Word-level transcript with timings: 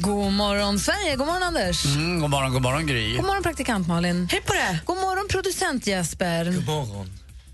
God 0.00 0.32
morgon, 0.32 0.78
Sverige. 0.78 1.16
God 1.16 1.26
morgon, 1.26 1.42
Anders. 1.42 1.84
Mm, 1.84 2.20
god 2.20 2.30
morgon, 2.30 2.52
god 2.52 2.62
morgon 2.62 2.86
Gry. 2.86 3.16
God 3.16 3.24
morgon, 3.26 3.42
praktikant 3.42 3.88
Malin. 3.88 4.28
Hej 4.30 4.40
på 4.40 4.52
det! 4.52 4.80
God 4.84 4.96
morgon, 4.96 5.28
producent 5.28 5.86
Jesper. 5.86 6.44
God 6.44 6.66
morgon. 6.66 7.06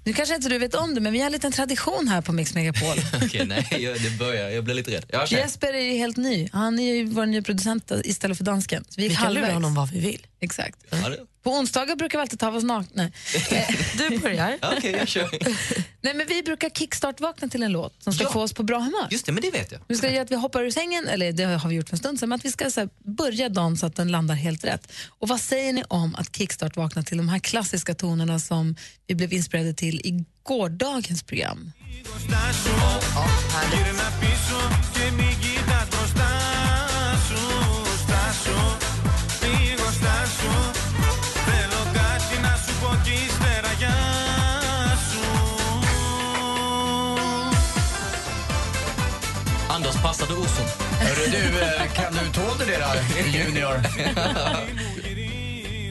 Nu 0.04 0.12
kanske 0.12 0.34
inte 0.34 0.48
du 0.48 0.58
vet 0.58 0.74
om 0.74 0.94
det, 0.94 1.00
men 1.00 1.12
vi 1.12 1.18
har 1.18 1.26
en 1.26 1.32
liten 1.32 1.52
tradition 1.52 2.08
här 2.08 2.20
på 2.20 2.32
Mix 2.32 2.54
Megapol. 2.54 2.96
Okej, 3.24 3.46
nej, 3.46 3.66
jag, 3.84 4.00
det 4.02 4.10
börjar, 4.18 4.48
jag 4.50 4.64
blir 4.64 4.74
lite 4.74 4.90
rädd. 4.90 5.04
Ja. 5.08 5.26
Jesper 5.26 5.72
är 5.74 5.80
ju 5.80 5.98
helt 5.98 6.16
ny. 6.16 6.48
Han 6.52 6.78
är 6.78 6.94
ju 6.94 7.04
vår 7.04 7.26
nya 7.26 7.42
producent 7.42 7.92
istället 8.04 8.36
för 8.38 8.44
dansken. 8.44 8.84
Så 8.88 9.00
vi, 9.00 9.08
Vi 9.08 9.14
kan 9.16 9.34
lura 9.34 9.52
honom 9.52 9.74
vad 9.74 9.90
vi 9.90 10.00
vill. 10.00 10.26
Exakt. 10.40 10.78
Ja, 10.90 10.96
det- 11.08 11.18
På 11.44 11.50
onsdagar 11.50 11.96
brukar 11.96 12.18
vi 12.18 12.22
alltid 12.22 12.38
ta 12.40 12.46
av 12.46 12.56
oss 12.56 12.64
nakna. 12.64 13.10
Du 14.08 14.18
börjar. 14.18 14.58
ja, 14.62 14.74
okej, 14.78 14.92
jag 14.92 15.08
kör. 15.08 15.30
Nej, 16.00 16.14
men 16.14 16.26
vi 16.26 16.42
brukar 16.42 16.70
kickstart-vakna 16.70 17.48
till 17.48 17.62
en 17.62 17.72
låt 17.72 18.02
som 18.02 18.12
ska 18.12 18.24
Ja. 18.24 18.30
få 18.32 18.42
oss 18.42 18.52
på 18.52 18.62
bra 18.62 18.78
humör. 18.78 19.08
Just 19.10 19.26
det, 19.26 19.32
men 19.32 19.42
det 19.42 19.50
vet 19.50 19.72
jag. 19.72 19.80
Vi 19.88 19.96
ska 19.96 20.10
göra 20.10 20.22
att 20.22 20.30
vi 20.30 20.36
hoppar 20.36 20.62
ur 20.62 20.70
sängen, 20.70 21.08
eller 21.08 21.32
det 21.32 21.44
har 21.44 21.68
vi 21.68 21.74
gjort 21.74 21.88
för 21.88 21.94
en 21.96 21.98
stund 21.98 22.18
sedan, 22.20 22.28
men 22.28 22.36
att 22.36 22.44
vi 22.44 22.50
ska 22.52 22.70
så 22.70 22.80
här, 22.80 22.88
börja 23.04 23.48
dagen 23.48 23.76
så 23.76 23.86
att 23.86 23.96
den 23.96 24.08
landar 24.12 24.34
helt 24.34 24.64
rätt. 24.64 24.92
Och 25.08 25.28
vad 25.28 25.40
säger 25.40 25.72
ni 25.72 25.84
om 25.88 26.14
att 26.14 26.36
kickstart 26.36 26.76
vakna 26.76 27.02
till 27.02 27.16
de 27.16 27.28
här 27.28 27.38
klassiska 27.38 27.94
tonerna 27.94 28.38
som 28.38 28.76
vi 29.06 29.14
blev 29.14 29.32
inspirerade 29.32 29.74
till 29.74 30.00
i 30.00 30.24
gårdagens 30.42 31.22
program? 31.22 31.72
Anders, 33.54 34.93
du 50.28 50.34
Olsson? 50.34 50.64
Hörru 51.00 51.30
du, 51.30 51.60
eh, 51.60 51.92
kan 51.92 52.12
du 52.12 52.32
tåla 52.32 52.64
det 52.66 52.76
där, 52.76 53.02
Junior? 53.26 53.82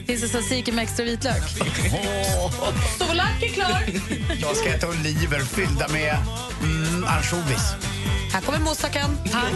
Finns 0.06 0.20
det 0.20 0.28
tzatziki 0.28 0.72
med 0.72 0.82
extra 0.82 1.04
vitlök? 1.04 1.42
Souvlaki 2.98 3.46
är 3.46 3.52
klar! 3.54 3.82
Jag 4.40 4.56
ska 4.56 4.68
äta 4.68 4.88
oliver 4.88 5.40
fyllda 5.40 5.88
med 5.88 6.16
mm, 6.62 7.04
ansjovis. 7.04 7.74
Här 8.32 8.40
kommer 8.40 8.58
moussakan. 8.58 9.18
Tack. 9.32 9.54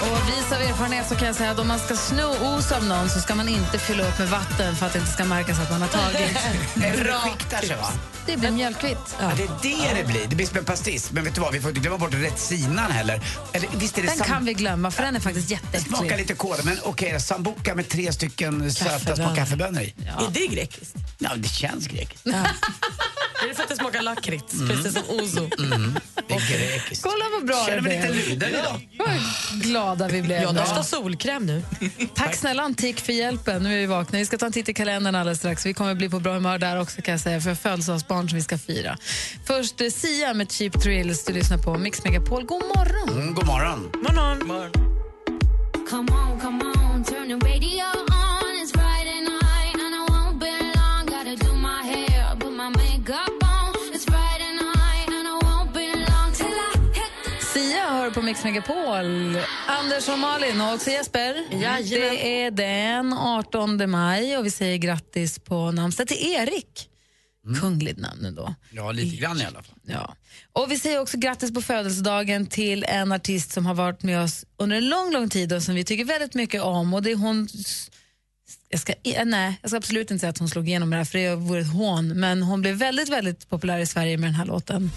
Och 0.00 0.28
vis 0.28 0.52
av 0.52 0.60
erfarenhet 0.62 1.08
så 1.08 1.14
kan 1.14 1.26
jag 1.26 1.36
säga 1.36 1.50
att 1.50 1.58
om 1.58 1.68
man 1.68 1.78
ska 1.78 1.96
sno 1.96 2.36
os 2.42 2.72
av 2.72 2.84
någon 2.84 3.08
så 3.08 3.20
ska 3.20 3.34
man 3.34 3.48
inte 3.48 3.78
fylla 3.78 4.02
upp 4.08 4.18
med 4.18 4.28
vatten 4.28 4.76
för 4.76 4.86
att 4.86 4.92
det 4.92 4.98
inte 4.98 5.12
ska 5.12 5.24
märkas 5.24 5.60
att 5.60 5.70
man 5.70 5.82
har 5.82 5.88
tagit. 5.88 6.38
Sig 7.68 7.76
va? 7.76 8.13
Det 8.26 8.36
blir 8.36 8.50
mjölkvitt. 8.50 9.16
Ja, 9.20 9.30
det 9.36 9.42
är 9.72 9.94
det 9.94 10.02
det 10.02 10.06
blir. 10.08 10.26
Det 10.28 10.36
blir 10.36 10.46
som 10.46 10.58
en 10.58 10.64
pastis. 10.64 11.10
Men 11.12 11.24
vet 11.24 11.34
du 11.34 11.40
vad, 11.40 11.52
vi 11.52 11.60
får 11.60 11.68
inte 11.70 11.80
glömma 11.80 11.98
bort 11.98 12.14
retsinan 12.14 12.90
heller. 12.90 13.20
Eller, 13.52 13.68
visst 13.76 13.98
är 13.98 14.02
det 14.02 14.08
Den 14.08 14.16
sam- 14.16 14.26
kan 14.26 14.44
vi 14.44 14.52
glömma 14.54 14.90
för 14.90 15.02
den 15.02 15.16
är 15.16 15.20
faktiskt 15.20 15.48
Smakar 15.48 15.64
jätteäcklig. 15.74 16.18
lite 16.18 16.34
kåda, 16.34 16.62
men 16.64 16.78
okej, 16.82 17.20
sambuca 17.20 17.74
med 17.74 17.88
tre 17.88 18.12
stycken 18.12 18.72
söta 18.72 18.98
små 18.98 19.06
Kaffebönor. 19.06 19.36
kaffebönor 19.36 19.82
i. 19.82 19.94
Är 20.06 20.30
det 20.30 20.46
grekiskt? 20.46 20.94
Ja, 21.18 21.30
det 21.36 21.48
känns 21.48 21.86
grekiskt. 21.86 22.26
Är 23.44 23.48
det 23.48 23.54
för 23.54 23.62
att 23.62 23.68
det 23.68 23.76
smakar 23.76 24.02
lakrits, 24.02 24.54
precis 24.68 24.92
som 24.94 25.02
ouzo? 25.08 25.48
Det 26.28 26.34
är 26.34 26.48
grekiskt. 26.58 27.02
Kolla 27.02 27.24
vad 27.38 27.46
bra 27.46 27.64
Känner 27.66 27.76
det 27.80 27.82
mig 27.82 27.98
lite 28.00 28.12
blev. 28.12 28.28
luden 28.28 28.48
idag. 28.48 28.88
Vad 28.98 29.62
glada 29.62 30.08
vi 30.08 30.22
blev. 30.22 30.42
Jag 30.42 30.54
doftar 30.54 30.82
solkräm 30.82 31.46
nu. 31.46 31.62
Tack 32.14 32.34
snälla 32.34 32.62
Antik 32.62 33.00
för 33.00 33.12
hjälpen. 33.12 33.62
Nu 33.62 33.74
är 33.74 33.78
vi 33.78 33.86
vakna. 33.86 34.18
Vi 34.18 34.26
ska 34.26 34.38
ta 34.38 34.46
en 34.46 34.52
titt 34.52 34.68
i 34.68 34.74
kalendern 34.74 35.14
alldeles 35.14 35.38
strax. 35.38 35.66
Vi 35.66 35.74
kommer 35.74 35.94
bli 35.94 36.08
på 36.08 36.20
bra 36.20 36.32
humör 36.34 36.58
där 36.58 36.80
också 36.80 37.02
kan 37.02 37.12
jag 37.12 37.20
säga 37.20 37.40
för 37.40 37.54
födelsedagsbarn 37.54 38.13
som 38.18 38.36
vi 38.36 38.42
ska 38.42 38.58
fira. 38.58 38.96
Först 39.46 39.80
eh, 39.80 39.88
Sia 39.88 40.34
med 40.34 40.52
Cheap 40.52 40.82
Thrills. 40.82 41.24
Du 41.24 41.32
lyssnar 41.32 41.58
på 41.58 41.78
Mix 41.78 42.04
Megapol. 42.04 42.44
God 42.44 42.62
morgon! 42.62 43.08
Mm, 43.08 43.34
god 43.34 43.46
morgon. 43.46 43.90
Morgon. 44.46 44.94
Come 45.90 46.12
on, 46.12 46.40
come 46.40 46.62
on, 46.62 47.04
turn 47.04 47.28
the 47.28 47.46
radio 47.46 47.84
on. 47.84 48.50
It's 48.62 48.72
Friday 48.72 49.20
night 49.20 49.74
and 49.84 49.94
I 49.94 50.02
won't 50.08 50.38
be 50.40 50.50
long. 50.78 51.06
Gotta 51.06 51.36
do 51.36 51.52
my 51.54 51.82
hair, 51.82 52.36
put 52.40 52.52
my 52.52 52.70
makeup 52.70 53.34
on. 53.42 53.74
It's 53.94 54.04
Friday 54.04 54.52
night 54.54 55.08
and 55.08 55.28
I 55.28 55.36
won't 55.46 55.72
be 55.72 55.86
long 56.10 56.32
till 56.32 56.46
I 56.46 56.78
hit 56.98 57.12
the 57.24 57.44
Sia 57.44 57.90
hör 57.90 58.10
på 58.10 58.22
Mix 58.22 58.44
Megapol. 58.44 59.38
Anders 59.66 60.08
och 60.08 60.18
Malin 60.18 60.60
och 60.60 60.74
också 60.74 60.90
Jesper. 60.90 61.34
Jajamän. 61.50 61.86
Det 61.86 62.42
är 62.42 62.50
den 62.50 63.12
18 63.12 63.90
maj 63.90 64.38
och 64.38 64.46
vi 64.46 64.50
säger 64.50 64.78
grattis 64.78 65.38
på 65.38 65.70
namnsdag 65.70 66.08
till 66.08 66.32
Erik. 66.32 66.90
Kungligt 67.60 67.98
namn 67.98 68.24
ändå. 68.24 68.54
Ja, 68.70 68.92
lite 68.92 69.16
grann 69.16 69.40
i 69.40 69.44
alla 69.44 69.62
fall. 69.62 69.78
Ja. 69.82 70.16
Och 70.52 70.70
vi 70.70 70.78
säger 70.78 71.00
också 71.00 71.18
grattis 71.18 71.54
på 71.54 71.62
födelsedagen 71.62 72.46
till 72.46 72.84
en 72.88 73.12
artist 73.12 73.52
som 73.52 73.66
har 73.66 73.74
varit 73.74 74.02
med 74.02 74.22
oss 74.22 74.44
under 74.56 74.76
en 74.76 74.88
lång, 74.88 75.12
lång 75.12 75.28
tid 75.28 75.52
och 75.52 75.62
som 75.62 75.74
vi 75.74 75.84
tycker 75.84 76.04
väldigt 76.04 76.34
mycket 76.34 76.62
om. 76.62 76.94
Och 76.94 77.02
det 77.02 77.10
är 77.10 77.16
hon... 77.16 77.48
Jag 78.68 78.80
ska, 78.80 78.92
eh, 79.02 79.24
nej, 79.24 79.58
jag 79.62 79.70
ska 79.70 79.76
absolut 79.76 80.10
inte 80.10 80.20
säga 80.20 80.30
att 80.30 80.38
hon 80.38 80.48
slog 80.48 80.68
igenom 80.68 80.90
det 80.90 80.96
här 80.96 81.04
för 81.04 81.18
det 81.18 81.34
vore 81.36 81.60
ett 81.60 81.72
hån. 81.72 82.08
Men 82.20 82.42
hon 82.42 82.60
blev 82.60 82.76
väldigt, 82.76 83.08
väldigt 83.08 83.48
populär 83.48 83.78
i 83.78 83.86
Sverige 83.86 84.16
med 84.16 84.28
den 84.28 84.34
här 84.34 84.46
låten. 84.46 84.90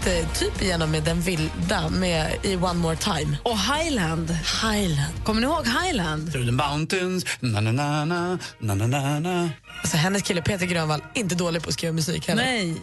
inte 0.00 0.18
eh, 0.18 0.32
typ 0.32 0.62
igenom 0.62 0.90
med 0.90 1.02
den 1.02 1.20
vilda 1.20 1.88
med 1.88 2.36
i 2.42 2.56
One 2.56 2.74
More 2.74 2.96
Time. 2.96 3.38
Och 3.42 3.58
Highland. 3.58 4.30
Highland. 4.62 5.24
Kommer 5.24 5.40
ni 5.40 5.46
ihåg 5.46 5.66
Highland? 5.66 6.32
Through 6.32 6.46
the 6.46 6.52
mountains, 6.52 7.24
na-na-na-na, 7.40 8.38
na-na-na-na. 8.58 9.50
Alltså, 9.82 9.96
hennes 9.96 10.22
kille 10.22 10.42
Peter 10.42 10.66
Grönvall, 10.66 11.02
inte 11.14 11.34
dålig 11.34 11.62
på 11.62 11.68
att 11.68 11.74
skriva 11.74 11.92
musik 11.92 12.28
heller. 12.28 12.44
Nej. 12.44 12.76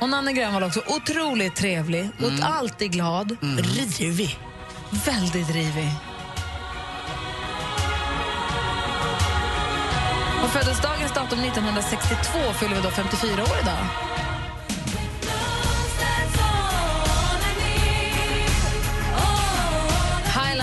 Och 0.00 0.08
Nanne 0.08 0.32
Grönvall 0.32 0.62
också. 0.62 0.82
Otroligt 0.86 1.56
trevlig, 1.56 2.10
mm. 2.18 2.42
alltid 2.42 2.92
glad. 2.92 3.36
Mm. 3.42 3.64
Rivig. 3.98 4.38
Väldigt 4.90 5.50
rivig. 5.50 5.90
Och 10.44 10.50
födelsedagens 10.50 11.12
datum 11.14 11.38
1962 11.38 12.38
fyller 12.60 12.74
vi 12.74 12.82
då 12.82 12.90
54 12.90 13.42
år 13.42 13.58
idag. 13.62 13.86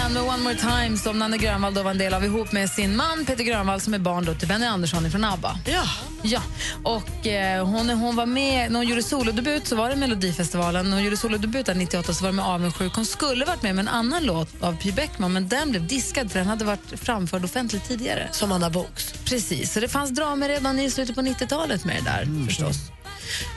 Highland 0.03 0.25
med 0.25 0.33
One 0.33 0.43
More 0.43 0.55
Time 0.55 0.97
som 0.97 1.19
Nanne 1.19 1.37
Grönvall 1.37 1.73
då 1.73 1.83
var 1.83 1.91
en 1.91 1.97
del 1.97 2.13
av 2.13 2.25
ihop 2.25 2.51
med 2.51 2.69
sin 2.69 2.95
man 2.95 3.25
Peter 3.25 3.43
Grönvall 3.43 3.81
som 3.81 3.93
är 3.93 3.99
barn 3.99 4.25
då 4.25 4.33
till 4.33 4.47
Benny 4.47 4.65
Andersson 4.65 5.11
från 5.11 5.23
ABBA. 5.23 5.59
Ja. 5.65 5.83
Ja, 6.21 6.41
och 6.83 7.27
eh, 7.27 7.65
hon, 7.65 7.89
hon 7.89 8.15
var 8.15 8.25
med, 8.25 8.71
när 8.71 8.79
hon 8.79 8.87
gjorde 8.87 9.03
solodebut 9.03 9.67
så 9.67 9.75
var 9.75 9.89
det 9.89 9.95
Melodifestivalen. 9.95 10.89
När 10.89 10.97
hon 10.97 11.03
gjorde 11.03 11.17
solodebut 11.17 11.65
där 11.65 11.75
98 11.75 12.13
så 12.13 12.23
var 12.23 12.29
det 12.31 12.35
med 12.35 12.45
Avundsjuk. 12.45 12.93
Hon 12.95 13.05
skulle 13.05 13.45
varit 13.45 13.61
med 13.61 13.75
med 13.75 13.83
en 13.83 13.87
annan 13.87 14.23
låt 14.23 14.63
av 14.63 14.75
Py 14.75 14.91
Bäckman 14.91 15.33
men 15.33 15.47
den 15.47 15.71
blev 15.71 15.87
diskad 15.87 16.31
för 16.31 16.39
den 16.39 16.47
hade 16.47 16.65
varit 16.65 16.99
framförd 16.99 17.45
offentligt 17.45 17.87
tidigare. 17.87 18.27
Som 18.31 18.51
Anna 18.51 18.69
Box. 18.69 19.13
Precis, 19.25 19.73
så 19.73 19.79
det 19.79 19.87
fanns 19.87 20.11
drama 20.11 20.47
redan 20.47 20.79
i 20.79 20.91
slutet 20.91 21.15
på 21.15 21.21
90-talet 21.21 21.85
med 21.85 21.95
det 21.95 22.09
där 22.11 22.45
förstås. 22.47 22.77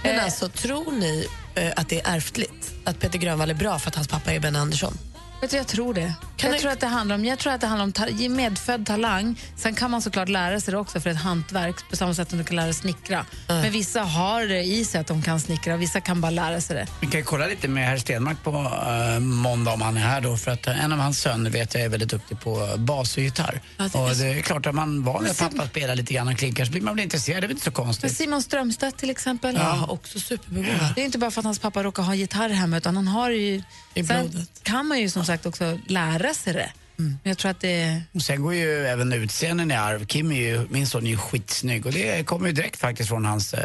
Men 0.03 0.17
Eh. 0.17 0.25
alltså, 0.25 0.49
tror 0.49 0.93
ni 0.93 1.27
eh, 1.55 1.73
att 1.77 1.89
det 1.89 2.01
är 2.01 2.17
ärftligt? 2.17 2.73
Att 2.85 3.01
Peter 3.01 3.19
Grönvall 3.19 3.51
är 3.51 3.55
bra 3.55 3.79
för 3.79 3.89
att 3.89 3.95
hans 3.95 4.09
pappa 4.09 4.33
är 4.33 4.41
Ben 4.41 4.57
Andersson? 4.57 4.99
Vet 5.41 5.51
du, 5.51 5.57
jag 5.57 5.67
tror 5.67 5.95
det. 5.95 6.15
jag, 6.37 6.59
tror 6.59 6.71
att 6.71 6.81
det 6.81 6.87
handlar 6.87 7.15
om, 7.15 7.25
jag 7.25 7.39
tror 7.39 7.53
att 7.53 7.61
det 7.61 7.67
handlar 7.67 7.85
om 7.85 7.93
ta, 7.93 8.07
medfödd 8.29 8.87
talang. 8.87 9.41
Sen 9.57 9.75
kan 9.75 9.91
man 9.91 10.03
såklart 10.03 10.29
lära 10.29 10.61
sig 10.61 10.73
det 10.73 10.79
också 10.79 11.01
för 11.01 11.11
ett 11.11 11.17
hantverk 11.17 11.91
på 11.91 11.97
samma 11.97 12.15
sätt 12.15 12.31
som 12.31 12.39
du 12.39 12.45
kan 12.45 12.57
lära 12.57 12.67
dig 12.67 12.75
snickra. 12.75 13.27
Men 13.49 13.73
vissa 13.73 14.03
har 14.03 14.47
det 14.47 14.63
i 14.63 14.85
sig 14.85 15.01
att 15.01 15.07
de 15.07 15.23
kan 15.23 15.41
snickra 15.41 15.75
och 15.75 15.83
vissa 15.83 16.01
kan 16.01 16.21
bara 16.21 16.31
lära 16.31 16.61
sig 16.61 16.77
det. 16.77 16.87
Vi 17.01 17.07
kan 17.07 17.25
kolla 17.25 17.47
lite 17.47 17.69
med 17.69 17.87
herr 17.87 17.97
Stenmark 17.97 18.43
på 18.43 18.51
uh, 18.51 19.21
måndag 19.21 19.73
om 19.73 19.83
han 19.83 19.97
är 19.97 20.01
här 20.01 20.21
då 20.21 20.37
för 20.37 20.51
att 20.51 20.69
uh, 20.69 20.85
en 20.85 20.93
av 20.93 20.99
hans 20.99 21.21
söner 21.21 21.51
vet 21.51 21.75
jag 21.75 21.83
är 21.83 21.89
väldigt 21.89 22.11
duktig 22.11 22.41
på 22.41 22.75
bas 22.77 23.17
och 23.17 23.23
gitarr. 23.23 23.61
Ja, 23.77 23.89
det 23.93 23.99
är 23.99 24.11
och 24.11 24.17
det 24.17 24.27
är 24.27 24.43
klart 24.43 24.67
att 24.67 24.75
man 24.75 25.05
var 25.05 25.21
med 25.21 25.39
pappa 25.39 25.69
spelar 25.69 25.95
lite 25.95 26.15
grann 26.15 26.29
och 26.29 26.39
klinkar 26.39 26.65
så 26.65 26.71
blir 26.71 26.83
man 26.83 26.97
väl 26.97 27.05
intresserad, 27.05 27.43
det 27.43 27.47
är 27.47 27.49
väl 27.49 27.51
inte 27.51 27.65
så 27.65 27.71
Men 27.71 27.87
konstigt. 27.87 28.17
Simon 28.17 28.43
Strömstedt 28.43 28.97
till 28.97 29.11
exempel. 29.11 29.55
Ja, 29.55 29.87
också 29.89 30.21
superbegåvad. 30.21 30.93
Det 30.95 31.01
är 31.01 31.05
inte 31.05 31.19
bara 31.19 31.31
för 31.31 31.41
att 31.41 31.45
hans 31.45 31.59
pappa 31.59 31.83
råkar 31.83 32.03
ha 32.03 32.15
gitarr 32.15 32.49
hemma 32.49 32.77
utan 32.77 32.97
han 32.97 33.09
har 33.09 33.31
ju... 33.31 33.63
I 33.95 34.05
Sen 34.05 34.29
blodet. 34.31 34.63
kan 34.63 34.87
man 34.87 35.01
ju 35.01 35.11
som 35.11 35.26
sagt 35.27 35.47
också 35.47 35.79
lära 35.87 36.35
sig 36.35 36.53
det. 36.53 36.71
Men 36.97 37.19
jag 37.23 37.39
tror 37.39 37.51
att 37.51 37.61
det. 37.61 38.03
Och 38.15 38.23
sen 38.23 38.43
går 38.43 38.55
ju 38.55 38.87
även 38.87 39.13
utseendet 39.13 39.71
i 39.71 39.75
arv. 39.75 40.07
Kim 40.07 40.33
är 40.33 40.41
ju, 40.41 40.67
min 40.71 40.87
son 40.87 41.07
är 41.07 41.11
ju 41.11 41.17
skitsnygg 41.17 41.87
och 41.87 41.93
det 41.93 42.27
kommer 42.27 42.47
ju 42.47 42.53
direkt 42.53 42.81
faktiskt 42.81 43.09
från 43.09 43.25
hans 43.25 43.55
eh, 43.55 43.61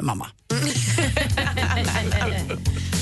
mamma. 0.00 0.26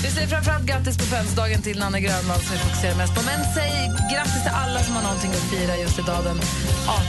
Vi 0.02 0.10
säger 0.10 0.28
framförallt 0.28 0.66
grattis 0.66 0.98
på 0.98 1.04
födelsedagen 1.04 1.62
till 1.62 1.78
Nanne 1.78 2.00
Grönvall 2.00 2.40
som 2.40 2.52
vi 2.52 2.58
fokuserar 2.58 2.96
mest 2.96 3.14
på. 3.14 3.22
Men 3.22 3.40
säg 3.54 3.72
grattis 4.12 4.42
till 4.42 4.52
alla 4.64 4.80
som 4.80 4.94
har 4.96 5.02
någonting 5.02 5.30
att 5.30 5.50
fira 5.52 5.76
just 5.76 5.98
idag 5.98 6.24
den 6.24 6.38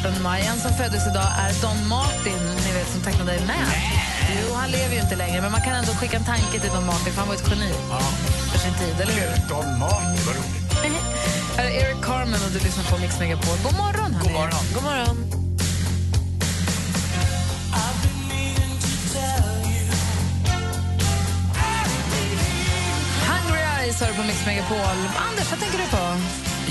18 0.01 0.23
maj. 0.23 0.41
En 0.51 0.59
som 0.59 0.71
föddes 0.73 1.07
idag 1.11 1.29
är 1.43 1.51
Don 1.61 1.87
Martin, 1.87 2.43
ni 2.65 2.71
vet 2.77 2.89
som 2.93 3.01
tecknade 3.01 3.31
med. 3.31 3.71
Jo, 4.39 4.53
han 4.53 4.71
lever 4.71 4.93
ju 4.95 5.01
inte 5.01 5.15
längre, 5.15 5.41
men 5.41 5.51
man 5.51 5.61
kan 5.61 5.75
ändå 5.75 5.91
skicka 5.91 6.17
en 6.17 6.25
tanke 6.25 6.59
till 6.59 6.71
Don 6.75 6.85
Martin 6.85 7.13
för 7.13 7.19
han 7.21 7.27
var 7.27 7.35
ett 7.35 7.49
geni 7.49 7.71
för 8.51 8.59
sin 8.59 8.73
tid, 8.81 8.95
eller 9.01 9.13
hur? 9.13 9.31
Don 9.49 9.79
Martin, 9.79 10.25
vad 10.25 10.35
roligt. 10.35 10.68
Här 11.57 11.65
är 11.65 11.69
Eric 11.69 12.01
Carmen 12.03 12.39
och 12.45 12.51
du 12.53 12.59
lyssnar 12.59 12.83
på 12.91 12.97
Mix 13.01 13.19
Megapol. 13.19 13.57
God 13.63 13.77
morgon, 13.77 14.13
hörni. 14.13 14.23
God 14.23 14.33
morgon. 14.33 14.65
God 14.73 14.83
morgon. 14.83 15.17
Hungry 23.29 23.61
Eyes 23.79 24.01
hör 24.01 24.13
på 24.13 24.23
Mix 24.27 24.45
Megapol. 24.45 24.77
Anders, 25.29 25.51
vad 25.51 25.59
tänker 25.59 25.77
du 25.77 25.85
på? 25.85 26.15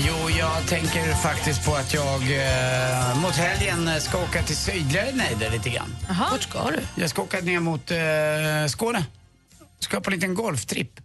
Jo, 0.07 0.29
jag 0.39 0.67
tänker 0.67 1.13
faktiskt 1.13 1.65
på 1.65 1.75
att 1.75 1.93
jag 1.93 2.21
eh, 2.21 3.21
mot 3.21 3.35
helgen 3.35 3.87
eh, 3.87 3.97
ska 3.97 4.17
åka 4.23 4.43
till 4.43 4.55
sydligare 4.55 5.11
nejder 5.11 5.51
lite 5.51 5.69
grann. 5.69 5.95
Vart 6.31 6.41
ska 6.41 6.71
du? 6.71 7.01
Jag 7.01 7.09
ska 7.09 7.21
åka 7.21 7.39
ner 7.39 7.59
mot 7.59 7.91
eh, 7.91 7.97
Skåne. 8.67 9.05
Ska 9.79 10.01
på 10.01 10.09
en 10.09 10.13
liten 10.15 10.33
golftripp. 10.35 10.99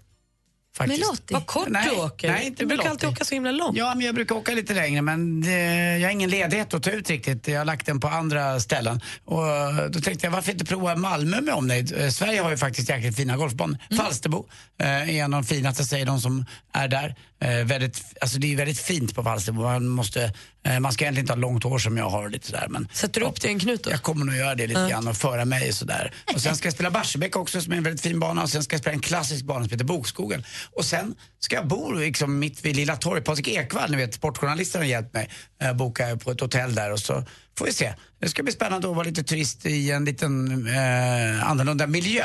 Faktiskt. 0.76 1.00
Med 1.00 1.08
Lottie? 1.08 1.34
Vad 1.34 1.46
kort 1.46 1.68
Nej, 1.68 1.88
du 1.90 2.00
åker. 2.00 2.32
nej, 2.32 2.46
inte 2.46 2.62
du 2.62 2.66
brukar 2.66 2.90
alltid 2.90 3.08
åka 3.08 3.24
så 3.24 3.34
himla 3.34 3.50
långt. 3.50 3.76
Ja, 3.76 3.94
men 3.94 4.06
jag 4.06 4.14
brukar 4.14 4.34
åka 4.34 4.52
lite 4.52 4.74
längre 4.74 5.02
men 5.02 5.40
det, 5.40 5.98
jag 5.98 6.06
har 6.06 6.12
ingen 6.12 6.30
ledighet 6.30 6.74
att 6.74 6.82
ta 6.82 6.90
ut 6.90 7.10
riktigt. 7.10 7.48
Jag 7.48 7.58
har 7.60 7.64
lagt 7.64 7.86
den 7.86 8.00
på 8.00 8.08
andra 8.08 8.60
ställen. 8.60 9.00
Och 9.24 9.42
då 9.90 10.00
tänkte 10.00 10.26
jag, 10.26 10.30
varför 10.30 10.52
inte 10.52 10.64
prova 10.64 10.96
Malmö 10.96 11.40
med 11.40 11.54
omnejd? 11.54 11.94
Eh, 12.00 12.08
Sverige 12.08 12.40
har 12.40 12.50
ju 12.50 12.56
faktiskt 12.56 12.88
jäkligt 12.88 13.16
fina 13.16 13.36
golfbanor. 13.36 13.78
Falsterbo 13.96 14.46
eh, 14.80 14.88
är 14.88 15.08
en 15.24 15.34
av 15.34 15.42
de 15.42 15.46
finaste, 15.46 15.84
säger 15.84 16.06
de 16.06 16.20
som 16.20 16.44
är 16.72 16.88
där. 16.88 17.14
Eh, 17.44 17.64
väldigt, 17.64 18.02
alltså 18.20 18.38
det 18.38 18.52
är 18.52 18.56
väldigt 18.56 18.78
fint 18.78 19.14
på 19.14 19.22
Falsterbo. 19.22 19.62
Man, 19.62 19.88
måste, 19.88 20.32
eh, 20.66 20.80
man 20.80 20.92
ska 20.92 21.04
egentligen 21.04 21.24
inte 21.24 21.32
ha 21.32 21.38
långt 21.40 21.64
hår 21.64 21.78
som 21.78 21.96
jag 21.96 22.10
har 22.10 22.28
lite 22.28 22.46
sådär. 22.46 22.66
Men, 22.70 22.88
Sätter 22.92 23.20
du 23.20 23.26
upp 23.26 23.40
det 23.40 23.48
i 23.48 23.50
en 23.52 23.58
knut 23.58 23.84
då? 23.84 23.90
jag 23.90 24.02
kommer 24.02 24.24
nog 24.24 24.34
göra 24.36 24.54
det 24.54 24.66
lite 24.66 24.80
Ja. 24.80 24.88
grann 24.88 25.08
och 25.08 25.16
föra 25.16 25.44
mig 25.44 25.72
sådär. 25.72 26.12
Och 26.34 26.40
sen 26.40 26.56
ska 26.56 26.66
jag 26.66 26.74
spela 26.74 26.90
Barsebäck 26.90 27.36
också 27.36 27.60
som 27.60 27.72
är 27.72 27.76
en 27.76 27.82
väldigt 27.82 28.00
fin 28.02 28.20
bana 28.20 28.42
och 28.42 28.50
sen 28.50 28.62
ska 28.62 28.74
jag 28.74 28.80
spela 28.80 28.94
en 28.94 29.00
klassisk 29.00 29.44
bana 29.44 29.64
som 29.64 29.70
heter 29.70 29.84
Bokskogen. 29.84 30.44
Och 30.72 30.84
sen 30.84 31.14
ska 31.38 31.56
jag 31.56 31.66
bo 31.68 31.92
liksom 31.92 32.38
mitt 32.38 32.64
vid 32.64 32.76
Lilla 32.76 32.96
torget. 32.96 33.24
Patrik 33.24 33.48
Ekwall, 33.48 33.90
ni 33.90 33.96
vet 33.96 34.14
sportjournalisten 34.14 34.80
har 34.80 34.86
hjälpt 34.88 35.14
mig. 35.14 35.28
Eh, 35.62 35.72
boka 35.72 36.16
på 36.16 36.30
ett 36.30 36.40
hotell 36.40 36.74
där 36.74 36.92
och 36.92 36.98
så 37.00 37.24
får 37.58 37.64
vi 37.66 37.72
se. 37.72 37.94
Det 38.20 38.28
ska 38.28 38.42
bli 38.42 38.52
spännande 38.52 38.88
att 38.90 38.96
vara 38.96 39.06
lite 39.06 39.22
turist 39.22 39.66
i 39.66 39.90
en 39.90 40.04
liten 40.04 40.66
eh, 40.66 41.50
annorlunda 41.50 41.86
miljö. 41.86 42.24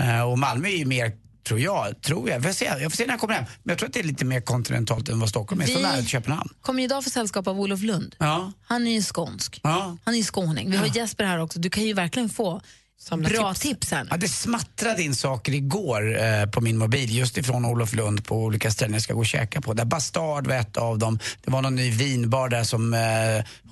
Eh, 0.00 0.22
och 0.22 0.38
Malmö 0.38 0.68
är 0.68 0.76
ju 0.76 0.84
mer 0.86 1.12
Tror 1.48 1.60
jag, 1.60 2.02
tror 2.02 2.28
jag. 2.28 2.36
Jag 2.36 2.42
får, 2.44 2.52
se. 2.52 2.64
jag 2.64 2.82
får 2.92 2.96
se 2.96 3.06
när 3.06 3.12
jag 3.12 3.20
kommer 3.20 3.34
hem. 3.34 3.44
Men 3.62 3.72
jag 3.72 3.78
tror 3.78 3.88
att 3.88 3.92
det 3.92 4.00
är 4.00 4.04
lite 4.04 4.24
mer 4.24 4.40
kontinentalt 4.40 5.08
än 5.08 5.20
vad 5.20 5.28
Stockholm 5.28 5.60
är. 5.60 5.66
Så 5.66 5.76
Vi- 5.76 5.82
nära 5.82 5.96
till 5.96 6.06
Köpenhamn. 6.06 6.48
kommer 6.62 6.82
idag 6.82 7.04
få 7.04 7.10
sällskap 7.10 7.46
av 7.46 7.60
Olof 7.60 7.80
Lund. 7.82 8.16
Ja. 8.18 8.52
Han 8.64 8.86
är 8.86 8.90
ju 8.90 9.02
skånsk. 9.02 9.60
Ja. 9.62 9.96
Han 10.04 10.14
är 10.14 10.18
ju 10.18 10.24
skåning. 10.24 10.70
Vi 10.70 10.76
har 10.76 10.86
Jesper 10.96 11.24
här 11.24 11.38
också. 11.38 11.58
Du 11.58 11.70
kan 11.70 11.84
ju 11.84 11.92
verkligen 11.94 12.28
få 12.28 12.60
bra 13.08 13.54
tips. 13.54 13.60
tips 13.60 13.90
här. 13.90 14.06
Ja, 14.10 14.16
det 14.16 14.28
smattrade 14.28 15.02
in 15.02 15.14
saker 15.14 15.52
igår 15.52 16.22
eh, 16.22 16.46
på 16.46 16.60
min 16.60 16.78
mobil 16.78 17.16
just 17.16 17.38
ifrån 17.38 17.64
Olof 17.64 17.94
Lund 17.94 18.24
på 18.24 18.36
olika 18.36 18.70
ställen 18.70 18.92
jag 18.92 19.02
ska 19.02 19.14
gå 19.14 19.20
och 19.20 19.26
käka 19.26 19.60
på. 19.60 19.74
Där 19.74 19.84
Bastard 19.84 20.46
var 20.46 20.54
ett 20.54 20.76
av 20.76 20.98
dem. 20.98 21.18
Det 21.44 21.50
var 21.50 21.62
någon 21.62 21.74
ny 21.74 21.90
vinbar 21.90 22.48
där 22.48 22.64
som 22.64 22.94
eh, 22.94 23.00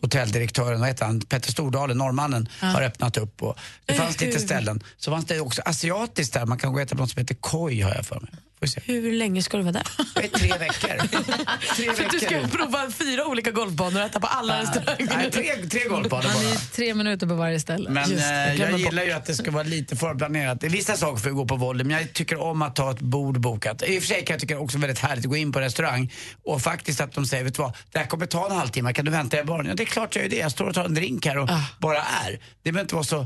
hotelldirektören, 0.01 0.81
vad 0.81 0.89
heter 0.89 1.05
han, 1.05 1.21
Petter 1.21 1.53
Stordalen, 1.53 1.99
norrmannen, 1.99 2.49
har 2.61 2.83
öppnat 2.83 3.17
upp. 3.17 3.43
Och 3.43 3.59
det 3.87 3.95
fanns 3.95 4.21
lite 4.21 4.41
ställen. 4.41 4.83
Så 4.99 5.11
fanns 5.11 5.25
det 5.25 5.41
också 5.41 5.63
asiatiskt 5.65 6.35
där, 6.35 6.47
man 6.47 6.59
kan 6.59 6.73
gå 6.73 6.77
och 6.79 6.83
äta 6.83 6.95
på 6.95 7.01
något 7.01 7.11
som 7.11 7.21
heter 7.21 7.35
koi 7.35 7.81
har 7.81 7.95
jag 7.95 8.07
för 8.07 8.21
mig. 8.21 8.31
Får. 8.61 8.81
Hur 8.87 9.13
länge 9.13 9.43
ska 9.43 9.57
du 9.57 9.63
vara 9.63 9.73
där? 9.73 9.87
Är 10.15 10.29
tre 10.39 10.49
veckor. 10.59 11.09
tre 11.77 11.89
att 11.89 12.11
du 12.11 12.21
ska 12.21 12.31
veckor. 12.41 12.49
prova 12.49 12.91
fyra 12.91 13.27
olika 13.27 13.51
golfbanor 13.51 14.01
och 14.01 14.07
äta 14.07 14.21
på 14.21 14.27
alla 14.27 14.61
restauranger. 14.63 15.17
Nej, 15.17 15.31
tre, 15.31 15.57
tre 15.71 15.89
golfbanor 15.89 16.23
Han 16.29 16.37
är 16.41 16.45
bara. 16.45 16.53
ju 16.53 16.59
tre 16.73 16.95
minuter 16.95 17.27
på 17.27 17.35
varje 17.35 17.61
ställe. 17.61 17.91
Men 17.91 18.11
Just 18.11 18.25
eh, 18.25 18.31
jag 18.47 18.57
glömmer 18.57 18.79
gillar 18.79 19.03
ju 19.05 19.13
att 19.13 19.27
det 19.27 19.35
ska 19.35 19.51
vara 19.51 19.63
lite 19.63 19.97
förplanerat. 19.97 20.61
Det 20.61 20.67
är 20.67 20.71
vissa 20.71 20.97
saker 20.97 21.17
för 21.23 21.31
att 21.31 21.37
gå 21.37 21.45
på 21.47 21.57
volley, 21.57 21.85
men 21.87 21.97
jag 21.99 22.13
tycker 22.13 22.41
om 22.41 22.63
att 22.63 22.77
ta 22.77 22.91
ett 22.91 23.01
bord 23.01 23.41
bokat. 23.41 23.83
I 23.87 23.99
och 23.99 24.03
för 24.03 24.09
sig 24.09 24.25
kan 24.25 24.35
jag 24.35 24.41
tycka 24.41 24.55
det 24.55 24.61
är 24.61 24.65
också 24.65 24.79
väldigt 24.79 24.99
härligt 24.99 25.25
att 25.25 25.31
gå 25.31 25.37
in 25.37 25.53
på 25.53 25.61
restaurang 25.61 26.13
och 26.45 26.63
faktiskt 26.63 27.01
att 27.01 27.13
de 27.13 27.27
säger, 27.27 27.45
vet 27.45 27.55
du 27.55 27.63
vad, 27.63 27.73
det 27.93 27.99
här 27.99 28.07
kommer 28.07 28.27
ta 28.27 28.47
en 28.51 28.57
halvtimme, 28.57 28.93
kan 28.93 29.05
du 29.05 29.11
vänta 29.11 29.41
i 29.41 29.45
baren? 29.45 29.67
Ja, 29.67 29.75
det 29.75 29.83
är 29.83 29.85
klart 29.85 30.17
jag 30.17 30.23
gör 30.25 30.31
det. 30.31 30.37
Jag 30.37 30.51
står 30.53 30.65
och 30.69 30.75
tar 30.75 30.85
en 30.85 30.95
drink 30.95 31.27
här 31.27 31.39
och 31.39 31.51
Ah. 31.51 31.65
bara 31.79 31.99
är. 31.99 32.31
Det 32.63 32.73
behöver 32.73 32.81
inte 32.81 32.95
vara 32.95 33.05
så, 33.05 33.21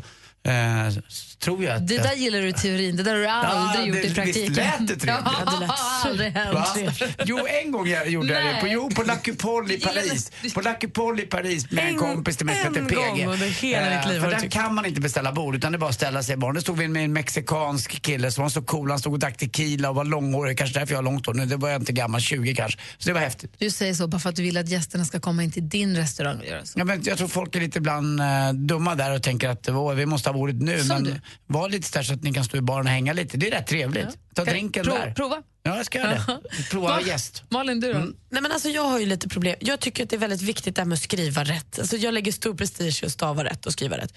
eh, 0.44 1.02
tror 1.42 1.64
jag 1.64 1.76
att... 1.76 1.88
Det 1.88 1.98
där 1.98 2.14
gillar 2.14 2.38
du 2.40 2.48
i 2.48 2.52
teorin, 2.52 2.96
det 2.96 3.02
där 3.02 3.12
har 3.14 3.18
du 3.20 3.26
aldrig 3.26 3.86
gjort 3.86 3.96
det- 3.96 4.02
i 4.02 4.02
visst 4.02 4.14
praktiken. 4.14 4.52
lät 4.54 4.78
det 4.88 4.96
trevligt? 4.96 5.06
Ja, 5.06 5.44
Ja, 5.46 5.52
det 5.52 5.60
lät 5.60 5.70
aldrig 6.04 6.32
hänt. 6.32 7.16
Jo, 7.24 7.38
en 7.64 7.72
gång 7.72 7.88
jag 7.88 8.08
gjorde 8.08 8.32
jag 8.32 8.54
det. 8.54 8.60
På, 8.60 8.66
jo, 8.68 8.90
på 8.90 9.02
La 9.02 9.16
Coupole 9.16 9.74
i 9.74 9.80
Paris. 9.86 10.30
På 10.54 10.60
La 10.60 10.74
Coupole 10.74 11.22
i 11.22 11.26
Paris 11.26 11.70
med 11.70 11.84
en, 11.84 11.90
En- 11.90 11.98
kompis 11.98 12.36
till 12.36 12.46
mig 12.46 12.56
som 12.64 12.66
en 12.76 12.82
heter 12.82 12.96
PG. 12.96 12.96
gång 13.24 13.32
under 13.32 13.46
hela 13.46 13.96
ditt 13.98 14.08
liv 14.08 14.20
för 14.20 14.26
har 14.26 14.34
du 14.34 14.36
där 14.40 14.48
kan 14.50 14.74
man 14.74 14.86
inte 14.86 15.00
beställa 15.00 15.32
bord 15.32 15.56
utan 15.56 15.72
det 15.72 15.76
är 15.76 15.78
bara 15.78 15.90
att 15.90 15.94
ställa 15.96 16.22
sig 16.22 16.32
i 16.34 16.36
baren. 16.36 16.54
Det 16.54 16.60
stod 16.60 16.78
vi 16.78 16.88
med 16.88 17.04
en 17.04 17.12
mexikansk 17.12 18.02
kille 18.02 18.30
som 18.30 18.42
var 18.42 18.48
så 18.48 18.62
cool. 18.62 18.90
Han 18.90 18.98
stod 18.98 19.12
och 19.12 19.18
drack 19.18 19.36
tequila 19.36 19.88
och 19.90 19.94
var 19.94 20.04
långhårig. 20.04 20.58
Kanske 20.58 20.78
därför 20.78 20.92
jag 20.92 20.98
har 20.98 21.02
långt 21.04 21.26
hår 21.26 21.34
nu. 21.34 21.46
Det 21.46 21.56
var 21.56 21.68
jag 21.68 21.80
inte 21.82 21.92
gammal, 21.92 22.20
20 22.20 22.54
kanske. 22.54 22.78
Så 22.98 23.08
det 23.08 23.12
var 23.12 23.20
häftigt. 23.20 23.54
Du 23.58 23.70
säger 23.70 23.94
så 23.94 24.06
bara 24.08 24.18
för 24.18 24.28
att 24.28 24.36
du 24.36 24.42
vill 24.42 24.56
att 24.56 24.68
gästerna 24.68 25.04
ska 25.04 25.20
komma 25.20 25.42
in 25.44 25.52
till 25.52 25.68
din 25.68 25.96
restaurang 25.96 26.38
och 26.38 26.46
göra 26.46 26.64
så. 26.66 26.78
Ja, 26.78 26.84
men 26.84 27.02
jag 27.04 27.18
tror 27.18 27.28
folk 27.28 27.56
är 27.56 27.60
lite 27.60 27.78
ibland 27.78 28.20
eh, 28.20 28.52
dumma 28.54 28.94
där 28.94 29.14
och 29.14 29.22
tänker 29.22 29.48
att 29.48 29.68
"Åh, 29.68 29.92
vi 29.94 30.06
måste 30.06 30.28
ha 30.28 30.34
bordet 30.34 30.56
nu. 30.56 30.78
Som 30.78 30.88
men 30.88 31.04
du. 31.04 31.20
Var 31.46 31.68
lite 31.68 31.98
där 31.98 32.02
så 32.02 32.14
att 32.14 32.22
ni 32.22 32.32
kan 32.34 32.44
stå 32.44 32.56
i 32.56 32.60
baren 32.60 32.86
och 32.86 32.92
hänga 32.92 33.12
lite. 33.12 33.36
Det 33.36 33.46
är 33.46 33.50
rätt 33.50 33.66
trevligt. 33.66 34.08
Ta 34.34 34.44
Kan- 34.44 34.54
drinken 34.54 34.84
prov- 34.84 34.94
där. 34.98 35.14
Prova. 35.14 35.42
Ja, 35.62 35.76
jag 35.76 35.86
ska 35.86 35.98
göra 35.98 36.10
det. 36.10 36.40
Prova 36.70 36.88
att 36.88 36.94
vara 36.94 37.08
gäst. 37.08 37.42
Malin, 37.48 37.80
du 37.80 37.92
då? 37.92 37.98
Nej, 37.98 38.14
men 38.42 38.52
alltså, 38.52 38.68
jag 38.68 38.82
har 38.84 38.98
ju 38.98 39.06
lite 39.06 39.28
problem. 39.28 39.56
Jag 39.60 39.80
tycker 39.80 40.02
att 40.02 40.10
det 40.10 40.16
är 40.16 40.20
väldigt 40.20 40.42
viktigt 40.42 40.76
det 40.76 40.80
här 40.82 40.86
med 40.86 40.96
att 40.96 41.02
skriva 41.02 41.44
rätt. 41.44 41.78
Alltså, 41.78 41.96
jag 41.96 42.14
lägger 42.14 42.32
stor 42.32 42.54
prestige 42.54 43.02
i 43.02 43.06
att 43.06 43.12
stava 43.12 43.44
rätt 43.44 43.66
och 43.66 43.72
skriva 43.72 43.98
rätt. 43.98 44.12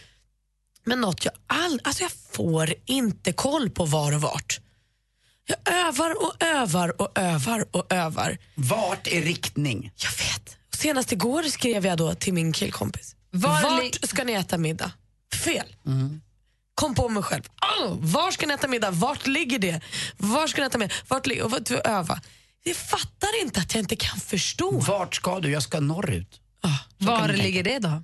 Men 0.85 1.01
något 1.01 1.25
jag 1.25 1.33
all, 1.47 1.79
alltså 1.83 2.03
jag 2.03 2.11
får 2.31 2.73
inte 2.85 3.33
koll 3.33 3.69
på 3.69 3.85
var 3.85 4.15
och 4.15 4.21
vart. 4.21 4.59
Jag 5.47 5.73
övar 5.87 6.23
och 6.23 6.43
övar 6.43 7.01
och 7.01 7.17
övar 7.19 7.65
och 7.71 7.93
övar. 7.93 8.37
Vart 8.55 9.07
är 9.07 9.21
riktning? 9.21 9.91
Jag 9.95 10.11
vet. 10.11 10.57
Senast 10.75 11.11
igår 11.11 11.43
skrev 11.43 11.85
jag 11.85 11.97
då 11.97 12.15
till 12.15 12.33
min 12.33 12.53
killkompis. 12.53 13.15
Var 13.31 13.61
Vart 13.61 14.09
ska 14.09 14.23
ni 14.23 14.33
äta 14.33 14.57
middag? 14.57 14.91
Fel. 15.43 15.75
Kom 16.75 16.95
på 16.95 17.09
mig 17.09 17.23
själv. 17.23 17.43
Oh, 17.81 17.95
var 17.99 18.31
ska 18.31 18.45
ni 18.47 18.53
äta 18.53 18.67
middag? 18.67 18.91
Vart 18.91 19.27
ligger 19.27 19.59
det? 19.59 19.81
Var 20.17 20.47
ska 20.47 20.61
ni 20.61 20.67
äta 20.67 20.77
middag? 20.77 20.93
Vart 21.07 21.25
ligger 21.27 21.43
och 21.43 21.51
vart 21.51 21.71
öva? 21.71 22.21
Jag 22.63 22.75
fattar 22.75 23.41
inte 23.41 23.59
att 23.59 23.73
jag 23.75 23.81
inte 23.83 23.95
kan 23.95 24.19
förstå. 24.19 24.79
Vart 24.79 25.15
ska 25.15 25.39
du? 25.39 25.51
Jag 25.51 25.63
ska 25.63 25.79
norrut. 25.79 26.39
Ah, 26.61 26.69
Var 26.97 27.27
ligger 27.27 27.63
det 27.63 27.79
då? 27.79 28.03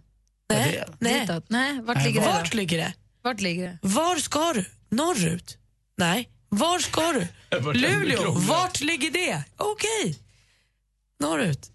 nej, 0.50 0.84
nej. 1.00 1.20
Ditåt? 1.22 1.46
Nej, 1.50 1.82
vart 1.82 1.98
Nej, 1.98 2.06
ligger 2.06 2.22
det 2.22 2.28
Vart 2.28 2.52
då? 2.52 2.58
ligger 2.58 2.78
det? 2.78 2.94
Vart 3.22 3.42
ligger 3.42 3.64
det? 3.68 3.78
Var 3.82 4.16
ska 4.16 4.54
du? 4.54 4.66
Norrut? 4.90 5.58
Nej. 5.98 6.30
Var 6.50 6.80
ska 6.80 7.12
du? 7.12 7.28
Luleå? 7.74 8.32
Vart 8.32 8.82
ligger 8.82 9.12
det? 9.12 9.44
Okej. 9.58 10.20
Norrut. 11.20 11.72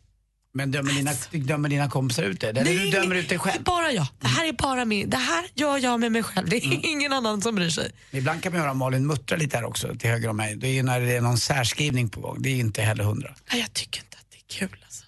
Men 0.56 0.70
dömer 0.70 0.92
dina, 0.92 1.12
dömer 1.46 1.68
dina 1.68 1.88
kompisar 1.90 2.22
ut 2.22 2.40
det? 2.40 2.48
Eller 2.48 2.64
Det 2.64 2.78
du 2.78 2.90
dömer 2.90 3.14
ut 3.14 3.28
dig 3.28 3.38
Det 3.38 3.42
själv? 3.42 3.60
är 3.60 3.64
bara 3.64 3.92
jag. 3.92 4.06
Det 4.20 4.28
här 4.28 4.48
är 4.48 4.52
bara 4.52 4.84
min. 4.84 5.10
Det 5.10 5.16
här 5.16 5.44
gör 5.54 5.78
jag 5.78 6.00
med 6.00 6.12
mig 6.12 6.22
själv. 6.22 6.48
Det 6.48 6.56
är 6.56 6.86
ingen 6.86 7.12
annan 7.12 7.42
som 7.42 7.54
bryr 7.54 7.70
sig. 7.70 7.90
Ibland 8.10 8.42
kan 8.42 8.52
man 8.52 8.60
höra 8.60 8.74
Malin 8.74 9.06
muttra 9.06 9.36
lite 9.36 9.56
här 9.56 9.64
också 9.64 9.94
till 9.98 10.10
höger 10.10 10.28
om 10.28 10.36
mig. 10.36 10.56
Det 10.56 10.68
är 10.68 10.72
ju 10.72 10.82
när 10.82 11.00
det 11.00 11.16
är 11.16 11.20
någon 11.20 11.38
särskrivning 11.38 12.08
på 12.08 12.20
gång. 12.20 12.36
Det 12.42 12.48
är 12.48 12.56
inte 12.56 12.82
heller 12.82 13.04
hundra. 13.04 13.34
Nej, 13.52 13.60
jag 13.60 13.72
tycker 13.72 14.00
inte 14.00 14.16
att 14.16 14.26
det 14.30 14.36
är 14.54 14.58
kul. 14.68 14.78
Alltså. 14.84 15.04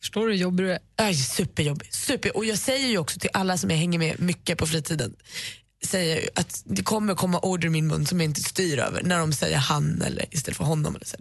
Förstår 0.00 0.26
du 0.26 0.32
hur 0.32 0.38
jobbig 0.38 0.66
du 0.66 0.72
är? 0.72 0.78
Jag 0.96 1.08
är 1.08 1.12
superjobbig. 1.12 1.94
Super. 1.94 2.36
Och 2.36 2.44
jag 2.44 2.58
säger 2.58 2.88
ju 2.88 2.98
också 2.98 3.18
till 3.20 3.30
alla 3.32 3.58
som 3.58 3.70
jag 3.70 3.76
hänger 3.76 3.98
med 3.98 4.20
mycket 4.20 4.58
på 4.58 4.66
fritiden. 4.66 5.16
Säger 5.86 6.28
att 6.34 6.62
det 6.64 6.82
kommer 6.82 7.14
komma 7.14 7.40
ord 7.42 7.64
ur 7.64 7.68
min 7.68 7.86
mun 7.86 8.06
som 8.06 8.20
jag 8.20 8.24
inte 8.24 8.42
styr 8.42 8.78
över 8.78 9.02
när 9.02 9.18
de 9.18 9.32
säger 9.32 9.58
han 9.58 10.02
eller 10.02 10.24
istället 10.30 10.56
för 10.56 10.64
honom. 10.64 10.96
Eller 10.96 11.06
så. 11.06 11.16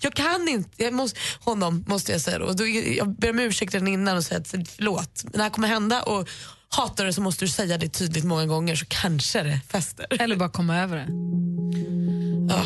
Jag 0.00 0.14
kan 0.14 0.48
inte, 0.48 0.70
jag 0.76 0.94
måste, 0.94 1.18
honom 1.40 1.84
måste 1.88 2.12
jag 2.12 2.20
säga 2.20 2.38
då. 2.38 2.44
Och 2.44 2.56
då. 2.56 2.66
Jag 2.66 3.08
ber 3.10 3.30
om 3.30 3.38
ursäkt 3.38 3.74
redan 3.74 3.88
innan 3.88 4.16
och 4.16 4.24
säger 4.24 4.40
att 4.40 4.48
förlåt, 4.48 5.20
men 5.24 5.32
det 5.32 5.42
här 5.42 5.50
kommer 5.50 5.68
hända 5.68 6.02
och 6.02 6.28
hatar 6.68 7.04
du 7.04 7.12
så 7.12 7.20
måste 7.20 7.44
du 7.44 7.48
säga 7.48 7.78
det 7.78 7.88
tydligt 7.88 8.24
många 8.24 8.46
gånger 8.46 8.76
så 8.76 8.86
kanske 8.88 9.42
det 9.42 9.60
fäster. 9.68 10.06
Eller 10.10 10.36
bara 10.36 10.48
komma 10.48 10.78
över 10.78 10.96
det. 10.96 11.06
Ja, 12.54 12.62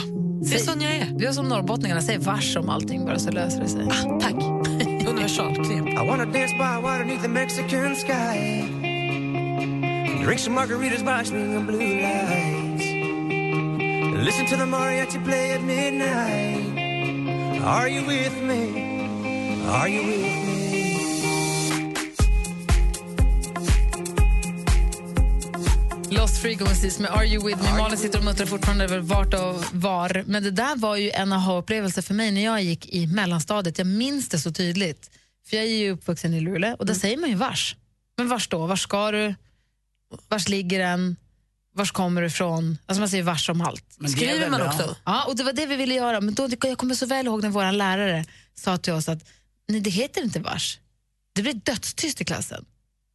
det 0.49 0.54
är 0.54 0.59
sån 0.59 0.81
jag 0.81 0.92
är. 0.92 1.19
Vi 1.19 1.26
är 1.26 1.33
som 1.33 1.49
norrbottningarna, 1.49 2.02
säg 2.02 2.19
vars 2.19 2.57
om 2.57 2.69
allting 2.69 3.04
bara 3.04 3.19
så 3.19 3.31
löser 3.31 3.61
det 3.61 3.69
sig. 3.69 3.88
Ah, 3.90 4.21
tack. 4.21 4.35
Universalknep. 5.09 5.99
Drink 10.23 10.38
some 10.38 10.55
margaritas 10.55 11.05
by 11.05 11.25
swinging 11.25 11.67
blue 11.67 12.00
lights. 12.00 12.85
Listen 14.25 14.47
to 14.47 14.57
the 14.57 14.64
mariachi 14.64 15.25
play 15.25 15.52
at 15.52 15.62
midnight. 15.62 16.79
Are 17.64 17.88
you 17.88 18.07
with 18.07 18.43
me? 18.43 18.62
Are 19.69 19.88
you 19.88 20.02
with 20.07 20.21
me? 20.21 20.52
Lost 26.11 26.43
Frequencies 26.43 26.99
med 26.99 27.11
Are 27.11 27.26
You 27.26 27.47
With 27.47 27.62
Me. 27.62 27.79
Malin 27.79 27.99
sitter 27.99 28.19
och 28.19 28.25
muttrar 28.25 28.47
fortfarande 28.47 28.85
över 28.85 28.99
vart 28.99 29.35
och 29.35 29.64
var. 29.73 30.25
Men 30.26 30.43
det 30.43 30.50
där 30.50 30.76
var 30.76 30.97
ju 30.97 31.11
en 31.11 31.33
aha-upplevelse 31.33 32.02
för 32.02 32.14
mig 32.14 32.31
när 32.31 32.45
jag 32.45 32.62
gick 32.62 32.95
i 32.95 33.07
mellanstadiet. 33.07 33.79
Jag 33.79 33.87
minns 33.87 34.29
det 34.29 34.38
så 34.38 34.52
tydligt. 34.52 35.11
För 35.47 35.57
jag 35.57 35.67
är 35.67 35.76
ju 35.76 35.91
uppvuxen 35.91 36.35
i 36.35 36.41
Luleå 36.41 36.76
och 36.79 36.87
där 36.87 36.95
säger 36.95 37.17
man 37.17 37.31
ju 37.31 37.37
vars. 37.37 37.76
Men 38.19 38.29
vars 38.29 38.49
då? 38.49 38.67
Vars 38.67 38.81
ska 38.81 39.11
du? 39.11 39.35
Vars 40.28 40.49
ligger 40.49 40.78
den? 40.78 41.16
Vars 41.75 41.90
kommer 41.92 42.21
du 42.21 42.26
ifrån? 42.26 42.78
Alltså 42.87 43.00
man 43.00 43.09
säger 43.09 43.25
vars 43.25 43.49
om 43.49 43.61
allt. 43.61 43.85
Men 43.99 44.11
är 44.23 44.38
väl 44.38 44.50
bra. 44.50 44.97
Ja, 45.04 45.25
och 45.25 45.37
det 45.37 45.42
var 45.42 45.52
det 45.52 45.66
vi 45.66 45.76
ville 45.76 45.95
göra. 45.95 46.21
Men 46.21 46.35
då, 46.35 46.49
jag 46.62 46.78
kommer 46.78 46.95
så 46.95 47.07
väl 47.07 47.26
ihåg 47.26 47.42
när 47.42 47.49
vår 47.49 47.73
lärare 47.73 48.25
sa 48.54 48.76
till 48.78 48.92
oss 48.92 49.09
att 49.09 49.25
nej, 49.69 49.81
det 49.81 49.90
heter 49.90 50.23
inte 50.23 50.40
vars. 50.40 50.78
Det 51.33 51.42
blir 51.42 51.54
dödstyst 51.54 52.21
i 52.21 52.25
klassen. 52.25 52.64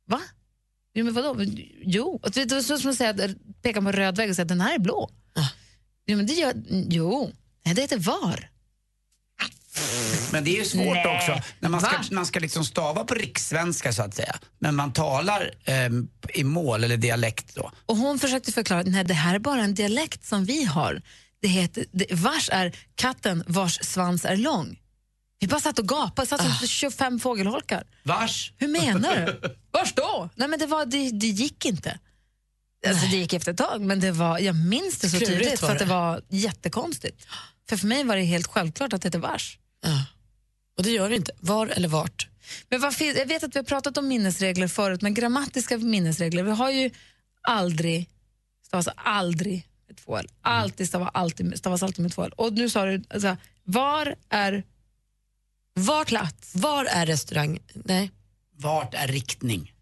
Va? 0.07 0.21
Jo, 0.93 1.05
men 1.05 1.13
vadå? 1.13 1.35
Jo, 1.81 2.19
Och 2.23 2.31
det 2.31 2.51
var 2.51 2.61
så 2.61 2.77
som 2.77 2.89
att 2.91 2.97
säga, 2.97 3.09
att 3.09 3.61
peka 3.61 3.81
på 3.81 3.91
röd 3.91 4.17
vägg 4.17 4.29
och 4.29 4.35
säga 4.35 4.43
att 4.43 4.49
den 4.49 4.61
här 4.61 4.75
är 4.75 4.79
blå. 4.79 5.09
Jo, 6.05 6.17
men 6.17 6.25
det 6.25 6.33
gör, 6.33 6.53
jo, 6.69 7.31
nej, 7.65 7.75
det 7.75 7.81
heter 7.81 7.97
var. 7.97 8.49
Men 10.31 10.43
det 10.43 10.49
är 10.49 10.59
ju 10.59 10.65
svårt 10.65 10.95
Nej. 10.95 11.17
också 11.17 11.41
när 11.59 11.69
man 11.69 11.81
ska, 11.81 11.89
Va? 11.89 12.03
man 12.11 12.25
ska 12.25 12.39
liksom 12.39 12.65
stava 12.65 13.03
på 13.03 13.13
rikssvenska 13.13 13.93
så 13.93 14.01
att 14.01 14.15
säga. 14.15 14.35
Men 14.59 14.75
man 14.75 14.93
talar 14.93 15.51
ehm, 15.65 16.07
i 16.33 16.43
mål 16.43 16.83
eller 16.83 16.97
dialekt 16.97 17.55
då. 17.55 17.71
Och 17.85 17.97
hon 17.97 18.19
försökte 18.19 18.51
förklara 18.51 18.79
att 18.79 19.07
det 19.07 19.13
här 19.13 19.35
är 19.35 19.39
bara 19.39 19.61
en 19.61 19.75
dialekt 19.75 20.25
som 20.25 20.45
vi 20.45 20.63
har. 20.63 21.01
Det 21.41 21.47
heter, 21.47 21.85
det, 21.91 22.05
vars 22.11 22.49
är 22.53 22.75
katten 22.95 23.43
vars 23.47 23.79
svans 23.81 24.25
är 24.25 24.37
lång. 24.37 24.79
Vi 25.39 25.47
bara 25.47 25.59
satt 25.59 25.79
och 25.79 25.87
gapade, 25.87 26.27
satt 26.27 26.41
som 26.41 26.67
25 26.67 27.19
fågelholkar. 27.19 27.83
Vars? 28.03 28.53
Hur 28.57 28.67
menar 28.67 29.15
du? 29.15 29.55
Vars 29.71 29.93
då? 29.93 30.29
Nej, 30.35 30.47
men 30.47 30.59
det, 30.59 30.65
var, 30.65 30.85
det, 30.85 31.09
det 31.11 31.27
gick 31.27 31.65
inte. 31.65 31.99
Alltså, 32.87 33.07
det 33.07 33.17
gick 33.17 33.33
efter 33.33 33.51
ett 33.51 33.57
tag, 33.57 33.81
men 33.81 33.99
det 33.99 34.11
var, 34.11 34.39
jag 34.39 34.55
minns 34.55 34.97
det 34.97 35.09
så 35.09 35.17
Klurigt 35.17 35.39
tydligt 35.39 35.59
för 35.59 35.71
att 35.71 35.79
det 35.79 35.85
det. 35.85 35.91
var 35.91 36.21
jättekonstigt. 36.29 37.27
För 37.69 37.77
för 37.77 37.87
mig 37.87 38.03
var 38.03 38.15
det 38.15 38.23
helt 38.23 38.47
självklart 38.47 38.93
att 38.93 39.01
det 39.01 39.07
hette 39.07 39.17
vars. 39.17 39.59
Ja. 39.81 40.05
Och 40.77 40.83
det 40.83 40.91
gör 40.91 41.09
det 41.09 41.15
inte. 41.15 41.31
Var 41.39 41.67
eller 41.67 41.87
vart. 41.87 42.27
Men 42.69 42.81
vad 42.81 42.93
jag 42.99 43.25
vet 43.25 43.43
att 43.43 43.55
vi 43.55 43.59
har 43.59 43.63
pratat 43.63 43.97
om 43.97 44.07
minnesregler 44.07 44.67
förut, 44.67 45.01
men 45.01 45.13
grammatiska 45.13 45.77
minnesregler, 45.77 46.43
vi 46.43 46.51
har 46.51 46.71
ju 46.71 46.91
aldrig, 47.41 48.09
stavas 48.67 48.87
aldrig 48.95 49.67
med 49.87 49.97
två 49.97 50.17
L. 50.17 50.27
Alltid 50.41 50.87
stavas 50.87 51.09
alltid, 51.13 51.57
stavas 51.57 51.83
alltid 51.83 51.99
med 52.03 52.11
två 52.11 52.23
L. 52.23 52.31
Och 52.37 52.53
nu 52.53 52.69
sa 52.69 52.85
du, 52.85 53.03
alltså, 53.09 53.37
var 53.63 54.15
är 54.29 54.63
Var, 55.73 56.05
plats. 56.05 56.51
var 56.55 56.85
är 56.85 57.05
restaurang? 57.05 57.59
Nej. 57.73 58.11
Vart 58.55 58.93
är 58.93 59.07
riktning? 59.07 59.73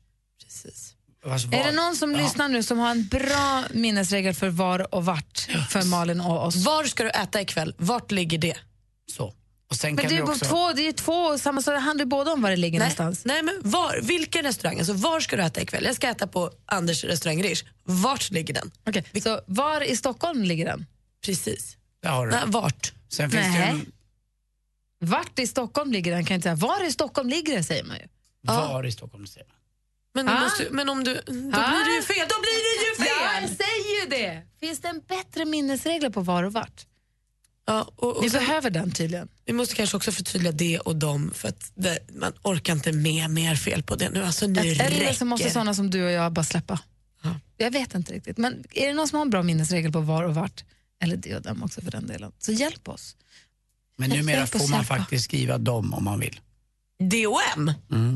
Precis. 0.43 0.91
Vars, 1.25 1.45
Är 1.45 1.63
det 1.63 1.71
någon 1.71 1.95
som 1.95 2.11
Ja. 2.11 2.17
lyssnar 2.17 2.47
nu 2.49 2.63
som 2.63 2.79
har 2.79 2.91
en 2.91 3.07
bra 3.07 3.63
minnesregel 3.73 4.33
för 4.33 4.49
var 4.49 4.95
och 4.95 5.05
vart 5.05 5.39
för 5.69 5.83
Malin 5.83 6.21
och 6.21 6.45
oss? 6.45 6.55
Var 6.65 6.83
ska 6.83 7.03
du 7.03 7.09
äta 7.09 7.41
ikväll? 7.41 7.73
Vart 7.77 8.11
ligger 8.11 8.37
det? 8.37 8.57
Så. 9.11 9.33
Och 9.75 9.79
sen 9.81 9.95
Men 9.95 10.03
kan 10.05 10.09
det 10.13 10.17
är, 10.17 10.23
också... 10.29 10.45
två, 10.45 10.73
det 10.73 10.87
är 10.87 10.91
två 10.91 11.37
samma 11.37 11.61
sak, 11.61 11.73
det 11.73 11.79
handlar 11.79 12.05
ju 12.05 12.09
både 12.09 12.31
om 12.31 12.41
var 12.41 12.49
det 12.49 12.55
ligger 12.55 12.79
Nej, 12.79 12.85
någonstans. 12.95 13.25
nej 13.25 13.43
men 13.43 13.61
var, 13.63 13.99
vilken 14.03 14.43
restaurang? 14.43 14.77
Alltså 14.77 14.93
var 14.93 15.19
ska 15.19 15.35
du 15.35 15.43
äta 15.43 15.61
ikväll? 15.61 15.83
Jag 15.83 15.95
ska 15.95 16.07
äta 16.07 16.27
på 16.27 16.51
Anders 16.65 17.03
restaurang 17.03 17.43
Rish. 17.43 17.63
Vart 17.83 18.31
ligger 18.31 18.53
den? 18.53 18.71
Okej, 18.87 19.21
så 19.23 19.41
var 19.47 19.81
i 19.81 19.95
Stockholm 19.97 20.43
ligger 20.43 20.65
den? 20.65 20.85
Precis. 21.25 21.77
Där 22.01 22.09
har 22.09 22.25
du. 22.27 22.31
Nej, 22.31 22.43
vart? 22.47 22.93
Sen 23.09 23.31
finns 23.31 23.43
Nej. 23.47 23.69
en... 23.69 23.91
Vart 24.99 25.39
i 25.39 25.47
Stockholm 25.47 25.91
ligger 25.91 26.11
den 26.11 26.25
kan 26.25 26.33
jag 26.33 26.37
inte 26.37 26.45
säga. 26.45 26.55
Var 26.55 26.83
i 26.87 26.91
Stockholm 26.91 27.29
ligger 27.29 27.57
det 27.57 27.63
säger 27.63 27.83
man 27.83 27.97
ju. 27.97 28.07
Var 28.41 28.83
i 28.85 28.91
Stockholm 28.91 29.27
säger 29.27 29.47
man. 29.47 29.55
Men, 30.13 30.25
du 30.25 30.31
Ah. 30.31 30.39
måste, 30.43 30.67
men 30.71 30.89
om 30.89 31.03
du... 31.03 31.13
Då 31.13 31.21
Ah. 31.31 31.69
blir 31.69 31.85
det 31.85 31.95
ju 31.95 32.01
fel. 32.01 32.27
Då 32.29 32.35
blir 32.41 32.59
det 32.65 33.03
ju 33.03 33.09
Ja, 33.09 33.39
jag 33.41 33.49
fel! 33.49 33.57
säger 33.57 34.01
ju 34.03 34.09
det. 34.09 34.41
Finns 34.59 34.79
det 34.79 34.87
en 34.87 35.01
bättre 35.07 35.45
minnesregel 35.45 36.11
på 36.11 36.21
var 36.21 36.43
och 36.43 36.53
vart? 36.53 36.85
Ja, 37.67 37.91
och, 37.95 38.17
och 38.17 38.23
Ni 38.23 38.29
sen, 38.29 38.39
behöver 38.39 38.69
den 38.69 38.91
tydligen. 38.91 39.27
vi 39.45 39.53
måste 39.53 39.75
kanske 39.75 39.97
också 39.97 40.11
förtydliga 40.11 40.51
det 40.51 40.79
och 40.79 40.95
dem 40.95 41.31
för 41.35 41.47
att 41.49 41.71
det, 41.75 41.99
man 42.13 42.33
orkar 42.41 42.73
inte 42.73 42.91
med 42.91 43.29
mer 43.29 43.55
fel 43.55 43.83
på 43.83 43.95
det 43.95 44.09
nu. 44.09 44.23
Alltså 44.23 44.47
nu 44.47 44.59
Eller 44.59 44.89
räcker. 44.89 45.13
så 45.13 45.25
måste 45.25 45.49
sådana 45.49 45.73
som 45.73 45.89
du 45.89 46.05
och 46.05 46.11
jag 46.11 46.33
bara 46.33 46.45
släppa. 46.45 46.79
Ja. 47.23 47.39
Jag 47.57 47.71
vet 47.71 47.95
inte 47.95 48.13
riktigt. 48.13 48.37
Men 48.37 48.63
är 48.71 48.87
det 48.87 48.93
någon 48.93 49.07
som 49.07 49.15
har 49.15 49.21
en 49.25 49.29
bra 49.29 49.43
minnesregel 49.43 49.91
på 49.91 49.99
var 49.99 50.23
och 50.23 50.35
vart? 50.35 50.63
Eller 51.03 51.17
det 51.17 51.35
och 51.35 51.41
dem 51.41 51.63
också 51.63 51.81
för 51.81 51.91
den 51.91 52.07
delen. 52.07 52.31
Så 52.39 52.51
hjälp 52.51 52.87
oss. 52.89 53.15
Men 53.97 54.09
numera 54.09 54.47
får 54.47 54.67
man 54.71 54.85
faktiskt 54.85 55.23
skriva 55.25 55.57
dem 55.57 55.93
om 55.93 56.03
man 56.03 56.19
vill. 56.19 56.39
D.O.M. 57.09 57.71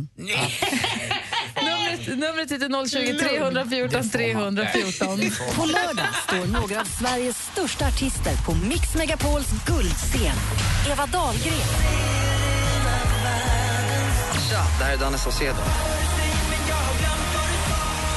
Numret, 2.15 2.49
numret 2.49 2.51
är 2.51 2.87
020 2.87 3.19
314 3.19 4.11
314. 4.11 5.19
På 5.55 5.65
lördag 5.65 6.07
står 6.27 6.45
några 6.59 6.81
av 6.81 6.85
Sveriges 6.85 7.37
största 7.51 7.87
artister 7.87 8.35
på 8.45 8.55
Mix 8.55 8.95
Megapols 8.95 9.47
guldscen. 9.67 10.35
Eva 10.91 11.05
Dahlgren, 11.05 11.53
Tja, 14.49 14.63
det 14.79 14.85
här 14.85 14.93
är 14.93 14.97
Danne 14.97 15.17
Saucedo. 15.17 15.57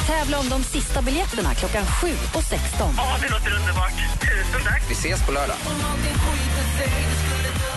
tävla 0.07 0.39
om 0.39 0.49
de 0.49 0.65
sista 0.65 1.03
biljetterna 1.03 1.55
klockan 1.55 1.85
7 1.87 2.09
och 2.35 2.43
16. 2.43 2.95
det 3.23 3.29
låter 3.29 3.55
underbart. 3.61 3.93
Tusen 4.21 4.61
tack. 4.65 4.83
Vi 4.89 4.93
ses 4.93 5.27
på 5.27 5.33
lördag. 5.33 5.57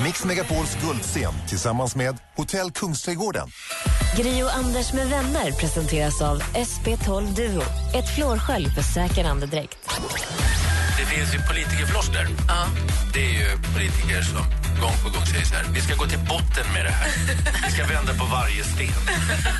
Mix 0.03 0.25
Megapols 0.25 0.77
guldscen 0.81 1.33
tillsammans 1.47 1.95
med 1.95 2.17
Hotell 2.35 2.71
Kungsträdgården. 2.71 3.49
Gri 4.17 4.43
och 4.43 4.55
Anders 4.55 4.93
med 4.93 5.07
vänner 5.09 5.51
presenteras 5.51 6.21
av 6.21 6.41
SP12 6.41 7.35
Duo. 7.35 7.61
Ett 7.93 8.15
flårskölj 8.15 8.69
för 8.69 8.81
säker 8.81 9.25
andedräkt. 9.25 9.77
Det 10.99 11.05
finns 11.05 11.35
ju 11.35 11.39
politikerfloskler. 11.39 12.27
Det 13.13 13.25
är 13.25 13.33
ju 13.39 13.57
politiker 13.73 14.21
som 14.21 14.65
gång 14.81 14.97
på 15.03 15.09
gång 15.15 15.25
säger 15.25 15.45
så 15.45 15.55
här, 15.55 15.65
vi 15.77 15.81
ska 15.81 15.95
gå 15.95 16.05
till 16.13 16.23
botten 16.33 16.67
med 16.75 16.83
det 16.87 16.95
här. 16.99 17.09
Vi 17.65 17.71
ska 17.75 17.83
vända 17.95 18.11
på 18.21 18.25
varje 18.37 18.63
sten. 18.73 18.99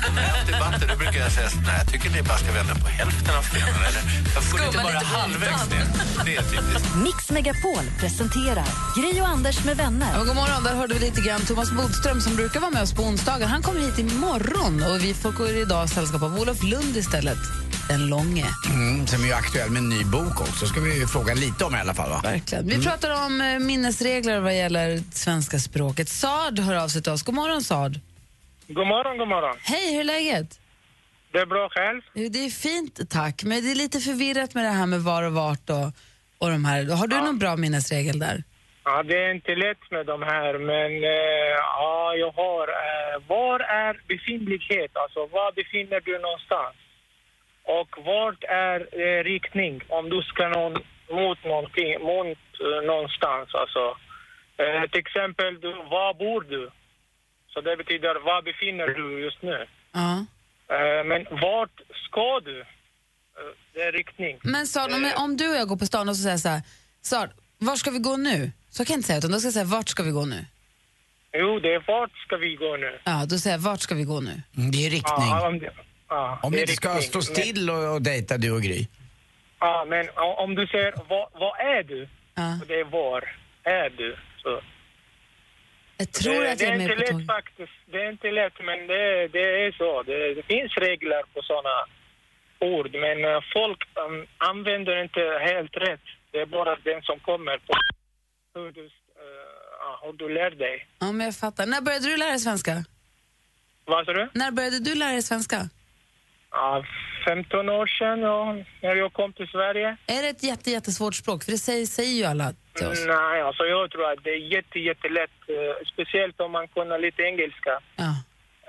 Och 0.06 0.14
när 0.16 0.22
jag 0.28 0.34
har 0.38 0.44
debatter 0.52 0.86
då 0.90 0.96
brukar 1.02 1.20
jag 1.26 1.32
säga 1.32 1.48
så, 1.50 1.58
jag 1.80 1.86
tycker 1.92 2.08
ni 2.10 2.22
bara 2.22 2.38
ska 2.44 2.50
vända 2.60 2.74
på 2.84 2.88
hälften 3.00 3.34
av 3.40 3.42
stenen. 3.50 3.80
Eller, 3.88 4.02
jag 4.34 4.42
får 4.48 4.58
inte 4.66 4.78
bara 4.88 5.00
halvvägs 5.16 5.64
ner. 5.72 5.86
Det 6.26 6.36
är 6.36 6.42
typiskt. 6.52 6.94
Mix 7.06 7.30
Megapol 7.30 7.84
presenterar 8.00 8.68
Gri 8.96 9.20
och 9.22 9.28
Anders 9.28 9.64
med 9.64 9.76
vänner. 9.76 10.10
Ja, 10.16 10.24
god 10.24 10.36
morgon, 10.42 10.64
där 10.64 10.74
hörde 10.80 10.94
vi 10.94 11.00
lite 11.00 11.20
grann 11.20 11.40
Thomas 11.40 11.70
Bodström 11.78 12.20
som 12.20 12.36
brukar 12.36 12.60
vara 12.60 12.70
med 12.70 12.82
oss 12.82 12.94
på 12.98 13.02
onsdagar. 13.02 13.46
Han 13.46 13.62
kommer 13.62 13.80
hit 13.80 13.98
imorgon 13.98 14.45
och 14.54 15.04
vi 15.04 15.14
får 15.14 15.48
idag 15.48 15.88
sällskap 15.88 16.22
av 16.22 16.40
Olof 16.40 16.62
Lund 16.62 16.96
istället. 16.96 17.38
Den 17.88 18.06
långe. 18.06 18.46
Mm, 18.70 19.06
som 19.06 19.22
är 19.22 19.26
ju 19.26 19.32
aktuell 19.32 19.70
med 19.70 19.78
en 19.78 19.88
ny 19.88 20.04
bok 20.04 20.40
också. 20.40 20.66
ska 20.66 20.80
vi 20.80 21.06
fråga 21.06 21.34
lite 21.34 21.64
om 21.64 21.74
i 21.74 21.78
alla 21.78 21.94
fall 21.94 22.10
va? 22.10 22.20
Verkligen. 22.22 22.68
Vi 22.68 22.82
pratar 22.82 23.26
om 23.26 23.40
eh, 23.40 23.58
minnesregler 23.58 24.40
vad 24.40 24.56
gäller 24.56 25.02
svenska 25.12 25.58
språket. 25.58 26.08
Sard 26.08 26.58
hör 26.58 26.74
av 26.74 26.88
sig 26.88 27.02
till 27.02 27.12
oss. 27.12 27.22
God 27.22 27.34
morgon 27.34 27.62
Sard. 27.62 28.00
God 28.68 28.86
morgon, 28.86 29.18
god 29.18 29.28
morgon. 29.28 29.56
Hej, 29.62 29.92
hur 29.92 30.00
är 30.00 30.04
läget? 30.04 30.60
Det 31.32 31.38
är 31.38 31.46
bra 31.46 31.68
själv. 31.68 32.30
Det 32.32 32.44
är 32.44 32.50
fint, 32.50 33.10
tack. 33.10 33.44
Men 33.44 33.64
det 33.64 33.70
är 33.70 33.74
lite 33.74 34.00
förvirrat 34.00 34.54
med 34.54 34.64
det 34.64 34.70
här 34.70 34.86
med 34.86 35.02
var 35.02 35.22
och 35.22 35.32
vart 35.32 35.70
och, 35.70 35.92
och 36.38 36.50
de 36.50 36.64
här. 36.64 36.84
Har 36.84 37.06
du 37.06 37.16
någon 37.16 37.38
bra 37.38 37.56
minnesregel 37.56 38.18
där? 38.18 38.44
Ja, 38.88 39.02
det 39.02 39.18
är 39.24 39.30
inte 39.34 39.54
lätt 39.54 39.90
med 39.90 40.06
de 40.06 40.22
här, 40.22 40.58
men 40.58 40.90
eh, 41.04 41.56
ja, 41.78 42.14
jag 42.16 42.32
har... 42.32 42.68
Eh, 42.68 43.16
var 43.28 43.60
är 43.60 44.00
befintlighet? 44.08 44.96
Alltså, 44.96 45.20
var 45.26 45.52
befinner 45.52 46.00
du 46.00 46.18
någonstans? 46.18 46.76
Och 47.78 47.90
vart 48.04 48.44
är 48.44 48.78
eh, 49.02 49.24
riktning? 49.24 49.82
Om 49.88 50.10
du 50.10 50.22
ska 50.22 50.48
någon, 50.48 50.72
mot 51.10 51.44
någonting, 51.44 52.00
mot 52.00 52.38
eh, 52.66 52.86
någonstans, 52.86 53.48
alltså. 53.54 53.96
Eh, 54.62 54.90
till 54.90 55.00
exempel, 55.00 55.60
du, 55.60 55.72
var 55.72 56.14
bor 56.14 56.40
du? 56.40 56.70
Så 57.52 57.60
det 57.60 57.76
betyder, 57.76 58.14
var 58.14 58.42
befinner 58.42 58.86
du 58.86 59.20
just 59.20 59.42
nu? 59.42 59.66
Ja. 59.92 60.12
Eh, 60.76 61.04
men 61.04 61.26
vart 61.30 61.80
ska 62.08 62.40
du? 62.40 62.64
det 63.74 63.82
är 63.82 63.92
riktning. 63.92 64.38
Men 64.42 64.66
Sard, 64.66 64.92
om, 64.92 65.12
om 65.16 65.36
du 65.36 65.48
och 65.50 65.56
jag 65.56 65.68
går 65.68 65.76
på 65.76 65.86
stan 65.86 66.08
och 66.08 66.16
så 66.16 66.22
säger 66.22 66.36
så 66.36 66.48
här, 66.48 66.62
Sard, 67.02 67.30
var 67.58 67.76
ska 67.76 67.90
vi 67.90 67.98
gå 67.98 68.16
nu? 68.16 68.52
Så 68.76 68.84
kan 68.84 68.94
jag 68.94 68.98
inte 68.98 69.06
säga, 69.06 69.18
utan 69.18 69.30
då 69.32 69.38
ska 69.38 69.46
jag 69.46 69.52
säga, 69.54 69.64
vart 69.64 69.88
ska 69.88 70.02
vi 70.02 70.10
gå 70.10 70.24
nu? 70.24 70.40
Jo, 71.32 71.60
det 71.60 71.74
är 71.74 71.82
vart 71.86 72.16
ska 72.26 72.36
vi 72.36 72.54
gå 72.54 72.76
nu? 72.76 72.98
Ja, 73.04 73.24
då 73.30 73.38
säger 73.38 73.56
jag, 73.56 73.62
vart 73.62 73.80
ska 73.80 73.94
vi 73.94 74.02
gå 74.04 74.20
nu? 74.20 74.34
Mm, 74.56 74.70
Det 74.70 74.86
är 74.86 74.90
riktning. 74.90 75.28
Ja, 75.30 75.48
om 75.48 75.58
det, 75.58 75.70
ja, 76.08 76.38
Om 76.42 76.52
det 76.52 76.56
vi 76.56 76.62
är 76.62 76.66
inte 76.66 76.76
ska 76.82 76.88
riktning. 76.88 77.08
stå 77.08 77.20
still 77.22 77.70
och, 77.70 77.94
och 77.94 78.02
dejta 78.02 78.36
du 78.38 78.50
och 78.50 78.62
Gry. 78.62 78.86
Ja, 79.60 79.84
men 79.88 80.04
om 80.44 80.54
du 80.54 80.66
säger 80.66 80.92
vad, 81.42 81.54
är 81.74 81.82
du? 81.82 82.08
Ja. 82.34 82.58
Och 82.60 82.66
det 82.66 82.80
är 82.80 82.84
var 82.84 83.22
är 83.62 83.90
du? 83.90 84.16
Så. 84.42 84.60
Jag 85.98 86.12
tror 86.12 86.40
det, 86.44 86.52
att 86.52 86.58
det 86.58 86.64
jag 86.64 86.70
är 86.70 86.74
är 86.74 86.78
med 86.78 86.90
inte 86.90 87.12
på 87.12 87.18
lätt 87.18 87.26
faktiskt. 87.26 87.72
Det 87.92 87.98
är 88.04 88.08
inte 88.10 88.30
lätt, 88.30 88.56
men 88.68 88.78
det, 88.86 89.28
det 89.36 89.44
är 89.66 89.72
så. 89.72 90.02
Det, 90.02 90.34
det 90.34 90.42
finns 90.42 90.72
regler 90.86 91.22
på 91.34 91.42
såna 91.42 91.76
ord, 92.74 92.90
men 93.04 93.24
eh, 93.24 93.40
folk 93.56 93.80
um, 94.04 94.26
använder 94.50 95.02
inte 95.04 95.20
helt 95.50 95.76
rätt. 95.76 96.06
Det 96.32 96.38
är 96.40 96.46
bara 96.46 96.76
den 96.90 97.02
som 97.02 97.18
kommer 97.28 97.56
på 97.66 97.72
hur 98.60 98.72
du, 98.72 98.90
hur 100.02 100.12
du 100.12 100.28
lär 100.28 100.50
dig. 100.50 100.86
Ja, 100.98 101.12
men 101.12 101.26
jag 101.26 101.36
fattar. 101.36 101.66
När 101.66 101.80
började 101.80 102.06
du 102.06 102.16
lära 102.16 102.30
dig 102.30 102.38
svenska? 102.38 102.84
Vad 103.84 104.06
sa 104.06 104.12
du? 104.12 104.28
När 104.34 104.50
började 104.50 104.78
du 104.78 104.94
lära 104.94 105.12
dig 105.12 105.22
svenska? 105.22 105.68
Ja, 106.50 106.84
15 107.26 107.68
år 107.68 107.86
sedan, 107.86 108.20
ja, 108.20 108.52
när 108.82 108.94
jag 108.96 109.12
kom 109.12 109.32
till 109.32 109.48
Sverige. 109.48 109.96
Är 110.06 110.22
det 110.22 110.28
ett 110.28 110.42
jätte, 110.42 110.70
jättesvårt 110.70 111.14
språk? 111.14 111.44
För 111.44 111.52
det 111.52 111.58
säger, 111.58 111.86
säger 111.86 112.14
ju 112.20 112.24
alla 112.24 112.52
till 112.74 112.86
oss. 112.86 113.04
Nej, 113.06 113.40
alltså 113.42 113.64
jag 113.64 113.90
tror 113.90 114.12
att 114.12 114.24
det 114.24 114.30
är 114.30 114.44
jätte, 114.56 114.78
jättelätt. 114.78 115.30
eh, 115.48 115.86
Speciellt 115.92 116.40
om 116.40 116.52
man 116.52 116.68
kan 116.68 116.88
lite 116.88 117.22
engelska. 117.22 117.74
Ja. 117.96 118.10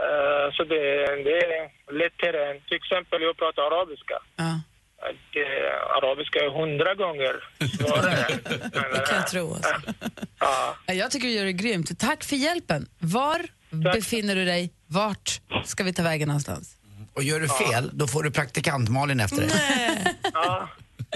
Eh, 0.06 0.52
Så 0.56 0.64
det, 0.64 0.82
det 1.28 1.38
är 1.46 1.72
lättare 2.02 2.40
än 2.52 2.62
till 2.62 2.76
exempel 2.82 3.22
jag 3.22 3.38
pratar 3.38 3.62
arabiska. 3.64 4.18
Ja. 4.36 4.52
Det, 5.34 5.70
arabiska 5.98 6.40
är 6.40 6.50
hundra 6.50 6.96
gånger 6.96 7.36
svårare. 7.78 8.28
Det 8.94 9.06
kan 9.08 9.16
jag 9.16 9.28
tro. 9.28 9.54
Alltså. 9.54 9.74
ja. 10.40 10.76
Ja, 10.86 10.94
Jag 10.94 11.12
tycker 11.12 11.28
du 11.28 11.34
gör 11.34 11.46
det 11.46 11.54
grymt. 11.54 12.00
Tack 12.00 12.24
för 12.24 12.36
hjälpen. 12.36 12.88
Var 13.00 13.46
befinner 13.94 14.36
du 14.36 14.46
dig? 14.46 14.72
Vart 14.88 15.42
ska 15.66 15.84
vi 15.84 15.94
ta 15.94 16.04
vägen 16.04 16.28
någonstans? 16.28 16.76
Och 17.14 17.24
gör 17.24 17.40
du 17.40 17.48
fel, 17.48 17.90
då 17.94 18.08
får 18.08 18.24
du 18.24 18.32
praktikant 18.32 18.90
Malin 18.90 19.20
efter 19.20 19.38
dig. 19.38 19.52
Ja. 20.34 20.70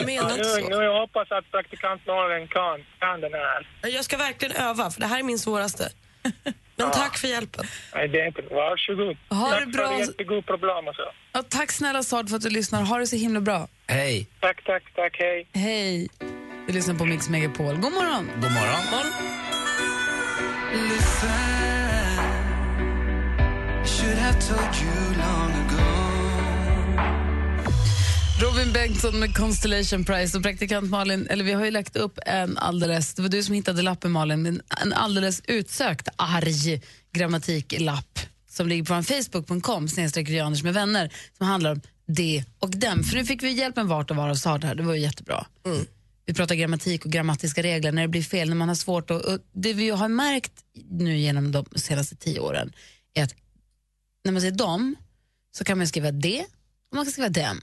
Menar 0.06 0.30
Ja, 0.30 0.36
nu, 0.38 0.76
nu 0.76 0.84
jag 0.84 1.00
hoppas 1.00 1.32
att 1.32 1.52
praktikant 1.52 2.08
Malin 2.08 2.48
kan, 2.48 2.84
kan 3.00 3.22
den 3.22 3.32
här. 3.34 3.68
Jag 3.90 4.06
ska 4.06 4.18
verkligen 4.18 4.56
öva, 4.56 4.92
för 4.92 5.02
det 5.02 5.08
här 5.08 5.20
är 5.20 5.24
min 5.24 5.40
svåraste. 5.40 5.90
Men 6.84 6.92
tack 6.92 7.18
för 7.18 7.28
hjälpen. 7.28 7.66
Nej, 7.96 8.08
det 8.08 8.22
är 8.22 8.28
inte... 8.28 8.42
Varsågod. 8.42 9.18
Ha 9.30 9.50
Tack 9.50 9.60
det 9.66 9.66
bra. 9.72 9.88
för 9.88 10.00
jättegod 10.00 10.46
program 10.46 10.88
alltså. 10.88 11.02
Ja, 11.34 11.44
tack 11.50 11.72
snälla 11.72 12.04
Sard 12.04 12.30
för 12.30 12.36
att 12.36 12.42
du 12.42 12.50
lyssnar. 12.50 12.84
Ha 12.84 12.98
det 12.98 13.08
så 13.08 13.16
himla 13.16 13.42
bra. 13.42 13.68
Hej. 13.88 14.28
Tack, 14.40 14.64
tack, 14.66 14.84
tack. 14.96 15.16
Hej. 15.20 15.48
Hej. 15.54 16.10
Du 16.68 16.74
lyssnar 16.74 16.96
på 16.96 17.06
Mix 17.06 17.30
Megapol. 17.30 17.76
God 17.76 17.94
morgon. 17.94 18.30
God 18.42 18.52
morgon. 18.52 19.12
Robin 28.42 28.74
Bengtsson 28.74 29.20
med 29.20 29.36
Constellation 29.36 30.06
Prize 30.06 30.38
och 30.38 30.44
praktikant 30.44 30.90
Malin, 30.90 31.28
eller 31.28 31.44
vi 31.44 31.54
har 31.54 31.66
ju 31.66 31.72
lagt 31.72 31.96
upp 31.96 32.20
en 32.26 32.58
alldeles, 32.58 33.14
det 33.14 33.22
var 33.22 33.30
du 33.30 33.44
som 33.44 33.56
hittade 33.56 33.82
lappen 33.82 34.12
Malin, 34.12 34.62
en, 34.82 34.94
alldeles 34.94 35.42
utsökt 35.48 36.08
arg 36.16 36.82
grammatiklapp 37.14 38.20
som 38.50 38.68
ligger 38.68 38.84
på 38.84 39.04
facebook.com 39.04 39.88
snedstreck 39.88 40.30
med 40.64 40.74
vänner 40.74 41.14
som 41.38 41.48
handlar 41.48 41.72
om 41.72 41.82
det 42.08 42.44
och 42.60 42.70
dem. 42.70 43.04
För 43.04 43.16
nu 43.16 43.26
fick 43.26 43.44
vi 43.44 43.52
hjälp 43.52 43.76
med 43.76 43.86
vart 43.86 44.12
och 44.12 44.18
var 44.18 44.30
och 44.30 44.38
sa 44.38 44.58
det 44.58 44.68
här, 44.68 44.76
det 44.76 44.84
var 44.84 44.94
ju 44.94 45.02
jättebra. 45.02 45.46
Vi 46.26 46.34
pratar 46.34 46.56
grammatik 46.56 47.06
och 47.06 47.12
grammatiska 47.12 47.64
regler 47.64 47.92
när 47.92 48.02
det 48.02 48.08
blir 48.08 48.24
fel, 48.24 48.50
när 48.50 48.56
man 48.56 48.68
har 48.68 48.76
svårt 48.76 49.12
att, 49.12 49.26
och 49.26 49.40
det 49.54 49.74
vi 49.74 49.90
har 49.90 50.08
märkt 50.08 50.54
nu 50.90 51.18
genom 51.18 51.52
de 51.52 51.66
senaste 51.76 52.16
tio 52.16 52.40
åren 52.40 52.74
är 53.14 53.24
att 53.24 53.36
när 54.26 54.32
man 54.32 54.42
säger 54.42 54.58
dem 54.58 54.96
så 55.52 55.64
kan 55.64 55.78
man 55.78 55.88
skriva 55.88 56.12
det 56.12 56.46
och 56.90 56.96
man 56.96 57.06
kan 57.06 57.12
skriva 57.12 57.30
dem. 57.30 57.62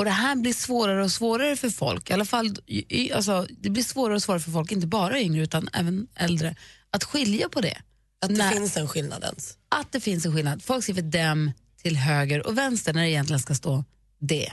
Och 0.00 0.04
det 0.04 0.10
här 0.10 0.36
blir 0.36 0.52
svårare 0.52 1.04
och 1.04 1.10
svårare 1.12 1.56
för 1.56 1.70
folk, 1.70 2.10
i 2.10 2.12
alla 2.12 2.24
fall 2.24 2.56
i- 2.66 3.12
alltså, 3.12 3.46
det 3.60 3.70
blir 3.70 3.82
svårare 3.82 4.14
och 4.16 4.22
svårare 4.22 4.40
för 4.40 4.50
folk, 4.50 4.72
inte 4.72 4.86
bara 4.86 5.20
yngre 5.20 5.42
utan 5.42 5.68
även 5.72 6.06
äldre, 6.16 6.54
att 6.90 7.04
skilja 7.04 7.48
på 7.48 7.60
det. 7.60 7.76
Att 8.22 8.28
det 8.28 8.36
När- 8.36 8.50
finns 8.50 8.76
en 8.76 8.88
skillnad 8.88 9.22
ens. 9.24 9.56
Att 9.68 9.92
det 9.92 10.00
finns 10.00 10.26
en 10.26 10.34
skillnad. 10.34 10.62
Folk 10.62 10.82
skriver 10.84 11.02
dem 11.02 11.52
till 11.82 11.96
höger 11.96 12.46
och 12.46 12.58
vänster 12.58 12.92
när 12.92 13.02
det 13.02 13.10
egentligen 13.10 13.40
ska 13.40 13.54
stå 13.54 13.84
det. 14.20 14.52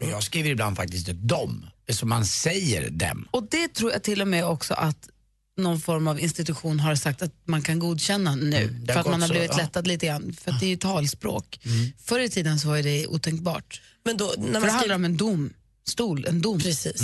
Men 0.00 0.08
Jag 0.10 0.22
skriver 0.22 0.50
ibland 0.50 0.76
faktiskt 0.76 1.06
dom, 1.06 1.66
som 1.92 2.08
man 2.08 2.24
säger 2.26 2.90
dem. 2.90 3.28
Och 3.30 3.48
det 3.50 3.68
tror 3.74 3.92
jag 3.92 4.02
till 4.02 4.20
och 4.20 4.28
med 4.28 4.44
också 4.46 4.74
att 4.74 5.08
någon 5.56 5.80
form 5.80 6.08
av 6.08 6.20
institution 6.20 6.80
har 6.80 6.94
sagt 6.94 7.22
att 7.22 7.32
man 7.44 7.62
kan 7.62 7.78
godkänna 7.78 8.34
nu. 8.34 8.56
Mm, 8.56 8.86
för 8.86 8.94
att 9.00 9.06
man 9.06 9.20
har 9.20 9.28
så, 9.28 9.34
blivit 9.34 9.50
ja. 9.52 9.56
lättad 9.56 9.86
lite 9.86 10.06
grann. 10.06 10.32
För 10.40 10.50
att 10.50 10.60
det 10.60 10.66
är 10.66 10.70
ju 10.70 10.76
talspråk. 10.76 11.58
Förr 11.98 12.20
i 12.20 12.28
tiden 12.28 12.58
så 12.60 12.68
var 12.68 12.82
det 12.82 13.06
otänkbart. 13.06 13.80
Men 14.04 14.16
då, 14.16 14.24
när 14.38 14.44
För 14.44 14.52
man 14.52 14.52
det 14.52 14.58
handlar 14.58 14.78
skriver, 14.80 14.94
om 14.94 15.04
en 15.04 15.16
dom. 15.16 15.52
Stol, 15.88 16.26
en 16.28 16.42
dom. 16.42 16.60
precis. 16.60 17.02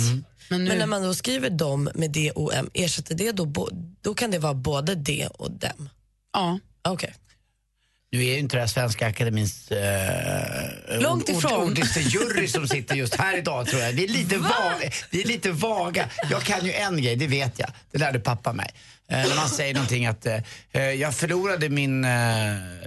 Men 0.49 0.63
nu, 0.63 0.69
Men 0.69 0.77
när 0.79 0.85
man 0.87 1.03
då 1.03 1.13
skriver 1.13 1.49
dom 1.49 1.89
med 1.95 2.11
D 2.11 2.31
och 2.35 2.53
M, 2.55 2.69
ersätter 2.73 3.15
det 3.15 3.31
då, 3.31 3.45
bo- 3.45 3.69
då 4.01 4.13
kan 4.13 4.31
det 4.31 4.39
vara 4.39 4.53
både 4.53 4.95
D 4.95 5.27
och 5.33 5.51
dem? 5.51 5.89
ja. 6.33 6.59
Okej. 6.81 7.15
Nu 8.11 8.19
är 8.19 8.23
ju 8.33 8.37
inte 8.39 8.55
det 8.55 8.59
här 8.59 8.67
Svenska 8.67 9.07
Akademins 9.07 9.71
eh, 9.71 11.01
Långt 11.01 11.29
ifrån. 11.29 11.75
jury 11.99 12.47
som 12.47 12.67
sitter 12.67 12.95
just 12.95 13.15
här 13.15 13.37
idag 13.37 13.67
tror 13.67 13.81
jag. 13.81 13.91
Vi 13.91 14.03
är, 14.03 14.07
lite 14.07 14.37
vaga, 14.37 14.91
vi 15.09 15.21
är 15.23 15.27
lite 15.27 15.51
vaga. 15.51 16.09
Jag 16.31 16.41
kan 16.43 16.65
ju 16.65 16.73
en 16.73 17.01
grej, 17.01 17.15
det 17.15 17.27
vet 17.27 17.59
jag. 17.59 17.69
Det 17.91 17.97
lärde 17.97 18.19
pappa 18.19 18.53
mig. 18.53 18.71
Eh, 19.09 19.27
när 19.29 19.35
man 19.35 19.49
säger 19.49 19.73
någonting 19.73 20.05
att 20.05 20.25
eh, 20.25 20.37
eh, 20.71 20.81
jag 20.81 21.15
förlorade 21.15 21.69
min 21.69 22.05
eh, 22.05 22.11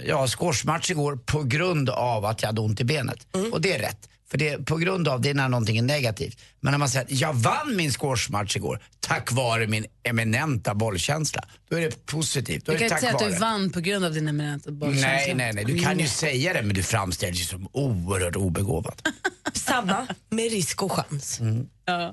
ja, 0.06 0.26
squashmatch 0.26 0.90
igår 0.90 1.16
på 1.16 1.42
grund 1.42 1.90
av 1.90 2.24
att 2.24 2.42
jag 2.42 2.48
hade 2.48 2.60
ont 2.60 2.80
i 2.80 2.84
benet. 2.84 3.26
Och 3.52 3.60
det 3.60 3.72
är 3.72 3.78
rätt. 3.78 4.08
För 4.32 4.38
det, 4.38 4.66
på 4.66 4.76
grund 4.76 5.08
av 5.08 5.20
det 5.20 5.30
är 5.30 5.34
när 5.34 5.48
någonting 5.48 5.78
är 5.78 5.82
negativt. 5.82 6.38
Men 6.60 6.70
när 6.70 6.78
man 6.78 6.88
säger 6.88 7.04
att 7.04 7.10
jag 7.12 7.32
vann 7.32 7.76
min 7.76 7.92
squashmatch 7.92 8.56
igår 8.56 8.82
tack 9.00 9.32
vare 9.32 9.66
min 9.66 9.86
eminenta 10.02 10.74
bollkänsla. 10.74 11.44
Då 11.70 11.76
är 11.76 11.80
det 11.80 12.06
positivt. 12.06 12.66
Då 12.66 12.72
Du 12.72 12.78
kan 12.78 12.86
inte 12.86 12.98
säga 13.00 13.14
att 13.14 13.20
vare. 13.22 13.32
du 13.32 13.38
vann 13.38 13.70
på 13.70 13.80
grund 13.80 14.04
av 14.04 14.12
din 14.14 14.28
eminenta 14.28 14.70
bollkänsla. 14.70 15.08
Nej, 15.08 15.34
nej, 15.34 15.52
nej. 15.52 15.64
Du 15.64 15.78
kan 15.78 15.98
ju 15.98 16.08
säga 16.08 16.52
det 16.52 16.62
men 16.62 16.74
du 16.74 16.82
framställer 16.82 17.32
dig 17.32 17.42
som 17.44 17.68
oerhört 17.72 18.36
obegåvad. 18.36 19.08
Samma 19.52 20.06
med 20.30 20.50
risk 20.50 20.82
och 20.82 20.92
chans. 20.92 21.40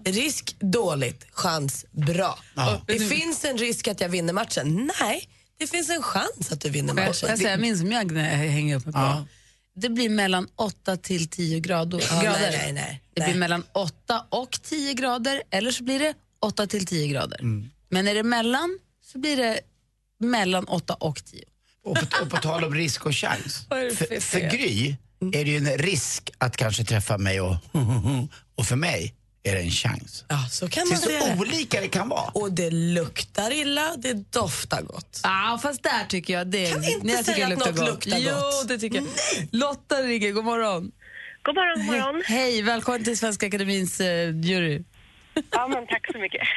Risk 0.05 0.55
dåligt, 0.59 1.27
chans 1.31 1.85
bra. 1.91 2.39
Ja. 2.55 2.81
Det 2.87 2.99
finns 2.99 3.45
en 3.45 3.57
risk 3.57 3.87
att 3.87 4.01
jag 4.01 4.09
vinner 4.09 4.33
matchen. 4.33 4.91
Nej, 5.01 5.29
det 5.59 5.67
finns 5.67 5.89
en 5.89 6.01
chans 6.03 6.51
att 6.51 6.61
du 6.61 6.69
vinner 6.69 6.87
jag, 6.89 6.95
matchen. 6.95 7.13
får 7.13 7.29
jag 7.29 7.37
säga 7.39 7.57
min 7.57 7.77
som 7.77 7.91
jag 7.91 8.11
hänger 8.13 8.75
upp 8.75 8.85
mig 8.85 8.93
på? 8.93 8.99
Ja. 8.99 9.25
Det 9.79 9.89
blir 9.89 10.09
mellan 10.09 10.47
8 10.55 10.97
till 10.97 11.27
10 11.27 11.59
grader. 11.59 12.03
Ja, 12.09 12.21
grader. 12.21 12.39
nej, 12.39 12.59
nej, 12.61 12.73
nej. 12.73 13.01
Det 13.13 13.21
blir 13.23 13.35
mellan 13.35 13.63
8 13.71 14.25
och 14.29 14.59
10 14.63 14.93
grader 14.93 15.43
eller 15.49 15.71
så 15.71 15.83
blir 15.83 15.99
det 15.99 16.13
8 16.39 16.67
till 16.67 16.85
10 16.85 17.07
grader. 17.07 17.39
Mm. 17.39 17.69
Men 17.89 18.07
är 18.07 18.15
det 18.15 18.23
mellan 18.23 18.79
så 19.05 19.19
blir 19.19 19.37
det 19.37 19.59
mellan 20.19 20.65
8 20.65 20.93
och 20.93 21.25
10. 21.25 21.43
Och 21.83 21.95
på, 21.95 22.23
och 22.23 22.29
på 22.29 22.37
tal 22.37 22.63
om 22.63 22.75
risk 22.75 23.05
och 23.05 23.15
chans. 23.15 23.65
För 23.69 24.19
För? 24.19 24.39
Gry 24.39 24.95
är 25.33 25.45
det 25.45 25.51
ju 25.51 25.57
en 25.57 25.77
risk 25.77 26.29
att 26.37 26.57
kanske 26.57 26.83
träffa 26.83 27.17
mig 27.17 27.41
och, 27.41 27.55
och 28.55 28.65
för 28.65 28.75
mig 28.75 29.15
är 29.43 29.51
det 29.55 29.61
en 29.61 29.69
chans. 29.69 30.25
Ja, 30.29 30.37
så 30.49 30.69
kan 30.69 30.83
Det 30.83 30.89
är 30.89 30.91
man 30.91 30.97
så 30.97 31.09
det. 31.09 31.35
olika 31.39 31.81
det 31.81 31.87
kan 31.87 32.09
vara. 32.09 32.29
Och 32.33 32.51
det 32.51 32.71
luktar 32.71 33.51
illa, 33.53 33.95
det 33.97 34.31
doftar 34.33 34.81
gott. 34.81 35.19
Ja, 35.23 35.53
ah, 35.53 35.57
fast 35.57 35.83
där 35.83 36.05
tycker 36.09 36.33
jag 36.33 36.47
det 36.47 36.71
Kan 36.73 36.83
inte 36.83 37.07
jag 37.07 37.17
tycker 37.25 37.33
säga 37.33 37.47
det 37.49 37.53
att 37.53 37.59
luktar 37.59 37.71
något 37.71 37.79
gott. 37.79 38.05
luktar 38.05 38.17
Jo, 38.19 38.31
gott. 38.35 38.67
det 38.67 38.77
tycker 38.77 38.97
jag. 38.97 39.07
Lotta 39.51 39.95
ringer, 39.95 40.31
god 40.31 40.45
morgon. 40.45 40.91
God 41.43 41.55
morgon, 41.55 41.85
god 41.87 41.95
morgon. 41.95 42.21
Hej, 42.25 42.51
hej, 42.51 42.61
välkommen 42.61 43.03
till 43.03 43.17
Svenska 43.17 43.47
Akademins 43.47 43.99
eh, 44.01 44.29
jury. 44.43 44.83
Ja, 45.51 45.67
men 45.67 45.87
tack 45.87 46.11
så 46.11 46.17
mycket. 46.19 46.47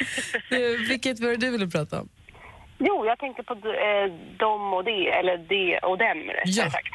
Du, 0.50 0.76
vilket 0.88 1.20
var 1.20 1.28
det 1.28 1.36
du 1.36 1.50
ville 1.50 1.68
prata 1.68 2.00
om? 2.00 2.08
Jo, 2.78 3.06
jag 3.06 3.18
tänkte 3.18 3.42
på 3.42 3.52
eh, 3.54 4.06
dom 4.38 4.72
och 4.72 4.84
det, 4.84 5.08
eller 5.18 5.36
det 5.38 5.78
och 5.78 5.98
dem 5.98 6.18
rättare 6.28 6.42
Ja. 6.44 6.70
sagt. 6.70 6.88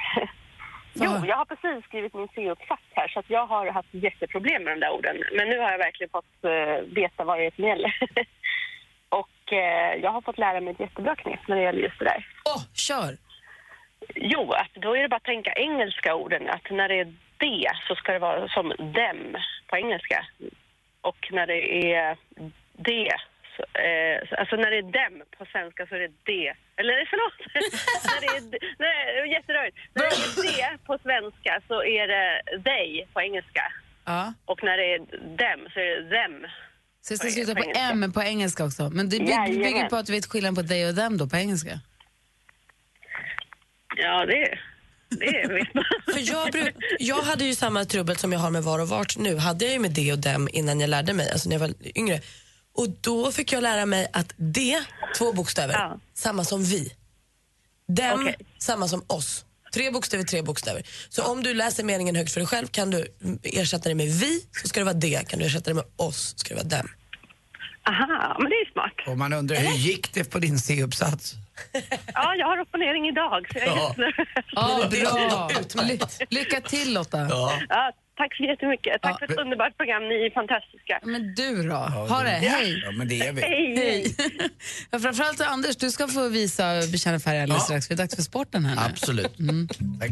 Jo, 1.05 1.25
jag 1.27 1.35
har 1.37 1.45
precis 1.45 1.85
skrivit 1.85 2.13
min 2.13 2.27
C-uppsats 2.35 2.81
här 2.91 3.07
så 3.07 3.19
att 3.19 3.29
jag 3.29 3.47
har 3.47 3.71
haft 3.71 3.93
jätteproblem 3.93 4.63
med 4.63 4.73
de 4.73 4.79
där 4.79 4.91
orden. 4.91 5.23
Men 5.37 5.49
nu 5.49 5.59
har 5.59 5.71
jag 5.71 5.77
verkligen 5.77 6.09
fått 6.09 6.43
eh, 6.43 6.93
veta 7.01 7.23
vad 7.23 7.39
det 7.39 7.45
är 7.45 7.51
som 7.55 7.63
gäller. 7.63 7.93
och 9.09 9.53
eh, 9.53 9.95
jag 10.03 10.11
har 10.11 10.21
fått 10.21 10.37
lära 10.37 10.61
mig 10.61 10.73
ett 10.73 10.79
jättebra 10.79 11.15
knep 11.15 11.47
när 11.47 11.55
det 11.55 11.61
gäller 11.61 11.81
just 11.81 11.99
det 11.99 12.05
där. 12.05 12.27
Åh, 12.45 12.61
kör! 12.73 13.17
Jo, 14.15 14.51
att 14.51 14.73
då 14.73 14.95
är 14.95 15.01
det 15.01 15.09
bara 15.09 15.15
att 15.15 15.23
tänka 15.23 15.53
engelska 15.53 16.15
orden. 16.15 16.49
Att 16.49 16.71
när 16.71 16.87
det 16.87 16.99
är 16.99 17.13
det 17.37 17.71
så 17.87 17.95
ska 17.95 18.11
det 18.11 18.19
vara 18.19 18.47
som 18.47 18.69
dem 18.77 19.37
på 19.67 19.77
engelska. 19.77 20.25
Och 21.01 21.29
när 21.31 21.47
det 21.47 21.93
är 21.93 22.17
det, 22.73 23.15
så, 23.57 23.63
eh, 23.87 24.39
alltså 24.39 24.55
när 24.55 24.69
det 24.71 24.77
är 24.83 24.91
dem 24.99 25.15
på 25.37 25.45
svenska 25.53 25.81
så 25.87 25.95
är 25.95 25.99
det 25.99 26.13
det. 26.31 26.47
Eller 26.79 26.93
förlåt! 27.11 27.37
när 28.09 28.19
det 28.23 28.31
är, 28.37 28.41
nej, 28.85 28.97
det 29.13 29.19
är 29.19 29.25
jätterörigt. 29.37 29.77
När 29.95 30.03
det 30.03 30.15
är 30.63 30.71
det 30.71 30.77
på 30.87 30.93
svenska 31.05 31.61
så 31.67 31.83
är 31.83 32.07
det 32.13 32.27
they 32.67 33.05
på 33.13 33.21
engelska. 33.21 33.63
Ja. 34.05 34.33
Och 34.45 34.63
när 34.63 34.77
det 34.77 34.87
är 34.93 34.99
dem 35.43 35.59
så 35.73 35.79
är 35.79 35.85
det 36.01 36.09
them. 36.15 36.35
Så 37.01 37.13
det 37.13 37.17
ska 37.17 37.27
På 37.27 37.31
sluta 37.33 37.53
på 37.55 37.63
engelska. 37.63 37.83
M 37.91 38.11
på 38.13 38.21
engelska 38.21 38.65
också. 38.65 38.89
Men 38.89 39.09
det 39.09 39.19
by- 39.19 39.25
Jajamän. 39.29 39.57
bygger 39.63 39.89
på 39.89 39.95
att 39.95 40.05
du 40.05 40.11
vet 40.13 40.25
skillnaden 40.25 40.55
på 40.55 40.61
dig 40.61 40.87
och 40.87 40.93
dem 40.95 41.17
då 41.17 41.27
på 41.27 41.37
engelska. 41.37 41.79
Ja, 43.97 44.25
det, 44.25 44.57
det 45.09 45.25
är 45.25 45.53
visst. 45.53 45.71
För 46.13 46.33
jag, 46.33 46.51
bruk, 46.51 46.75
jag 46.99 47.21
hade 47.21 47.45
ju 47.45 47.55
samma 47.55 47.85
trubbel 47.85 48.15
som 48.17 48.31
jag 48.33 48.39
har 48.39 48.51
med 48.51 48.63
var 48.63 48.79
och 48.79 48.89
vart 48.89 49.17
nu. 49.17 49.37
Hade 49.37 49.65
jag 49.65 49.73
ju 49.73 49.79
med 49.79 49.91
det 49.91 50.11
och 50.11 50.19
dem 50.19 50.49
innan 50.53 50.79
jag 50.79 50.89
lärde 50.89 51.13
mig, 51.13 51.31
alltså 51.31 51.49
när 51.49 51.55
jag 51.55 51.59
var 51.59 51.73
yngre. 51.95 52.19
Och 52.77 52.89
då 53.01 53.31
fick 53.31 53.53
jag 53.53 53.63
lära 53.63 53.85
mig 53.85 54.07
att 54.13 54.33
det, 54.37 54.83
två 55.17 55.33
bokstäver, 55.33 55.91
samma 56.13 56.43
som 56.43 56.63
vi. 56.63 56.93
Dem, 57.87 58.33
samma 58.59 58.87
som 58.87 59.03
oss. 59.07 59.45
Tre 59.73 59.91
bokstäver, 59.91 60.23
tre 60.23 60.41
bokstäver. 60.41 60.83
Så 61.09 61.23
om 61.23 61.43
du 61.43 61.53
läser 61.53 61.83
meningen 61.83 62.15
högt 62.15 62.31
för 62.33 62.39
dig 62.39 62.47
själv 62.47 62.67
kan 62.67 62.91
du 62.91 63.07
ersätta 63.43 63.89
det 63.89 63.95
med 63.95 64.07
vi, 64.07 64.45
så 64.61 64.67
ska 64.67 64.79
det 64.79 64.83
vara 64.83 64.93
det. 64.93 65.29
Kan 65.29 65.39
du 65.39 65.45
ersätta 65.45 65.69
det 65.69 65.73
med 65.73 65.85
oss, 65.95 66.17
så 66.17 66.37
ska 66.37 66.55
det 66.55 66.63
vara 66.63 66.77
dem. 66.77 66.89
Aha, 67.89 68.37
men 68.39 68.49
det 68.49 68.55
är 68.55 68.71
smart. 68.71 69.07
Och 69.07 69.17
man 69.17 69.33
undrar, 69.33 69.55
hur 69.55 69.77
gick 69.77 70.13
det 70.13 70.23
på 70.23 70.39
din 70.39 70.59
C-uppsats? 70.59 71.33
Ja, 72.13 72.35
jag 72.35 72.47
har 72.47 72.59
opponering 72.59 73.07
idag 73.07 73.47
så 73.53 73.59
jag 73.59 73.67
är 73.67 73.75
Ja. 73.75 73.95
Ja, 74.51 74.89
bra. 74.91 75.83
Ly 75.83 75.99
lycka 76.29 76.61
till 76.61 76.93
Lotta. 76.93 77.27
Ja, 77.29 77.59
tack 78.17 78.35
så 78.37 78.43
jättemycket. 78.43 79.01
Tack 79.01 79.19
för 79.19 79.31
ett 79.31 79.39
underbart 79.39 79.77
program. 79.77 80.03
Ni 80.09 80.15
är 80.25 80.29
fantastiska. 80.33 80.99
Men 81.03 81.35
du 81.35 81.69
då? 81.69 81.75
ha 81.75 82.23
det, 82.23 82.29
hej. 82.29 82.81
Ja, 82.85 82.91
men 82.91 83.07
det 83.07 83.19
är 83.27 83.33
vi. 83.33 83.41
Hej. 83.41 83.75
Hej. 83.77 84.15
Ja, 84.91 84.99
framförallt 84.99 85.41
Anders, 85.41 85.75
du 85.75 85.91
ska 85.91 86.07
få 86.07 86.29
visa 86.29 86.63
Bekänna 86.91 87.19
färg 87.19 87.39
alldeles 87.41 87.63
strax. 87.63 87.87
för 87.87 87.95
Det 87.95 88.01
är 88.01 88.03
dags 88.03 88.15
för 88.15 88.21
sporten 88.21 88.65
här 88.65 88.75
nu. 88.75 88.81
Absolut. 88.91 89.39
Mm. 89.39 89.67
Tack. 89.99 90.11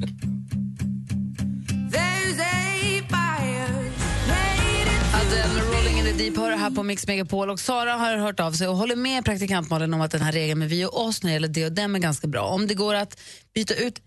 Adele 5.14 5.62
Rolling 5.72 6.00
in 6.00 6.06
the 6.06 6.24
Deep 6.24 6.38
hör 6.38 6.52
här 6.52 6.72
på 6.72 6.84
Mix 6.84 7.08
Megapol 7.08 7.50
och 7.50 7.60
Sara 7.60 7.94
har 7.94 8.18
hört 8.18 8.40
av 8.40 8.52
sig 8.52 8.68
och 8.68 8.76
håller 8.76 8.96
med 8.96 9.26
praktikantmalen 9.26 9.94
om 9.94 10.02
att 10.02 10.12
den 10.12 10.22
här 10.22 10.32
regeln 10.32 10.60
med 10.60 10.70
vi 10.70 10.86
och 10.86 11.06
oss 11.06 11.24
när 11.24 11.30
det 11.30 11.34
gäller 11.34 11.48
det 11.48 11.66
och 11.66 11.72
dem 11.72 11.96
är 11.96 12.00
ganska 12.00 12.28
bra. 12.28 12.42
Om 12.42 12.68
det 12.68 12.74
går 12.74 12.96
att 12.96 13.20
byta 13.54 13.74
ut 13.74 14.02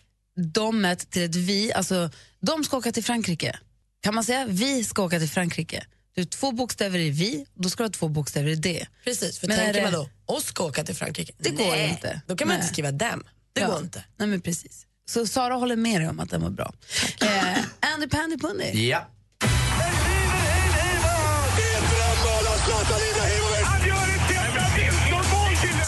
domet 0.55 1.11
till 1.11 1.25
ett 1.25 1.37
vi, 1.37 1.73
alltså 1.73 2.11
de 2.41 2.65
ska 2.65 2.77
åka 2.77 2.93
till 2.93 3.05
Frankrike. 3.05 3.59
Kan 4.03 4.15
man 4.15 4.25
säga 4.25 4.45
vi 4.49 4.85
ska 4.85 5.03
åka 5.03 5.19
till 5.19 5.29
Frankrike? 5.29 5.85
Du 6.15 6.21
har 6.21 6.27
två 6.27 6.53
bokstäver 6.53 6.99
i 6.99 7.11
vi, 7.11 7.47
då 7.55 7.69
ska 7.71 7.83
du 7.83 7.87
ha 7.89 7.93
två 7.93 8.09
bokstäver 8.09 8.49
i 8.51 8.55
det. 8.55 8.87
Precis, 9.05 9.39
för 9.39 9.49
Men 9.49 9.59
är 9.59 9.65
tänker 9.65 9.81
det- 9.81 9.91
man 9.91 9.93
då, 10.27 10.35
oss 10.35 10.45
ska 10.45 10.65
åka 10.65 10.85
till 10.85 10.95
Frankrike. 10.97 11.33
Det 11.39 11.51
går 11.51 11.67
Nej, 11.71 11.89
inte. 11.91 12.21
Då 12.27 12.37
kan 12.37 12.49
man 12.49 12.55
Nej. 12.57 12.63
inte 12.63 12.73
skriva 12.73 12.93
dem. 12.93 13.25
Det 13.53 13.61
Ja. 13.61 13.67
går 13.69 13.79
inte. 13.81 14.05
Nej 14.17 14.29
men 14.29 14.41
precis. 14.41 14.87
Så 15.11 15.27
Sara 15.27 15.55
håller 15.55 15.77
med 15.77 16.01
dig 16.01 16.09
om 16.09 16.21
att 16.21 16.31
den 16.31 16.43
var 16.43 16.51
bra. 16.51 16.73
Eh, 17.21 17.59
Andy 17.95 18.07
Pandy 18.09 18.37
Pundy. 18.39 18.89
Ja. 18.89 19.09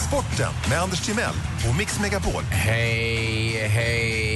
Sporten 0.07 0.51
med 0.69 0.79
Anders 0.81 1.05
Timell 1.05 1.35
och 1.69 1.75
Mix 1.77 1.99
Megapol. 1.99 2.43
Hej, 2.43 3.67
hej. 3.67 4.30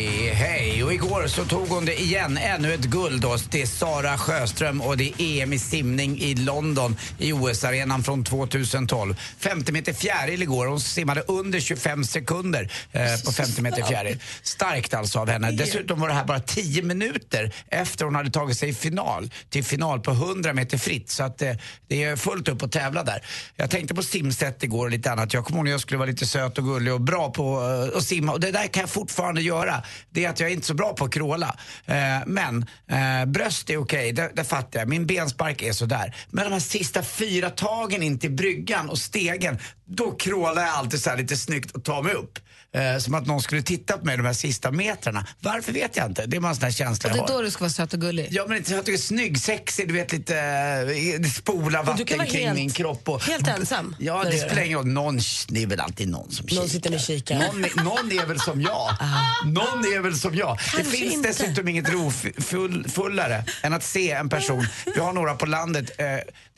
Och 0.85 0.93
igår 0.93 1.27
så 1.27 1.45
tog 1.45 1.67
hon 1.67 1.85
det 1.85 2.01
igen, 2.01 2.37
ännu 2.37 2.73
ett 2.73 2.85
guld 2.85 3.21
då. 3.21 3.37
Det 3.49 3.61
är 3.61 3.65
Sara 3.65 4.17
Sjöström 4.17 4.81
och 4.81 4.97
det 4.97 5.03
är 5.03 5.43
EM 5.43 5.53
i 5.53 5.59
simning 5.59 6.19
i 6.19 6.35
London 6.35 6.97
i 7.17 7.33
OS-arenan 7.33 8.03
från 8.03 8.23
2012. 8.23 9.15
50 9.39 9.71
meter 9.71 9.93
fjäril 9.93 10.41
igår. 10.41 10.65
Hon 10.67 10.79
simmade 10.79 11.21
under 11.21 11.59
25 11.59 12.03
sekunder 12.03 12.71
eh, 12.91 13.01
på 13.25 13.31
50 13.31 13.61
meter 13.61 13.83
fjäril. 13.83 14.19
Starkt 14.43 14.93
alltså 14.93 15.19
av 15.19 15.29
henne. 15.29 15.51
Dessutom 15.51 15.99
var 15.99 16.07
det 16.07 16.13
här 16.13 16.25
bara 16.25 16.39
10 16.39 16.81
minuter 16.81 17.53
efter 17.67 18.05
hon 18.05 18.15
hade 18.15 18.29
tagit 18.29 18.57
sig 18.57 18.69
i 18.69 18.73
final 18.73 19.29
till 19.49 19.63
final 19.63 19.99
på 19.99 20.11
100 20.11 20.53
meter 20.53 20.77
fritt. 20.77 21.09
Så 21.09 21.23
att 21.23 21.41
eh, 21.41 21.53
det 21.87 22.03
är 22.03 22.15
fullt 22.15 22.47
upp 22.47 22.63
att 22.63 22.71
tävla 22.71 23.03
där. 23.03 23.25
Jag 23.55 23.69
tänkte 23.69 23.95
på 23.95 24.03
simsätt 24.03 24.63
igår 24.63 24.85
och 24.85 24.91
lite 24.91 25.11
annat. 25.11 25.33
Jag 25.33 25.45
kommer 25.45 25.57
ihåg 25.57 25.65
när 25.65 25.71
jag 25.71 25.81
skulle 25.81 25.97
vara 25.97 26.09
lite 26.09 26.25
söt 26.25 26.57
och 26.57 26.63
gullig 26.63 26.93
och 26.93 27.01
bra 27.01 27.31
på 27.31 27.61
eh, 27.91 27.97
att 27.97 28.03
simma. 28.03 28.31
Och 28.31 28.39
det 28.39 28.51
där 28.51 28.67
kan 28.67 28.81
jag 28.81 28.89
fortfarande 28.89 29.41
göra. 29.41 29.83
Det 30.09 30.25
är 30.25 30.29
att 30.29 30.39
jag 30.39 30.49
är 30.49 30.53
inte 30.53 30.67
så 30.67 30.74
bra 30.75 30.93
på 30.93 31.05
att 31.05 31.13
kråla. 31.13 31.55
Eh, 31.85 31.95
men 32.25 32.65
eh, 32.87 33.25
bröst 33.25 33.69
är 33.69 33.77
okej, 33.77 34.11
det, 34.11 34.31
det 34.33 34.43
fattar 34.43 34.79
jag. 34.79 34.89
Min 34.89 35.05
benspark 35.05 35.61
är 35.61 35.71
sådär. 35.71 36.15
Men 36.29 36.43
de 36.43 36.51
här 36.53 36.59
sista 36.59 37.03
fyra 37.03 37.49
tagen 37.49 38.03
in 38.03 38.19
till 38.19 38.31
bryggan 38.31 38.89
och 38.89 38.97
stegen, 38.97 39.59
då 39.85 40.11
krålar 40.11 40.61
jag 40.61 40.71
alltid 40.71 41.01
så 41.01 41.09
här 41.09 41.17
lite 41.17 41.37
snyggt 41.37 41.71
och 41.71 41.83
tar 41.83 42.03
mig 42.03 42.13
upp. 42.13 42.39
Eh, 42.75 42.97
som 42.97 43.13
att 43.13 43.25
någon 43.25 43.41
skulle 43.41 43.61
titta 43.61 43.97
på 43.97 44.05
mig 44.05 44.17
de 44.17 44.25
här 44.25 44.33
sista 44.33 44.71
metrarna. 44.71 45.27
Varför 45.39 45.71
vet 45.73 45.97
jag 45.97 46.05
inte. 46.05 46.25
Det 46.25 46.37
är 46.37 46.41
bara 46.41 46.49
en 46.49 46.55
sån 46.55 46.63
här 46.63 46.71
känsla 46.71 47.09
Och 47.11 47.17
det 47.17 47.23
är 47.23 47.27
då 47.37 47.41
du 47.41 47.51
ska 47.51 47.59
vara 47.63 47.69
söt 47.71 47.93
och 47.93 48.01
gullig. 48.01 48.27
Ja 48.31 48.45
men 48.47 48.57
inte 48.57 48.79
att 48.79 48.85
du 48.85 48.93
är 48.93 48.97
snygg, 48.97 49.39
sexig, 49.41 49.87
du 49.87 49.93
vet 49.93 50.11
lite, 50.11 50.35
eh, 50.37 50.85
det 51.19 51.49
Och 51.49 51.63
du 51.63 51.69
vatten 51.69 52.05
kan 52.05 52.17
vara 52.17 52.27
kring 52.27 52.45
helt- 52.47 52.59
min 52.59 52.69
kropp. 52.71 53.09
Och, 53.09 53.23
helt 53.23 53.47
ensam 53.47 53.95
Ja, 53.99 54.23
det 54.23 54.37
spelar 54.37 54.55
det. 54.55 54.65
ingen 54.65 54.77
roll. 54.77 54.87
Någon, 54.87 55.19
det 55.47 55.63
är 55.63 55.67
väl 55.67 55.79
alltid 55.79 56.07
någon 56.09 56.31
som 56.31 56.47
kikar. 56.47 56.61
Någon 56.61 56.69
sitter 56.69 56.93
och 56.93 56.99
kikar. 56.99 57.39
Någon, 57.39 57.61
någon 57.85 58.11
är 58.11 58.25
väl 58.25 58.39
som 58.39 58.61
jag. 58.61 58.89
Någon 59.45 59.79
är 59.95 59.99
väl 59.99 60.19
som 60.19 60.35
jag. 60.35 60.57
det 60.57 60.77
Kanske 60.77 60.97
finns 60.97 61.13
inte. 61.13 61.27
dessutom 61.29 61.67
inget 61.67 61.89
rofullare 61.89 63.45
än 63.63 63.73
att 63.73 63.83
se 63.83 64.11
en 64.11 64.29
person, 64.29 64.67
vi 64.95 64.99
har 64.99 65.13
några 65.13 65.35
på 65.35 65.45
landet, 65.45 65.91
eh, 65.99 66.05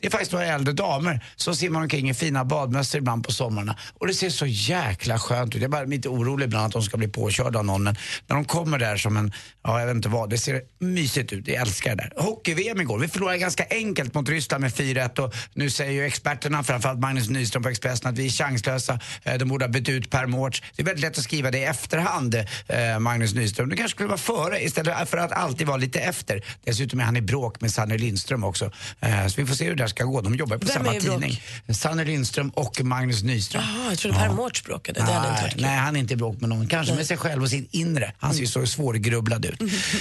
det 0.00 0.06
är 0.06 0.10
faktiskt 0.10 0.32
några 0.32 0.46
äldre 0.46 0.72
damer 0.72 1.24
som 1.36 1.54
simmar 1.54 1.80
omkring 1.80 2.10
i 2.10 2.14
fina 2.14 2.44
badmössor 2.44 2.98
ibland 2.98 3.26
på 3.26 3.32
sommarna. 3.32 3.76
Och 3.98 4.06
det 4.06 4.14
ser 4.14 4.30
så 4.30 4.46
jäkla 4.46 5.18
skönt 5.18 5.54
ut. 5.54 5.54
Jag 5.54 5.64
är 5.64 5.68
bara 5.68 5.84
lite 5.84 6.08
orolig 6.08 6.46
ibland 6.46 6.66
att 6.66 6.72
de 6.72 6.82
ska 6.82 6.96
bli 6.96 7.08
påkörda 7.08 7.58
av 7.58 7.64
någon. 7.64 7.84
Men 7.84 7.96
när 8.26 8.36
de 8.36 8.44
kommer 8.44 8.78
där 8.78 8.96
som 8.96 9.16
en, 9.16 9.32
ja 9.68 9.80
jag 9.80 9.86
vet 9.86 9.96
inte 9.96 10.08
vad, 10.08 10.30
det 10.30 10.38
ser 10.38 10.60
mysigt 10.78 11.32
ut. 11.32 11.48
Jag 11.48 11.56
älskar 11.56 11.96
det 11.96 12.02
där. 12.16 12.22
Hockey-VM 12.22 12.80
igår, 12.80 12.98
vi 12.98 13.08
förlorade 13.08 13.38
ganska 13.38 13.64
enkelt 13.70 14.14
mot 14.14 14.28
Ryssland 14.28 14.60
med 14.62 14.70
4-1 14.72 15.18
och 15.18 15.34
nu 15.54 15.70
säger 15.70 15.92
ju 15.92 16.04
experterna, 16.04 16.62
framförallt 16.64 16.98
Magnus 17.00 17.28
Nyström 17.30 17.62
på 17.62 17.68
Expressen, 17.68 18.10
att 18.10 18.18
vi 18.18 18.26
är 18.26 18.30
chanslösa. 18.30 19.00
Eh, 19.22 19.34
De 19.34 19.48
borde 19.48 19.64
ha 19.64 19.70
bytt 19.70 19.88
ut 19.88 20.10
Per 20.10 20.26
Mårts. 20.26 20.62
Det 20.76 20.82
är 20.82 20.86
väldigt 20.86 21.02
lätt 21.04 21.18
att 21.18 21.24
skriva 21.24 21.50
det 21.50 21.58
i 21.58 21.64
efterhand, 21.64 22.34
eh, 22.34 22.98
Magnus 22.98 23.34
Nyström. 23.34 23.68
Det 23.68 23.76
kanske 23.76 23.94
skulle 23.94 24.08
vara 24.08 24.18
före 24.18 24.64
istället 24.64 25.08
för 25.08 25.18
att 25.18 25.32
alltid 25.32 25.66
vara 25.66 25.76
lite 25.76 26.00
efter. 26.00 26.44
Dessutom 26.64 27.00
är 27.00 27.04
han 27.04 27.16
i 27.16 27.20
bråk 27.22 27.60
med 27.60 27.70
Sanny 27.72 27.98
Lindström 27.98 28.44
också. 28.44 28.70
Eh, 29.00 29.26
Så 29.26 29.40
vi 29.40 29.46
får 29.46 29.54
se 29.54 29.64
hur 29.64 29.74
det 29.74 29.82
där 29.82 29.88
ska 29.88 30.04
gå. 30.04 30.20
De 30.20 30.34
jobbar 30.34 30.58
på 30.58 30.66
Vem 30.66 30.74
samma 30.86 31.00
tidning. 31.00 31.42
Sanny 31.74 32.04
Lindström 32.04 32.50
och 32.50 32.80
Magnus 32.84 33.22
Nyström. 33.22 33.62
Jaha, 33.62 33.90
jag 33.90 33.98
trodde 33.98 34.16
Per 34.18 34.28
Mårts 34.28 34.64
bråkade. 34.64 35.00
Det 35.00 35.12
hade 35.12 35.28
inte 35.28 35.32
Nej, 35.32 35.42
varit 35.42 35.52
kul. 35.52 35.62
nej, 35.62 35.76
han 35.76 35.96
är 35.96 36.00
inte 36.00 36.14
i 36.14 36.16
bråk 36.16 36.40
med 36.40 36.48
någon. 36.48 36.66
Kanske 36.68 36.94
med 36.94 37.06
sig 37.06 37.16
själv 37.16 37.42
och 37.42 37.50
sitt 37.50 37.68
inre. 37.74 38.12
Han 38.18 38.34
ser 38.34 38.40
ju 38.40 38.46
så 38.46 38.66
svårgrubblad 38.66 39.44
ut. 39.46 39.57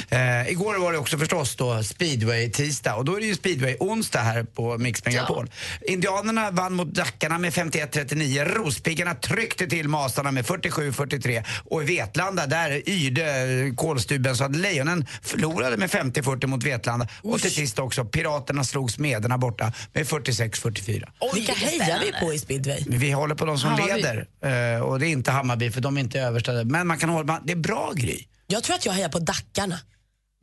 Eh, 0.10 0.52
igår 0.52 0.76
var 0.80 0.92
det 0.92 0.98
också 0.98 1.18
förstås 1.18 1.56
då 1.56 1.84
speedway-tisdag 1.84 2.96
och 2.96 3.06
då 3.06 3.16
är 3.16 3.20
det 3.20 3.26
ju 3.26 3.34
speedway-onsdag 3.36 4.20
här 4.20 4.44
på 4.44 4.78
Mix 4.78 5.06
Megapol. 5.06 5.50
Indianerna 5.88 6.52
vann 6.52 6.74
mot 6.74 6.88
Dackarna 6.88 7.38
med 7.38 7.54
51-39. 7.54 8.46
Rospiggarna 8.46 9.16
tryckte 9.16 9.68
till 9.68 9.90
Masarna 9.90 10.32
med 10.32 10.46
47-43 10.46 11.44
och 11.66 11.84
i 11.84 11.86
Vetlanda 11.86 12.46
där 12.46 12.90
yrde 12.90 13.74
kolstuben 13.76 14.36
så 14.36 14.44
att 14.44 14.56
Lejonen 14.56 15.06
förlorade 15.22 15.78
med 15.78 15.90
50-40 15.90 16.48
mot 16.48 16.64
Vetlanda. 16.64 17.08
Och 17.22 17.42
till 17.42 17.52
sist 17.52 17.80
också 17.80 18.06
Piraterna 18.06 18.64
slog 18.64 18.92
Smederna 18.92 19.38
borta 19.38 19.74
med 19.94 20.06
46-44. 20.06 21.10
Vilka 21.34 21.54
hejar 21.54 22.00
vi 22.00 22.26
på 22.26 22.34
i 22.34 22.40
speedway? 22.40 22.84
Vi 22.88 23.12
håller 23.12 23.36
på 23.36 23.46
de 23.46 23.58
som 23.58 23.70
Hammarby. 23.70 23.94
leder 23.94 24.76
eh, 24.76 24.82
och 24.82 25.00
det 25.00 25.08
är 25.08 25.10
inte 25.10 25.32
Hammarby 25.32 25.72
för 25.72 25.82
de 25.82 25.98
är 25.98 26.02
inte 26.02 26.20
översta. 26.20 26.52
Men 26.64 26.88
man 26.88 26.98
kan 26.98 27.10
hålla, 27.10 27.26
man, 27.26 27.42
det 27.46 27.52
är 27.52 27.58
bra 27.58 27.92
Gry. 27.96 28.24
Jag 28.48 28.64
tror 28.64 28.76
att 28.76 28.86
jag 28.86 28.94
hejar 28.94 29.10
på 29.10 29.20
Dackarna. 29.20 29.80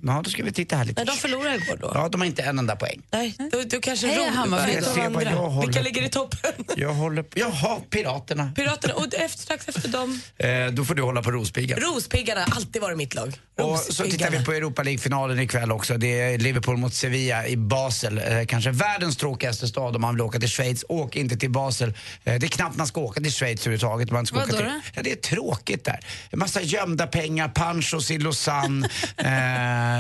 Ja, 0.07 0.21
då 0.25 0.31
ska 0.31 0.43
vi 0.45 0.53
titta 0.53 0.77
här 0.77 0.85
lite. 0.85 1.05
Nej, 1.05 1.15
de 1.15 1.21
förlorade 1.21 1.55
igår 1.57 1.77
då. 1.81 1.91
Ja, 1.95 2.09
de 2.09 2.21
har 2.21 2.27
inte 2.27 2.43
en 2.43 2.59
enda 2.59 2.77
poäng. 2.77 3.03
Nej, 3.13 3.35
då, 3.53 3.63
då 3.67 3.81
kanske 3.81 4.07
Rom- 4.07 4.35
Hammarby. 4.35 4.73
vet 4.75 4.97
Jag 4.97 5.11
vad 5.11 5.23
jag 5.25 5.31
håller 5.37 5.67
Vilka 5.67 5.81
på. 5.81 5.85
ligger 5.85 6.03
i 6.03 6.09
toppen? 6.09 6.51
Jag 6.77 6.95
håller 6.95 7.23
på, 7.23 7.39
jaha, 7.39 7.81
Piraterna. 7.91 8.53
Piraterna. 8.57 8.95
Och 8.95 9.15
efter, 9.15 9.39
strax 9.43 9.69
efter 9.69 9.89
dem, 9.89 10.21
Eh, 10.39 10.67
då 10.67 10.85
får 10.85 10.95
du 10.95 11.03
hålla 11.03 11.23
på 11.23 11.31
Rospiggar. 11.31 11.77
Rospiggarna. 11.81 12.45
Alltid 12.45 12.83
varit 12.83 12.97
mitt 12.97 13.15
lag. 13.15 13.33
Och 13.61 13.79
så 13.79 13.85
tittar 13.85 14.05
vi 14.05 14.11
Rospiggarna. 14.11 14.45
på 14.45 14.53
Europa 14.53 14.83
League-finalen 14.83 15.39
ikväll 15.41 15.73
också. 15.73 15.97
Det 15.97 16.21
är 16.21 16.39
Liverpool 16.39 16.77
mot 16.77 16.95
Sevilla 16.95 17.47
i 17.47 17.57
Basel. 17.57 18.19
Eh, 18.19 18.45
kanske 18.49 18.71
världens 18.71 19.17
tråkigaste 19.17 19.69
stad 19.69 19.95
om 19.97 20.03
man 20.03 20.15
vill 20.15 20.23
åka 20.23 20.39
till 20.41 20.49
Schweiz. 20.49 20.85
Åk 20.89 21.17
inte 21.17 21.37
till 21.37 21.51
Basel. 21.51 21.89
Eh, 21.89 21.95
det 22.35 22.47
är 22.47 22.49
knappt 22.49 22.77
man 22.77 22.87
ska 22.87 23.01
åka 23.01 23.21
till 23.21 23.33
Schweiz 23.33 23.61
överhuvudtaget. 23.61 24.11
Man 24.11 24.27
ska 24.27 24.37
Vadå 24.37 24.49
åka 24.49 24.57
till, 24.57 24.65
då? 24.67 24.81
ja, 24.95 25.03
det 25.03 25.13
är 25.13 25.17
tråkigt 25.17 25.85
där. 25.85 26.01
En 26.31 26.39
massa 26.39 26.63
gömda 26.63 27.07
pengar, 27.07 27.49
panchos 27.49 28.11
i 28.11 28.19
Lausanne. 28.19 28.89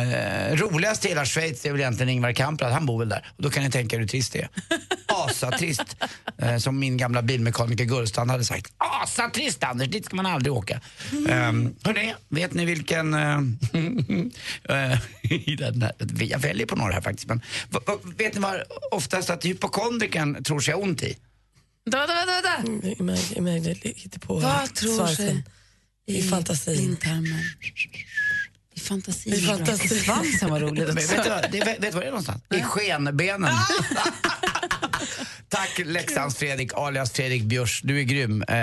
Eh, 0.02 0.56
roligast 0.56 1.04
i 1.04 1.08
hela 1.08 1.24
Schweiz 1.24 1.64
är 1.64 1.70
väl 1.72 1.80
egentligen 1.80 2.08
Ingvar 2.08 2.32
Kamprad. 2.32 2.72
Han 2.72 2.86
bor 2.86 2.98
väl 2.98 3.08
där. 3.08 3.26
Och 3.36 3.42
då 3.42 3.50
kan 3.50 3.62
ni 3.64 3.70
tänka 3.70 3.96
er 3.96 4.00
hur 4.00 4.06
trist 4.06 4.32
det 4.32 4.40
är. 4.40 4.48
Asatrist. 5.06 5.96
Eh, 6.38 6.56
som 6.56 6.78
min 6.78 6.96
gamla 6.96 7.22
bilmekaniker 7.22 7.84
Gullstrand 7.84 8.30
hade 8.30 8.44
sagt. 8.44 8.72
Asatrist 8.78 9.64
Anders, 9.64 9.88
dit 9.88 10.04
ska 10.04 10.16
man 10.16 10.26
aldrig 10.26 10.52
åka. 10.52 10.80
Um, 11.12 11.74
hörni, 11.82 12.14
vet 12.28 12.54
ni 12.54 12.64
vilken... 12.64 13.14
eh, 13.14 13.38
eh, 14.68 14.98
i 15.22 15.56
här, 15.60 15.92
jag 16.24 16.38
väljer 16.38 16.66
på 16.66 16.76
några 16.76 16.92
här 16.92 17.00
faktiskt. 17.00 17.28
Men, 17.28 17.40
vet 18.16 18.34
ni 18.34 18.40
vad 18.40 18.62
oftast 18.90 19.30
att 19.30 19.44
hypokondriken 19.44 20.44
tror 20.44 20.60
sig 20.60 20.74
ont 20.74 21.02
i? 21.02 21.16
Vänta, 21.90 22.14
vänta, 22.14 22.32
vänta. 22.32 22.56
Mm, 22.98 23.16
Vad 24.26 24.74
tror 24.74 25.06
sig 25.06 25.44
i 26.06 26.22
fantasin. 26.22 26.76
blindtarmen? 26.76 27.40
I 28.84 28.88
fantasi. 28.88 29.30
I 29.30 29.40
fantasi. 29.40 29.88
Svansen 29.88 30.50
var 30.50 30.60
roligt 30.60 30.88
Men 30.88 30.96
också. 30.96 31.16
vet, 31.16 31.24
du 31.24 31.30
vad, 31.30 31.52
det, 31.52 31.58
vet 31.58 31.80
du 31.80 31.90
vad 31.90 32.02
det 32.02 32.06
är 32.06 32.10
någonstans? 32.10 32.42
I 32.54 32.62
skenbenen. 32.62 33.50
Tack 35.48 35.80
Leksands 35.84 36.36
Fredrik, 36.36 36.72
alias 36.74 37.12
Fredrik 37.12 37.42
Björs. 37.42 37.80
Du 37.84 37.98
är 38.00 38.02
grym. 38.02 38.42
Eh, 38.42 38.56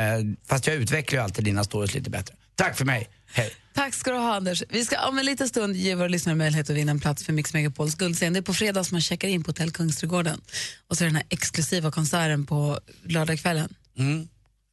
fast 0.47 0.67
jag 0.67 0.75
utvecklar 0.75 1.19
ju 1.19 1.23
alltid 1.23 1.45
dina 1.45 1.63
stories 1.63 1.93
lite 1.93 2.09
bättre. 2.09 2.35
Tack 2.55 2.77
för 2.77 2.85
mig. 2.85 3.09
Hej. 3.33 3.51
Tack 3.73 3.93
ska 3.93 4.11
du 4.11 4.17
ha, 4.17 4.35
Anders. 4.35 4.63
Vi 4.69 4.85
ska 4.85 5.07
om 5.07 5.19
en 5.19 5.25
liten 5.25 5.49
stund 5.49 5.75
ge 5.75 5.95
våra 5.95 6.07
lyssnare 6.07 6.35
möjlighet 6.35 6.69
att 6.69 6.75
vinna 6.75 6.91
en 6.91 6.99
plats 6.99 7.23
för 7.25 7.33
Mix 7.33 7.53
Megapols 7.53 7.95
guldscen. 7.95 8.33
Det 8.33 8.39
är 8.39 8.41
på 8.41 8.53
fredag 8.53 8.83
som 8.83 8.95
man 8.95 9.01
checkar 9.01 9.27
in 9.27 9.43
på 9.43 9.49
Hotell 9.49 9.71
Kungsträdgården. 9.71 10.41
Och 10.87 10.97
så 10.97 11.03
är 11.03 11.05
det 11.05 11.09
den 11.09 11.15
här 11.15 11.25
exklusiva 11.29 11.91
konserten 11.91 12.45
på 12.45 12.79
lördagskvällen. 13.03 13.73
Mm. 13.97 14.27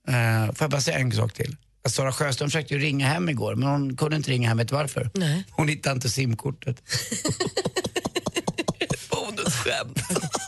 Eh, 0.08 0.54
får 0.54 0.64
jag 0.64 0.70
bara 0.70 0.80
säga 0.80 0.98
en 0.98 1.12
sak 1.12 1.32
till? 1.32 1.56
Sara 1.88 2.12
Sjöström 2.12 2.48
försökte 2.48 2.74
ju 2.74 2.80
ringa 2.80 3.06
hem 3.06 3.28
igår, 3.28 3.54
men 3.54 3.68
hon 3.68 3.96
kunde 3.96 4.16
inte 4.16 4.30
ringa 4.30 4.48
hem. 4.48 4.58
Vet 4.58 4.72
varför? 4.72 5.10
Nej. 5.14 5.44
Hon 5.50 5.68
hittade 5.68 5.94
inte 5.94 6.08
simkortet. 6.10 6.82
Bonusskämt. 9.10 9.98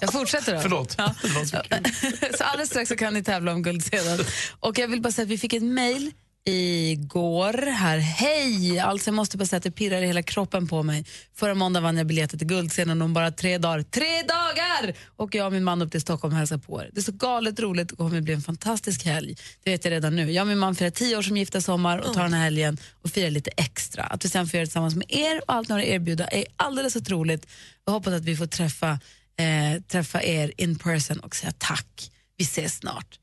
Jag 0.00 0.12
fortsätter 0.12 0.54
då. 0.54 0.60
Förlåt. 0.60 0.94
Ja. 0.98 1.14
Så 2.38 2.44
alldeles 2.44 2.70
strax 2.70 2.88
så 2.88 2.96
kan 2.96 3.14
ni 3.14 3.22
tävla 3.24 3.52
om 3.52 3.62
guldscenen. 3.62 4.18
Och 4.60 4.78
jag 4.78 4.88
vill 4.88 5.00
bara 5.02 5.12
säga 5.12 5.22
att 5.22 5.30
vi 5.30 5.38
fick 5.38 5.52
ett 5.52 5.62
mejl 5.62 6.10
igår 6.44 7.52
här. 7.70 7.98
Hej! 7.98 8.78
Alltså 8.78 9.08
jag 9.08 9.14
måste 9.14 9.36
bara 9.36 9.44
säga 9.44 9.56
att 9.56 9.62
det 9.62 9.70
pirrar 9.70 10.02
i 10.02 10.06
hela 10.06 10.22
kroppen 10.22 10.68
på 10.68 10.82
mig. 10.82 11.04
Förra 11.34 11.54
måndagen 11.54 11.82
vann 11.84 11.96
jag 11.96 12.06
biljetter 12.06 12.38
till 12.38 12.46
guldscenen 12.46 13.02
om 13.02 13.12
bara 13.12 13.30
tre 13.30 13.58
dagar. 13.58 13.82
Tre 13.82 14.22
dagar! 14.22 14.94
Och 15.16 15.34
jag 15.34 15.46
och 15.46 15.52
min 15.52 15.64
man 15.64 15.82
upp 15.82 15.90
till 15.90 16.00
Stockholm 16.00 16.32
och 16.34 16.38
hälsar 16.38 16.58
på 16.58 16.82
er. 16.82 16.90
Det 16.92 17.00
är 17.00 17.02
så 17.02 17.12
galet 17.12 17.60
roligt 17.60 17.92
och 17.92 17.98
kommer 17.98 18.20
bli 18.20 18.34
en 18.34 18.42
fantastisk 18.42 19.04
helg. 19.04 19.36
Det 19.64 19.70
vet 19.70 19.84
jag 19.84 19.92
redan 19.92 20.16
nu. 20.16 20.32
Jag 20.32 20.42
och 20.42 20.48
min 20.48 20.58
man 20.58 20.74
firar 20.74 20.90
tio 20.90 21.16
år 21.16 21.22
som 21.22 21.36
gifta 21.36 21.60
sommar 21.60 21.98
och 21.98 22.14
tar 22.14 22.22
den 22.22 22.32
här 22.32 22.44
helgen 22.44 22.78
och 23.02 23.10
firar 23.10 23.30
lite 23.30 23.50
extra. 23.56 24.02
Att 24.02 24.24
vi 24.24 24.28
sen 24.28 24.46
får 24.46 24.56
göra 24.56 24.62
det 24.62 24.66
tillsammans 24.66 24.94
med 24.94 25.06
er 25.08 25.38
och 25.46 25.54
allt 25.54 25.68
ni 25.68 25.72
har 25.72 25.80
att 25.80 25.86
erbjuda 25.86 26.26
är 26.26 26.44
alldeles 26.56 26.96
otroligt. 26.96 27.46
Jag 27.84 27.92
hoppas 27.92 28.12
att 28.12 28.24
vi 28.24 28.36
får 28.36 28.46
träffa, 28.46 28.90
eh, 29.36 29.82
träffa 29.88 30.22
er 30.22 30.52
in 30.56 30.78
person 30.78 31.20
och 31.20 31.36
säga 31.36 31.52
tack. 31.58 32.10
Vi 32.36 32.44
ses 32.44 32.76
snart. 32.76 33.19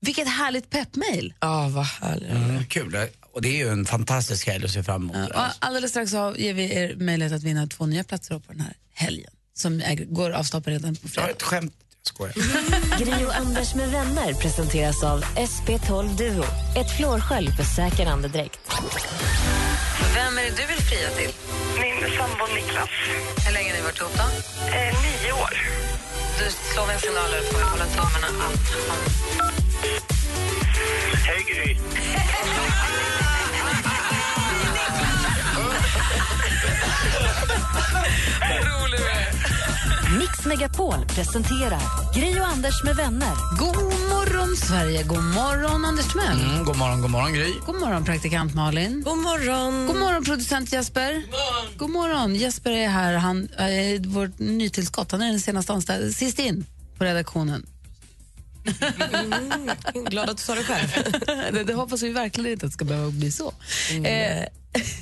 Vilket 0.00 0.28
härligt 0.28 0.70
peppmail. 0.70 1.34
Ja, 1.40 1.68
vad 1.68 1.84
härligt. 1.84 2.30
Mm, 2.30 2.64
kul. 2.64 2.96
Och 3.32 3.42
det 3.42 3.48
är 3.48 3.56
ju 3.66 3.68
en 3.68 3.84
fantastisk 3.86 4.46
helg 4.46 4.64
att 4.64 4.70
se 4.70 4.82
fram 4.82 5.02
emot. 5.10 5.30
Ja, 5.34 5.46
och 5.46 5.52
alldeles 5.58 5.90
strax 5.90 6.10
så 6.10 6.34
ger 6.38 6.54
vi 6.54 6.74
er 6.74 6.96
möjlighet 6.96 7.32
att 7.34 7.42
vinna 7.42 7.66
två 7.66 7.86
nya 7.86 8.04
platser 8.04 8.38
på 8.38 8.52
den 8.52 8.60
här 8.60 8.74
helgen 8.94 9.30
som 9.54 9.80
är, 9.80 9.94
går 9.96 10.30
av 10.30 10.42
stapeln 10.44 10.76
redan 10.78 10.96
på 10.96 11.00
Jag 11.14 11.22
har 11.22 11.26
fredag. 11.26 11.30
ett 11.36 11.42
skämt. 11.42 11.74
Jag. 12.18 12.32
Gri 12.98 13.24
och 13.26 13.34
Anders 13.36 13.74
med 13.74 13.88
vänner 13.90 14.34
presenteras 14.34 15.02
av 15.02 15.24
SP12 15.24 16.16
Duo. 16.16 16.44
Ett 16.76 16.96
flårskölj 16.96 17.50
för 17.56 17.64
säker 17.64 18.06
andedräkt. 18.06 18.58
Vem 20.14 20.38
är 20.38 20.42
det 20.42 20.50
du 20.50 20.66
vill 20.66 20.82
fria 20.90 21.10
till? 21.10 21.30
Min 21.80 22.16
sambo 22.18 22.54
Niklas, 22.54 22.88
Hur 23.46 23.52
länge 23.52 23.70
har 23.70 23.76
ni 23.76 23.82
varit 23.82 23.98
ihop 24.00 24.12
då? 24.16 24.22
eh, 24.76 24.94
nio 25.02 25.32
år. 25.32 25.52
Du 26.38 26.44
slår 26.72 26.92
en 26.92 27.00
signal 27.00 27.30
och 27.38 27.52
får 27.52 27.70
hålla 27.70 27.86
tummarna 27.86 28.44
att. 28.46 29.67
Hej 31.26 31.44
Gry. 31.48 31.76
Mix 40.18 40.46
Megapol 40.46 41.04
presenterar 41.06 42.14
Gri 42.14 42.40
och 42.40 42.46
Anders 42.46 42.84
med 42.84 42.96
vänner. 42.96 43.58
God 43.58 43.76
morgon, 43.76 44.56
Sverige. 44.56 45.02
God 45.02 45.24
morgon, 45.24 45.84
Anders 45.84 46.12
Timell. 46.12 46.40
Mm, 46.40 46.64
god 46.64 46.76
morgon, 46.76 47.00
god 47.02 47.10
morgon 47.10 47.32
Gry. 47.32 47.54
God 47.66 47.80
morgon, 47.80 48.04
praktikant 48.04 48.54
Malin. 48.54 49.02
God 49.02 49.18
morgon. 49.18 49.86
God 49.86 49.96
morgon, 49.96 50.24
producent 50.24 50.72
Jesper. 50.72 51.22
God 51.76 51.90
morgon. 51.90 52.34
Jesper 52.34 52.70
är 52.70 52.88
här. 52.88 53.14
Han 53.14 53.48
är 53.56 54.08
vårt 54.08 54.38
nytillskott. 54.38 55.12
Han 55.12 55.22
är 55.22 55.30
den 55.30 55.40
senaste 55.40 55.72
anställda, 55.72 56.12
sist 56.12 56.38
in 56.38 56.66
på 56.98 57.04
redaktionen. 57.04 57.66
Mm, 59.14 59.70
glad 60.10 60.30
att 60.30 60.36
du 60.36 60.42
sa 60.42 60.54
det 60.54 60.64
själv. 60.64 60.88
det, 61.52 61.64
det 61.64 61.74
hoppas 61.74 62.02
vi 62.02 62.12
verkligen 62.12 62.52
inte 62.52 62.66
att 62.66 62.72
det 62.72 62.74
ska 62.74 62.84
behöva 62.84 63.10
bli 63.10 63.32
så. 63.32 63.54
Mm. 63.90 64.04
Eh, 64.04 64.48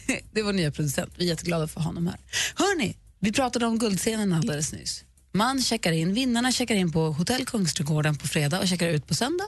det 0.33 0.41
är 0.41 0.45
vår 0.45 0.53
nya 0.53 0.71
producent. 0.71 1.13
Vi 1.17 1.25
är 1.25 1.29
jätteglada 1.29 1.69
för 1.69 1.81
honom 1.81 2.07
här. 2.07 2.19
Hörni, 2.55 2.97
vi 3.21 3.33
pratade 3.33 3.67
om 3.67 3.79
guldscenen 3.79 4.33
alldeles 4.33 4.73
nyss. 4.73 5.05
Man 5.33 5.63
checkar 5.63 5.93
in, 5.93 6.15
vinnarna 6.15 6.53
checkar 6.53 6.75
in 6.75 6.93
på 6.93 7.01
Hotell 7.01 7.47
Kungsträdgården 7.47 8.17
på 8.17 8.29
fredag 8.29 8.61
och 8.61 8.69
checkar 8.69 8.89
ut 8.89 9.07
på 9.07 9.15
söndag. 9.15 9.45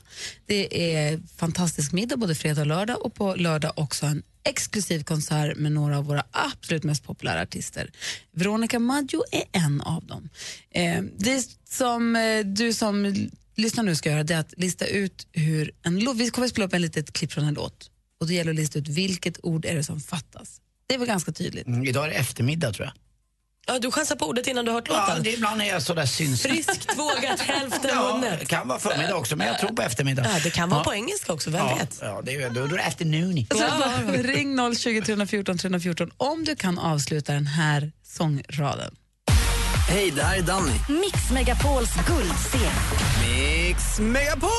Det 0.47 0.95
är 0.95 1.21
fantastisk 1.37 1.93
middag 1.93 2.17
både 2.17 2.35
fredag 2.35 2.61
och 2.61 2.67
lördag 2.67 3.05
och 3.05 3.15
på 3.15 3.35
lördag 3.35 3.73
också 3.77 4.07
en 4.07 4.23
exklusiv 4.45 5.05
konsert 5.05 5.57
med 5.57 5.73
några 5.73 5.99
av 5.99 6.05
våra 6.05 6.25
absolut 6.31 6.85
mest 6.85 7.05
populära 7.05 7.43
artister. 7.43 7.91
Veronica 8.33 8.79
Maggio 8.79 9.23
är 9.33 9.45
en 9.53 9.81
av 9.81 10.07
dem. 10.07 10.29
Eh, 10.71 11.03
det 11.19 11.47
som 11.69 12.17
eh, 12.17 12.45
du 12.45 12.73
som 12.73 13.15
lyssnar 13.59 13.85
nu 13.85 13.95
ska 13.97 14.11
göra 14.11 14.23
det 14.23 14.35
är 14.35 14.39
att 14.39 14.55
lista 14.57 14.87
ut 14.87 15.27
hur 15.33 15.71
en 15.83 15.99
låt, 16.01 16.17
vi 16.17 16.31
kommer 16.31 16.47
att 16.47 16.51
spela 16.51 16.67
upp 16.67 16.73
en 16.75 16.83
litet 16.83 17.13
klipp 17.13 17.33
från 17.33 17.45
en 17.45 17.55
låt 17.55 17.91
och 18.21 18.27
det 18.27 18.35
gäller 18.35 18.51
att 18.51 18.57
lista 18.57 18.79
ut 18.79 18.89
vilket 18.89 19.45
ord 19.45 19.65
är 19.65 19.75
det 19.75 19.85
som 19.85 20.01
fattas. 20.01 20.61
Det 20.87 20.95
är 20.95 20.99
väl 20.99 21.09
ganska 21.09 21.33
tydligt. 21.33 21.67
Mm, 21.67 21.85
idag 21.85 22.05
är 22.05 22.09
det 22.11 22.15
eftermiddag 22.15 22.73
tror 22.73 22.87
jag. 22.87 22.95
Ja, 23.75 23.79
du 23.79 23.91
chansar 23.91 24.17
på 24.17 24.27
ordet 24.27 24.47
innan 24.47 24.65
du 24.65 24.71
har 24.71 24.77
hört 24.81 24.89
Ja, 24.89 25.07
låten. 25.09 25.23
det, 25.23 25.33
ibland 25.33 25.63
är 25.63 25.67
jag 25.67 25.83
sådär 25.83 26.07
synsig. 26.07 26.51
Friskt 26.51 26.99
vågat, 26.99 27.41
hälften 27.41 27.91
Ja, 27.95 28.13
vunnet. 28.15 28.41
det 28.41 28.47
kan 28.47 28.69
vara 28.69 28.79
förmiddag 28.79 29.17
också, 29.17 29.37
men 29.37 29.47
jag 29.47 29.59
tror 29.59 29.71
på 29.71 29.83
eftermiddag. 29.83 30.27
Ja, 30.35 30.41
det 30.45 30.51
kan 30.51 30.71
vara 30.71 30.81
Ja. 30.81 30.85
på 30.85 30.95
engelska 30.95 31.33
också, 31.33 31.51
vem 31.51 31.67
Ja, 31.67 31.75
vet? 31.77 31.99
ja 32.03 32.23
det 32.25 32.35
är, 32.35 32.51
då, 32.51 32.67
då 32.67 32.75
är 32.75 32.79
det 32.79 32.85
afternoon. 32.85 33.47
Så 33.51 33.59
bara, 33.59 34.23
ring 34.23 34.75
020 34.77 35.03
314 35.03 35.59
314 35.59 36.11
om 36.17 36.45
du 36.45 36.57
kan 36.57 36.79
avsluta 36.79 37.33
den 37.33 37.47
här 37.47 37.93
sångraden. 38.03 38.97
Hej, 39.91 40.11
det 40.11 40.23
här 40.23 40.39
är 40.39 40.43
Danny. 40.43 40.73
Mix 40.89 41.31
Megapols 41.31 41.95
guldscen. 42.07 42.61
Mix 43.23 44.01
Megapol! 44.01 44.51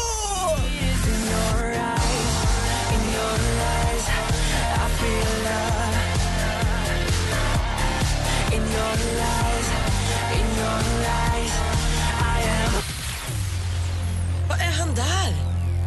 Vad 14.50 14.60
är 14.60 14.72
han 14.80 14.96
där? 14.96 15.36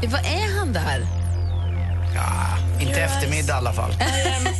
Vad 0.09 0.21
är 0.21 0.59
han 0.59 0.73
där? 0.73 1.22
Ja, 2.15 2.59
inte 2.81 3.01
eftermiddag 3.01 3.55
i 3.55 3.57
alla 3.57 3.73
fall. 3.73 3.91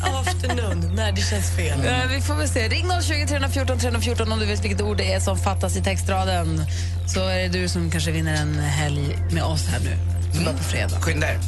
Afternoon. 0.03 0.93
Nej, 0.95 1.13
det 1.13 1.21
känns 1.21 1.57
fel. 1.57 1.87
Eh, 1.87 2.07
vi 2.15 2.21
får 2.21 2.35
väl 2.35 2.49
se. 2.49 2.69
Ring 2.69 2.87
020 3.03 3.27
314 3.27 3.79
314 3.79 4.33
om 4.33 4.39
du 4.39 4.47
vet 4.47 4.65
vilket 4.65 4.81
ord 4.81 4.97
det 4.97 5.13
är 5.13 5.21
som 5.21 5.39
fattas 5.39 5.77
i 5.77 5.83
textraden. 5.83 6.65
Så 7.07 7.29
är 7.29 7.39
det 7.39 7.49
du 7.49 7.69
som 7.69 7.91
kanske 7.91 8.11
vinner 8.11 8.35
en 8.35 8.59
helg 8.59 9.19
med 9.31 9.45
oss 9.45 9.67
här 9.69 9.81
nu. 9.81 9.97
Som 10.35 10.45
börjar 10.45 10.59
på 10.59 10.65
fredag. 10.65 11.01
Skynda 11.01 11.29
er. 11.29 11.39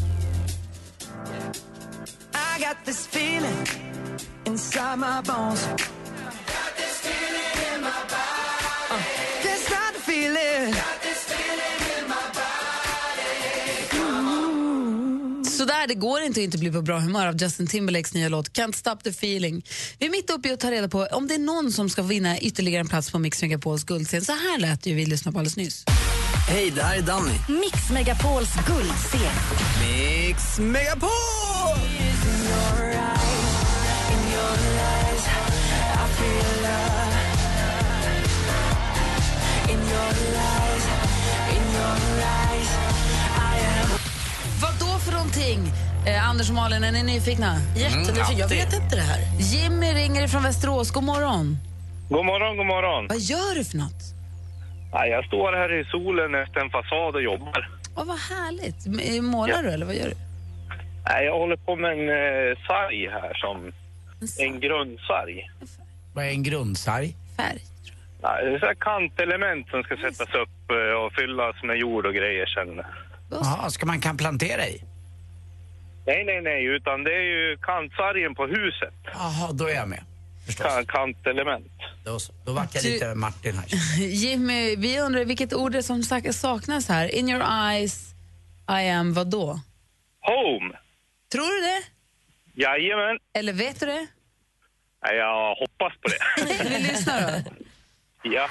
I 2.35 2.61
got 2.61 2.77
this 2.85 3.07
feeling 3.07 3.67
inside 4.47 4.99
my 4.99 5.23
bones. 5.25 5.69
Can't 9.43 9.59
stop 9.59 9.93
the 9.95 10.01
feeling. 10.13 10.75
Sådär, 15.65 15.87
det 15.87 15.95
går 15.95 16.21
inte 16.21 16.41
att 16.41 16.45
inte 16.45 16.59
bli 16.59 16.71
på 16.71 16.83
bra 16.83 16.99
humör 16.99 17.27
av 17.27 17.43
Justin 17.43 17.67
Timberlakes 17.67 18.15
nya 18.15 18.29
låt 18.29 18.49
Can't 18.49 18.73
stop 18.73 18.97
the 18.97 19.11
feeling. 19.11 19.65
Vi 19.99 20.07
är 20.07 20.11
mitt 20.11 20.31
uppe 20.31 20.49
i 20.49 20.53
att 20.53 20.61
ta 20.61 20.71
reda 20.71 20.89
på 20.89 21.07
om 21.11 21.29
det 21.29 21.35
är 21.35 21.39
någon 21.39 21.73
som 21.73 21.91
ska 21.91 22.03
vinna 22.03 22.39
ytterligare 22.39 22.81
en 22.81 22.89
plats 22.89 23.11
på 23.11 23.19
Mix 23.19 23.43
Megapols 23.43 23.85
guldscen. 23.85 24.25
Så 24.25 24.33
här 24.33 24.59
lät 24.59 24.83
det 24.83 24.91
ju 24.91 24.97
vi 24.97 25.07
lyssnade 25.07 25.33
på 25.33 25.39
alldeles 25.39 25.57
nyss. 25.57 25.85
Hej, 26.49 26.73
det 26.75 26.83
här 26.83 26.99
är 26.99 27.03
Danny. 27.03 27.61
Mix 27.61 27.91
Megapols 27.91 28.51
guldscen. 28.67 29.21
Mix 29.81 30.59
Megapol! 30.59 32.04
Någonting? 45.37 45.73
Eh, 46.07 46.29
Anders 46.29 46.49
och 46.49 46.55
Malin, 46.55 46.85
är 46.85 46.93
ni 46.93 47.03
nyfikna? 47.03 47.57
Jättenyfiken. 47.77 48.39
Jag 48.39 48.49
vet 48.49 48.73
inte 48.75 48.97
det 48.97 49.03
här. 49.03 49.21
Jimmy 49.39 49.87
ringer 49.93 50.29
från 50.29 50.43
Västerås. 50.43 50.91
God 50.91 51.05
morgon. 51.05 51.57
God 52.09 52.25
morgon, 52.27 52.57
god 52.57 52.67
morgon. 52.67 53.07
Vad 53.09 53.19
gör 53.19 53.55
du 53.55 53.65
för 53.65 53.77
något? 53.77 54.03
Ja, 54.93 55.07
jag 55.07 55.25
står 55.25 55.53
här 55.53 55.81
i 55.81 55.85
solen 55.85 56.35
efter 56.35 56.61
en 56.61 56.71
fasad 56.71 57.15
och 57.15 57.23
jobbar. 57.23 57.71
Åh, 57.97 58.05
vad 58.05 58.19
härligt. 58.19 58.87
M- 58.87 59.25
Målar 59.25 59.63
du 59.63 59.71
eller 59.71 59.87
vad 59.87 59.95
gör 59.95 60.09
du? 60.09 60.15
Nej, 61.09 61.25
jag 61.25 61.39
håller 61.39 61.57
på 61.57 61.77
med 61.77 61.91
en 61.93 62.09
eh, 62.09 62.59
sarg 62.67 63.09
här 63.11 63.35
som 63.35 63.73
en 64.39 64.61
grundsarg. 64.61 65.51
Vad 66.15 66.25
är 66.25 66.29
en 66.31 66.43
grundsarg? 66.43 67.17
Färg. 67.37 67.61
Ja, 68.23 68.41
det 68.43 68.55
är 68.55 68.59
så 68.59 68.67
här 68.67 68.75
kantelement 68.75 69.69
som 69.69 69.83
ska 69.83 69.97
sättas 69.97 70.35
upp 70.35 70.71
eh, 70.71 71.05
och 71.05 71.13
fyllas 71.13 71.57
med 71.63 71.77
jord 71.77 72.07
och 72.07 72.15
grejer 72.15 72.47
sen. 72.47 72.81
Jaha, 73.31 73.71
ska 73.71 73.87
man 73.87 74.01
kan 74.01 74.17
plantera 74.17 74.67
i? 74.67 74.83
Nej, 76.07 76.25
nej, 76.25 76.41
nej, 76.43 76.65
utan 76.67 77.05
det 77.05 77.11
är 77.15 77.23
ju 77.23 77.57
kantsargen 77.63 78.35
på 78.35 78.47
huset. 78.47 78.95
Jaha, 79.05 79.53
då 79.53 79.67
är 79.69 79.75
jag 79.75 79.89
med. 79.89 80.05
Ka- 80.49 80.87
kantelement. 80.87 81.73
Då, 82.05 82.19
då 82.47 82.53
vart 82.53 82.75
jag 82.75 82.85
lite 82.85 83.15
Martin 83.15 83.55
här. 83.59 83.67
Jimmy, 83.99 84.77
vi 84.77 85.01
undrar 85.01 85.25
vilket 85.25 85.53
ord 85.55 85.73
det 85.73 85.79
är 85.79 85.83
som 85.83 86.03
sak- 86.03 86.35
saknas 86.35 86.89
här. 86.89 87.15
In 87.15 87.29
your 87.29 87.45
eyes, 87.69 88.15
I 88.69 88.89
am 88.91 89.15
vad 89.15 89.31
då? 89.31 89.61
Home. 90.21 90.75
Tror 91.33 91.61
du 91.61 91.67
det? 91.67 91.83
Jajamän. 92.63 93.19
Eller 93.39 93.53
vet 93.53 93.81
du 93.81 93.87
det? 93.87 94.07
Nej, 95.07 95.17
Jag 95.17 95.55
hoppas 95.55 95.93
på 96.03 96.09
det. 96.09 96.69
Vi 96.71 96.79
lyssnar 96.83 97.21
då. 97.23 97.51
Ja. 98.23 98.49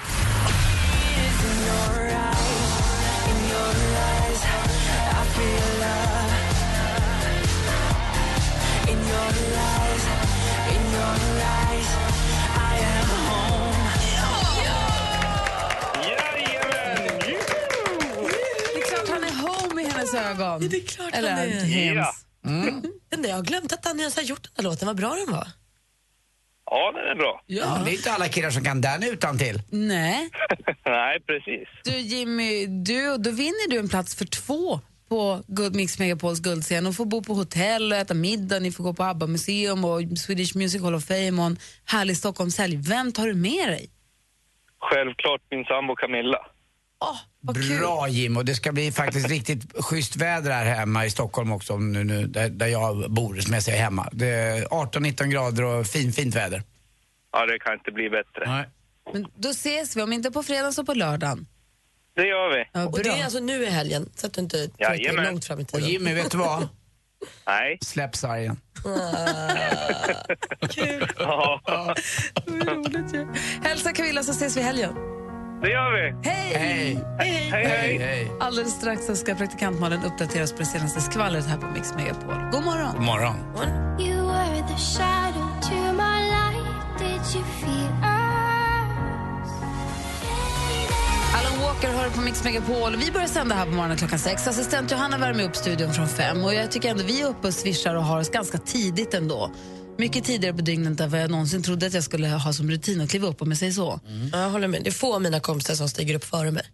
Ögon. 20.18 20.68
Det 20.68 20.76
är 20.76 20.86
klart 20.86 21.10
Eller 21.14 21.30
han 21.30 21.38
är. 21.40 21.60
hems. 21.60 22.26
Den 23.10 23.22
där, 23.22 23.28
jag 23.28 23.36
har 23.36 23.42
glömt 23.42 23.72
att 23.72 23.82
Danny 23.82 24.00
ens 24.00 24.16
har 24.16 24.22
gjort 24.22 24.42
den 24.42 24.52
här 24.56 24.70
låten, 24.70 24.86
vad 24.86 24.96
bra 24.96 25.14
den 25.26 25.34
var. 25.34 25.48
Ja, 26.70 26.92
den 26.92 27.10
är 27.10 27.14
bra. 27.14 27.42
Ja. 27.46 27.82
det 27.84 27.90
är 27.90 27.94
inte 27.94 28.12
alla 28.12 28.28
killar 28.28 28.50
som 28.50 28.64
kan 28.64 28.80
den 28.80 29.02
utan 29.02 29.38
till. 29.38 29.62
Nej. 29.70 30.30
Nej, 30.86 31.20
precis. 31.20 31.68
Du 31.84 31.90
Jimmy, 31.98 32.66
du, 32.66 33.16
då 33.18 33.30
vinner 33.30 33.70
du 33.70 33.78
en 33.78 33.88
plats 33.88 34.14
för 34.14 34.24
två 34.24 34.80
på 35.08 35.42
Mix 35.72 35.98
Megapols 35.98 36.40
guldscen 36.40 36.86
och 36.86 36.94
får 36.94 37.04
bo 37.04 37.22
på 37.22 37.34
hotell 37.34 37.92
och 37.92 37.98
äta 37.98 38.14
middag, 38.14 38.58
ni 38.58 38.72
får 38.72 38.84
gå 38.84 38.94
på 38.94 39.02
ABBA-museum 39.04 39.84
och 39.84 40.18
Swedish 40.18 40.56
Music 40.56 40.82
Hall 40.82 40.94
of 40.94 41.04
Fame 41.04 41.30
och 41.42 41.46
en 41.46 41.58
härlig 41.84 42.16
Stockholmshelg. 42.16 42.76
Vem 42.76 43.12
tar 43.12 43.26
du 43.26 43.34
med 43.34 43.68
dig? 43.68 43.90
Självklart 44.80 45.40
min 45.50 45.64
sambo 45.64 45.94
Camilla. 45.96 46.38
Bra 47.80 48.08
Jim, 48.08 48.36
och 48.36 48.44
det 48.44 48.54
ska 48.54 48.72
bli 48.72 48.92
faktiskt 48.92 49.28
riktigt 49.28 49.84
schysst 49.84 50.16
väder 50.16 50.50
här 50.50 50.64
hemma 50.64 51.06
i 51.06 51.10
Stockholm 51.10 51.52
också, 51.52 51.78
nu, 51.78 52.04
nu, 52.04 52.26
där, 52.26 52.48
där 52.48 52.66
jag 52.66 53.10
bor, 53.10 53.40
som 53.40 53.54
jag 53.54 53.62
säger 53.62 53.82
hemma. 53.82 54.08
Det 54.12 54.28
är 54.28 54.64
18-19 54.66 55.24
grader 55.26 55.62
och 55.64 55.86
fin, 55.86 56.12
fint 56.12 56.34
väder. 56.34 56.62
Ja, 57.32 57.46
det 57.46 57.58
kan 57.58 57.72
inte 57.74 57.90
bli 57.90 58.10
bättre. 58.10 58.42
Nej. 58.46 58.68
Men 59.12 59.26
då 59.36 59.48
ses 59.48 59.96
vi, 59.96 60.02
om 60.02 60.12
inte 60.12 60.30
på 60.30 60.42
fredag 60.42 60.72
så 60.72 60.84
på 60.84 60.94
lördagen. 60.94 61.46
Det 62.16 62.26
gör 62.26 62.56
vi. 62.58 62.64
Ja, 62.72 62.86
Och 62.86 62.98
det 63.02 63.08
är 63.08 63.24
alltså 63.24 63.38
nu 63.40 63.62
i 63.62 63.70
helgen, 63.70 64.08
så 64.16 64.26
att 64.26 64.32
du 64.34 64.40
inte 64.40 64.58
tänker 64.68 64.84
Jajamän. 64.94 65.24
långt 65.24 65.44
fram 65.44 65.60
i 65.60 65.62
Och 65.62 65.68
tiden. 65.68 65.88
Jimmy, 65.88 66.14
vet 66.14 66.30
du 66.30 66.38
vad? 66.38 66.68
Nej. 67.46 67.78
Släpp 67.80 68.16
sargen. 68.16 68.60
Ja, 71.18 71.60
Hälsa 73.62 73.92
Camilla 73.92 74.22
så 74.22 74.30
ses 74.32 74.56
vi 74.56 74.60
i 74.60 74.64
helgen. 74.64 74.94
Det 75.64 75.70
gör 75.70 75.92
vi. 75.92 76.28
Hej! 76.28 76.54
Hej! 76.54 77.04
Hej, 77.18 77.50
hej. 77.50 77.98
Hej! 77.98 78.32
Alldeles 78.40 78.72
strax 78.72 79.06
så 79.06 79.16
ska 79.16 79.34
praktikantmalen 79.34 80.04
uppdateras 80.04 80.52
på 80.52 80.58
det 80.58 80.64
senaste 80.64 81.00
skvallret 81.00 81.46
här 81.46 81.58
på 81.58 81.66
Mix 81.66 81.94
Megapol. 81.94 82.34
God 82.52 82.64
morgon! 82.64 82.94
God 82.94 83.04
morgon. 83.04 83.36
You 84.00 84.26
were 84.26 84.62
the 84.68 84.78
shadow 84.78 85.48
to 85.62 85.74
my 85.92 86.18
light. 86.34 86.98
Did 86.98 87.34
you 87.34 87.44
feel 87.60 87.90
us? 88.02 89.50
Alan 91.38 91.60
Walker 91.62 91.88
hör 91.88 92.10
på 92.10 92.20
Mix 92.20 92.44
Megapol. 92.44 92.96
Vi 92.96 93.12
börjar 93.12 93.26
sända 93.26 93.54
här 93.54 93.64
på 93.64 93.72
morgonen 93.72 93.96
klockan 93.96 94.18
sex. 94.18 94.48
Assistent 94.48 94.90
Johanna 94.90 95.18
värmer 95.18 95.44
upp 95.44 95.56
studion 95.56 95.92
från 95.92 96.08
fem. 96.08 96.44
Och 96.44 96.54
jag 96.54 96.70
tycker 96.70 96.90
ändå 96.90 97.04
vi 97.04 97.20
är 97.20 97.26
uppe 97.26 97.46
och 97.46 97.54
svischar 97.54 97.94
och 97.94 98.04
har 98.04 98.20
oss 98.20 98.30
ganska 98.30 98.58
tidigt 98.58 99.14
ändå. 99.14 99.50
Mycket 99.98 100.24
tidigare 100.24 100.54
på 100.56 100.62
dygnet 100.62 101.00
än 101.00 101.10
vad 101.10 101.20
jag 101.20 101.30
någonsin 101.30 101.62
trodde 101.62 101.86
att 101.86 101.94
jag 101.94 102.04
skulle 102.04 102.28
ha 102.28 102.52
som 102.52 102.70
rutin 102.70 103.00
att 103.00 103.10
kliva 103.10 103.28
upp 103.28 103.42
om 103.42 103.48
jag 103.50 103.58
säger 103.58 103.72
så. 103.72 104.00
Ja, 104.32 104.40
Jag 104.40 104.50
håller 104.50 104.68
med. 104.68 104.82
Det 104.82 104.90
är 104.90 104.92
få 104.92 105.14
av 105.14 105.22
mina 105.22 105.40
kompisar 105.40 105.74
som 105.74 105.88
stiger 105.88 106.14
upp 106.14 106.24
före 106.24 106.50
mig. 106.50 106.64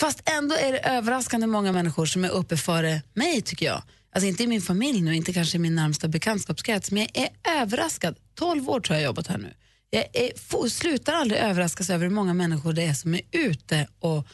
Fast 0.00 0.28
ändå 0.38 0.54
är 0.54 0.72
det 0.72 0.78
överraskande 0.78 1.46
många 1.46 1.72
människor 1.72 2.06
som 2.06 2.24
är 2.24 2.28
uppe 2.28 2.56
före 2.56 3.02
mig 3.14 3.42
tycker 3.42 3.66
jag. 3.66 3.82
Alltså 4.14 4.28
inte 4.28 4.42
i 4.42 4.46
min 4.46 4.62
familj 4.62 5.00
nu, 5.00 5.16
inte 5.16 5.32
kanske 5.32 5.56
i 5.56 5.58
min 5.58 5.74
närmsta 5.74 6.08
bekantskapskrets, 6.08 6.90
men 6.90 7.06
jag 7.14 7.16
är 7.22 7.60
överraskad. 7.62 8.16
12 8.34 8.70
år 8.70 8.80
tror 8.80 8.96
jag 8.96 9.04
jobbat 9.04 9.26
här 9.26 9.38
nu. 9.38 9.54
Jag 9.90 10.04
är, 10.12 10.38
får, 10.38 10.68
slutar 10.68 11.12
aldrig 11.12 11.40
överraskas 11.40 11.90
över 11.90 12.04
hur 12.04 12.14
många 12.14 12.34
människor 12.34 12.72
det 12.72 12.82
är 12.82 12.94
som 12.94 13.14
är 13.14 13.20
ute 13.32 13.88
och 14.00 14.26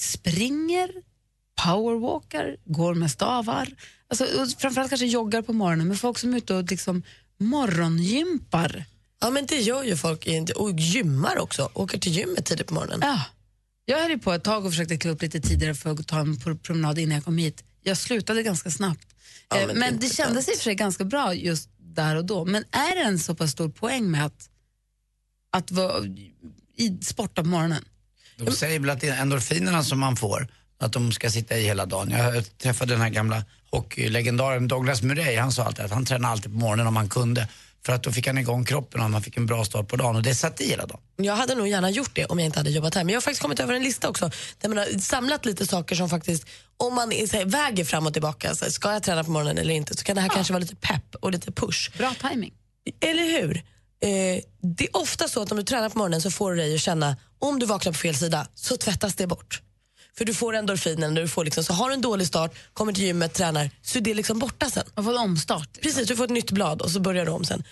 springer, 0.00 0.90
powerwalkar, 1.64 2.56
går 2.64 2.94
med 2.94 3.10
stavar. 3.10 3.68
Alltså, 4.08 4.26
framförallt 4.58 4.90
kanske 4.90 5.06
joggar 5.06 5.42
på 5.42 5.52
morgonen, 5.52 5.88
men 5.88 5.96
folk 5.96 6.18
som 6.18 6.32
är 6.34 6.38
ute 6.38 6.54
och 6.54 6.70
liksom 6.70 7.02
morgongympar. 7.42 8.84
Ja, 9.20 9.30
men 9.30 9.46
det 9.46 9.60
gör 9.60 9.82
ju 9.84 9.96
folk 9.96 10.26
och 10.56 10.72
gymmar 10.80 11.38
också. 11.38 11.70
Åker 11.74 11.98
till 11.98 12.12
gymmet 12.12 12.46
tidigt 12.46 12.66
på 12.66 12.74
morgonen. 12.74 12.98
Ja. 13.02 13.20
Jag 13.84 13.98
höll 14.02 14.10
ju 14.10 14.18
på 14.18 14.32
ett 14.32 14.44
tag 14.44 14.64
och 14.66 14.72
försökte 14.72 14.96
kliva 14.96 15.14
upp 15.14 15.22
lite 15.22 15.40
tidigare 15.40 15.74
för 15.74 15.90
att 15.90 16.06
ta 16.08 16.20
en 16.20 16.36
pro- 16.40 16.58
promenad 16.58 16.98
innan 16.98 17.14
jag 17.14 17.24
kom 17.24 17.38
hit. 17.38 17.64
Jag 17.82 17.96
slutade 17.96 18.42
ganska 18.42 18.70
snabbt. 18.70 19.06
Ja, 19.48 19.60
Eh, 19.60 19.66
men 19.66 19.78
men, 19.78 19.92
det 19.98 20.06
det 20.08 20.14
kändes 20.14 20.48
i 20.48 20.52
och 20.52 20.56
för 20.56 20.62
sig 20.64 20.74
ganska 20.74 21.04
bra 21.04 21.34
just 21.34 21.68
där 21.78 22.16
och 22.16 22.24
då. 22.24 22.44
Men 22.44 22.64
är 22.70 22.94
det 22.94 23.00
en 23.02 23.18
så 23.18 23.34
pass 23.34 23.50
stor 23.50 23.68
poäng 23.68 24.10
med 24.10 24.26
att, 24.26 24.48
att 25.52 25.70
vara 25.70 26.04
i 26.76 26.98
sporta 27.02 27.42
på 27.42 27.48
morgonen? 27.48 27.84
De 28.36 28.52
säger 28.52 28.80
väl 28.80 28.90
att 28.90 29.00
det 29.00 29.08
är 29.08 29.22
endorfinerna 29.22 29.84
som 29.84 29.98
man 30.00 30.16
får, 30.16 30.48
att 30.78 30.92
de 30.92 31.12
ska 31.12 31.30
sitta 31.30 31.58
i 31.58 31.62
hela 31.62 31.86
dagen. 31.86 32.10
Jag 32.10 32.58
träffade 32.58 32.92
den 32.94 33.00
här 33.00 33.08
gamla 33.10 33.44
hockeylegendaren 33.72 34.68
Douglas 34.68 35.02
Murray, 35.02 35.36
han 35.36 35.52
sa 35.52 35.64
alltid 35.64 35.84
att 35.84 35.90
han 35.90 36.04
tränade 36.04 36.32
alltid 36.32 36.52
på 36.52 36.58
morgonen 36.58 36.86
om 36.86 36.96
han 36.96 37.08
kunde. 37.08 37.48
För 37.86 37.92
att 37.92 38.02
då 38.02 38.12
fick 38.12 38.26
han 38.26 38.38
igång 38.38 38.64
kroppen 38.64 39.00
och 39.00 39.10
man 39.10 39.22
fick 39.22 39.36
en 39.36 39.46
bra 39.46 39.64
start 39.64 39.88
på 39.88 39.96
dagen 39.96 40.16
och 40.16 40.22
det 40.22 40.34
satt 40.34 40.60
i 40.60 40.68
hela 40.68 40.86
dagen. 40.86 41.00
Jag 41.16 41.36
hade 41.36 41.54
nog 41.54 41.68
gärna 41.68 41.90
gjort 41.90 42.10
det 42.14 42.24
om 42.24 42.38
jag 42.38 42.46
inte 42.46 42.58
hade 42.58 42.70
jobbat 42.70 42.94
här. 42.94 43.04
Men 43.04 43.12
jag 43.12 43.16
har 43.16 43.22
faktiskt 43.22 43.42
kommit 43.42 43.60
över 43.60 43.74
en 43.74 43.82
lista 43.82 44.08
också 44.08 44.30
där 44.60 44.68
man 44.68 44.78
har 44.78 45.00
samlat 45.00 45.44
lite 45.44 45.66
saker 45.66 45.96
som 45.96 46.08
faktiskt, 46.08 46.46
om 46.76 46.94
man 46.94 47.10
här, 47.10 47.44
väger 47.44 47.84
fram 47.84 48.06
och 48.06 48.12
tillbaka, 48.12 48.54
så 48.54 48.64
här, 48.64 48.72
ska 48.72 48.92
jag 48.92 49.02
träna 49.02 49.24
på 49.24 49.30
morgonen 49.30 49.58
eller 49.58 49.74
inte, 49.74 49.96
så 49.96 50.04
kan 50.04 50.16
det 50.16 50.22
här 50.22 50.28
kanske 50.28 50.52
vara 50.52 50.60
lite 50.60 50.76
pepp 50.76 51.14
och 51.20 51.30
lite 51.30 51.52
push. 51.52 51.90
Bra 51.98 52.14
timing. 52.30 52.52
Eller 53.00 53.40
hur? 53.40 53.56
Eh, 54.02 54.42
det 54.62 54.84
är 54.84 54.96
ofta 54.96 55.28
så 55.28 55.42
att 55.42 55.50
om 55.50 55.56
du 55.56 55.62
tränar 55.62 55.88
på 55.88 55.98
morgonen 55.98 56.22
så 56.22 56.30
får 56.30 56.50
du 56.50 56.56
dig 56.56 56.74
att 56.74 56.80
känna, 56.80 57.16
om 57.38 57.58
du 57.58 57.66
vaknar 57.66 57.92
på 57.92 57.98
fel 57.98 58.14
sida 58.14 58.46
så 58.54 58.76
tvättas 58.76 59.14
det 59.14 59.26
bort. 59.26 59.62
För 60.18 60.24
du 60.24 60.34
får 60.34 60.54
endorfinen, 60.56 61.14
du 61.14 61.28
får 61.28 61.44
liksom, 61.44 61.64
så 61.64 61.72
har 61.72 61.88
du 61.88 61.94
en 61.94 62.00
dålig 62.00 62.26
start, 62.26 62.54
kommer 62.72 62.92
till 62.92 63.04
gymmet, 63.04 63.34
tränar, 63.34 63.70
så 63.82 63.98
är 63.98 64.02
det 64.02 64.14
liksom 64.14 64.38
borta 64.38 64.70
sen. 64.70 64.84
Man 64.94 65.04
får 65.04 65.12
en 65.12 65.18
omstart. 65.18 65.68
liksom. 65.72 65.82
Precis, 65.82 66.08
du 66.08 66.16
får 66.16 66.24
ett 66.24 66.30
nytt 66.30 66.50
blad 66.50 66.82
och 66.82 66.90
så 66.90 67.00
börjar 67.00 67.24
du 67.26 67.30
om 67.32 67.44
sen. 67.44 67.64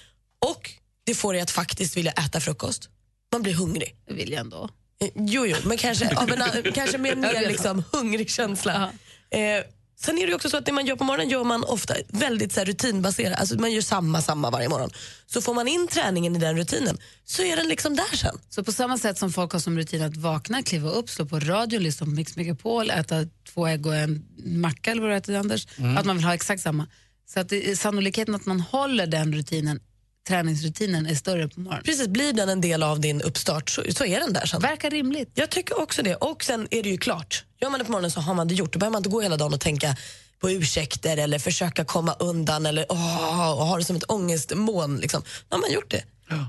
Och 0.46 0.70
det 1.04 1.14
får 1.14 1.32
dig 1.32 1.42
att 1.42 1.50
faktiskt 1.50 1.96
vilja 1.96 2.12
äta 2.12 2.40
frukost. 2.40 2.88
Man 3.32 3.42
blir 3.42 3.54
hungrig. 3.54 3.94
Det 4.08 4.14
vill 4.14 4.30
jag 4.32 4.40
ändå. 4.40 4.68
Eh, 5.02 5.08
Jo, 5.14 5.46
jo, 5.46 5.56
men 5.64 5.78
kanske, 5.78 6.16
av 6.16 6.32
en, 6.32 6.42
an- 6.42 6.72
kanske 6.74 6.98
med 6.98 7.12
en 7.12 7.20
mer 7.20 7.48
liksom, 7.48 7.84
hungrig 7.92 8.30
känsla. 8.30 8.90
Eh, 9.30 9.64
sen 10.04 10.18
är 10.18 10.26
det 10.26 10.34
också 10.34 10.50
så 10.50 10.56
att 10.56 10.66
det 10.66 10.72
man 10.72 10.86
gör 10.86 10.96
på 10.96 11.04
morgonen 11.04 11.30
gör 11.30 11.44
man 11.44 11.64
ofta 11.64 11.94
väldigt 12.08 12.52
så 12.52 12.60
här, 12.60 12.66
rutinbaserat. 12.66 13.40
Alltså, 13.40 13.54
man 13.60 13.72
gör 13.72 13.80
samma, 13.82 14.22
samma 14.22 14.50
varje 14.50 14.68
morgon. 14.68 14.90
Så 15.26 15.42
får 15.42 15.54
man 15.54 15.68
in 15.68 15.88
träningen 15.88 16.36
i 16.36 16.38
den 16.38 16.56
rutinen 16.56 16.98
så 17.24 17.42
är 17.42 17.56
den 17.56 17.68
liksom 17.68 17.96
där 17.96 18.16
sen. 18.16 18.38
Så 18.48 18.64
på 18.64 18.72
samma 18.72 18.98
sätt 18.98 19.18
som 19.18 19.32
folk 19.32 19.52
har 19.52 19.60
som 19.60 19.78
rutin 19.78 20.02
att 20.02 20.16
vakna, 20.16 20.62
kliva 20.62 20.90
upp, 20.90 21.10
slå 21.10 21.26
på 21.26 21.38
radio, 21.40 21.78
lyssna 21.80 22.06
på 22.06 22.10
Mix 22.12 22.36
Megapol, 22.36 22.90
äta 22.90 23.16
två 23.54 23.66
ägg 23.66 23.86
och 23.86 23.96
en 23.96 24.24
macka 24.44 24.90
eller 24.90 25.02
vad 25.02 25.10
du 25.10 25.16
äter 25.16 25.36
Anders, 25.36 25.66
Mm. 25.78 25.96
att 25.96 26.04
man 26.06 26.16
vill 26.16 26.24
ha 26.24 26.34
exakt 26.34 26.62
samma. 26.62 26.86
Så 27.26 27.40
att 27.40 27.48
det, 27.48 27.78
sannolikheten 27.78 28.34
att 28.34 28.46
man 28.46 28.60
håller 28.60 29.06
den 29.06 29.32
rutinen, 29.32 29.80
träningsrutinen 30.28 31.06
är 31.06 31.14
större 31.14 31.48
på 31.48 31.60
morgonen. 31.60 31.84
Precis, 31.84 32.08
blir 32.08 32.32
den 32.32 32.48
en 32.48 32.60
del 32.60 32.82
av 32.82 33.00
din 33.00 33.22
uppstart 33.22 33.70
så, 33.70 33.82
så 33.90 34.04
är 34.04 34.20
den 34.20 34.32
där 34.32 34.46
sen. 34.46 34.60
Verkar 34.60 34.90
rimligt. 34.90 35.30
Jag 35.34 35.50
tycker 35.50 35.80
också 35.80 36.02
det. 36.02 36.14
Och 36.14 36.44
sen 36.44 36.68
är 36.70 36.82
det 36.82 36.88
ju 36.88 36.98
klart. 36.98 37.44
Gör 37.60 37.70
man 37.70 37.78
det 37.78 37.84
på 37.84 37.92
morgonen 37.92 38.10
så 38.10 38.20
har 38.20 38.34
man 38.34 38.48
det 38.48 38.54
gjort. 38.54 38.72
Då 38.72 38.78
behöver 38.78 38.92
man 38.92 39.00
inte 39.00 39.10
gå 39.10 39.20
hela 39.20 39.36
dagen 39.36 39.54
och 39.54 39.60
tänka 39.60 39.96
på 40.40 40.50
ursäkter 40.50 41.16
eller 41.16 41.38
försöka 41.38 41.84
komma 41.84 42.16
undan 42.18 42.66
eller 42.66 42.86
åh, 42.88 43.50
och 43.50 43.66
ha 43.66 43.78
det 43.78 43.84
som 43.84 43.96
ett 43.96 44.10
ångestmoln. 44.10 44.98
Liksom. 44.98 45.22
Då 45.48 45.56
har 45.56 45.60
man 45.60 45.72
gjort 45.72 45.90
det. 45.90 46.04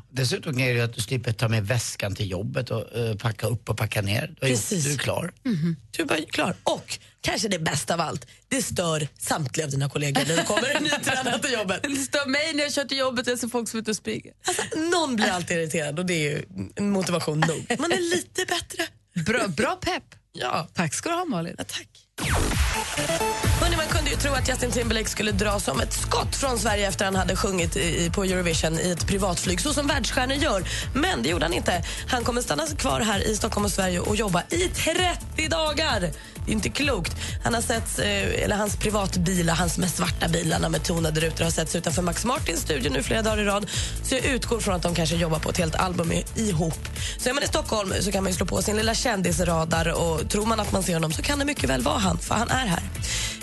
Dessutom 0.09 0.59
är 0.59 0.73
det 0.73 0.81
att 0.81 0.93
du 0.93 1.01
slipper 1.01 1.31
ta 1.33 1.47
med 1.47 1.67
väskan 1.67 2.15
till 2.15 2.31
jobbet 2.31 2.69
och 2.71 2.95
eh, 2.97 3.15
packa 3.15 3.47
upp 3.47 3.69
och 3.69 3.77
packa 3.77 4.01
ner. 4.01 4.27
Du, 4.27 4.47
Precis. 4.47 4.83
du 4.83 4.93
är 4.93 4.97
klar. 4.97 5.33
Du 5.91 6.03
är 6.03 6.05
bara 6.05 6.21
klar. 6.21 6.55
Och 6.63 6.99
kanske 7.21 7.47
det 7.47 7.59
bästa 7.59 7.93
av 7.93 8.01
allt, 8.01 8.27
det 8.47 8.61
stör 8.61 9.07
samtliga 9.19 9.65
av 9.65 9.71
dina 9.71 9.89
kollegor 9.89 10.25
när 10.27 10.37
du 10.37 10.43
kommer 10.43 10.79
nytränad 10.79 11.41
till 11.41 11.53
jobbet. 11.53 11.83
Det 11.89 11.95
stör 11.95 12.25
mig 12.25 12.53
när 12.53 12.63
jag 12.63 12.73
kör 12.73 12.85
till 12.85 12.97
jobbet 12.97 13.27
och 13.27 13.31
jag 13.31 13.39
ser 13.39 13.47
folk 13.47 13.69
som 13.69 13.77
är 13.77 13.81
ute 13.81 13.91
och 13.91 13.97
springer. 13.97 14.33
Alltså, 14.47 14.61
någon 14.79 15.15
blir 15.15 15.29
alltid 15.31 15.57
irriterad 15.57 15.99
och 15.99 16.05
det 16.05 16.13
är 16.13 16.31
ju 16.31 16.45
en 16.75 16.91
motivation 16.91 17.39
nog. 17.39 17.79
Man 17.79 17.91
är 17.91 18.15
lite 18.15 18.45
bättre. 18.45 18.83
Bra, 19.25 19.47
bra 19.47 19.75
pepp. 19.81 20.03
Ja. 20.31 20.67
Tack 20.73 20.93
ska 20.93 21.09
du 21.09 21.15
ha 21.15 21.25
Malin. 21.25 21.55
Ja, 21.57 21.63
tack. 21.63 22.00
Hörrni, 23.61 23.75
man 23.75 23.87
kunde 23.87 24.09
ju 24.09 24.15
tro 24.15 24.33
att 24.33 24.49
Justin 24.49 24.71
Timberlake 24.71 25.09
skulle 25.09 25.31
dra 25.31 25.59
som 25.59 25.79
ett 25.79 25.93
skott 25.93 26.35
från 26.35 26.59
Sverige 26.59 26.87
efter 26.87 27.05
han 27.05 27.15
hade 27.15 27.35
sjungit 27.35 27.77
i, 27.77 28.11
på 28.15 28.23
Eurovision 28.23 28.79
i 28.79 28.91
ett 28.91 29.07
privatflyg, 29.07 29.61
så 29.61 29.73
som 29.73 29.87
världsstjärnor 29.87 30.35
gör. 30.35 30.63
Men 30.95 31.23
det 31.23 31.29
gjorde 31.29 31.45
han 31.45 31.53
inte. 31.53 31.83
Han 32.07 32.23
kommer 32.23 32.41
stanna 32.41 32.67
kvar 32.67 32.99
här 32.99 33.27
i 33.27 33.35
Stockholm 33.35 33.65
och 33.65 33.71
Sverige 33.71 33.99
och 33.99 34.15
jobba 34.15 34.43
i 34.49 34.67
30 34.67 35.47
dagar. 35.49 35.99
Det 36.45 36.51
är 36.51 36.53
inte 36.53 36.69
klokt. 36.69 37.15
Han 37.43 37.53
har 37.53 37.61
sett, 37.61 37.99
eh, 37.99 38.43
eller 38.43 38.55
hans 38.55 38.77
privatbilar, 38.77 39.53
hans 39.53 39.77
med 39.77 39.89
svarta 39.89 40.27
bilarna 40.27 40.69
med 40.69 40.83
tonade 40.83 41.21
rutor 41.21 41.43
har 41.43 41.51
setts 41.51 41.75
utanför 41.75 42.01
Max 42.01 42.25
Martins 42.25 42.61
studio 42.61 42.91
nu 42.91 43.03
flera 43.03 43.21
dagar 43.21 43.39
i 43.39 43.45
rad. 43.45 43.69
Så 44.03 44.15
jag 44.15 44.25
utgår 44.25 44.59
från 44.59 44.75
att 44.75 44.81
de 44.81 44.95
kanske 44.95 45.15
jobbar 45.15 45.39
på 45.39 45.49
ett 45.49 45.57
helt 45.57 45.75
album 45.75 46.11
ihop. 46.35 46.87
Så 47.17 47.29
är 47.29 47.33
man 47.33 47.43
i 47.43 47.47
Stockholm 47.47 47.93
så 48.01 48.11
kan 48.11 48.23
man 48.23 48.31
ju 48.31 48.37
slå 48.37 48.45
på 48.45 48.61
sin 48.61 48.75
lilla 48.77 48.93
kändisradar 48.93 49.87
och 49.87 50.29
tror 50.29 50.45
man 50.45 50.59
att 50.59 50.71
man 50.71 50.83
ser 50.83 50.93
honom 50.93 51.13
så 51.13 51.21
kan 51.21 51.39
det 51.39 51.45
mycket 51.45 51.69
väl 51.69 51.81
vara 51.81 51.97
han, 52.01 52.17
för 52.17 52.35
han 52.35 52.49
är 52.49 52.67
här. 52.67 52.83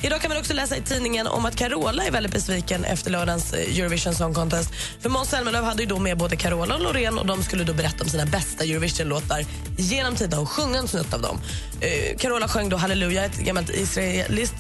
Idag 0.03 0.21
kan 0.21 0.29
man 0.29 0.39
också 0.39 0.55
läsa 0.55 0.77
i 0.77 0.81
tidningen 0.83 1.27
om 1.27 1.45
att 1.45 1.57
Carola 1.57 2.05
är 2.05 2.11
väldigt 2.11 2.33
besviken 2.33 2.85
efter 2.85 3.11
lördagens 3.11 3.53
eh, 3.53 3.79
Eurovision 3.79 4.15
Song 4.15 4.35
Contest. 4.35 4.71
För 5.01 5.09
Måns 5.09 5.29
Zelmerlöw 5.29 5.65
hade 5.65 5.83
ju 5.83 5.89
då 5.89 5.99
med 5.99 6.19
både 6.19 6.37
Carola 6.37 6.75
och 6.75 6.81
Loreen 6.81 7.19
och 7.19 7.27
de 7.27 7.43
skulle 7.43 7.65
då 7.65 7.73
berätta 7.73 8.05
om 8.05 8.11
sina 8.11 8.27
bästa 8.27 8.65
Eurovision-låtar 8.65 9.45
genom 9.79 10.17
tiderna 10.17 10.43
och 10.43 10.49
sjunga 10.49 10.79
en 10.79 10.89
snutt 10.89 11.15
av 11.15 11.23
dem. 11.23 11.41
Eh, 11.81 12.17
Carola 12.19 12.49
sjöng 12.49 12.69
då 12.69 12.77
Halleluja, 12.77 13.25
ett 13.25 13.39
gammalt 13.39 13.71
israeliskt 13.71 14.57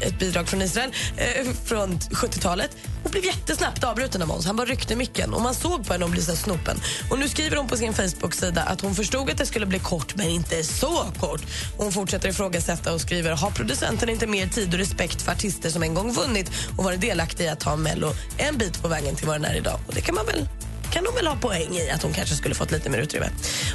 ett 0.00 0.18
bidrag 0.18 0.48
från 0.48 0.62
Israel 0.62 0.92
eh, 1.16 1.46
från 1.64 1.98
70-talet 1.98 2.76
och 3.04 3.10
blev 3.10 3.24
jättesnabbt 3.24 3.84
avbruten 3.84 4.22
av 4.22 4.28
Måns. 4.28 4.46
Han 4.46 4.56
bara 4.56 4.66
ryckte 4.66 4.96
micken 4.96 5.34
och 5.34 5.42
man 5.42 5.54
såg 5.54 5.86
på 5.86 5.92
henne 5.92 6.04
och 6.04 6.10
blev 6.10 6.22
så 6.22 6.36
snopen. 6.36 6.80
Och 7.10 7.18
nu 7.18 7.28
skriver 7.28 7.56
hon 7.56 7.68
på 7.68 7.76
sin 7.76 7.94
Facebook-sida 7.94 8.62
att 8.62 8.80
hon 8.80 8.94
förstod 8.94 9.30
att 9.30 9.38
det 9.38 9.46
skulle 9.46 9.66
bli 9.66 9.78
kort 9.78 10.14
men 10.16 10.28
inte 10.28 10.64
så 10.64 11.04
kort. 11.20 11.42
Och 11.76 11.84
hon 11.84 11.92
fortsätter 11.92 12.28
ifrågasätta 12.28 12.94
och 12.94 13.00
skriver 13.00 13.30
har 13.30 13.50
producenten 13.50 14.08
inte 14.08 14.26
mer 14.26 14.46
tid 14.46 14.72
och 14.72 14.78
respekt 14.78 15.22
för 15.22 15.32
artister 15.32 15.70
som 15.70 15.82
en 15.82 15.94
gång 15.94 16.12
vunnit 16.12 16.50
och 16.76 16.84
varit 16.84 17.00
delaktiga 17.00 17.46
i 17.46 17.50
att 17.50 17.60
ta 17.60 17.76
Mello 17.76 18.12
en 18.38 18.58
bit 18.58 18.82
på 18.82 18.88
vägen 18.88 19.16
till 19.16 19.26
vad 19.26 19.36
den 19.36 19.44
är 19.44 19.56
idag. 19.56 19.80
Och 19.86 19.94
det 19.94 20.00
kan 20.00 20.14
man 20.14 20.26
väl 20.26 20.46
kan 20.92 21.04
de 21.04 21.14
väl 21.14 21.26
ha 21.26 21.36
poäng 21.36 21.76
i 21.76 21.90
att 21.90 22.02
hon 22.02 22.12
kanske 22.12 22.34
skulle 22.34 22.54
fått 22.54 22.70
lite 22.70 22.90
mer 22.90 22.98
utrymme. 22.98 23.28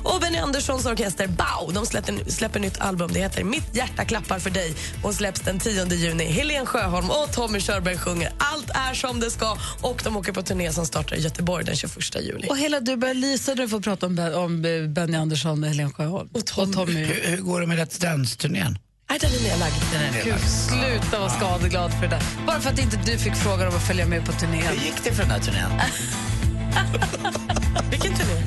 Och 0.04 0.22
Benny 0.22 0.38
Anderssons 0.38 0.86
orkester 0.86 1.28
Bau 1.28 1.72
de 1.72 1.86
släpper, 1.86 2.30
släpper 2.30 2.60
nytt 2.60 2.80
album. 2.80 3.12
Det 3.14 3.20
heter 3.20 3.44
Mitt 3.44 3.76
hjärta 3.76 4.06
klappar 4.06 4.40
för 4.40 4.50
dig 4.50 4.74
och 5.04 5.14
släpps 5.14 5.42
den 5.42 5.60
10 5.60 5.86
juni. 5.94 6.26
Helen 6.26 6.66
Sjöholm 6.66 7.10
och 7.10 7.34
Tommy 7.34 7.60
Körberg 7.60 7.98
sjunger 7.98 8.32
Allt 8.38 8.70
är 8.74 8.94
som 8.94 9.20
det 9.20 9.32
ska 9.32 9.58
och 9.82 10.02
de 10.04 10.18
åker 10.18 10.32
på 10.32 10.44
turné 10.44 10.74
som 10.74 10.86
startar 10.86 11.16
i 11.16 11.20
Göteborg 11.20 11.66
den 11.66 11.76
21 11.76 12.16
juli. 12.22 12.48
Och 12.50 12.58
hela 12.58 12.80
du 12.80 12.96
börjar 12.96 13.16
lysa 13.16 13.54
när 13.54 13.64
du 13.64 13.70
får 13.70 13.80
prata 13.80 14.06
om, 14.06 14.20
om 14.36 14.66
eh, 14.66 14.84
Benny 14.88 15.18
Andersson 15.18 15.64
och 15.64 15.70
Helen 15.70 15.94
Sjöholm. 15.94 16.30
Och 16.34 16.46
Tommy. 16.46 16.94
Hur, 16.94 17.30
hur 17.30 17.38
går 17.38 17.62
det 17.62 17.68
med 17.68 17.80
Let's 17.80 18.02
Dance-turnén? 18.02 18.78
Nej, 19.10 19.20
den 19.20 19.32
är 19.32 19.44
nedlagd. 19.44 19.74
Den 19.92 20.02
är 20.02 20.14
Gud, 20.14 20.26
nedlagd. 20.26 20.50
sluta 20.50 21.20
vara 21.20 21.30
skadeglad 21.30 21.92
för 21.92 22.02
det 22.02 22.08
där. 22.08 22.24
Bara 22.48 22.60
för 22.60 22.70
att 22.70 22.80
inte 22.80 22.98
du 23.06 23.18
fick 23.18 23.36
frågan 23.36 23.68
om 23.68 23.76
att 23.76 23.88
följa 23.88 24.06
med 24.06 24.26
på 24.26 24.32
turnén. 24.32 24.64
Hur 24.68 24.86
gick 24.86 25.04
det 25.04 25.14
för 25.14 25.24
den 25.24 25.32
här 25.32 25.40
turnén? 25.40 25.72
Vilken 27.92 28.14
turné? 28.14 28.38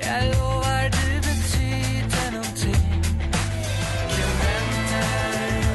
Jag 0.00 0.24
lovar 0.24 0.82
du 0.82 1.20
betyder 1.28 2.30
någonting 2.32 2.82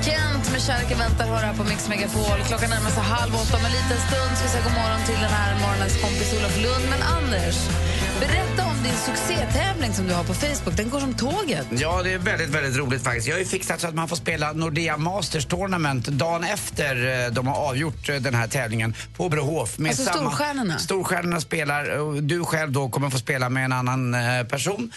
Kent 0.06 0.52
med 0.52 0.62
Kärleken 0.62 0.98
väntar 0.98 1.28
hör 1.28 1.44
här 1.48 1.54
på 1.54 1.64
Mix 1.64 1.90
Megapol. 1.90 2.40
Klockan 2.48 2.70
närmar 2.70 2.90
sig 2.90 3.04
halv 3.04 3.34
åtta. 3.36 3.58
Om 3.58 3.66
en 3.66 3.72
liten 3.72 4.00
stund 4.08 4.32
ska 4.36 4.44
vi 4.48 4.52
säga 4.54 4.64
god 4.64 4.76
morgon 4.82 5.02
till 5.10 5.20
den 5.26 5.34
här 5.40 5.52
morgonens 5.64 5.96
kompis 6.04 6.30
Olof 6.38 6.58
Lund. 6.66 6.86
Men 6.94 7.02
Anders, 7.18 7.58
berätta 8.20 8.66
om 8.66 8.84
din 8.84 8.94
succétävling 8.94 9.94
som 9.94 10.08
du 10.08 10.14
har 10.14 10.24
på 10.24 10.34
Facebook. 10.34 10.78
Den 10.78 10.90
går 10.90 11.00
som 11.00 11.14
tåget. 11.14 11.68
Ja, 11.70 12.04
det 12.04 12.14
är 12.14 12.18
väldigt, 12.18 12.50
väldigt 12.50 12.78
roligt 12.78 13.04
faktiskt. 13.04 13.28
Jag 13.28 13.36
har 13.36 13.40
ju 13.40 13.46
fixat 13.46 13.82
så 13.82 13.88
att 13.88 13.96
man 13.96 14.08
får 14.08 14.16
spela 14.16 14.54
Nordea 14.54 14.98
Masters 14.98 15.46
Tournament 15.46 16.08
dagen 16.08 16.44
efter 16.44 17.26
eh, 17.26 17.32
de 17.32 17.48
har 17.48 17.56
avgjort 17.56 18.10
eh, 18.10 18.16
den 18.16 18.36
här 18.36 18.48
tävlingen 18.48 18.96
på 19.18 19.30
Brohof. 19.30 19.78
Med 19.78 19.90
Alltså 19.90 20.04
storstjärnorna? 20.04 20.78
Storstjärnorna 20.80 21.42
spelar 21.42 22.22
du 22.22 22.44
själv 22.44 22.72
då 22.72 22.90
kommer 22.90 23.10
få 23.10 23.18
spela 23.18 23.50
med 23.50 23.66
en 23.66 23.72
annan 23.74 24.14
eh, 24.14 24.44
person. 24.44 24.92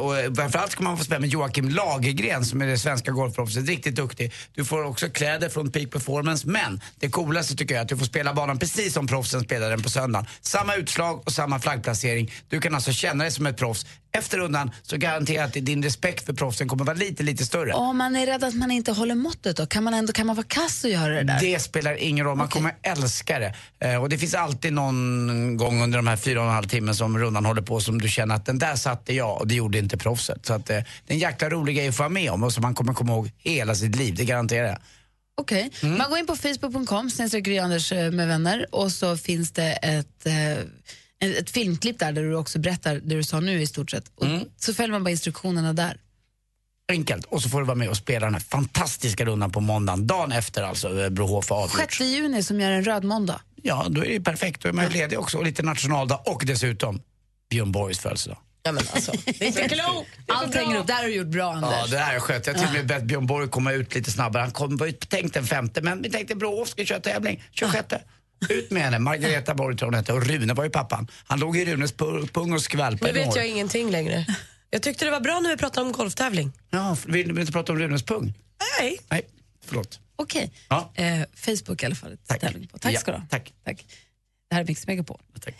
Och 0.00 0.36
framförallt 0.36 0.74
kommer 0.74 0.90
man 0.90 0.98
få 0.98 1.04
spela 1.04 1.20
med 1.20 1.28
Joakim 1.28 1.68
Lagergren 1.68 2.44
som 2.44 2.62
är 2.62 2.66
det 2.66 2.78
svenska 2.78 3.10
golfproffset, 3.10 3.68
riktigt 3.68 3.96
duktig. 3.96 4.32
Du 4.54 4.64
får 4.64 4.84
också 4.84 5.08
kläder 5.08 5.48
från 5.48 5.70
Peak 5.70 5.90
Performance 5.90 6.48
men 6.48 6.80
det 6.98 7.08
coolaste 7.08 7.56
tycker 7.56 7.74
jag 7.74 7.80
är 7.80 7.82
att 7.82 7.88
du 7.88 7.96
får 7.96 8.04
spela 8.04 8.34
banan 8.34 8.58
precis 8.58 8.94
som 8.94 9.06
proffsen 9.06 9.40
spelar 9.40 9.70
den 9.70 9.82
på 9.82 9.90
söndagen. 9.90 10.26
Samma 10.40 10.74
utslag 10.74 11.22
och 11.26 11.32
samma 11.32 11.58
flaggplacering. 11.58 12.32
Du 12.54 12.60
kan 12.60 12.74
alltså 12.74 12.92
känna 12.92 13.24
dig 13.24 13.30
som 13.32 13.46
ett 13.46 13.56
proffs. 13.56 13.86
Efter 14.12 14.38
rundan 14.38 14.70
så 14.82 14.96
garanterar 14.96 15.38
jag 15.38 15.46
att 15.46 15.66
din 15.66 15.82
respekt 15.82 16.26
för 16.26 16.32
proffsen 16.32 16.68
kommer 16.68 16.84
vara 16.84 16.96
lite, 16.96 17.22
lite 17.22 17.46
större. 17.46 17.72
Om 17.72 17.98
man 17.98 18.16
är 18.16 18.26
rädd 18.26 18.44
att 18.44 18.54
man 18.54 18.70
inte 18.70 18.92
håller 18.92 19.14
måttet 19.14 19.56
då? 19.56 19.66
Kan 19.66 19.84
man 19.84 19.94
ändå 19.94 20.12
kan 20.12 20.26
man 20.26 20.36
vara 20.36 20.46
kass 20.48 20.84
och 20.84 20.90
göra 20.90 21.14
det 21.14 21.22
där? 21.22 21.40
Det 21.40 21.58
spelar 21.58 21.94
ingen 21.94 22.24
roll, 22.24 22.36
man 22.36 22.48
kommer 22.48 22.74
älska 22.82 23.38
det. 23.38 23.54
Eh, 23.78 24.02
och 24.02 24.08
det 24.08 24.18
finns 24.18 24.34
alltid 24.34 24.72
någon 24.72 25.56
gång 25.56 25.82
under 25.82 25.98
de 25.98 26.06
här 26.06 26.16
fyra 26.16 26.40
och 26.40 26.46
en 26.46 26.52
halv 26.52 26.68
timmen 26.68 26.94
som 26.94 27.18
rundan 27.18 27.44
håller 27.44 27.62
på 27.62 27.80
som 27.80 28.00
du 28.00 28.08
känner 28.08 28.34
att 28.34 28.46
den 28.46 28.58
där 28.58 28.76
satte 28.76 29.14
jag 29.14 29.40
och 29.40 29.46
det 29.46 29.54
gjorde 29.54 29.78
inte 29.78 29.96
proffset. 29.96 30.46
Så 30.46 30.52
att 30.52 30.70
eh, 30.70 30.76
det 30.76 31.12
är 31.12 31.14
en 31.14 31.18
jäkla 31.18 31.48
rolig 31.48 31.76
grej 31.76 31.88
att 31.88 31.96
få 31.96 32.02
vara 32.02 32.08
med 32.08 32.30
om 32.30 32.42
och 32.42 32.52
som 32.52 32.62
man 32.62 32.74
kommer 32.74 32.92
komma 32.92 33.12
ihåg 33.12 33.30
hela 33.38 33.74
sitt 33.74 33.96
liv, 33.96 34.14
det 34.14 34.24
garanterar 34.24 34.66
jag. 34.66 34.78
Okej. 35.36 35.70
Mm. 35.82 35.98
Man 35.98 36.10
går 36.10 36.18
in 36.18 36.26
på 36.26 36.36
facebook.com, 36.36 37.10
Gry 37.42 37.58
Anders 37.58 37.92
eh, 37.92 38.10
med 38.10 38.28
vänner 38.28 38.66
och 38.70 38.92
så 38.92 39.16
finns 39.16 39.52
det 39.52 39.72
ett, 39.72 40.26
eh, 40.26 40.64
ett, 41.32 41.50
filmklipp 41.50 41.98
där, 41.98 42.12
där 42.12 42.22
du 42.22 42.34
också 42.34 42.58
berättar 42.58 42.94
det 42.94 43.14
du 43.16 43.22
sa 43.24 43.40
nu 43.40 43.62
i 43.62 43.66
stort 43.66 43.90
sett. 43.90 44.04
Och 44.14 44.26
Mm. 44.26 44.48
Så 44.56 44.74
följer 44.74 44.92
man 44.92 45.04
bara 45.04 45.10
instruktionerna 45.10 45.72
där. 45.72 45.96
Enkelt. 46.92 47.24
Och 47.24 47.42
så 47.42 47.48
får 47.48 47.60
du 47.60 47.66
vara 47.66 47.74
med 47.76 47.88
och 47.88 47.96
spela 47.96 48.26
den 48.26 48.34
här 48.34 48.40
fantastiska 48.40 49.24
rundan 49.24 49.52
på 49.52 49.60
måndagen, 49.60 50.06
dagen 50.06 50.32
efter 50.32 50.62
alltså 50.62 51.10
Brohof 51.10 51.50
har 51.50 51.56
avgjort. 51.56 51.80
6 51.80 52.00
juni 52.00 52.42
som 52.42 52.60
gör 52.60 52.70
en 52.70 52.84
röd 52.84 53.04
måndag. 53.04 53.40
Ja, 53.62 53.86
då 53.90 54.04
är 54.04 54.08
det 54.08 54.20
perfekt. 54.20 54.62
Då 54.62 54.68
är 54.68 54.72
man 54.72 54.84
ju 54.84 54.90
ledig 54.90 55.18
också 55.18 55.38
och 55.38 55.44
lite 55.44 55.62
nationaldag 55.62 56.20
och 56.26 56.42
dessutom 56.46 57.00
Björn 57.50 57.72
Borgs 57.72 57.98
födelsedag. 57.98 58.38
Ja, 58.62 58.72
men 58.72 58.84
alltså, 58.94 59.12
det 59.24 59.42
är 59.42 59.46
inte 59.62 59.68
klokt. 59.68 60.08
Allt 60.28 60.54
hänger 60.54 60.76
upp. 60.78 60.86
Det 60.86 60.92
här 60.92 61.02
har 61.02 61.08
du 61.08 61.14
gjort 61.14 61.26
bra, 61.26 61.52
Anders. 61.52 61.70
Ja, 61.78 61.86
det 61.86 61.98
här 61.98 62.14
är 62.14 62.20
skönt. 62.20 62.46
Jag 62.46 62.54
har 62.54 62.60
till 62.60 62.68
och 62.68 62.74
med 62.74 62.86
bett 62.86 63.02
Björn 63.04 63.26
Borg 63.26 63.48
komma 63.48 63.72
ut 63.72 63.94
lite 63.94 64.10
snabbare. 64.10 64.40
Han 64.42 64.50
kom, 64.50 64.76
var 64.76 64.86
ju 64.86 64.92
tänkt 64.92 65.34
den 65.34 65.46
femte, 65.46 65.82
men 65.82 66.02
vi 66.02 66.10
tänkte 66.10 66.34
Brohof 66.34 66.68
ska 66.68 66.84
köra 66.84 67.00
tävling 67.00 67.42
26. 67.50 67.86
Ut 68.48 68.70
med 68.70 68.82
henne. 68.82 68.98
Margareta 68.98 69.54
Borg 69.54 69.76
tror 69.76 69.86
hon 69.86 69.94
hette 69.94 70.12
och 70.12 70.26
Rune 70.26 70.54
var 70.54 70.64
ju 70.64 70.70
pappan. 70.70 71.08
Han 71.26 71.38
låg 71.40 71.56
i 71.56 71.64
Runes 71.64 71.94
pu- 71.94 72.28
pung 72.32 72.52
och 72.52 72.62
skvalpade 72.62 73.12
Nu 73.12 73.18
vet 73.18 73.36
jag 73.36 73.46
ingenting 73.48 73.90
längre. 73.90 74.26
Jag 74.70 74.82
tyckte 74.82 75.04
det 75.04 75.10
var 75.10 75.20
bra 75.20 75.40
när 75.40 75.50
vi 75.50 75.56
pratade 75.56 75.86
om 75.86 75.92
golftävling. 75.92 76.52
Ja, 76.70 76.96
vill 77.06 77.34
du 77.34 77.40
inte 77.40 77.52
prata 77.52 77.72
om 77.72 77.78
Runes 77.78 78.02
pung? 78.02 78.34
Nej. 78.80 78.98
Nej, 79.10 79.22
förlåt. 79.66 80.00
Okej. 80.16 80.52
Ja. 80.68 80.92
Eh, 80.94 81.20
Facebook 81.36 81.82
i 81.82 81.86
alla 81.86 81.94
fall. 81.94 82.16
Tack. 82.26 82.40
Tävling 82.40 82.66
på. 82.68 82.78
Tack 82.78 82.92
Ja, 82.94 83.00
ska 83.00 83.10
du 83.12 83.18
ha. 83.18 83.26
Tack. 83.30 83.52
Tack. 83.64 83.84
Det 84.50 84.54
här 84.54 84.62
är 84.62 84.66
Mix 84.66 84.86
Megapol. 84.86 85.18
Tack. 85.40 85.54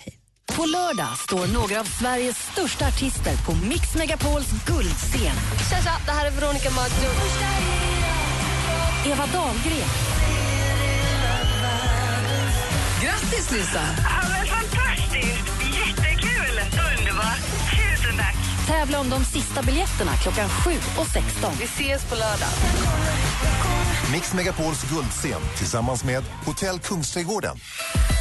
På 0.57 0.65
lördag 0.67 1.19
står 1.19 1.47
några 1.47 1.81
av 1.81 1.85
Sveriges 1.85 2.37
största 2.53 2.87
artister 2.89 3.37
på 3.47 3.55
Mix 3.55 3.95
Megapols 3.95 4.47
guldscen. 4.67 5.37
Tja, 5.71 5.83
tja, 5.83 5.97
det 6.07 6.13
här 6.13 6.27
är 6.27 6.31
Veronica 6.31 6.71
Maggio. 6.71 7.11
Eva 9.07 9.27
Dahlgren, 9.27 9.89
Grattis, 13.25 13.51
Lisa! 13.51 13.81
Ja, 14.05 14.29
men 14.29 14.47
fantastiskt! 14.47 15.45
Jättekul! 15.61 16.61
Underbart! 16.99 17.41
Tusen 17.71 18.17
tack! 18.17 18.35
tävla 18.67 19.01
om 19.01 19.11
de 19.11 19.25
sista 19.25 19.63
biljetterna 19.63 20.17
klockan 20.17 20.49
7 20.49 20.71
och 20.99 21.07
16. 21.07 21.53
Vi 21.59 21.65
ses 21.65 22.05
på 22.05 22.15
lördag. 22.15 22.49
Mix 24.13 24.35
Megapols 24.35 24.85
guldscen 24.91 25.41
tillsammans 25.57 26.05
med 26.05 26.25
Hotell 26.45 26.79
Kungsträdgården. 26.79 27.57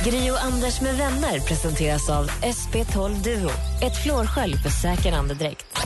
Gri 0.05 0.31
och 0.31 0.43
Anders 0.43 0.81
med 0.81 0.97
vänner 0.97 1.39
presenteras 1.39 2.09
av 2.09 2.29
SP12 2.29 3.23
Duo. 3.23 3.51
Ett 3.81 4.03
flårskölj 4.03 4.57
för 4.57 4.69
säker 4.69 5.13
andedräkt. 5.13 5.65
75% 5.77 5.83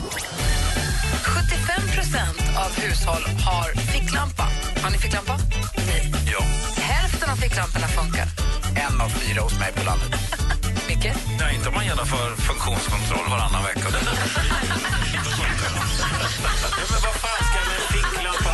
av 2.66 2.72
hushåll 2.76 3.22
har 3.44 3.80
ficklampa. 3.80 4.48
Har 4.82 4.90
ni 4.90 4.98
ficklampa? 4.98 5.38
Nej. 5.76 6.12
Ja. 6.32 6.40
Hälften 6.82 7.30
av 7.30 7.36
ficklamporna 7.36 7.88
funkar. 7.88 8.26
En 8.86 9.00
av 9.00 9.08
fyra 9.08 9.40
hos 9.42 9.58
mig 9.58 9.72
på 9.72 9.84
landet. 9.84 10.10
Micke? 10.88 11.12
Nej, 11.40 11.54
inte 11.54 11.68
om 11.68 11.74
man 11.74 11.84
genomför 11.84 12.28
funktionskontroll 12.36 13.26
varannan 13.30 13.62
vecka. 13.62 13.80
ja, 16.78 16.84
men 16.92 17.00
vad 17.06 17.16
fan 17.24 17.42
ska 17.48 17.58
en 17.76 17.86
ficklampa 17.92 18.47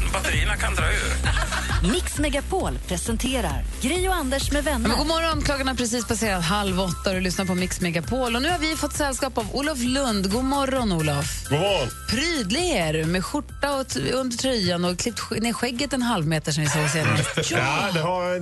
Ja, 0.00 0.06
batterierna 0.12 0.56
kan 0.56 0.74
dra 0.74 0.84
ur. 0.84 1.92
Mix 1.92 2.18
Megapol 2.18 2.78
presenterar 2.88 3.64
Gri 3.82 4.08
och 4.08 4.14
Anders 4.14 4.52
med 4.52 4.64
vänner. 4.64 4.88
Men 4.88 4.98
god 4.98 5.06
morgon, 5.06 5.42
klockan 5.42 5.68
har 5.68 5.74
precis 5.74 6.06
passerat 6.06 6.44
halv 6.44 6.80
åtta 6.80 7.10
och 7.10 7.14
du 7.14 7.20
lyssnar 7.20 7.44
på 7.44 7.54
Mix 7.54 7.80
Megapol. 7.80 8.36
Och 8.36 8.42
nu 8.42 8.50
har 8.50 8.58
vi 8.58 8.76
fått 8.76 8.92
sällskap 8.92 9.38
av 9.38 9.56
Olof 9.56 9.78
Lund. 9.78 10.32
God 10.32 10.44
morgon, 10.44 10.92
Olof. 10.92 11.48
God 11.48 11.58
morgon. 11.58 11.88
Prydlig 12.10 12.70
är 12.70 12.92
du 12.92 13.04
med 13.04 13.24
skjorta 13.24 13.74
och 13.76 13.96
under 14.12 14.36
tröjan 14.36 14.84
och 14.84 14.98
klippt 14.98 15.30
ner 15.30 15.52
skägget 15.52 15.92
en 15.92 16.02
halv 16.02 16.26
meter 16.26 16.52
som 16.52 16.62
vi 16.62 16.68
såg 16.68 16.90
senast. 16.90 17.50
Ja, 17.50 17.88
det 17.92 18.00
har, 18.00 18.40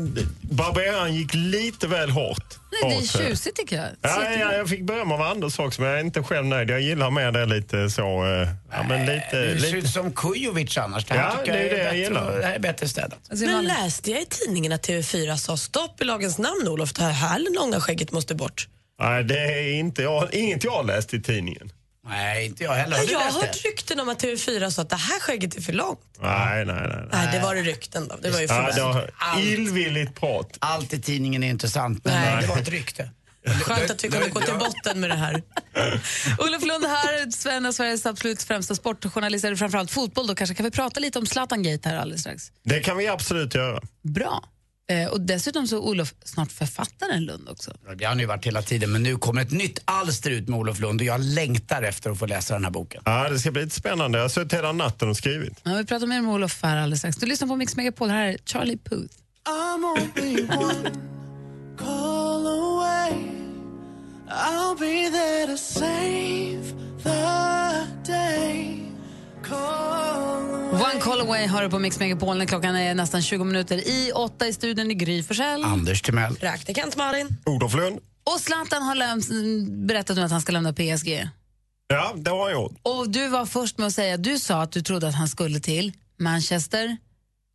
barberaren 0.54 1.14
gick 1.14 1.34
lite 1.34 1.86
väl 1.86 2.10
hårt. 2.10 2.61
Det 2.88 2.94
är 2.96 3.28
tjusigt 3.28 3.56
tycker 3.56 3.76
jag. 3.76 3.86
Ja, 4.02 4.24
ja, 4.38 4.52
jag 4.52 4.68
fick 4.68 4.82
beröm 4.82 5.12
av 5.12 5.22
Anders 5.22 5.58
också, 5.58 5.80
men 5.82 5.90
jag 5.90 6.00
är 6.00 6.04
inte 6.04 6.22
själv 6.22 6.46
nöjd. 6.46 6.70
Jag 6.70 6.80
gillar 6.80 7.10
mer 7.10 7.32
det 7.32 7.46
lite 7.46 7.90
så... 7.90 8.02
eh, 8.24 8.48
Ja, 8.72 8.82
men 8.88 9.06
lite, 9.06 9.42
Du 9.54 9.60
ser 9.60 9.66
lite. 9.66 9.76
ut 9.78 9.88
som 9.90 10.12
Kujovic 10.12 10.78
annars. 10.78 11.04
Det 11.04 11.14
här 11.14 11.30
Ja, 11.30 11.36
tycker 11.38 11.52
det 11.52 11.58
är 11.58 11.62
jag 11.62 11.70
det 11.72 11.76
jag 11.78 11.84
bättre, 11.84 11.98
gillar. 11.98 12.38
Det 12.38 12.46
här 12.46 12.54
är 12.54 12.58
bättre 12.58 12.88
städat. 12.88 13.18
Men 13.30 13.64
läste 13.64 14.10
jag 14.10 14.22
i 14.22 14.24
tidningen 14.24 14.72
att 14.72 14.88
TV4 14.88 15.36
sa 15.36 15.56
stopp 15.56 16.00
i 16.00 16.04
lagens 16.04 16.38
namn 16.38 16.68
Olof, 16.68 16.92
det 16.92 17.02
här, 17.02 17.10
här 17.12 17.54
långa 17.60 17.80
skägget 17.80 18.12
måste 18.12 18.34
bort? 18.34 18.68
Nej, 19.00 19.24
det 19.24 19.38
är 19.38 19.72
inte 19.72 20.02
jag, 20.02 20.34
inget 20.34 20.64
jag 20.64 20.72
har 20.72 20.84
läst 20.84 21.14
i 21.14 21.22
tidningen. 21.22 21.72
Nej, 22.08 22.46
inte 22.46 22.64
jag 22.64 22.72
heller. 22.72 22.96
Ja, 22.96 23.04
jag 23.10 23.18
har 23.18 23.40
hört 23.40 23.64
rykten 23.64 24.00
om 24.00 24.08
att 24.08 24.22
TV4 24.22 24.70
sa 24.70 24.82
att 24.82 24.90
det 24.90 24.96
här 24.96 25.20
skägget 25.20 25.56
är 25.56 25.60
för 25.60 25.72
långt. 25.72 26.00
Nej, 26.20 26.64
nej, 26.64 26.74
nej. 26.74 27.08
Nej, 27.12 27.28
det 27.32 27.40
var 27.40 27.54
det 27.54 27.62
rykten 27.62 28.08
då. 28.08 28.16
Det 28.16 28.30
var 28.30 28.40
ju 28.40 28.46
Ja, 28.46 28.70
det 28.74 28.82
var 28.82 29.10
illvilligt 29.38 30.20
prat. 30.20 30.56
Allt 30.58 30.92
i 30.92 31.02
tidningen 31.02 31.42
är 31.42 31.50
inte 31.50 31.68
sant, 31.68 32.00
men 32.04 32.14
Nej. 32.14 32.42
det 32.42 32.48
var 32.48 32.58
ett 32.58 32.68
rykte. 32.68 33.10
Skönt 33.62 33.90
att 33.90 34.04
vi 34.04 34.08
kunde 34.08 34.28
gå 34.28 34.40
till 34.40 34.54
botten 34.54 35.00
med 35.00 35.10
det 35.10 35.16
här. 35.16 35.42
Olof 36.38 36.64
Lund 36.64 36.84
här, 36.84 37.30
Sven 37.30 37.66
och 37.66 37.74
Sveriges 37.74 38.06
absolut 38.06 38.42
främsta 38.42 38.74
sportjournalist, 38.74 39.44
eller 39.44 39.56
framförallt 39.56 39.90
fotboll 39.90 40.26
då 40.26 40.34
kanske. 40.34 40.54
Kan 40.54 40.64
vi 40.64 40.70
prata 40.70 41.00
lite 41.00 41.18
om 41.18 41.26
Zlatan 41.26 41.62
Gate 41.62 41.88
här 41.88 41.96
alldeles 41.96 42.20
strax? 42.20 42.52
Det 42.64 42.80
kan 42.80 42.96
vi 42.96 43.08
absolut 43.08 43.54
göra. 43.54 43.80
Bra. 44.02 44.44
Eh, 44.90 45.08
och 45.08 45.20
dessutom 45.20 45.66
så 45.66 45.76
är 45.76 45.80
Olof 45.80 46.14
snart 46.24 46.52
författaren 46.52 47.24
Lund 47.24 47.48
också. 47.48 47.72
Det 47.96 48.04
har 48.04 48.14
nu 48.14 48.26
varit 48.26 48.46
hela 48.46 48.62
tiden, 48.62 48.92
men 48.92 49.02
nu 49.02 49.16
kommer 49.16 49.42
ett 49.42 49.50
nytt 49.50 49.78
alster 49.84 50.30
ut 50.30 50.48
med 50.48 50.58
Olof 50.58 50.80
Lund 50.80 51.00
och 51.00 51.06
jag 51.06 51.20
längtar 51.20 51.82
efter 51.82 52.10
att 52.10 52.18
få 52.18 52.26
läsa 52.26 52.54
den 52.54 52.64
här 52.64 52.70
boken. 52.70 53.02
Ja, 53.04 53.28
det 53.28 53.38
ska 53.38 53.50
bli 53.50 53.62
lite 53.64 53.74
spännande. 53.74 54.18
Jag 54.18 54.24
har 54.24 54.28
suttit 54.28 54.52
hela 54.52 54.72
natten 54.72 55.08
och 55.08 55.16
skrivit. 55.16 55.60
Ja, 55.62 55.74
vi 55.74 55.84
pratar 55.84 56.06
mer 56.06 56.20
med 56.20 56.34
Olof 56.34 56.62
här 56.62 56.76
alldeles 56.76 56.98
strax. 56.98 57.16
Du 57.16 57.26
lyssnar 57.26 57.48
på 57.48 57.56
Mix 57.56 57.76
Megapol, 57.76 58.08
här 58.08 58.26
är 58.26 58.36
Charlie 58.44 58.78
Puth. 58.78 59.14
I'm 59.44 59.84
only 59.84 60.42
one 60.42 60.90
call 61.78 62.46
away. 62.46 63.12
I'll 64.30 64.74
be 64.78 65.10
there 65.10 65.46
to 65.46 65.56
save 65.56 66.74
the 67.02 67.86
day. 68.12 68.81
One 70.72 71.00
call 71.00 71.20
away 71.20 71.46
har 71.46 71.62
du 71.62 71.70
på 71.70 71.78
Mix 71.78 71.98
Megapol 71.98 72.38
när 72.38 72.46
klockan 72.46 72.76
är 72.76 72.94
nästan 72.94 73.22
20 73.22 73.44
minuter 73.44 73.76
i 73.88 74.12
åtta 74.14 74.46
i 74.46 74.52
studion 74.52 74.90
i 74.90 74.94
Gry 74.94 75.22
Forssell. 75.22 75.64
Anders 75.64 76.02
Timell. 76.02 76.36
Praktikant 76.36 76.96
Malin. 76.96 77.28
Olof 77.46 77.74
Lund. 77.74 77.98
Och 78.24 78.40
Zlatan 78.40 78.82
har 78.82 78.94
läm- 78.94 79.86
berättat 79.86 80.16
nu 80.16 80.22
att 80.22 80.30
han 80.30 80.40
ska 80.40 80.52
lämna 80.52 80.72
PSG. 80.72 81.28
Ja, 81.88 82.12
det 82.16 82.30
har 82.30 82.50
jag. 82.50 82.76
Och 82.82 83.10
du 83.10 83.28
var 83.28 83.46
först 83.46 83.78
med 83.78 83.86
att 83.86 83.92
säga, 83.92 84.16
du 84.16 84.38
sa 84.38 84.62
att 84.62 84.72
du 84.72 84.82
trodde 84.82 85.08
att 85.08 85.14
han 85.14 85.28
skulle 85.28 85.60
till 85.60 85.92
Manchester. 86.18 86.96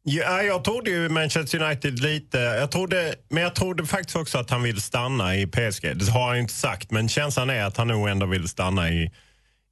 Ja, 0.03 0.41
jag 0.41 0.63
trodde 0.63 0.89
ju 0.89 1.09
Manchester 1.09 1.61
United 1.63 1.99
lite, 1.99 2.37
jag 2.37 2.71
trodde, 2.71 3.15
men 3.29 3.43
jag 3.43 3.55
trodde 3.55 3.85
faktiskt 3.85 4.15
också 4.15 4.37
att 4.37 4.49
han 4.49 4.63
ville 4.63 4.81
stanna 4.81 5.35
i 5.35 5.47
PSG. 5.47 5.97
Det 5.97 6.09
har 6.11 6.27
han 6.27 6.35
ju 6.35 6.41
inte 6.41 6.53
sagt, 6.53 6.91
men 6.91 7.09
känslan 7.09 7.49
är 7.49 7.63
att 7.63 7.77
han 7.77 7.87
nog 7.87 8.07
ändå 8.09 8.25
vill 8.25 8.47
stanna 8.47 8.89
i, 8.89 9.11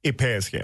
i 0.02 0.12
PSG. 0.12 0.62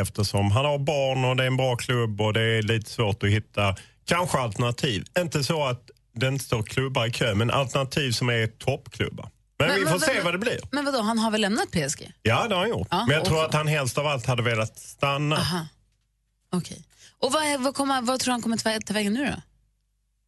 Eftersom 0.00 0.50
han 0.50 0.64
har 0.64 0.78
barn 0.78 1.24
och 1.24 1.36
det 1.36 1.42
är 1.42 1.46
en 1.46 1.56
bra 1.56 1.76
klubb 1.76 2.20
och 2.20 2.32
det 2.32 2.40
är 2.42 2.62
lite 2.62 2.90
svårt 2.90 3.22
att 3.22 3.28
hitta 3.30 3.76
kanske 4.04 4.38
alternativ. 4.38 5.04
Inte 5.18 5.44
så 5.44 5.64
att 5.64 5.90
inte 6.22 6.44
står 6.44 6.62
klubbar 6.62 7.06
i 7.06 7.10
kö, 7.10 7.34
men 7.34 7.50
alternativ 7.50 8.12
som 8.12 8.28
är 8.28 8.46
toppklubbar. 8.46 9.28
Men, 9.58 9.74
vi 9.74 9.86
får 9.86 9.98
se 9.98 10.20
vad 10.20 10.34
det 10.34 10.38
blir. 10.38 10.60
Men 10.70 10.84
vadå, 10.84 11.00
han 11.02 11.18
har 11.18 11.30
väl 11.30 11.40
lämnat 11.40 11.70
PSG? 11.70 12.12
Ja, 12.22 12.48
det 12.48 12.54
har 12.54 12.60
han 12.60 12.70
gjort. 12.70 12.88
Ja, 12.90 13.06
men 13.06 13.16
jag 13.16 13.24
tror 13.24 13.38
och- 13.38 13.44
att 13.44 13.54
han 13.54 13.66
helst 13.66 13.98
av 13.98 14.06
allt 14.06 14.26
hade 14.26 14.42
velat 14.42 14.78
stanna. 14.78 15.36
Aha. 15.36 15.66
Okej. 16.52 16.82
Och 17.18 17.32
vad, 17.32 17.60
vad, 17.60 17.74
kommer, 17.74 18.02
vad 18.02 18.20
tror 18.20 18.30
du 18.30 18.32
han 18.32 18.42
kommer 18.42 18.80
ta 18.80 18.94
vägen 18.94 19.12
nu 19.12 19.24
då? 19.26 19.42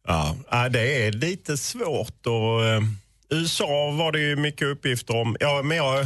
Ja, 0.07 0.35
ja, 0.51 0.69
det 0.69 1.07
är 1.07 1.11
lite 1.11 1.57
svårt. 1.57 2.25
Och, 2.25 2.65
eh, 2.65 2.81
USA 3.29 3.91
var 3.91 4.11
det 4.11 4.19
ju 4.19 4.35
mycket 4.35 4.67
uppgifter 4.67 5.15
om. 5.15 5.37
Ja, 5.39 5.61
men 5.61 5.77
jag... 5.77 6.05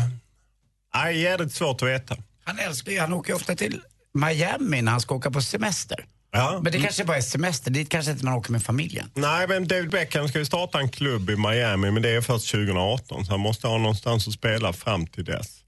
Nej, 0.96 1.22
jävligt 1.22 1.54
svårt 1.54 1.82
att 1.82 1.88
veta. 1.88 2.16
Han 2.50 2.60
älskar 2.60 2.92
ju, 2.92 3.00
han 3.00 3.14
åker 3.14 3.30
ju 3.30 3.36
ofta 3.36 3.56
till 3.56 3.82
Miami 4.14 4.82
när 4.82 4.92
han 4.92 5.02
ska 5.02 5.16
åka 5.16 5.32
på 5.32 5.42
semester. 5.42 6.06
Ja. 6.32 6.60
Men 6.64 6.72
det 6.72 6.80
kanske 6.80 7.06
bara 7.06 7.18
är 7.18 7.22
semester, 7.22 7.72
dit 7.72 7.90
kanske 7.90 8.12
inte 8.12 8.26
man 8.26 8.34
åker 8.34 8.52
med 8.52 8.64
familjen. 8.64 9.12
Nej, 9.14 9.48
men 9.48 9.68
David 9.68 9.90
Beckham 9.90 10.28
ska 10.28 10.40
ju 10.40 10.46
starta 10.46 10.80
en 10.80 10.90
klubb 10.90 11.30
i 11.30 11.36
Miami, 11.36 11.92
men 11.92 12.02
det 12.02 12.10
är 12.10 12.22
först 12.22 12.52
2018. 12.52 13.26
Så 13.26 13.32
han 13.32 13.40
måste 13.40 13.68
ha 13.68 13.78
någonstans 13.78 14.28
att 14.28 14.34
spela 14.34 14.74
fram 14.74 15.08
till 15.08 15.26
dess. 15.26 15.60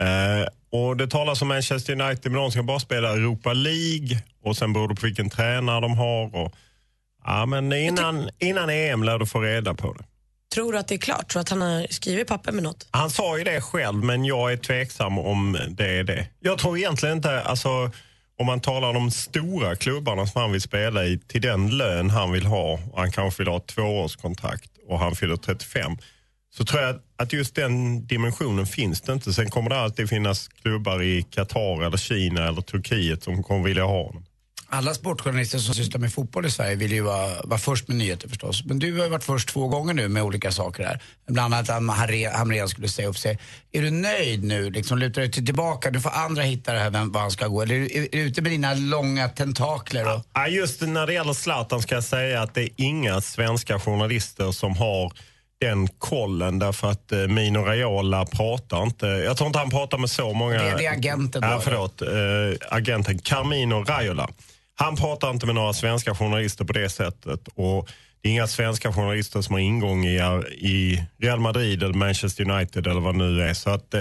Eh, 0.00 0.78
och 0.78 0.96
det 0.96 1.08
talas 1.08 1.42
om 1.42 1.48
Manchester 1.48 2.02
United, 2.02 2.32
men 2.32 2.40
de 2.40 2.50
ska 2.50 2.62
bara 2.62 2.80
spela 2.80 3.12
Europa 3.12 3.52
League. 3.52 4.22
Och 4.44 4.56
sen 4.56 4.72
beror 4.72 4.88
det 4.88 4.94
på 4.94 5.06
vilken 5.06 5.30
tränare 5.30 5.80
de 5.80 5.98
har. 5.98 6.36
Och, 6.36 6.54
ja, 7.24 7.46
men 7.46 7.72
innan, 7.72 8.30
innan 8.38 8.70
EM 8.70 9.02
lär 9.02 9.18
du 9.18 9.26
få 9.26 9.40
reda 9.40 9.74
på 9.74 9.92
det. 9.92 10.04
Tror 10.54 10.72
du 10.72 10.78
att 10.78 10.88
det 10.88 10.94
är 10.94 10.98
klart? 10.98 11.28
Tror 11.28 11.40
du 11.40 11.42
att 11.42 11.48
han 11.48 11.62
har 11.62 11.86
skrivit 11.90 12.28
papper 12.28 12.52
med 12.52 12.62
något? 12.62 12.86
Han 12.90 13.10
sa 13.10 13.38
ju 13.38 13.44
det 13.44 13.60
själv, 13.60 14.04
men 14.04 14.24
jag 14.24 14.52
är 14.52 14.56
tveksam 14.56 15.18
om 15.18 15.58
det 15.70 15.98
är 15.98 16.04
det. 16.04 16.26
Jag 16.40 16.58
tror 16.58 16.78
egentligen 16.78 17.16
inte, 17.16 17.42
alltså 17.42 17.90
om 18.38 18.46
man 18.46 18.60
talar 18.60 18.88
om 18.88 18.94
de 18.94 19.10
stora 19.10 19.76
klubbarna 19.76 20.26
som 20.26 20.40
han 20.40 20.52
vill 20.52 20.60
spela 20.60 21.04
i, 21.04 21.18
till 21.18 21.40
den 21.40 21.70
lön 21.70 22.10
han 22.10 22.32
vill 22.32 22.46
ha, 22.46 22.80
och 22.92 22.98
han 22.98 23.12
kanske 23.12 23.42
vill 23.42 23.48
ha 23.48 23.56
ett 23.56 23.66
tvåårskontrakt 23.66 24.70
och 24.88 24.98
han 24.98 25.14
fyller 25.14 25.36
35, 25.36 25.96
så 26.56 26.64
tror 26.64 26.82
jag 26.82 27.00
att 27.16 27.32
just 27.32 27.54
den 27.54 28.06
dimensionen 28.06 28.66
finns 28.66 29.00
det 29.00 29.12
inte. 29.12 29.32
Sen 29.32 29.50
kommer 29.50 29.70
det 29.70 29.80
alltid 29.80 30.08
finnas 30.08 30.48
klubbar 30.48 31.02
i 31.02 31.22
Qatar, 31.22 31.82
eller 31.86 31.96
Kina 31.96 32.48
eller 32.48 32.60
Turkiet 32.60 33.22
som 33.22 33.42
kommer 33.42 33.64
vilja 33.64 33.84
ha 33.84 34.02
honom. 34.02 34.24
Alla 34.70 34.94
sportjournalister 34.94 35.58
som 35.58 35.74
sysslar 35.74 36.00
med 36.00 36.12
fotboll 36.12 36.46
i 36.46 36.50
Sverige 36.50 36.74
vill 36.76 36.92
ju 36.92 37.00
vara, 37.00 37.28
vara 37.44 37.58
först 37.58 37.88
med 37.88 37.96
nyheter 37.96 38.28
förstås. 38.28 38.64
Men 38.64 38.78
du 38.78 38.96
har 38.98 39.04
ju 39.04 39.10
varit 39.10 39.24
först 39.24 39.48
två 39.48 39.68
gånger 39.68 39.94
nu 39.94 40.08
med 40.08 40.22
olika 40.22 40.52
saker 40.52 40.84
här. 40.86 41.02
Bland 41.28 41.54
annat 41.54 41.70
att 41.70 42.32
Hamrén 42.38 42.68
skulle 42.68 42.88
säga 42.88 43.08
upp 43.08 43.18
sig. 43.18 43.38
Är 43.72 43.82
du 43.82 43.90
nöjd 43.90 44.44
nu? 44.44 44.70
Liksom, 44.70 44.98
lutar 44.98 45.20
du 45.22 45.28
dig 45.28 45.44
tillbaka? 45.46 45.90
Du 45.90 46.00
får 46.00 46.10
andra 46.10 46.42
hitta 46.42 46.72
det 46.72 46.78
här, 46.80 46.90
vem, 46.90 47.12
var 47.12 47.20
han 47.20 47.30
ska 47.30 47.46
gå. 47.46 47.62
Eller 47.62 47.74
är 47.74 48.08
du, 48.12 48.18
ute 48.18 48.42
med 48.42 48.52
dina 48.52 48.74
långa 48.74 49.28
tentakler? 49.28 50.14
Och... 50.14 50.22
Ja, 50.34 50.48
just 50.48 50.80
när 50.80 51.06
det 51.06 51.12
gäller 51.12 51.32
Zlatan 51.32 51.82
ska 51.82 51.94
jag 51.94 52.04
säga 52.04 52.42
att 52.42 52.54
det 52.54 52.62
är 52.62 52.68
inga 52.76 53.20
svenska 53.20 53.78
journalister 53.80 54.52
som 54.52 54.76
har 54.76 55.12
den 55.60 55.88
kollen 55.88 56.58
därför 56.58 56.90
att 56.90 57.12
eh, 57.12 57.18
Mino 57.18 57.58
Raiola 57.58 58.26
pratar 58.26 58.82
inte. 58.82 59.06
Jag 59.06 59.36
tror 59.36 59.46
inte 59.46 59.58
han 59.58 59.70
pratar 59.70 59.98
med 59.98 60.10
så 60.10 60.32
många... 60.32 60.62
Det 60.62 60.70
är- 60.70 60.78
det 60.78 60.86
agenten 60.86 61.42
då, 61.42 61.48
Ja, 61.48 61.60
förlåt. 61.64 62.02
Eh, 62.02 62.08
agenten 62.70 63.18
Carmino 63.18 63.84
Raiola. 63.84 64.28
Han 64.80 64.96
pratar 64.96 65.30
inte 65.30 65.46
med 65.46 65.54
några 65.54 65.72
svenska 65.72 66.14
journalister 66.14 66.64
på 66.64 66.72
det 66.72 66.88
sättet. 66.90 67.48
Och 67.54 67.88
det 68.22 68.28
är 68.28 68.32
inga 68.32 68.46
svenska 68.46 68.92
journalister 68.92 69.42
som 69.42 69.52
har 69.52 69.60
ingång 69.60 70.04
i, 70.06 70.16
i 70.58 71.04
Real 71.22 71.40
Madrid 71.40 71.82
eller 71.82 71.94
Manchester 71.94 72.50
United 72.50 72.86
eller 72.86 73.00
vad 73.00 73.14
det 73.14 73.18
nu 73.18 73.42
är. 73.42 73.54
Så 73.54 73.70
att, 73.70 73.94
eh, 73.94 74.00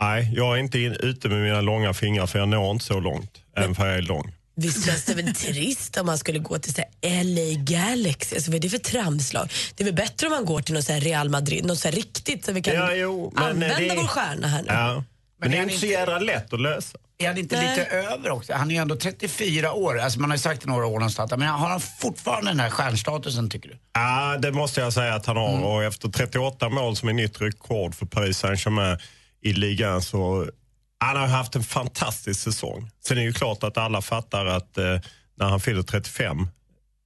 nej, 0.00 0.32
jag 0.36 0.54
är 0.54 0.60
inte 0.60 0.78
in, 0.78 0.92
ute 0.92 1.28
med 1.28 1.42
mina 1.42 1.60
långa 1.60 1.94
fingrar 1.94 2.26
för 2.26 2.38
jag 2.38 2.48
når 2.48 2.70
inte 2.70 2.84
så 2.84 3.00
långt, 3.00 3.30
även 3.56 3.74
för 3.74 3.86
jag 3.86 3.96
är 3.98 4.02
lång. 4.02 4.32
Visst 4.56 4.86
känns 4.86 5.04
det 5.04 5.14
väl 5.14 5.34
trist 5.34 5.96
om 5.96 6.06
man 6.06 6.18
skulle 6.18 6.38
gå 6.38 6.58
till 6.58 6.74
så 6.74 6.82
här 7.02 7.24
LA 7.24 7.62
Galaxy? 7.62 8.34
Alltså, 8.36 8.50
vad 8.50 8.56
är 8.56 8.60
det 8.60 8.68
för 8.68 8.78
tramslag? 8.78 9.48
Det 9.74 9.82
är 9.82 9.84
väl 9.84 9.94
bättre 9.94 10.26
om 10.26 10.32
man 10.32 10.44
går 10.44 10.60
till 10.60 10.74
något 10.74 10.84
så 10.84 10.92
här 10.92 11.00
Real 11.00 11.28
Madrid, 11.28 11.64
något 11.66 11.78
så 11.78 11.88
här 11.88 11.94
riktigt 11.96 12.44
så 12.44 12.52
vi 12.52 12.62
kan 12.62 12.74
Ja, 12.74 12.94
jo, 12.94 13.32
men 13.34 13.44
använda 13.44 13.78
det- 13.78 13.94
vår 13.96 14.06
stjärna 14.06 14.46
här 14.48 14.62
nu. 14.62 14.68
Ja. 14.68 15.04
Men, 15.40 15.50
det 15.50 15.56
är 15.58 15.62
inte 15.62 15.78
så 15.78 15.86
jävla 15.86 16.18
lätt 16.18 16.52
att 16.52 16.60
lösa. 16.60 16.98
Är 17.18 17.28
han 17.28 17.38
inte 17.38 17.56
Nej. 17.56 17.68
lite 17.68 17.84
över 17.90 18.30
också? 18.30 18.52
Han 18.52 18.70
är 18.70 18.74
ju 18.74 18.80
ändå 18.80 18.96
34 18.96 19.72
år. 19.72 19.98
Alltså 19.98 20.20
man 20.20 20.30
har 20.30 20.36
ju 20.36 20.40
sagt 20.40 20.64
i 20.64 20.68
några 20.68 20.86
år 20.86 20.98
någonstans. 20.98 21.30
Men 21.30 21.48
har 21.48 21.68
han 21.68 21.80
fortfarande 21.80 22.50
den 22.50 22.60
här 22.60 22.70
stjärnstatusen 22.70 23.50
tycker 23.50 23.68
du? 23.68 23.78
Ja, 23.92 24.38
det 24.42 24.52
måste 24.52 24.80
jag 24.80 24.92
säga 24.92 25.14
att 25.14 25.26
han 25.26 25.36
har. 25.36 25.62
Och 25.62 25.84
efter 25.84 26.08
38 26.08 26.68
mål 26.68 26.96
som 26.96 27.08
är 27.08 27.12
nytt 27.12 27.40
rekord 27.40 27.94
för 27.94 28.06
Paris 28.06 28.38
Saint-Germain 28.38 28.98
i 29.42 29.52
ligan 29.52 30.02
så 30.02 30.46
han 30.98 31.16
har 31.16 31.26
haft 31.26 31.56
en 31.56 31.64
fantastisk 31.64 32.40
säsong. 32.40 32.90
Sen 33.04 33.16
är 33.16 33.20
det 33.20 33.26
ju 33.26 33.32
klart 33.32 33.62
att 33.62 33.78
alla 33.78 34.02
fattar 34.02 34.46
att 34.46 34.78
eh, 34.78 35.00
när 35.38 35.46
han 35.48 35.60
fyller 35.60 35.82
35 35.82 36.48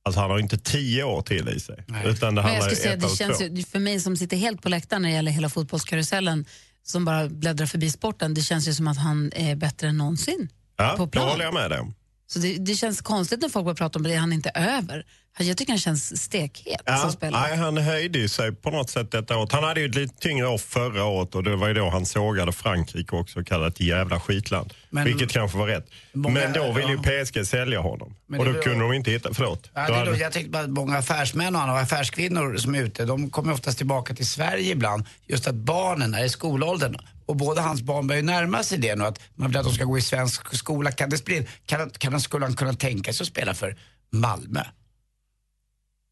Alltså 0.05 0.21
han 0.21 0.31
har 0.31 0.39
inte 0.39 0.59
10 0.59 1.05
år 1.05 1.23
till 1.23 1.49
i 1.49 1.61
sig. 1.61 1.85
Utan 2.05 2.35
det 2.35 2.43
Men 2.43 2.55
jag 2.55 2.63
skulle 2.63 2.77
säga, 2.77 2.97
det 2.97 3.17
känns 3.17 3.41
ju, 3.41 3.63
för 3.63 3.79
mig 3.79 4.01
som 4.01 4.17
sitter 4.17 4.37
helt 4.37 4.63
på 4.63 4.69
läktaren 4.69 5.03
när 5.03 5.09
det 5.09 5.15
gäller 5.15 5.31
hela 5.31 5.49
fotbollskarusellen 5.49 6.45
som 6.91 7.05
bara 7.05 7.28
bläddrar 7.28 7.66
förbi 7.66 7.91
sporten, 7.91 8.34
det 8.34 8.41
känns 8.41 8.68
ju 8.68 8.74
som 8.74 8.89
att 8.89 8.99
han 8.99 9.32
är 9.34 9.57
bättre 9.57 9.89
än 9.89 9.97
någonsin. 9.97 10.49
Ja, 10.76 10.95
på 10.97 11.07
plan. 11.07 11.28
håller 11.28 11.45
jag 11.45 11.55
med 11.55 11.70
dig. 11.70 11.95
Så 12.26 12.39
det, 12.39 12.57
det 12.57 12.74
känns 12.74 13.01
konstigt 13.01 13.41
när 13.41 13.49
folk 13.49 13.64
börjar 13.64 13.76
prata 13.76 13.99
om 13.99 14.03
det, 14.03 14.14
han 14.14 14.32
är 14.32 14.36
inte 14.36 14.51
över. 14.51 15.07
Jag 15.39 15.57
tycker 15.57 15.72
han 15.72 15.78
känns 15.78 16.22
stekhet 16.22 16.80
som 16.86 16.95
Ja, 16.95 17.11
spelare. 17.11 17.43
nej, 17.49 17.57
han 17.59 17.76
höjde 17.78 18.28
sig 18.28 18.53
på 18.55 18.70
något 18.70 18.91
sätt 18.91 19.11
detta 19.11 19.36
året. 19.36 19.53
Han 19.53 19.64
hade 19.64 19.80
ju 19.80 19.86
ett 19.89 19.95
lite 19.95 20.14
tyngre 20.20 20.47
år 20.49 20.59
förra 20.59 21.05
året 21.05 21.34
och 21.34 21.43
det 21.45 21.57
var 21.57 21.68
ju 21.68 21.74
då 21.74 21.89
han 21.91 22.07
sågade 22.07 22.53
Frankrike 22.53 23.16
också 23.16 23.41
och 23.41 23.47
kallade 23.47 23.64
det 23.70 23.74
ett 23.74 23.80
jävla 23.80 24.20
skitland. 24.20 24.74
Men- 24.91 25.05
vilket 25.05 25.30
kanske 25.32 25.59
var 25.59 25.66
rätt. 25.66 25.86
Många- 26.12 26.34
Men 26.41 26.53
då 26.53 26.72
ville 26.72 26.91
ju. 26.93 26.99
PSG 27.24 27.45
sälja 27.47 27.80
honom. 27.80 28.14
Och 28.39 28.45
då 28.45 28.53
var- 28.53 28.62
kunde 28.62 28.80
de 28.80 28.93
inte 28.93 29.11
hitta, 29.11 29.34
förlåt. 29.34 29.70
Ja, 29.74 29.86
Då 29.89 29.95
det 29.95 30.01
är 30.01 30.07
då, 30.07 30.16
jag 30.16 30.32
tänkte 30.32 30.51
bara 30.51 30.62
att 30.62 30.70
många 30.70 30.99
affärsmän 30.99 31.57
och 31.57 31.78
affärskvinnor 31.78 32.57
som 32.57 32.74
är 32.74 32.82
ute, 32.82 33.05
de 33.05 33.30
kommer 33.30 33.53
oftast 33.53 33.76
tillbaka 33.78 34.14
till 34.14 34.26
Sverige 34.28 34.72
ibland. 34.72 35.05
Just 35.26 35.47
att 35.49 35.55
barnen 35.55 36.14
är 36.14 36.24
i 36.24 36.28
skolåldern. 36.28 36.97
Och 37.26 37.36
båda 37.36 37.62
hans 37.62 37.82
barn 37.82 38.07
börjar 38.07 38.20
ju 38.22 38.26
närma 38.26 38.62
sig 38.62 38.78
det 38.78 38.95
nu, 38.97 39.05
att 39.05 39.20
man 39.34 39.49
vill 39.49 39.57
att 39.57 39.64
de 39.64 39.72
ska 39.74 39.84
gå 39.84 39.99
i 39.99 40.03
svensk 40.03 40.55
skola. 40.57 40.93
Kan 40.93 41.11
det 41.11 41.24
bli, 41.24 41.47
kan, 41.66 41.91
kan, 41.91 42.20
skulle 42.20 42.45
han 42.45 42.57
kunna 42.57 42.72
tänka 42.74 43.12
sig 43.12 43.24
att 43.24 43.28
spela 43.28 43.55
för 43.55 43.76
Malmö? 44.12 44.61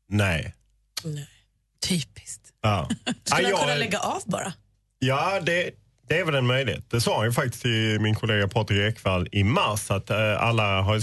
Nej. 0.08 0.54
Typiskt. 1.88 2.52
Ja. 2.62 2.88
Skulle 3.04 3.14
Ja, 3.24 3.34
han 3.34 3.42
jag- 3.44 3.60
kunna 3.60 3.74
lägga 3.74 3.98
av 3.98 4.22
bara? 4.26 4.52
Ja, 4.98 5.40
det, 5.40 5.70
det 6.08 6.18
är 6.18 6.24
väl 6.24 6.34
en 6.34 6.46
möjlighet. 6.46 6.90
Det 6.90 7.00
sa 7.00 7.16
han 7.16 7.26
ju 7.26 7.32
faktiskt 7.32 7.62
till 7.62 8.00
min 8.00 8.14
kollega 8.14 8.48
Patrik 8.48 8.78
Ekwall 8.92 9.28
i 9.32 9.44
mars 9.44 9.90
att 9.90 10.10
eh, 10.10 10.42
alla 10.42 10.80
har, 10.82 11.00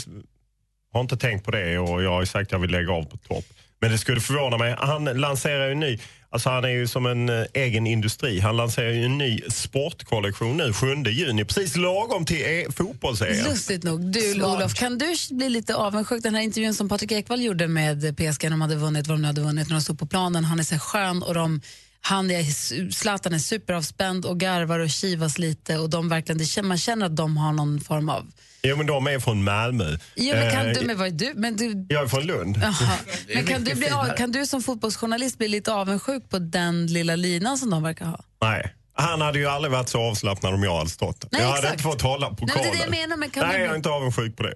har 0.94 1.02
inte 1.02 1.18
tänkt 1.18 1.46
på 1.46 1.52
det 1.52 1.78
och 1.80 2.04
jag 2.04 2.12
har 2.12 2.26
sagt 2.26 2.48
att 2.48 2.52
jag 2.52 2.60
vill 2.60 2.72
lägga 2.72 2.94
av 2.94 3.04
på 3.04 3.18
topp. 3.18 3.46
Men 3.80 3.92
det 3.92 3.98
skulle 3.98 4.22
förvåna 4.22 4.58
mig. 4.58 4.76
Han 4.78 5.04
lanserar 5.06 5.66
ju 5.66 5.72
en 5.72 5.80
ny, 5.80 6.00
alltså 6.34 6.50
han 6.50 6.64
är 6.64 6.70
ju 6.70 6.88
som 6.88 7.06
en 7.06 7.30
eh, 7.30 7.46
egen 7.54 7.88
industri. 7.88 8.40
Han 8.40 8.58
lanserar 8.58 8.90
ju 8.90 9.06
en 9.06 9.18
ny 9.18 9.42
sportkollektion 9.50 10.58
nu 10.58 10.74
7 10.74 10.88
juni, 10.96 11.46
precis 11.46 11.76
lagom 11.76 12.26
till 12.26 12.42
e- 12.42 12.66
fotbolls-EM. 12.70 13.50
Lustigt 13.50 13.84
nog. 13.84 14.02
Du, 14.02 14.22
Smart. 14.22 14.58
Olof, 14.58 14.74
kan 14.74 14.98
du 14.98 15.16
bli 15.32 15.50
lite 15.50 15.76
avundsjuk? 15.76 16.24
Den 16.24 16.36
här 16.36 16.42
intervjun 16.42 16.74
som 16.74 16.90
Patrik 16.90 17.12
Ekwall 17.12 17.42
gjorde 17.42 17.68
med 17.68 18.18
PSG 18.18 18.50
de 18.50 18.62
hade 18.62 18.76
vunnit 18.76 19.08
vad 19.08 19.18
de 19.18 19.22
nu 19.22 19.28
hade 19.28 19.42
vunnit, 19.42 19.68
när 19.70 19.76
de 19.76 19.82
stod 19.82 20.00
på 20.00 20.06
planen. 20.06 20.44
Han 20.44 20.60
är 20.60 20.64
så 20.64 20.80
skön 20.80 21.24
och 21.24 21.34
de, 21.34 21.62
han 22.02 22.32
är, 22.32 22.44
Zlatan 22.92 23.34
är 23.34 23.40
superavspänd 23.40 24.26
och 24.26 24.40
garvar 24.40 24.80
och 24.80 24.90
kivas 24.90 25.38
lite 25.38 25.78
och 25.78 25.90
de 25.90 26.10
verkligen, 26.10 26.68
man 26.68 26.78
känner 26.78 27.06
att 27.06 27.16
de 27.16 27.38
har 27.38 27.54
någon 27.54 27.82
form 27.82 28.10
av... 28.10 28.28
Jo, 28.68 28.78
men 28.78 28.88
de 28.88 29.08
är 29.08 29.20
från 29.20 29.44
Malmö. 29.44 29.98
Jo, 30.16 30.36
men 30.36 30.52
kan 30.52 30.68
Eh, 30.68 30.74
du, 30.74 30.86
men 30.86 30.98
vad 30.98 31.08
är 31.08 31.12
du? 31.12 31.32
Men 31.36 31.56
du 31.56 31.86
Jag 31.90 32.04
är 32.04 32.08
från 32.08 32.24
Lund. 32.24 32.60
Jaha. 32.64 32.98
Men 33.34 33.46
kan 33.46 33.64
du, 33.64 33.76
bli, 33.76 33.90
kan 34.18 34.32
du 34.32 34.46
som 34.46 34.64
fotbollsjournalist 34.64 35.38
bli 35.38 35.48
lite 35.48 35.74
avundsjuk 35.74 36.30
på 36.30 36.40
den 36.40 36.88
lilla 36.88 37.16
linan 37.16 37.58
som 37.58 37.70
de 37.70 37.84
verkar 37.84 38.06
ha? 38.06 38.20
Nej. 38.42 38.74
Han 38.96 39.22
hade 39.22 39.40
ju 39.40 39.48
aldrig 39.48 39.72
varit 39.72 39.90
så 39.90 40.02
avslappnad 40.02 40.54
om 40.54 40.64
jag 40.64 40.78
hade 40.78 40.90
stått 40.90 41.26
Nej, 41.32 41.42
jag 41.42 41.48
hade 41.48 41.58
exakt. 41.60 41.74
inte 41.74 41.84
fått 41.84 42.02
hålla 42.02 42.30
Nej, 42.30 42.38
men 42.40 42.48
det 42.48 42.54
är 42.54 42.58
det 42.58 42.64
pokalen. 42.70 42.80
jag 42.82 42.90
menar, 43.02 43.18
men 43.18 43.30
kan 43.30 43.48
Nej, 43.48 43.58
du- 43.58 43.64
jag 43.64 43.72
är 43.72 43.76
inte 43.76 43.90
avundsjuk 43.90 44.38
på 44.38 44.44
det. 44.44 44.54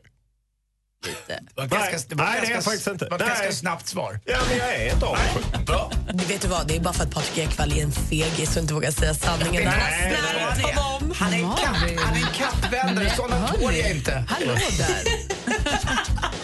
Det 1.28 1.62
var 1.62 1.66
ganska, 1.68 1.97
det 2.10 2.16
var 2.16 2.26
Nej, 2.26 2.39
det 2.41 2.47
är 2.47 2.53
ganska, 2.53 2.53
jag 2.53 2.64
faktiskt 2.64 2.88
inte. 2.88 3.05
Det 3.05 3.10
var 3.12 3.18
ett 3.18 3.26
Nej. 3.26 3.36
ganska 3.36 3.51
snabbt 3.51 3.88
svar. 3.88 4.20
Ja, 4.26 4.38
men 4.49 4.58
jag 4.58 4.76
är 4.76 4.93
inte 4.93 5.05
avundsjuk. 5.05 5.66
Bra. 5.66 5.91
Du 6.14 6.26
vet 6.26 6.41
du 6.41 6.47
vad, 6.47 6.68
det 6.68 6.76
är 6.76 6.80
bara 6.80 6.93
för 6.93 7.03
att 7.03 7.14
Patrik 7.14 7.38
Ekwall 7.38 7.72
är 7.78 7.84
en 7.84 7.91
fegis 7.91 8.55
och 8.55 8.62
inte 8.62 8.74
vågar 8.74 8.91
säga 8.91 9.14
sanningen. 9.14 9.64
Nej, 9.64 10.16
Han 10.22 10.62
har 10.64 10.84
honom. 10.84 10.97
Han 11.20 11.34
är 11.34 11.38
en 11.38 11.49
katt- 11.49 11.99
han 12.05 12.13
är 12.15 12.20
en 12.20 12.28
kattvändare, 12.34 13.09
sådana 13.15 13.47
tål 13.47 13.76
jag 13.76 13.91
inte. 13.91 14.24
Hallå 14.30 14.53
där. 14.78 15.03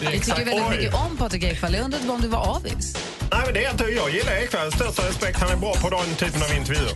Jag 0.00 0.12
tycker 0.12 0.34
väldigt 0.44 0.54
Oj. 0.70 0.76
mycket 0.76 0.94
om 0.94 1.16
Patrik 1.16 1.42
Ekwall. 1.44 1.74
Jag 1.74 1.84
undrade 1.84 2.08
om 2.08 2.20
du 2.20 2.28
var 2.28 2.38
avis. 2.56 2.96
Nej, 3.32 3.40
men 3.44 3.54
det 3.54 3.64
är 3.64 3.70
inte, 3.70 3.84
jag 3.84 4.10
gillar 4.10 4.32
Ekwall. 4.32 4.72
Största 4.72 5.08
respekt. 5.08 5.38
Han 5.40 5.50
är 5.50 5.56
bra 5.56 5.74
på 5.74 5.90
den 5.90 6.14
typen 6.16 6.42
av 6.42 6.52
intervjuer. 6.56 6.90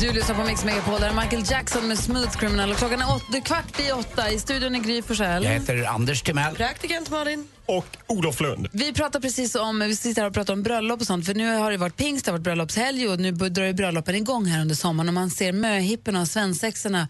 Du 0.00 0.12
lyssnar 0.12 0.34
på 0.34 0.44
Mix 0.44 0.64
Megapol, 0.64 1.00
där 1.00 1.08
är 1.08 1.14
Michael 1.14 1.42
Jackson 1.50 1.88
med 1.88 1.98
Smooth 1.98 2.38
Criminal. 2.38 2.70
Och 2.70 2.76
klockan 2.76 3.00
är 3.00 3.14
åt, 3.14 3.22
det 3.32 3.38
är 3.38 3.42
kvart 3.42 3.80
i 3.80 3.92
åtta. 3.92 4.30
I 4.30 4.38
studion 4.38 4.74
är 4.74 4.78
Gry 4.78 5.02
Forssell. 5.02 5.44
Jag 5.44 5.50
heter 5.50 5.84
Anders 5.84 6.22
Timell. 6.22 6.54
Praktikant 6.54 7.10
Malin. 7.10 7.48
Och 7.66 7.96
Olof 8.06 8.40
Lund. 8.40 8.68
Vi 8.72 8.92
pratar 8.92 9.20
precis 9.20 9.54
om, 9.54 9.80
vi 9.80 9.96
sitter 9.96 10.22
här 10.22 10.28
och 10.28 10.34
pratar 10.34 10.52
om 10.52 10.62
bröllop 10.62 11.00
och 11.00 11.06
sånt, 11.06 11.26
för 11.26 11.34
nu 11.34 11.56
har 11.56 11.70
det 11.70 11.76
varit 11.76 11.96
pingst, 11.96 12.24
det 12.24 12.30
har 12.30 12.38
varit 12.38 12.44
bröllopshelg 12.44 13.08
och 13.08 13.20
nu 13.20 13.32
drar 13.32 13.64
ju 13.64 13.72
bröllopen 13.72 14.14
igång 14.14 14.46
här 14.46 14.60
under 14.60 14.74
sommaren 14.74 15.08
och 15.08 15.14
man 15.14 15.30
ser 15.30 15.52
möhipporna 15.52 16.20
och 16.20 16.28
svensexorna 16.28 17.08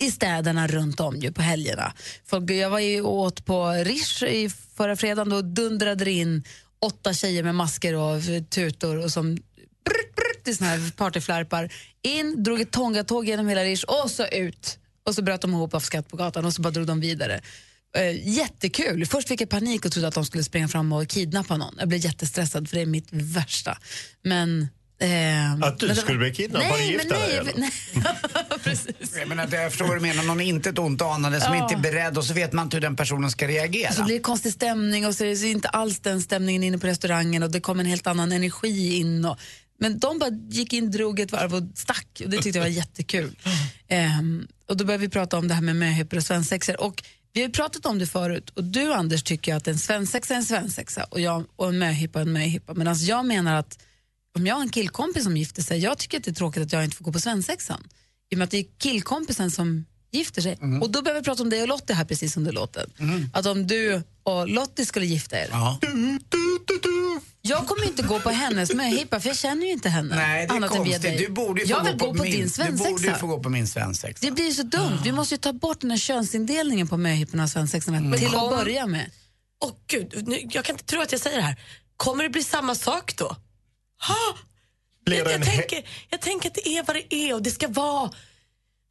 i 0.00 0.10
städerna 0.10 0.66
runt 0.66 1.00
om 1.00 1.16
ju 1.16 1.32
på 1.32 1.42
helgerna. 1.42 1.92
Folk, 2.26 2.50
jag 2.50 2.70
var 2.70 2.80
ju 2.80 3.00
åt 3.02 3.44
på 3.44 3.70
Rish 3.70 4.22
i 4.22 4.50
förra 4.76 4.96
fredagen, 4.96 5.28
då 5.28 5.42
dundrade 5.42 6.04
det 6.04 6.10
in 6.10 6.44
åtta 6.80 7.12
tjejer 7.12 7.42
med 7.42 7.54
masker 7.54 7.94
och 7.94 8.22
tutor 8.50 9.04
och 9.04 9.10
som 9.10 9.34
brrt, 9.34 10.20
i 10.48 10.54
såna 10.54 10.70
här 10.70 10.90
partyflärpar. 10.96 11.72
In, 12.02 12.42
drog 12.42 12.60
ett 12.60 12.70
tångatåg 12.70 13.28
genom 13.28 13.48
hela 13.48 13.64
Rish 13.64 13.84
och 13.84 14.10
så 14.10 14.26
ut. 14.26 14.78
Och 15.06 15.14
så 15.14 15.22
bröt 15.22 15.40
de 15.40 15.50
ihop 15.50 15.74
av 15.74 15.80
skatt 15.80 16.08
på 16.08 16.16
gatan 16.16 16.44
och 16.44 16.52
så 16.54 16.62
bara 16.62 16.70
drog 16.70 16.86
de 16.86 17.00
vidare. 17.00 17.40
Eh, 17.96 18.28
jättekul. 18.28 19.06
Först 19.06 19.28
fick 19.28 19.40
jag 19.40 19.48
panik 19.48 19.84
och 19.84 19.92
trodde 19.92 20.08
att 20.08 20.14
de 20.14 20.24
skulle 20.24 20.44
springa 20.44 20.68
fram 20.68 20.92
och 20.92 21.08
kidnappa 21.08 21.56
någon. 21.56 21.74
Jag 21.78 21.88
blev 21.88 22.04
jättestressad 22.04 22.68
för 22.68 22.76
det 22.76 22.82
är 22.82 22.86
mitt 22.86 23.08
värsta. 23.12 23.78
Men... 24.24 24.68
ehm, 25.00 25.62
Att 25.62 25.78
du 25.78 25.94
skulle 25.94 26.18
var- 26.18 26.24
bli 26.24 26.34
kidnappad 26.34 26.70
och 26.72 26.78
Nej, 26.78 26.92
gifta 26.92 27.08
men 27.08 27.18
dig, 27.20 27.40
nej, 27.56 27.70
nej. 27.94 28.76
Jag, 29.18 29.28
menar, 29.28 29.48
jag 29.52 29.70
förstår 29.70 29.86
vad 29.86 29.96
du 29.96 30.00
menar, 30.00 30.22
någon 30.22 30.40
inte 30.40 30.70
ett 30.70 30.78
ont 30.78 31.02
anande 31.02 31.40
som 31.40 31.54
Ja. 31.54 31.62
inte 31.62 31.74
är 31.74 31.92
beredd 31.92 32.18
och 32.18 32.24
så 32.24 32.34
vet 32.34 32.52
man 32.52 32.66
inte 32.66 32.76
hur 32.76 32.80
den 32.82 32.96
personen 32.96 33.30
ska 33.30 33.48
reagera. 33.48 33.92
Så 33.92 34.04
blir 34.04 34.14
det 34.14 34.20
konstig 34.22 34.52
stämning 34.52 35.06
och 35.06 35.14
så 35.14 35.24
är 35.24 35.42
det 35.42 35.48
inte 35.48 35.68
alls 35.68 36.00
den 36.00 36.22
stämningen 36.22 36.62
inne 36.62 36.78
på 36.78 36.86
restaurangen 36.86 37.42
och 37.42 37.50
det 37.50 37.60
kom 37.60 37.80
en 37.80 37.86
helt 37.86 38.06
annan 38.06 38.32
energi 38.32 38.94
in. 38.96 39.24
Och, 39.24 39.38
men 39.80 39.98
de 39.98 40.18
bara 40.18 40.30
gick 40.48 40.72
in, 40.72 40.90
drog 40.90 41.20
ett 41.20 41.32
varv 41.32 41.54
och 41.54 41.62
stack. 41.74 42.22
Och 42.24 42.30
det 42.30 42.42
tyckte 42.42 42.58
jag 42.58 42.64
var 42.64 42.70
jättekul. 42.70 43.38
Um, 44.18 44.48
och 44.66 44.76
då 44.76 44.84
började 44.84 45.02
vi 45.02 45.08
prata 45.08 45.38
om 45.38 45.48
det 45.48 45.54
här 45.54 45.62
med 45.62 45.76
möhippor 45.76 46.16
och 46.16 46.22
svensexor 46.22 46.80
och 46.80 47.02
vi 47.32 47.40
har 47.40 47.48
ju 47.48 47.52
pratat 47.52 47.86
om 47.86 47.98
det 47.98 48.06
förut. 48.06 48.50
Och 48.50 48.64
du 48.64 48.92
Anders 48.92 49.22
tycker 49.22 49.54
att 49.54 49.68
en 49.68 49.78
svensexa 49.78 50.34
är 50.34 50.38
en 50.38 50.44
svensexa. 50.44 51.04
Och, 51.04 51.20
jag, 51.20 51.44
och 51.56 51.68
en 51.68 51.78
möhippa 51.78 52.18
är 52.18 52.22
en 52.22 52.32
möhippa. 52.32 52.74
Medan 52.74 52.96
jag 52.98 53.26
menar 53.26 53.56
att 53.56 53.78
om 54.36 54.46
jag 54.46 54.54
har 54.54 54.62
en 54.62 54.68
killkompis 54.68 55.24
som 55.24 55.36
gifter 55.36 55.62
sig, 55.62 55.78
jag 55.78 55.98
tycker 55.98 56.18
att 56.18 56.24
det 56.24 56.30
är 56.30 56.34
tråkigt 56.34 56.62
att 56.62 56.72
jag 56.72 56.84
inte 56.84 56.96
får 56.96 57.04
gå 57.04 57.12
på 57.12 57.20
svensexan. 57.20 57.88
I 58.30 58.34
och 58.34 58.38
med 58.38 58.44
att 58.44 58.50
det 58.50 58.58
är 58.58 58.66
killkompisen 58.78 59.50
som 59.50 59.84
gifter 60.12 60.42
sig. 60.42 60.58
Och 60.82 60.90
då 60.90 61.02
behöver 61.02 61.20
vi 61.20 61.24
prata 61.24 61.42
om 61.42 61.50
dig 61.50 61.62
och 61.62 61.68
Lottie 61.68 61.96
här 61.96 62.04
precis 62.04 62.36
under 62.36 62.52
låten. 62.52 62.90
Att 63.32 63.46
om 63.46 63.66
du 63.66 64.02
och 64.22 64.48
Lottie 64.48 64.86
skulle 64.86 65.06
gifta 65.06 65.36
er. 65.38 65.48
Jag 67.42 67.66
kommer 67.66 67.84
inte 67.86 68.02
gå 68.02 68.20
på 68.20 68.30
hennes 68.30 68.74
möhippa 68.74 69.20
för 69.20 69.28
jag 69.28 69.36
känner 69.36 69.66
ju 69.66 69.72
inte 69.72 69.88
henne. 69.88 70.16
Nej, 70.16 70.46
det 70.46 70.52
är 70.52 70.56
annat 70.56 70.74
än 70.76 70.82
via 70.84 70.92
konstigt. 70.92 71.02
dig. 71.18 71.26
Du 71.26 71.32
borde 71.32 71.60
ju 71.60 71.66
få 71.66 71.72
jag 71.72 71.84
vill 71.84 71.92
gå 71.96 72.06
på, 72.06 72.14
på 72.14 72.22
min, 72.22 72.32
din 72.32 72.48
Du 72.56 72.72
borde 72.72 72.90
ju 72.90 72.96
svensexa. 72.96 73.18
få 73.18 73.26
gå 73.26 73.40
på 73.42 73.48
min 73.48 73.68
svensexa. 73.68 74.26
Det 74.26 74.30
blir 74.32 74.44
ju 74.44 74.52
så 74.54 74.62
dumt. 74.62 74.98
Vi 75.04 75.12
måste 75.12 75.34
ju 75.34 75.38
ta 75.38 75.52
bort 75.52 75.80
den 75.80 75.90
här 75.90 75.98
könsindelningen 75.98 76.88
på 76.88 76.96
möhipporna 76.96 77.42
och 77.42 77.50
svensexan 77.50 77.94
Mm. 77.94 78.18
till 78.18 78.26
att 78.34 78.50
börja 78.50 78.86
med. 78.86 79.10
Åh 79.64 79.70
gud, 79.86 80.28
nu, 80.28 80.48
jag 80.50 80.64
kan 80.64 80.74
inte 80.74 80.84
tro 80.84 81.00
att 81.00 81.12
jag 81.12 81.20
säger 81.20 81.36
det 81.36 81.42
här. 81.42 81.56
Kommer 81.96 82.22
det 82.24 82.30
bli 82.30 82.44
samma 82.44 82.74
sak 82.74 83.16
då? 83.16 83.36
Ha! 84.08 84.16
Blir 85.04 85.16
Jag, 85.18 85.26
det 85.26 85.32
jag, 85.32 85.44
tänker, 85.44 85.88
jag 86.10 86.20
tänker 86.20 86.48
att 86.48 86.54
det 86.54 86.68
är 86.68 86.82
vad 86.82 86.96
det 86.96 87.14
är 87.14 87.34
och 87.34 87.42
det 87.42 87.50
ska 87.50 87.68
vara... 87.68 88.10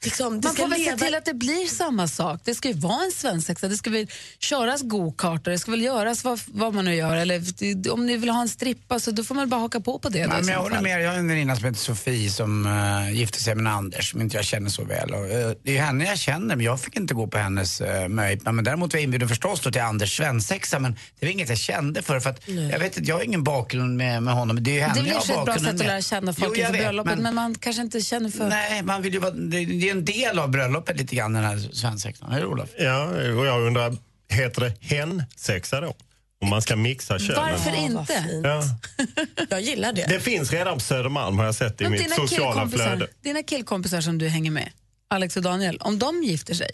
Liksom, 0.04 0.42
det 0.42 0.48
Man 0.48 0.54
ska 0.54 0.64
får 0.64 0.70
väl 0.70 0.80
se 0.80 0.86
leva... 0.86 0.98
till 1.06 1.16
att 1.16 1.26
det 1.26 1.34
blir 1.34 1.68
samma 1.68 2.08
sak. 2.08 2.42
Det 2.44 2.56
ska 2.56 2.68
ju 2.68 2.74
vara 2.74 3.04
en 3.06 3.12
svensexa. 3.12 3.68
Det 3.68 3.78
ska 3.78 3.90
väl 3.90 4.08
köras 4.40 4.82
gokartor, 4.82 5.52
det 5.52 5.60
ska 5.60 5.72
väl 5.72 5.82
göras 5.82 6.24
vad, 6.24 6.40
vad 6.48 6.74
man 6.74 6.86
nu 6.86 6.96
gör. 6.96 7.16
Eller 7.16 7.40
det- 7.84 7.90
om 7.90 8.06
ni 8.06 8.18
vill 8.18 8.30
ha 8.30 8.42
en 8.42 8.50
strippa 8.50 9.00
så 9.00 9.12
då 9.12 9.24
får 9.24 9.36
man 9.36 9.50
bara 9.50 9.62
haka 9.62 9.80
på 9.80 10.00
på 10.00 10.10
det. 10.10 10.28
Nej, 10.28 10.38
men 10.44 10.48
jag 10.54 10.62
håller 10.62 10.82
med. 10.82 11.02
Jag 11.04 11.10
har 11.12 11.18
en 11.18 11.28
väninna 11.28 11.56
som 11.56 11.66
heter 11.66 11.80
Sofie 11.80 12.30
som 12.32 12.66
uh, 12.66 13.14
gifte 13.14 13.44
sig 13.44 13.56
med 13.56 13.74
Anders 13.74 14.12
som 14.12 14.22
inte 14.22 14.36
jag 14.38 14.46
känner 14.46 14.70
så 14.70 14.84
väl. 14.84 15.14
Och, 15.14 15.26
eh, 15.30 15.52
det 15.64 15.70
är 15.70 15.74
ju 15.74 15.80
henne 15.80 16.06
jag 16.06 16.18
känner 16.20 16.56
men 16.56 16.66
jag 16.66 16.82
fick 16.82 16.96
inte 16.96 17.14
gå 17.14 17.28
på 17.28 17.38
hennes 17.38 17.82
uh, 17.82 18.08
möhippa. 18.08 18.52
Men 18.52 18.66
däremot 18.66 18.94
var 18.94 18.98
jag 18.98 19.04
inbjuden 19.04 19.30
förstås 19.30 19.62
då 19.62 19.72
till 19.72 19.82
Anders 19.82 20.18
svensexa 20.18 20.80
men 20.80 20.92
det 21.20 21.26
var 21.26 21.32
inget 21.34 21.50
jag 21.50 21.58
kände 21.58 22.02
för. 22.02 22.20
för 22.20 22.30
att, 22.30 22.48
jag 22.72 22.80
vet 22.80 22.98
inte, 22.98 23.10
jag 23.10 23.16
har 23.16 23.24
ingen 23.24 23.44
bakgrund 23.44 23.98
med, 23.98 24.24
med 24.24 24.34
honom. 24.34 24.64
Det 24.64 24.72
är 24.72 24.74
ju 24.74 24.82
henne 24.82 24.94
Det 25.02 25.10
är 25.10 25.14
jag 25.14 25.18
och 25.18 25.24
för 25.24 25.28
sig 25.28 25.36
har 25.36 25.42
ett 25.42 25.46
bra 25.46 25.54
bakgrunden 25.54 25.78
sätt 25.78 25.82
att 25.82 25.88
med. 25.88 25.88
lära 25.88 26.02
känna 26.02 26.34
folk 26.34 26.52
Jo, 26.58 26.62
inför 26.62 26.74
vet, 26.74 26.82
bröllopet 26.82 27.20
men... 27.20 27.36
man 27.36 27.56
kanske 27.56 27.82
inte 27.82 28.02
känner 28.02 28.30
för... 28.30 28.50
Nej, 28.50 28.84
man 28.84 29.02
vill 29.02 29.14
ju 29.14 29.20
vara, 29.20 29.32
det, 29.32 29.66
det 29.66 29.89
är 29.90 29.96
en 29.96 30.06
del 30.06 30.40
av 30.40 30.50
bröllopet 30.50 30.98
lite 30.98 31.16
grann 31.16 31.34
den 31.34 31.44
här 31.44 31.58
svensexan. 31.58 32.32
Eller 32.32 32.46
Olof? 32.46 32.70
Ja, 32.80 33.04
och 33.38 33.46
jag 33.46 33.62
undrar, 33.62 33.98
heter 34.30 34.62
det 34.62 34.74
hen-sexa 34.82 35.82
då? 35.82 35.96
Om 36.42 36.50
man 36.50 36.62
ska 36.62 36.76
mixa 36.76 37.20
könen? 37.20 37.42
Varför 37.52 37.76
inte? 37.76 38.42
Ja. 38.44 38.64
Jag 39.50 39.62
gillar 39.62 39.94
det. 39.94 40.06
Det 40.10 40.20
finns 40.20 40.52
redan 40.52 40.74
på 40.74 40.80
Södermalm 40.80 41.38
har 41.38 41.46
jag 41.46 41.56
sett 41.56 41.82
i 41.82 41.86
Om 41.86 41.92
mitt 41.92 42.04
dina 42.04 42.16
sociala 42.16 42.70
flöde. 42.70 43.08
dina 43.22 43.44
killkompisar 43.44 44.02
som 44.02 44.18
du 44.18 44.28
hänger 44.28 44.52
med, 44.52 44.70
Alex 45.10 45.38
och 45.38 45.44
Daniel, 45.44 45.78
om 45.78 46.00
de 46.00 46.24
gifter 46.24 46.54
sig? 46.54 46.70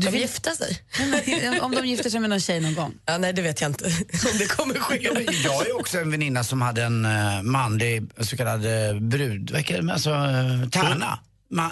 Ska 0.00 0.10
vi 0.10 0.18
gifta 0.18 0.50
sig? 0.50 0.78
om 1.60 1.72
de 1.74 1.86
gifter 1.86 2.10
sig 2.10 2.20
med 2.20 2.30
någon 2.30 2.40
tjej 2.40 2.60
någon 2.60 2.74
gång? 2.74 2.94
Ja, 3.06 3.18
nej, 3.18 3.32
det 3.32 3.42
vet 3.42 3.60
jag 3.60 3.70
inte 3.70 3.84
om 4.32 4.38
det 4.38 4.46
kommer 4.46 4.74
ske. 4.74 4.98
Jag 5.44 5.52
har 5.52 5.64
ju 5.64 5.72
också 5.72 5.98
en 5.98 6.10
väninna 6.10 6.44
som 6.44 6.62
hade 6.62 6.82
en 6.82 7.06
uh, 7.06 7.42
manlig 7.42 8.02
så 8.20 8.36
kallad 8.36 8.66
uh, 8.66 9.00
brud, 9.00 9.54
alltså 9.90 10.10
uh, 10.10 10.68
tärna. 10.68 11.18
Ma, 11.54 11.64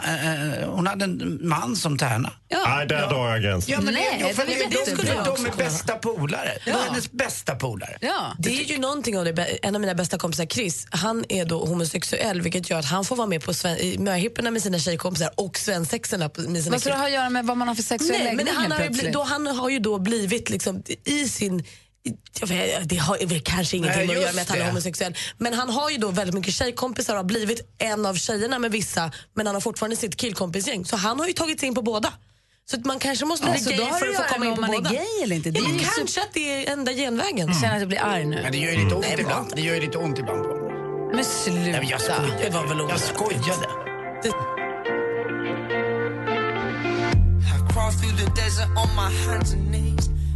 eh, 0.62 0.68
hon 0.70 0.86
hade 0.86 1.04
en 1.04 1.38
man 1.48 1.76
som 1.76 1.98
tärna. 1.98 2.32
Nej, 2.66 2.86
där 2.86 3.06
drar 3.08 3.30
jag 3.30 3.42
gränsen. 3.42 3.72
Ja, 3.72 3.80
men 3.80 3.94
Nej, 3.94 4.24
det, 4.28 4.34
för 4.34 4.46
det 4.46 4.52
väl 4.54 4.70
de, 4.70 4.76
jättebra. 4.90 5.24
de, 5.24 5.42
de 5.44 5.46
är 5.46 5.56
bästa 5.56 5.94
polare. 5.96 6.58
Det 6.64 6.72
var 6.72 6.80
hennes 6.80 7.12
bästa 7.12 7.54
polare. 7.54 7.98
Ja. 8.00 8.34
Det 8.38 8.60
är 8.60 8.64
ju 8.64 8.78
någonting 8.78 9.18
av 9.18 9.24
det. 9.24 9.32
bä- 9.32 9.58
En 9.62 9.74
av 9.74 9.80
mina 9.80 9.94
bästa 9.94 10.18
kompisar, 10.18 10.46
Chris, 10.46 10.86
han 10.90 11.24
är 11.28 11.44
då 11.44 11.64
homosexuell 11.64 12.40
vilket 12.40 12.70
gör 12.70 12.78
att 12.78 12.84
han 12.84 13.04
får 13.04 13.16
vara 13.16 13.26
med 13.26 13.44
på 13.44 13.54
sven- 13.54 13.78
i 13.78 13.98
möhipporna 13.98 14.50
med 14.50 14.62
sina 14.62 14.78
tjejkompisar 14.78 15.30
och 15.34 15.58
svensexorna 15.58 16.28
på- 16.28 16.40
med 16.40 16.62
sina 16.62 16.72
Vad 16.74 16.80
ska 16.80 16.90
det 16.90 16.96
ha 16.96 17.06
att 17.06 17.12
göra 17.12 17.30
med 17.30 17.44
vad 17.46 17.56
man 17.56 17.68
har 17.68 17.74
för 17.74 17.82
sexuell 17.82 18.10
Nej, 18.24 18.26
men 18.36 18.36
läggning 18.36 18.54
han 18.54 18.62
helt 18.62 18.74
har, 18.74 18.80
ju 18.80 18.86
plötsligt? 18.86 19.04
bli, 19.04 19.12
då, 19.12 19.22
han 19.22 19.46
har 19.46 19.68
ju 19.70 19.78
då 19.78 19.98
blivit 19.98 20.50
liksom 20.50 20.82
i 21.04 21.28
sin 21.28 21.56
jag 21.58 21.64
det 22.84 22.96
har 22.96 23.40
kanske 23.44 23.76
ingenting 23.76 24.06
Nej, 24.06 24.16
att 24.16 24.22
göra 24.22 24.32
med 24.32 24.42
att 24.42 24.48
han 24.48 24.58
är 24.58 24.62
det. 24.64 24.70
homosexuell. 24.70 25.14
Men 25.38 25.54
han 25.54 25.70
har 25.70 25.90
ju 25.90 25.96
då 25.98 26.08
väldigt 26.10 26.34
mycket 26.34 26.54
tjejkompisar 26.54 27.12
och 27.14 27.18
har 27.18 27.24
blivit 27.24 27.60
en 27.78 28.06
av 28.06 28.14
tjejerna 28.14 28.58
med 28.58 28.70
vissa 28.70 29.10
men 29.34 29.46
han 29.46 29.54
har 29.56 29.60
fortfarande 29.60 29.96
sitt 29.96 30.16
killkompisgäng. 30.16 30.84
Så 30.84 30.96
han 30.96 31.20
har 31.20 31.26
ju 31.26 31.32
tagit 31.32 31.60
sig 31.60 31.66
in 31.66 31.74
på 31.74 31.82
båda. 31.82 32.12
Så 32.70 32.76
att 32.76 32.84
man 32.84 32.98
kanske 32.98 33.24
måste 33.24 33.46
Ja, 33.46 33.50
vara 33.50 33.60
så 33.60 33.70
gay 33.70 33.78
för 33.78 34.06
det 34.06 34.18
att 34.18 34.28
få 34.28 34.34
komma 34.34 34.46
in 34.46 34.54
på 34.54 34.60
man 34.60 34.70
är 34.70 34.74
båda. 34.76 34.90
gay 34.90 35.06
eller 35.22 35.36
inte. 35.36 35.50
Det 35.50 35.58
Ja, 35.60 35.64
är 35.64 35.68
men 35.68 35.78
ju 35.78 35.84
så- 35.84 35.90
kanske 35.96 36.20
att 36.22 36.32
det 36.34 36.66
är 36.68 36.72
enda 36.72 36.92
genvägen. 36.92 37.48
Jag 37.48 37.60
känner 37.60 37.74
att 37.74 37.80
jag 37.80 37.88
blir 37.88 38.02
arg 38.02 38.24
nu. 38.26 38.42
Men 38.42 38.52
det 38.52 38.58
gör 38.58 38.70
ju 38.72 38.84
lite 38.84 38.94
ont 38.94 39.04
Nej, 39.06 39.16
det 39.16 39.22
ibland. 39.22 39.44
inte 39.46 39.56
Det 39.56 39.62
gör 39.62 39.74
ju 39.74 39.80
lite 39.80 39.98
ont 39.98 40.18
ibland. 40.18 40.46
Men 41.14 41.24
sluta. 41.24 41.60
Nej, 41.60 41.72
men 41.72 41.88
jag 41.88 42.00
skojade. 42.00 42.38
Det 42.44 42.50
var 42.50 42.66
väl 42.66 42.78
Jag 42.78 43.00
skojade. 43.00 43.66
I 47.44 47.72
crawled 47.72 47.98
through 48.00 48.16
the 48.16 48.42
desert 48.42 48.68
on 48.68 48.88
my 48.96 49.10
hands 49.26 49.52
and 49.52 49.68
knees, 49.68 49.91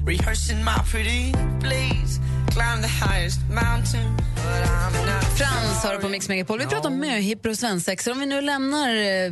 rehearsing 0.07 0.65
my 0.65 0.79
pretty 0.93 1.33
please. 1.61 2.21
Climb 2.51 2.83
the 2.83 2.89
highest 2.89 3.41
mountain, 3.49 4.17
but 4.17 4.69
I'm 4.69 5.07
not. 5.07 5.25
Frans 5.39 5.85
har 5.85 5.95
du 5.95 6.01
på 6.01 6.09
Mix 6.09 6.29
Megapol. 6.29 6.59
Vi 6.59 6.67
pratar 6.67 6.89
om 6.89 6.99
möhippor 6.99 7.51
och 7.51 7.59
svensexor. 7.59 8.13
Om 8.13 8.21
vi 8.21 8.27
nu 8.27 8.41
lämnar 8.41 8.89
eh, 8.89 9.31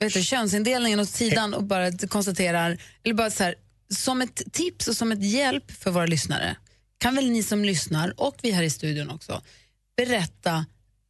heter, 0.00 0.18
det, 0.18 0.22
könsindelningen 0.22 1.00
åt 1.00 1.08
sidan 1.08 1.54
och 1.54 1.64
bara 1.64 1.92
konstaterar, 2.08 2.78
eller 3.04 3.14
bara 3.14 3.30
så 3.30 3.44
här, 3.44 3.54
som 3.94 4.22
ett 4.22 4.52
tips 4.52 4.88
och 4.88 4.96
som 4.96 5.12
ett 5.12 5.22
hjälp 5.22 5.70
för 5.70 5.90
våra 5.90 6.06
lyssnare 6.06 6.56
kan 6.98 7.14
väl 7.14 7.30
ni 7.30 7.42
som 7.42 7.64
lyssnar 7.64 8.20
och 8.20 8.36
vi 8.42 8.50
här 8.50 8.62
i 8.62 8.70
studion 8.70 9.10
också 9.10 9.42
berätta 9.96 10.66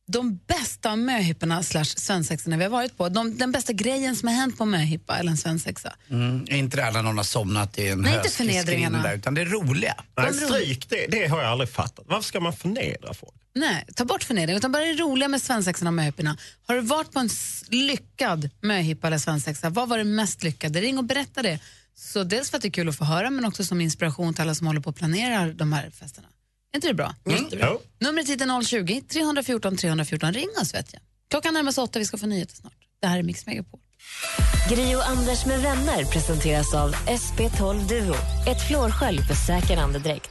de 0.07 0.37
bästa 0.47 0.97
möhipporna 0.97 1.63
slash 1.63 1.85
svensexorna 1.85 2.57
vi 2.57 2.63
har 2.63 2.71
varit 2.71 2.97
på. 2.97 3.09
De, 3.09 3.39
den 3.39 3.53
bästa 3.53 3.73
grejen 3.73 4.17
som 4.17 4.29
har 4.29 4.35
hänt 4.35 4.59
på 4.59 4.65
möhippa 4.65 5.19
eller 5.19 5.31
en 5.31 5.37
svensexa. 5.37 5.97
Mm, 6.11 6.47
inte 6.49 6.77
det 6.77 6.87
alla 6.87 7.03
någon 7.03 7.17
har 7.17 7.25
somnat 7.25 7.79
i 7.79 7.89
en 7.89 8.01
Nej, 8.01 8.17
inte 8.17 8.29
förnedringarna. 8.29 9.03
Där, 9.03 9.15
utan 9.15 9.35
det 9.35 9.45
roliga. 9.45 9.95
Nej, 10.17 10.35
stryk, 10.35 10.89
det, 10.89 11.07
det 11.11 11.27
har 11.27 11.43
jag 11.43 11.51
aldrig 11.51 11.71
fattat. 11.71 12.05
Varför 12.09 12.25
ska 12.25 12.41
man 12.41 12.53
förnedra 12.53 13.15
folk? 13.15 13.35
Nej, 13.55 13.85
ta 13.95 14.05
bort 14.05 14.23
förnedring. 14.25 14.57
Utan 14.57 14.73
bara 14.73 14.85
det 14.85 14.93
roliga 14.93 15.29
med 15.29 15.43
svensexorna 15.43 15.91
och 15.91 15.95
möhipporna. 15.95 16.37
Har 16.67 16.75
du 16.75 16.81
varit 16.81 17.13
på 17.13 17.19
en 17.19 17.29
lyckad 17.69 18.51
möhippa 18.61 19.07
eller 19.07 19.19
svensexa, 19.19 19.71
vad 19.71 19.89
var 19.89 19.99
det 19.99 20.05
mest 20.05 20.43
lyckade? 20.43 20.81
Ring 20.81 20.99
och 20.99 21.05
berätta 21.05 21.43
det. 21.43 21.59
Så 21.95 22.25
dels 22.25 22.51
för 22.51 22.57
att 22.57 22.63
det 22.63 22.69
är 22.69 22.73
kul 22.73 22.89
att 22.89 22.97
få 22.97 23.05
höra, 23.05 23.31
men 23.31 23.45
också 23.45 23.65
som 23.65 23.81
inspiration 23.81 24.35
till 24.35 24.43
alla 24.43 24.55
som 24.55 24.67
håller 24.67 24.81
på 24.81 24.91
att 24.91 24.97
planera 24.97 25.53
de 25.53 25.73
här 25.73 25.91
festerna. 25.91 26.29
Är 26.73 26.77
inte 26.77 26.89
det 26.89 26.95
bra? 26.95 27.15
Jo. 27.25 27.81
Numret 28.01 28.29
hit 28.29 28.41
är 28.41 28.63
020 28.65 29.01
314 29.01 29.77
314. 29.77 30.33
Ring 30.33 30.49
oss 30.63 30.75
vet 30.75 30.93
jag. 30.93 31.03
Klockan 31.31 31.55
närmar 31.55 31.73
sig 31.73 31.85
åtta, 31.85 31.99
vi 31.99 32.05
ska 32.05 32.19
få 32.19 32.27
nyheter 32.27 32.55
snart. 32.57 32.73
Det 33.01 33.07
här 33.07 33.19
är 33.19 33.23
Mix 33.23 33.47
Megapol. 33.47 33.81
Gri 34.71 34.95
och 34.97 35.09
Anders 35.09 35.47
med 35.47 35.61
vänner 35.61 36.05
presenteras 36.05 36.75
av 36.75 36.95
SP12 36.95 37.89
Duo. 37.89 38.15
Ett 38.49 38.69
flårskölj 38.69 39.19
för 39.23 39.35
säker 39.35 39.77
andedräkt. 39.77 40.31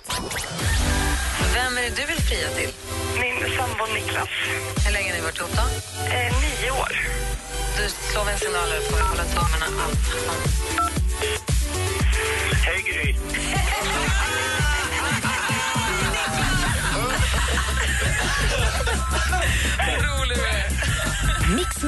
Vem 1.53 1.77
är 1.77 1.81
det 1.81 1.89
du 1.95 2.05
vill 2.07 2.21
fria 2.29 2.49
till? 2.57 2.69
Min 3.21 3.57
sambo 3.57 3.85
Niklas. 3.93 4.29
Hur 4.85 4.93
länge 4.93 5.09
har 5.09 5.17
ni 5.17 5.23
varit 5.23 5.37
ihop 5.39 5.51
då? 5.55 5.65
Eh, 6.05 6.29
nio 6.43 6.71
år. 6.71 6.91
Du 7.77 7.83
slår 8.11 8.25
vi 8.25 8.31
en 8.31 8.39
signal 8.39 8.69
och 8.77 8.83
får 8.91 8.99
hålla 9.11 9.23
tummarna 9.23 9.65
allt. 9.83 9.99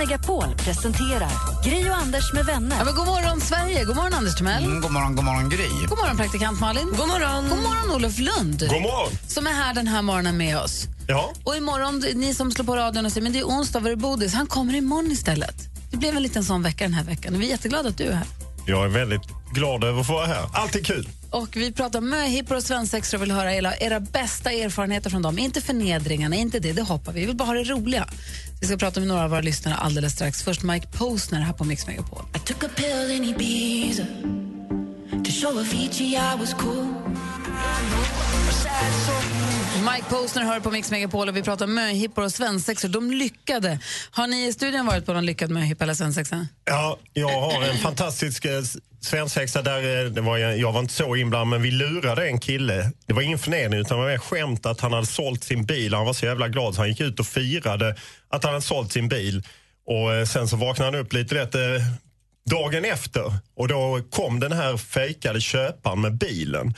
Megapol 0.04 0.56
presenterar 0.58 1.64
Gri 1.64 1.90
och 1.90 1.96
Anders 1.96 2.34
med 2.34 2.46
vänner. 2.46 2.78
Ja, 2.78 2.86
men 2.86 2.96
god 2.96 3.06
morgon, 3.06 3.42
Sverige! 3.42 3.84
God 3.84 3.96
morgon, 3.96 4.14
Anders 4.14 4.36
Timell. 4.36 4.64
Mm, 4.64 4.82
god 4.82 4.92
morgon, 4.92 5.16
god 5.16 5.26
morgon 5.26 5.50
Gry. 5.50 5.70
God 5.90 5.98
morgon, 5.98 6.18
praktikant 6.18 6.60
Malin. 6.60 6.88
God 6.88 7.08
morgon. 7.08 7.50
God 7.50 7.60
morgon, 7.60 7.96
Olof 7.96 8.20
Lund. 8.20 8.60
God 8.60 8.82
morgon. 8.82 9.10
Som 9.28 9.48
är 9.48 9.52
här 9.52 9.74
den 9.74 9.88
här 9.88 10.02
morgonen 10.02 10.38
med 10.38 10.58
oss. 10.58 10.88
Ja. 11.08 11.34
Och 11.44 11.56
imorgon, 11.56 12.04
ni 12.16 12.34
som 12.34 12.52
slår 12.52 12.66
på 12.66 12.76
radion 12.76 13.06
och 13.06 13.12
säger 13.12 13.24
men 13.24 13.34
det 13.34 13.40
är 13.40 13.44
onsdag, 13.44 13.80
var 13.80 13.90
är 13.90 13.96
Bodis? 13.96 14.34
Han 14.34 14.48
kommer 14.48 14.76
imorgon 14.76 15.12
istället. 15.12 15.56
Det 15.92 15.98
blev 15.98 16.16
en 16.16 16.24
liten 16.24 16.44
sån 16.44 16.64
vecka 16.64 16.84
den 16.84 16.94
här 16.94 17.04
veckan 17.04 17.40
vi 17.40 17.46
är 17.46 17.50
jätteglada 17.50 17.90
att 17.90 17.98
du 17.98 18.04
är 18.04 18.14
här. 18.14 18.28
Jag 18.66 18.84
är 18.86 18.90
väldigt 18.90 19.22
glad 19.54 19.84
över 19.84 20.02
att 20.02 20.08
få 20.08 20.14
vara 20.14 20.26
här. 20.26 20.50
Alltid 20.54 20.86
kul. 20.86 21.10
Och 21.34 21.58
vi 21.58 21.72
pratar 21.72 22.02
möhippor 22.02 22.56
och 22.56 22.64
svensexor 22.64 23.18
och 23.18 23.24
vill 23.24 23.32
höra 23.32 23.54
era, 23.54 23.76
era 23.76 24.00
bästa 24.00 24.52
erfarenheter 24.52 25.10
från 25.10 25.22
dem. 25.22 25.40
Inte 25.40 25.62
förnedringarna, 25.62 26.36
inte 26.36 26.60
det, 26.60 26.74
det 26.74 26.82
hoppar 26.82 27.12
vi. 27.12 27.20
Vi 27.20 27.26
vill 27.26 27.36
bara 27.36 27.46
ha 27.46 27.54
det 27.54 27.64
roliga. 27.64 28.08
Vi 28.62 28.68
ska 28.68 28.78
prata 28.78 29.00
med 29.00 29.10
några 29.10 29.24
av 29.24 29.30
våra 29.30 29.42
lyssnare 29.42 29.76
alldeles 29.76 30.14
strax. 30.14 30.44
Först 30.44 30.64
Mike 30.64 30.88
Posner 30.88 31.42
här 31.42 31.54
på 31.54 31.64
Mix 31.64 31.88
Megapol. 31.88 32.26
I 32.36 32.40
took 32.40 32.64
a 32.64 32.70
pill 32.76 33.12
in 33.12 33.24
Ibiza 33.24 34.06
to 35.24 35.32
show 35.32 35.58
Avicii 35.58 36.16
I 36.16 36.36
was 36.40 36.54
cool. 36.54 36.88
Mike 39.82 40.10
Posner 40.10 40.44
hör 40.44 40.60
på 40.60 40.72
Mix 40.72 40.92
Megapol 40.92 41.30
och 41.30 41.38
vi 41.38 41.44
pratar 41.44 41.68
möhippor 41.68 42.24
och 42.24 42.32
svensexor. 42.32 42.90
De 42.90 43.12
lyckade. 43.12 43.80
Har 44.12 44.28
ni 44.28 44.48
i 44.48 44.54
studion 44.54 44.86
varit 44.86 45.06
på 45.06 45.14
någon 45.14 45.26
lyckad 45.26 45.50
möhippa 45.50 45.84
eller 45.84 45.94
svensexa? 45.94 46.48
Ja, 46.66 46.98
jag 47.14 47.42
har 47.42 47.64
en 47.64 47.78
fantastisk 47.78 48.46
eh, 48.46 48.62
svensexa 49.02 49.62
där 49.62 50.06
eh, 50.06 50.12
det 50.12 50.22
var, 50.22 50.38
jag 50.38 50.72
var 50.72 50.80
inte 50.80 50.94
så 50.94 51.16
inblandad 51.16 51.48
men 51.48 51.62
vi 51.62 51.72
lurade 51.72 52.28
en 52.28 52.40
kille. 52.40 52.92
Det 53.06 53.14
var 53.14 53.22
ingen 53.22 53.40
förnedring 53.40 53.80
utan 53.80 53.98
det 53.98 54.04
var 54.04 54.12
mer 54.12 54.18
skämt 54.18 54.66
att 54.66 54.82
han 54.82 54.94
hade 54.94 55.06
sålt 55.06 55.44
sin 55.44 55.66
bil. 55.66 55.94
Han 55.94 56.06
var 56.06 56.14
så 56.14 56.26
jävla 56.26 56.48
glad 56.48 56.76
så 56.76 56.82
han 56.82 56.90
gick 56.90 57.02
ut 57.02 57.20
och 57.20 57.28
firade 57.28 57.96
att 58.30 58.44
han 58.44 58.54
hade 58.54 58.66
sålt 58.66 58.92
sin 58.92 59.08
bil. 59.08 59.44
Och 59.88 60.14
eh, 60.14 60.26
sen 60.26 60.48
så 60.48 60.56
vaknade 60.56 60.92
han 60.92 61.06
upp 61.06 61.14
lite 61.14 61.36
rätt 61.36 61.56
dagen 62.50 62.86
efter 62.86 63.34
och 63.56 63.68
då 63.68 64.02
kom 64.10 64.40
den 64.40 64.52
här 64.52 64.78
fejkade 64.78 65.42
köparen 65.42 66.02
med 66.02 66.18
bilen. 66.18 66.74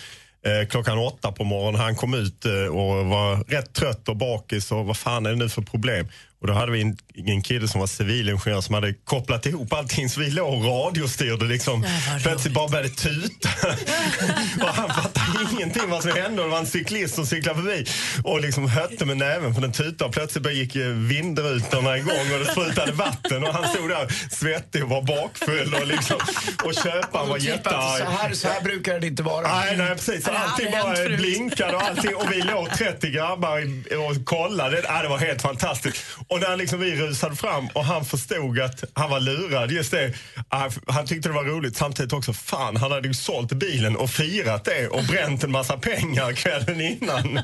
Eh, 0.45 0.67
klockan 0.67 0.97
åtta 0.97 1.31
på 1.31 1.43
morgonen. 1.43 1.81
Han 1.81 1.95
kom 1.95 2.13
ut 2.13 2.45
eh, 2.45 2.51
och 2.51 3.05
var 3.05 3.43
rätt 3.51 3.73
trött 3.73 4.09
och 4.09 4.15
bakis 4.15 4.71
och 4.71 4.85
vad 4.85 4.97
fan 4.97 5.25
är 5.25 5.29
det 5.29 5.35
nu 5.35 5.49
för 5.49 5.61
problem? 5.61 6.07
Och 6.45 6.51
då 6.51 6.57
hade 6.57 6.71
vi 6.71 6.81
en, 6.81 6.97
en 7.15 7.41
kille 7.41 7.67
som 7.67 7.79
var 7.79 7.87
civilingenjör 7.87 8.61
som 8.61 8.75
hade 8.75 8.93
kopplat 8.93 9.45
ihop 9.45 9.73
allting 9.73 10.09
så 10.09 10.19
vi 10.19 10.29
låg 10.29 10.53
och 10.53 10.65
radiostyrde 10.65 11.45
liksom. 11.45 11.85
Plötsligt 12.23 12.53
bara 12.53 12.67
började 12.67 12.89
tuta. 12.89 13.49
och 14.61 14.67
han 14.75 14.89
fattade 14.89 15.47
ingenting 15.53 15.89
vad 15.89 16.01
som 16.01 16.11
hände 16.11 16.41
och 16.41 16.47
det 16.47 16.51
var 16.51 16.59
en 16.59 16.65
cyklist 16.67 17.15
som 17.15 17.25
cyklade 17.25 17.61
förbi 17.61 17.85
och 18.23 18.41
liksom 18.41 18.69
hötte 18.69 19.05
med 19.05 19.17
näven 19.17 19.53
för 19.53 19.61
den 19.61 19.71
tutade 19.71 20.05
och 20.05 20.13
plötsligt 20.13 20.43
bara 20.43 20.53
gick 20.53 20.75
eh, 20.75 20.87
vindrutorna 20.87 21.97
igång 21.97 22.33
och 22.33 22.39
det 22.39 22.51
sprutade 22.51 22.91
vatten 22.91 23.43
och 23.43 23.53
han 23.53 23.67
stod 23.67 23.89
där 23.89 24.07
svettig 24.31 24.83
och 24.83 24.89
var 24.89 25.01
bakfull 25.01 25.73
och 25.81 25.87
liksom 25.87 26.17
och 26.65 26.73
köparen 26.73 27.29
var 27.29 27.37
jättearg. 27.37 27.99
så 27.99 28.11
här- 28.11 28.33
så 28.33 28.47
här 28.47 28.61
brukar 28.61 28.99
det 28.99 29.07
inte 29.07 29.23
vara. 29.23 29.47
Nej, 29.47 29.77
nej 29.77 29.89
precis. 29.95 30.25
Så 30.25 30.31
allting 30.31 30.71
bara 30.71 31.17
blinkade 31.17 31.75
och 31.75 31.81
allting. 31.83 32.15
Och 32.15 32.31
vi 32.31 32.41
låg 32.41 32.69
30 32.77 33.09
grabbar 33.11 33.61
och 34.09 34.25
kollade. 34.25 34.81
Det 35.01 35.07
var 35.09 35.17
helt 35.17 35.41
fantastiskt. 35.41 35.97
Och 36.35 36.41
när 36.41 36.57
liksom 36.57 36.79
vi 36.79 36.95
rusade 36.95 37.35
fram 37.35 37.67
och 37.73 37.85
han 37.85 38.05
förstod 38.05 38.59
att 38.59 38.83
han 38.93 39.09
var 39.09 39.19
lurad, 39.19 39.71
just 39.71 39.91
det. 39.91 40.13
ah, 40.49 40.69
Han 40.87 41.05
tyckte 41.05 41.29
det 41.29 41.33
var 41.35 41.43
roligt. 41.45 41.77
Samtidigt 41.77 42.13
också, 42.13 42.33
fan 42.33 42.75
han 42.77 42.91
hade 42.91 43.07
ju 43.07 43.13
sålt 43.13 43.53
bilen 43.53 43.95
och 43.97 44.09
firat 44.09 44.65
det 44.65 44.87
och 44.87 45.03
bränt 45.03 45.43
en 45.43 45.51
massa 45.51 45.77
pengar 45.77 46.33
kvällen 46.33 46.81
innan. 46.81 47.39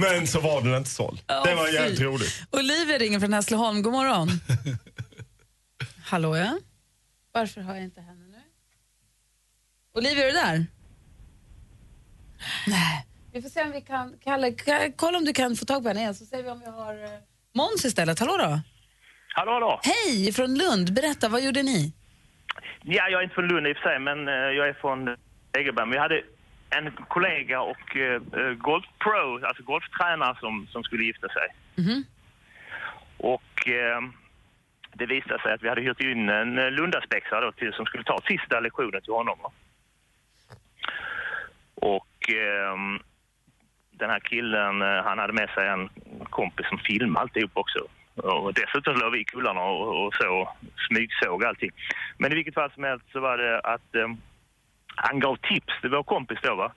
Men 0.00 0.26
så 0.26 0.40
var 0.40 0.62
den 0.62 0.74
inte 0.74 0.90
såld. 0.90 1.20
Det 1.26 1.54
var 1.54 1.68
jävligt 1.68 1.98
fy. 1.98 2.04
roligt. 2.04 2.42
Olivia 2.50 2.98
ringer 2.98 3.20
från 3.20 3.32
Hässleholm. 3.32 3.82
God 3.82 3.92
morgon. 3.92 4.28
Hallå, 6.04 6.36
ja? 6.36 6.58
Varför 7.32 7.60
har 7.60 7.74
jag 7.74 7.84
inte 7.84 8.00
henne 8.00 8.26
nu? 8.28 8.38
Olivia, 9.94 10.22
är 10.22 10.26
du 10.26 10.32
där? 10.32 10.66
Nej. 12.66 13.06
Vi 13.32 13.42
får 13.42 13.48
se 13.48 13.62
om 13.62 13.72
vi 13.72 13.80
kan... 13.80 14.14
Kalle, 14.24 14.50
ka- 14.50 14.92
kolla 14.96 15.18
om 15.18 15.24
du 15.24 15.32
kan 15.32 15.56
få 15.56 15.64
tag 15.64 15.82
på 15.82 15.88
henne 15.88 16.00
igen, 16.00 16.14
så 16.14 16.24
ser 16.26 16.42
vi 16.42 16.50
om 16.50 16.60
vi 16.60 16.66
har 16.70 16.94
uh, 16.94 17.10
Måns 17.54 17.84
istället. 17.84 18.18
Hallå 18.20 18.36
då? 18.36 18.60
Hallå, 19.34 19.52
hallå. 19.52 19.80
Hej, 19.82 20.32
från 20.32 20.54
Lund. 20.58 20.94
Berätta, 20.94 21.28
vad 21.28 21.44
gjorde 21.44 21.62
ni? 21.62 21.92
Ja, 22.82 23.08
jag 23.08 23.18
är 23.20 23.22
inte 23.22 23.34
från 23.34 23.48
Lund 23.48 23.66
i 23.66 23.72
och 23.72 23.76
för 23.76 23.88
sig, 23.88 23.98
men 23.98 24.28
eh, 24.28 24.34
jag 24.34 24.68
är 24.68 24.72
från 24.72 25.16
Degerberg. 25.50 25.90
Vi 25.90 25.98
hade 25.98 26.22
en 26.70 26.92
kollega 27.08 27.60
och 27.60 27.96
uh, 27.96 28.52
golfpro, 28.54 29.46
alltså 29.46 29.62
golftränare 29.62 30.36
som, 30.40 30.66
som 30.70 30.82
skulle 30.84 31.04
gifta 31.04 31.28
sig. 31.28 31.48
Mhm. 31.76 32.04
Och 33.16 33.68
eh, 33.68 34.00
det 34.92 35.06
visade 35.06 35.42
sig 35.42 35.52
att 35.52 35.62
vi 35.62 35.68
hade 35.68 35.80
hyrt 35.80 36.00
in 36.00 36.28
en 36.28 36.58
eh, 36.58 36.70
lundaspexare 36.70 37.44
då 37.44 37.52
till, 37.52 37.72
som 37.72 37.86
skulle 37.86 38.04
ta 38.04 38.20
sista 38.26 38.60
lektionen 38.60 39.02
till 39.02 39.12
honom. 39.12 39.38
Och 41.74 42.30
ehm, 42.30 42.98
den 43.98 44.10
här 44.10 44.20
killen, 44.20 44.82
eh, 44.82 45.04
han 45.04 45.18
hade 45.18 45.32
med 45.32 45.48
sig 45.50 45.68
en 45.68 45.88
kompis 46.30 46.66
som 46.68 46.78
filmade 46.78 47.20
alltihop 47.20 47.50
också. 47.54 47.78
Och 48.14 48.54
dessutom 48.54 48.94
låg 48.94 49.12
vi 49.12 49.20
i 49.20 49.24
kullarna 49.24 49.60
och, 49.60 50.06
och 50.06 50.14
så 50.14 50.48
smygsåg 50.88 51.44
allting. 51.44 51.70
Men 52.18 52.32
i 52.32 52.34
vilket 52.34 52.54
fall 52.54 52.70
som 52.70 52.84
helst 52.84 53.04
så 53.12 53.20
var 53.20 53.38
det 53.38 53.60
att 53.60 53.94
eh, 53.94 54.08
han 54.96 55.20
gav 55.20 55.36
tips 55.36 55.80
till 55.80 55.90
vår 55.90 56.02
kompis 56.02 56.38
då 56.42 56.54
va, 56.54 56.72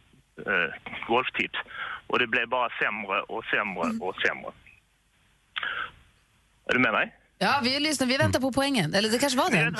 eh, 0.45 0.93
golftips. 1.07 1.59
Och 2.07 2.19
det 2.19 2.27
blev 2.27 2.47
bara 2.47 2.69
sämre 2.69 3.21
och 3.21 3.45
sämre 3.45 4.05
och 4.05 4.15
sämre. 4.15 4.51
Är 6.69 6.73
du 6.73 6.79
med 6.79 6.93
mig? 6.93 7.15
Ja, 7.39 7.59
vi 7.63 7.79
lyssnar. 7.79 8.07
Vi 8.07 8.17
väntar 8.17 8.39
på 8.39 8.51
poängen. 8.51 8.93
Eller 8.93 9.09
det 9.09 9.19
kanske 9.19 9.39
var 9.39 9.49
den. 9.49 9.75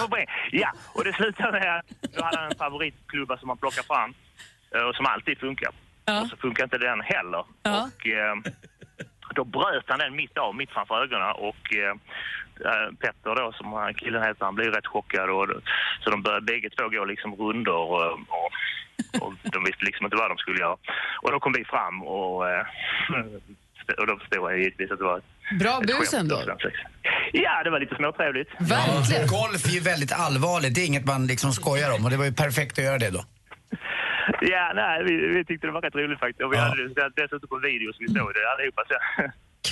Ja, 0.51 0.71
och 0.95 1.03
det 1.03 1.13
slutade 1.13 1.51
med 1.51 1.77
att 1.77 2.13
då 2.15 2.23
hade 2.23 2.37
han 2.37 2.51
en 2.51 2.57
favoritklubba 2.57 3.37
som 3.37 3.49
han 3.49 3.57
plockar 3.57 3.83
fram 3.83 4.13
eh, 4.75 4.81
och 4.81 4.95
som 4.95 5.05
alltid 5.05 5.37
funkar. 5.37 5.71
Och 6.21 6.27
så 6.29 6.37
funkar 6.37 6.63
inte 6.63 6.77
den 6.77 7.01
heller. 7.01 7.43
Och 7.83 8.07
eh, 8.07 8.35
då 9.35 9.43
bröt 9.43 9.85
han 9.87 9.99
den 9.99 10.15
mitt 10.15 10.37
av, 10.37 10.55
mitt 10.55 10.71
framför 10.71 11.03
ögonen 11.03 11.31
och 11.31 11.63
eh, 11.83 11.93
eh, 12.69 12.87
Petter 13.01 13.35
då, 13.35 13.53
som 13.57 13.93
killen 13.97 14.23
heter, 14.23 14.45
han 14.45 14.55
blev 14.55 14.71
rätt 14.71 14.87
chockad 14.87 15.29
och 15.29 15.47
så 16.03 16.09
de 16.09 16.23
började 16.23 16.45
bägge 16.45 16.69
två 16.69 16.89
gå 16.89 17.05
liksom 17.05 17.35
rundor 17.35 17.75
och, 17.75 18.11
och, 18.11 18.49
och 19.21 19.33
de 19.43 19.63
visste 19.63 19.85
liksom 19.85 20.05
inte 20.05 20.17
vad 20.17 20.29
de 20.31 20.37
skulle 20.37 20.59
göra. 20.59 20.77
Och 21.21 21.31
då 21.31 21.39
kom 21.39 21.53
vi 21.53 21.65
fram 21.65 22.03
och, 22.03 22.49
eh, 22.49 22.65
och 23.99 24.07
då 24.07 24.17
förstod 24.19 24.51
jag 24.51 24.59
givetvis 24.59 24.91
att 24.91 24.99
det 24.99 25.05
var 25.05 25.21
Bra 25.59 25.79
bus 25.79 26.13
ändå. 26.13 26.41
Ja, 27.31 27.63
det 27.63 27.69
var 27.69 27.79
lite 27.79 27.95
småtrevligt. 27.95 28.51
Ja, 28.59 29.03
golf 29.27 29.65
är 29.65 29.69
ju 29.69 29.79
väldigt 29.79 30.11
allvarligt, 30.11 30.75
det 30.75 30.81
är 30.81 30.85
inget 30.85 31.05
man 31.05 31.27
liksom 31.27 31.51
skojar 31.51 31.95
om 31.95 32.05
och 32.05 32.11
det 32.11 32.17
var 32.17 32.25
ju 32.25 32.33
perfekt 32.33 32.77
att 32.79 32.85
göra 32.85 32.97
det 32.97 33.09
då. 33.09 33.23
Ja, 34.41 34.71
nej, 34.75 35.03
vi, 35.03 35.27
vi 35.27 35.45
tyckte 35.45 35.67
det 35.67 35.73
var 35.73 35.81
rätt 35.81 35.95
roligt 35.95 36.19
faktiskt. 36.19 36.41
Och 36.41 36.53
vi 36.53 36.57
hade 36.57 36.87
det 36.87 37.11
dessutom 37.15 37.49
på 37.49 37.57
video 37.57 37.93
så 37.93 37.99
vi 37.99 38.07
såg 38.07 38.33
det 38.33 38.51
allihopa. 38.51 38.83
Så. 38.87 38.95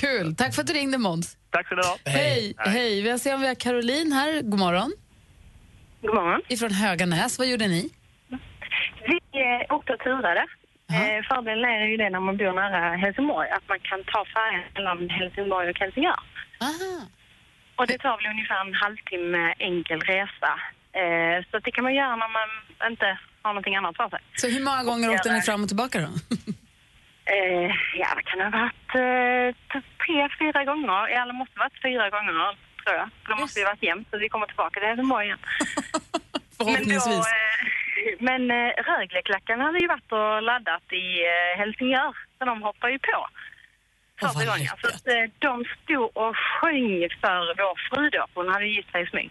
Kul. 0.00 0.36
Tack 0.36 0.54
för 0.54 0.62
att 0.62 0.66
du 0.66 0.72
ringde, 0.72 0.98
Måns. 0.98 1.36
Tack 1.50 1.68
så 1.68 1.74
du 1.74 1.82
ha. 1.82 1.96
Hej. 2.04 2.54
Hej. 2.58 3.02
Vi 3.02 3.18
ser 3.18 3.34
om 3.34 3.40
vi 3.40 3.46
har 3.46 3.54
Caroline 3.54 4.12
här. 4.12 4.42
God 4.42 4.58
morgon. 4.58 4.92
God 6.02 6.14
morgon. 6.14 6.40
Ifrån 6.48 6.70
Höganäs. 6.70 7.38
Vad 7.38 7.48
gjorde 7.48 7.68
ni? 7.68 7.90
Vi 9.08 9.16
eh, 9.42 9.74
åkte 9.74 9.92
och 9.92 10.00
turade. 10.00 10.46
Eh, 10.90 11.18
fördelen 11.28 11.70
är 11.70 11.86
ju 11.86 11.96
det 11.96 12.10
när 12.10 12.20
man 12.20 12.36
bor 12.36 12.52
nära 12.52 12.96
Helsingborg 12.96 13.48
att 13.50 13.68
man 13.68 13.80
kan 13.80 14.04
ta 14.04 14.24
färjan 14.34 14.64
mellan 14.74 15.10
Helsingborg 15.10 15.70
och 15.70 15.78
Helsingör. 15.78 16.20
Och 17.76 17.86
det 17.86 17.98
tar 17.98 18.16
väl 18.16 18.30
ungefär 18.34 18.60
en 18.66 18.74
halvtimme 18.74 19.54
enkel 19.58 20.00
resa. 20.00 20.52
Eh, 21.00 21.44
så 21.50 21.58
det 21.58 21.70
kan 21.70 21.84
man 21.84 21.94
göra 21.94 22.16
när 22.16 22.32
man 22.38 22.48
inte 22.90 23.18
har 23.46 23.52
någonting 23.54 23.76
annat 23.76 23.96
för 23.96 24.08
sig. 24.08 24.20
Så 24.40 24.46
hur 24.54 24.62
många 24.68 24.82
gånger 24.88 25.06
åkte 25.14 25.32
ni 25.32 25.40
fram 25.48 25.62
och 25.62 25.68
tillbaka 25.72 25.96
då? 26.06 26.10
Eh, 27.34 27.70
ja, 28.02 28.08
det 28.18 28.24
kan 28.30 28.40
ha 28.46 28.50
varit 28.62 28.90
eh, 29.04 29.48
tre, 30.02 30.16
fyra 30.40 30.60
gånger. 30.70 31.08
Ja, 31.14 31.20
det 31.30 31.36
måste 31.40 31.54
ha 31.58 31.64
varit 31.66 31.82
fyra 31.86 32.10
gånger, 32.14 32.36
tror 32.82 32.96
jag. 33.00 33.08
För 33.22 33.28
då 33.32 33.36
måste 33.42 33.60
vi 33.60 33.64
varit 33.64 33.82
jämt, 33.82 34.06
så 34.10 34.18
vi 34.18 34.28
kommer 34.28 34.46
tillbaka 34.46 34.80
till 34.80 34.88
Helsingborg 34.88 35.26
igen. 35.26 35.42
Förhoppningsvis. 36.56 37.26
Men, 38.26 38.48
då, 38.48 38.48
eh, 38.48 38.48
men 38.48 38.50
eh, 38.50 38.70
Rögleklackarna 38.90 39.64
hade 39.64 39.78
ju 39.78 39.88
varit 39.94 40.12
och 40.12 40.42
laddat 40.42 40.86
i 41.02 41.06
eh, 41.32 41.58
Helsingör, 41.58 42.12
så 42.38 42.44
de 42.44 42.62
hoppar 42.62 42.88
ju 42.88 42.98
på 42.98 43.18
första 44.20 44.44
gången. 44.50 44.72
Så 44.82 44.86
att, 44.88 45.06
eh, 45.14 45.24
de 45.38 45.64
stod 45.82 46.16
och 46.22 46.34
sjöng 46.36 47.08
för 47.22 47.42
vår 47.60 47.74
fru 47.88 48.10
då, 48.10 48.26
hon 48.34 48.48
hade 48.48 48.66
gift 48.66 48.90
sig 48.92 49.02
i 49.02 49.06
smyg. 49.06 49.30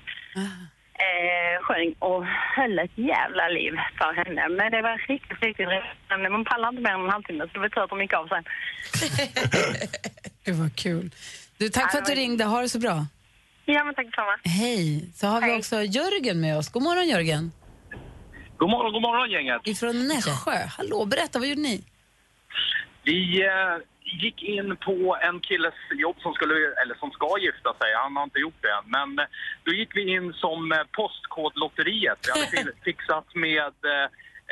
Eh, 1.04 1.64
sjöng 1.66 1.96
och 2.00 2.26
höll 2.56 2.80
ett 2.80 2.98
jävla 2.98 3.48
liv 3.48 3.74
för 3.98 4.14
henne. 4.14 4.50
Men 4.50 4.72
det 4.72 4.82
var 4.82 5.08
riktigt, 5.08 5.42
riktigt 5.42 5.68
roligt. 5.68 5.84
Men 6.10 6.32
Man 6.32 6.46
pallar 6.46 6.70
inte 6.70 6.82
mer 6.82 6.92
än 6.92 7.02
en 7.04 7.10
halvtimme, 7.10 7.44
så 7.48 7.54
det 7.54 7.60
var 7.60 7.70
tur 7.70 7.84
att 7.84 7.90
de 7.90 8.02
gick 8.02 8.14
av 8.14 8.28
sen. 8.28 8.44
Gud 10.46 10.56
vad 10.56 10.76
kul. 10.76 11.10
Du, 11.58 11.70
tack 11.70 11.92
för 11.92 11.98
att 11.98 12.06
du 12.06 12.16
ringde. 12.16 12.44
Ha 12.44 12.62
det 12.62 12.70
så 12.70 12.80
bra. 12.80 13.06
Ja, 13.66 13.84
men 13.84 13.96
tack 13.96 14.06
detsamma. 14.06 14.38
Hej. 14.44 15.10
Så 15.14 15.28
har 15.28 15.42
vi 15.42 15.60
också 15.60 15.76
Jörgen 15.82 16.42
med 16.42 16.58
oss. 16.58 16.70
God 16.70 16.84
morgon, 16.84 17.08
Jörgen. 17.08 17.52
God 18.58 18.70
morgon, 18.70 18.94
god 18.94 19.02
morgon 19.02 19.32
gänget. 19.32 19.62
Ifrån 19.64 20.08
Nässjö. 20.08 20.58
Hallå, 20.78 21.06
berätta. 21.06 21.40
Vad 21.40 21.48
gjorde 21.48 21.62
ni? 21.62 21.84
Vi 23.04 23.46
eh, 23.46 23.52
gick 24.06 24.44
in 24.44 24.78
på 24.78 25.18
en 25.22 25.40
killes 25.40 25.74
jobb 25.92 26.16
som, 26.22 26.34
skulle, 26.34 26.56
eller 26.82 26.96
som 26.96 27.12
ska 27.12 27.38
gifta 27.40 27.74
sig. 27.74 27.94
Han 27.96 28.16
har 28.18 28.24
inte 28.24 28.40
gjort 28.40 28.62
det 28.62 28.72
än. 28.72 28.86
Men 28.86 29.20
eh, 29.20 29.26
då 29.64 29.72
gick 29.72 29.96
vi 29.98 30.12
in 30.16 30.34
som 30.34 30.72
eh, 30.72 30.78
Postkodlotteriet. 30.92 32.20
Vi 32.26 32.32
hade 32.32 32.52
fi- 32.52 32.78
fixat 32.84 33.36
med 33.36 33.74
eh, 33.94 34.08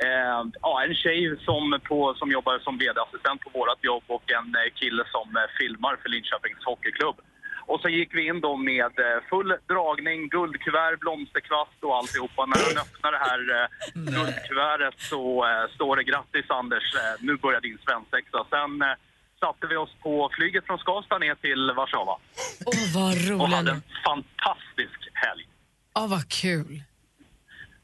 eh, 0.06 0.44
ja, 0.62 0.84
en 0.84 0.96
tjej 0.96 1.38
som, 1.46 1.80
på, 1.84 2.14
som 2.14 2.32
jobbar 2.32 2.60
som 2.60 2.78
vd-assistent 2.78 3.42
på 3.42 3.50
vårt 3.60 3.84
jobb 3.84 4.04
och 4.08 4.32
en 4.32 4.56
kille 4.76 5.04
som 5.12 5.28
filmar 5.60 5.96
för 6.02 6.10
Linköpings 6.10 6.66
Hockeyklubb. 6.66 7.16
Och 7.66 7.80
så 7.82 7.90
gick 7.90 8.16
vi 8.16 8.28
in 8.28 8.42
då 8.42 8.56
med 8.56 8.92
full 9.30 9.56
dragning, 9.68 10.30
guldkuvert, 10.30 11.00
blomsterkvast 11.00 11.78
och 11.82 11.98
alltihopa. 11.98 12.46
När 12.46 12.58
han 12.68 12.78
öppnar 12.86 13.12
det 13.12 13.18
här 13.18 13.68
guldkuvertet 13.94 15.00
så 15.00 15.46
står 15.76 15.96
det 15.96 16.04
grattis 16.04 16.46
Anders, 16.50 16.84
nu 17.20 17.38
börjar 17.38 17.62
din 17.62 17.78
svensexa. 17.86 18.46
Sen 18.50 18.84
satte 19.44 19.66
vi 19.72 19.76
oss 19.84 19.94
på 20.06 20.14
flyget 20.36 20.64
från 20.68 20.78
Skavsta 20.84 21.18
ner 21.18 21.36
till 21.46 21.62
Warszawa. 21.78 22.16
Åh, 22.70 22.82
vad 22.98 23.14
Och 23.42 23.48
hade 23.50 23.72
roligt. 23.72 23.74
en 23.76 23.82
fantastisk 24.10 25.00
helg. 25.24 25.44
Åh, 26.00 26.08
vad 26.16 26.26
kul. 26.30 26.84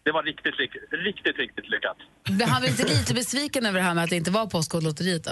Det 0.04 0.12
var 0.12 0.24
riktigt, 0.24 0.56
riktigt, 0.60 0.84
riktigt, 1.08 1.38
riktigt 1.44 1.70
lyckat. 1.74 1.98
Han 2.52 2.62
var 2.62 2.68
inte 2.70 2.86
lite 2.88 3.14
besviken 3.14 3.66
över 3.66 3.78
det 3.80 3.86
här 3.86 3.94
med 3.94 4.04
att 4.04 4.10
det 4.10 4.16
inte 4.16 4.32
var 4.32 4.46
Postkodlotteriet 4.48 5.24
då? 5.24 5.32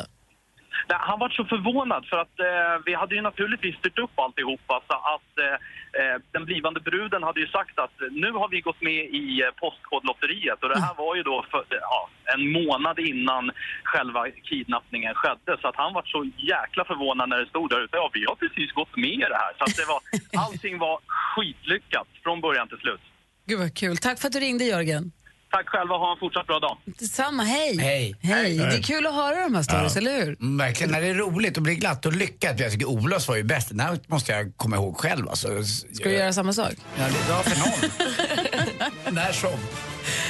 Nej, 0.89 0.97
han 1.01 1.19
var 1.19 1.29
så 1.29 1.45
förvånad 1.45 2.05
för 2.09 2.17
att 2.17 2.39
eh, 2.39 2.75
vi 2.85 2.93
hade 2.93 3.15
ju 3.15 3.21
naturligtvis 3.21 3.75
styrt 3.75 3.99
upp 3.99 4.19
alltihopa 4.19 4.81
så 4.87 4.95
att 5.15 5.31
eh, 5.45 5.57
eh, 5.99 6.17
den 6.31 6.45
blivande 6.45 6.79
bruden 6.79 7.23
hade 7.23 7.39
ju 7.39 7.47
sagt 7.47 7.79
att 7.79 7.95
nu 8.11 8.31
har 8.31 8.49
vi 8.49 8.61
gått 8.61 8.81
med 8.81 9.01
i 9.21 9.41
eh, 9.41 9.49
Postkodlotteriet 9.61 10.63
och 10.63 10.69
det 10.69 10.79
här 10.79 10.95
var 10.97 11.15
ju 11.15 11.23
då 11.23 11.45
för, 11.51 11.65
ja, 11.69 12.09
en 12.33 12.51
månad 12.51 12.99
innan 12.99 13.51
själva 13.83 14.21
kidnappningen 14.43 15.13
skedde 15.15 15.57
så 15.61 15.67
att 15.67 15.75
han 15.75 15.93
var 15.93 16.03
så 16.05 16.29
jäkla 16.37 16.85
förvånad 16.85 17.29
när 17.29 17.39
det 17.39 17.49
stod 17.49 17.69
där 17.69 17.83
ute. 17.83 17.97
Ja, 17.97 18.09
vi 18.13 18.25
har 18.25 18.35
precis 18.35 18.71
gått 18.71 18.95
med 18.95 19.09
i 19.09 19.27
det 19.33 19.39
här. 19.43 19.53
Så 19.57 19.63
att 19.63 19.75
det 19.75 19.85
var, 19.93 19.99
allting 20.45 20.77
var 20.77 20.99
skitlyckat 21.07 22.07
från 22.23 22.41
början 22.41 22.67
till 22.67 22.77
slut. 22.77 23.01
Gud 23.45 23.59
vad 23.59 23.73
kul. 23.77 23.97
Tack 23.97 24.19
för 24.19 24.27
att 24.27 24.33
du 24.33 24.39
ringde, 24.39 24.63
Jörgen. 24.63 25.11
Tack 25.51 25.69
själva, 25.69 25.95
ha 25.97 26.11
en 26.13 26.19
fortsatt 26.19 26.47
bra 26.47 26.59
dag. 26.59 26.77
Detsamma. 26.85 27.43
Hej. 27.43 27.77
Hej. 27.77 28.15
Hej. 28.21 28.57
Det 28.57 28.63
är 28.63 28.81
kul 28.81 29.05
att 29.07 29.13
höra 29.13 29.43
de 29.43 29.55
här 29.55 29.63
stories, 29.63 29.95
eller 29.97 30.11
hur? 30.11 30.27
Mm, 30.41 30.57
Verkligen, 30.57 30.91
när 30.91 31.01
det 31.01 31.07
är 31.07 31.13
roligt 31.13 31.57
och 31.57 31.63
blir 31.63 31.73
glatt 31.75 32.05
och 32.05 32.13
lyckat. 32.13 32.59
Jag 32.59 32.71
tycker 32.71 32.85
Olofs 32.85 33.27
var 33.27 33.35
ju 33.35 33.43
bäst. 33.43 33.69
Den 33.69 33.79
här 33.79 33.99
måste 34.07 34.31
jag 34.31 34.57
komma 34.57 34.75
ihåg 34.75 34.97
själv. 34.97 35.29
Alltså. 35.29 35.47
Ska 35.93 36.09
du 36.09 36.15
göra 36.15 36.33
samma 36.33 36.53
sak? 36.53 36.73
Ja, 36.97 37.03
det 37.03 37.19
är 37.19 37.27
bra 37.27 37.43
för 37.43 37.59
någon. 37.59 39.15
När 39.15 39.31
som. 39.31 39.49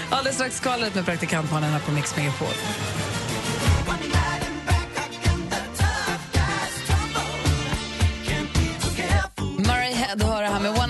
Alldeles 0.10 0.36
strax 0.36 0.56
skvallret 0.58 0.96
med 0.96 1.06
praktikantmannen 1.06 1.72
här 1.72 1.80
på 1.80 1.92
Mix 1.92 2.16
Megapol. 2.18 2.48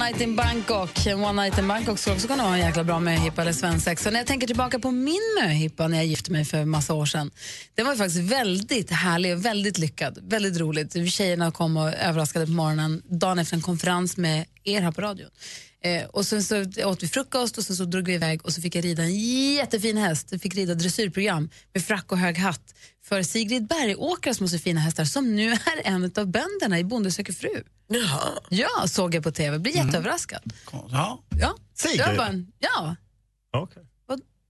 Night 0.08 0.22
in 0.22 0.36
Bangkok. 0.36 1.06
One 1.06 1.44
Night 1.44 1.60
in 1.60 1.68
Bangkok 1.68 2.00
skulle 2.00 2.16
också 2.16 2.28
kunna 2.28 2.44
vara 2.44 2.54
en 2.54 2.60
jäkla 2.60 2.84
bra 2.84 3.00
möhippa 3.00 3.42
eller 3.42 3.54
svensexa. 3.54 4.10
När 4.10 4.20
jag 4.20 4.28
tänker 4.28 4.48
tillbaka 4.48 4.80
på 4.80 4.92
min 4.92 5.22
möhippa 5.42 5.88
när 5.88 5.98
jag 5.98 6.06
gifte 6.06 6.32
mig 6.32 6.46
för 6.46 6.66
massa 6.66 6.94
år 6.94 7.06
sedan. 7.06 7.32
Den 7.76 7.86
var 7.86 7.94
ju 7.94 7.98
faktiskt 7.98 8.32
väldigt 8.32 8.92
härlig 8.92 9.34
och 9.34 9.46
väldigt 9.46 9.78
lyckad. 9.78 10.20
Väldigt 10.22 10.60
roligt. 10.60 11.12
Tjejerna 11.12 11.52
kom 11.52 11.78
och 11.78 11.94
överraskade 11.94 12.46
på 12.46 12.52
morgonen 12.52 13.02
dagen 13.06 13.40
efter 13.40 13.56
en 13.56 13.62
konferens 13.62 14.18
med 14.18 14.46
er 14.64 14.82
här 14.82 14.92
på 14.92 15.02
radion. 15.02 15.30
Eh, 15.84 16.06
och 16.06 16.26
sen 16.26 16.44
så 16.44 16.66
åt 16.86 17.04
vi 17.04 17.08
frukost 17.08 17.58
och 17.58 17.64
sen 17.64 17.76
så 17.76 17.86
drog 17.86 18.06
vi 18.06 18.14
iväg 18.14 18.46
och 18.46 18.54
så 18.54 18.62
fick 18.62 18.76
jag 18.76 18.86
rida 18.86 19.04
en 19.04 19.16
jättefin 19.56 19.98
häst. 19.98 20.28
Jag 20.32 20.42
fick 20.42 20.56
rida 20.56 20.76
dressyrprogram 20.76 21.50
med 21.74 21.84
frack 21.84 22.12
och 22.12 22.18
hög 22.18 22.38
hatt 22.38 22.74
för 23.08 23.24
Sigrid 23.24 23.68
Bergåkras 23.68 24.40
måste 24.42 24.60
fina 24.60 24.80
hästar 24.80 25.06
som 25.06 25.36
nu 25.36 25.52
är 25.52 25.60
en 25.84 26.04
av 26.04 26.28
bönderna 26.28 26.80
i 26.80 26.84
Bonde 26.84 27.12
söker 27.12 27.34
fru. 27.34 27.64
Ja, 28.50 28.88
såg 28.88 29.16
jag 29.16 29.24
på 29.24 29.32
TV. 29.32 29.60
Blev 29.60 29.76
jätteöverraskad. 29.76 30.54
Ja. 30.72 31.24
Ja. 31.40 31.56
Sigrid? 31.74 32.00
Jag 32.00 32.18
bara, 32.18 32.34
ja. 32.60 32.96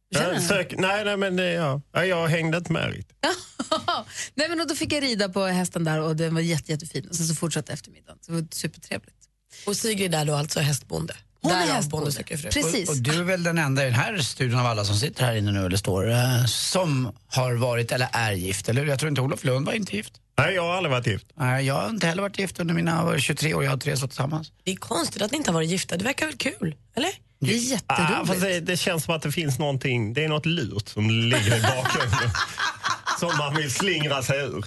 Ja, 0.09 0.33
du? 0.33 0.41
sök, 0.41 0.73
nej, 0.77 1.05
nej, 1.05 1.17
men 1.17 1.35
det- 1.35 1.51
ja. 1.53 1.81
Ja, 1.91 2.05
jag 2.05 2.27
hängde 2.27 2.57
inte 2.57 2.71
med 2.71 2.91
riktigt. 2.93 3.17
Nej, 4.35 4.49
men 4.49 4.61
och 4.61 4.67
då 4.67 4.75
fick 4.75 4.93
jag 4.93 5.03
rida 5.03 5.29
på 5.29 5.45
hästen 5.45 5.83
där 5.83 6.01
och 6.01 6.15
den 6.15 6.33
var 6.33 6.41
jätte, 6.41 6.71
jättefin. 6.71 7.07
Och 7.09 7.15
sen 7.15 7.25
så 7.27 7.35
fortsatte 7.35 7.73
eftermiddagen. 7.73 8.17
Så 8.21 8.31
det 8.31 8.41
var 8.41 8.47
supertrevligt. 8.51 9.17
Och 9.65 9.75
Sigrid 9.77 10.15
är 10.15 10.25
då 10.25 10.35
alltså 10.35 10.59
hästbonde? 10.59 11.15
Hon 11.41 11.51
är 11.51 11.73
hästbonde. 11.73 12.11
Precis. 12.51 12.89
Och, 12.89 12.95
och 12.95 13.01
du 13.01 13.19
är 13.19 13.23
väl 13.23 13.43
den 13.43 13.57
enda 13.57 13.81
i 13.81 13.85
den 13.85 13.93
här 13.93 14.17
studion 14.17 14.59
av 14.59 14.65
alla 14.65 14.85
som 14.85 14.95
sitter 14.95 15.25
här 15.25 15.35
inne 15.35 15.51
nu 15.51 15.65
eller 15.65 15.77
står 15.77 16.11
eh, 16.11 16.45
som 16.45 17.11
har 17.27 17.53
varit 17.53 17.91
eller 17.91 18.07
är 18.11 18.31
gift, 18.31 18.69
eller 18.69 18.81
hur? 18.81 18.89
Jag 18.89 18.99
tror 18.99 19.09
inte 19.09 19.21
Olof 19.21 19.43
Lund 19.43 19.65
var 19.65 19.73
inte 19.73 19.95
gift. 19.95 20.13
Nej, 20.38 20.55
jag 20.55 20.63
har 20.63 20.77
aldrig 20.77 20.91
varit 20.91 21.07
gift. 21.07 21.25
Nej, 21.35 21.65
jag 21.65 21.73
har 21.73 21.89
inte 21.89 22.07
heller 22.07 22.21
varit 22.21 22.39
gift 22.39 22.59
under 22.59 22.73
mina 22.73 23.03
vad 23.03 23.11
är 23.11 23.15
det, 23.15 23.21
23 23.21 23.53
år 23.53 23.63
jag 23.63 23.71
har 23.71 23.77
tre 23.77 23.97
så 23.97 24.07
tillsammans. 24.07 24.51
Det 24.63 24.71
är 24.71 24.75
konstigt 24.75 25.21
att 25.21 25.31
ni 25.31 25.38
inte 25.38 25.49
har 25.49 25.53
varit 25.53 25.69
gifta. 25.69 25.97
Det 25.97 26.03
verkar 26.03 26.25
väl 26.25 26.38
kul? 26.38 26.75
Eller? 26.95 27.11
Det 27.39 27.53
är 27.53 27.79
Ah, 27.88 28.25
fast 28.25 28.41
det, 28.41 28.59
det 28.59 28.77
känns 28.77 29.03
som 29.03 29.15
att 29.15 29.21
det 29.21 29.31
finns 29.31 29.59
någonting, 29.59 30.13
det 30.13 30.23
är 30.23 30.27
något 30.27 30.45
lurt 30.45 30.88
som 30.89 31.09
ligger 31.09 31.57
i 31.57 31.61
bakgrunden. 31.61 32.29
som 33.19 33.38
man 33.38 33.55
vill 33.55 33.71
slingra 33.71 34.23
sig 34.23 34.39
ur. 34.39 34.65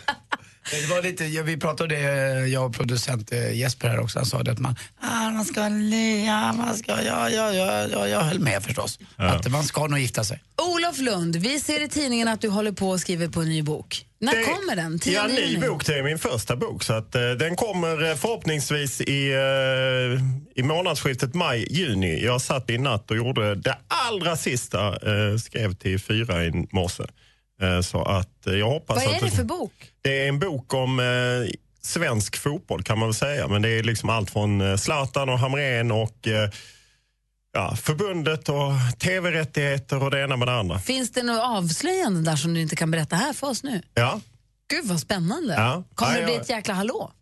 Det 0.71 0.87
var 0.95 1.03
lite, 1.03 1.25
ja, 1.25 1.43
vi 1.43 1.57
pratade 1.57 1.97
om 1.97 2.03
det, 2.03 2.49
jag 2.49 2.67
och 2.67 2.75
producent 2.75 3.33
eh, 3.33 3.53
Jesper 3.59 3.89
här 3.89 4.01
också, 4.01 4.19
han 4.19 4.27
sa 4.27 4.43
det 4.43 4.53
att 4.53 4.59
man, 4.59 4.77
ah, 5.01 5.31
man 5.31 5.45
ska 5.45 5.69
le, 5.69 6.25
ja, 6.25 6.53
man 6.53 6.77
ska, 6.77 7.03
ja, 7.03 7.31
ja, 7.31 7.53
ja, 7.53 7.89
ja, 7.93 8.09
jag 8.09 8.21
höll 8.21 8.39
med 8.39 8.63
förstås. 8.63 8.99
Att 9.17 9.51
man 9.51 9.65
ska 9.65 9.87
nog 9.87 9.99
gifta 9.99 10.25
sig. 10.25 10.43
Olof 10.75 10.99
Lund, 10.99 11.37
vi 11.37 11.61
ser 11.61 11.83
i 11.85 11.89
tidningen 11.89 12.29
att 12.29 12.41
du 12.41 12.49
håller 12.49 12.73
på 12.73 12.89
och 12.91 13.01
skriver 13.01 13.29
på 13.29 13.41
en 13.41 13.49
ny 13.49 13.63
bok. 13.63 14.07
När 14.23 14.37
Det- 14.37 14.43
kommer 14.45 14.77
den? 14.77 15.01
Ja, 15.05 15.29
10 15.29 15.47
ny 15.47 15.59
bok. 15.69 15.87
Det 15.87 15.99
är 15.99 16.03
min 16.03 16.19
första 16.19 16.57
bok. 16.57 16.83
Så 16.85 16.93
att, 16.93 17.15
eh, 17.15 17.31
den 17.31 17.57
kommer 17.57 18.11
eh, 18.11 18.17
förhoppningsvis 18.17 19.01
i, 19.01 19.31
eh, 19.33 20.61
i 20.61 20.63
månadsskiftet 20.63 21.35
maj-juni. 21.35 22.25
Jag 22.25 22.41
satt 22.41 22.71
i 22.71 22.79
natt 22.79 23.11
och 23.11 23.17
gjorde 23.17 23.55
det 23.55 23.77
allra 23.89 24.37
sista. 24.37 24.87
Eh, 24.89 25.37
skrev 25.39 25.75
till 25.75 25.99
fyra 26.01 26.45
i 26.45 26.67
morse. 26.73 27.03
Eh, 27.61 27.81
så 27.81 28.03
att 28.03 28.47
eh, 28.47 28.55
jag 28.55 28.67
hoppas 28.67 28.97
Vad 28.97 29.15
är 29.15 29.17
att 29.17 29.21
det 29.21 29.31
för 29.31 29.45
bok? 29.45 29.93
Det 30.03 30.25
är 30.25 30.29
en 30.29 30.39
bok 30.39 30.75
om 30.75 31.01
eh, 31.01 31.51
svensk 31.83 32.37
fotboll 32.37 32.83
kan 32.83 32.99
man 32.99 33.09
väl 33.09 33.15
säga. 33.15 33.49
Men 33.49 33.63
det 33.63 33.69
är 33.69 33.83
liksom 33.83 34.11
allt 34.11 34.31
från 34.31 34.79
Zlatan 34.79 35.29
och 35.29 35.39
Hamrén 35.39 35.91
och 35.91 36.29
ja, 37.53 37.77
förbundet 37.77 38.49
och 38.49 38.73
tv-rättigheter 38.99 40.03
och 40.03 40.11
det 40.11 40.21
ena 40.21 40.37
med 40.37 40.49
det 40.49 40.55
andra. 40.55 40.79
Finns 40.79 41.11
det 41.13 41.23
något 41.23 41.43
avslöjande 41.43 42.31
där 42.31 42.37
som 42.37 42.55
du 42.55 42.61
inte 42.61 42.77
kan 42.77 42.91
berätta 42.91 43.17
här 43.17 43.33
för 43.33 43.47
oss 43.47 43.63
nu? 43.63 43.83
Ja. 43.95 44.21
Gud 44.69 44.85
vad 44.85 45.01
spännande. 45.01 45.55
Ja. 45.55 45.85
Kommer 45.95 46.13
Ja, 46.13 46.21
det 46.21 46.25
bli 46.27 46.37
ett 46.37 46.49
jäkla 46.49 46.75
hallå? 46.75 47.13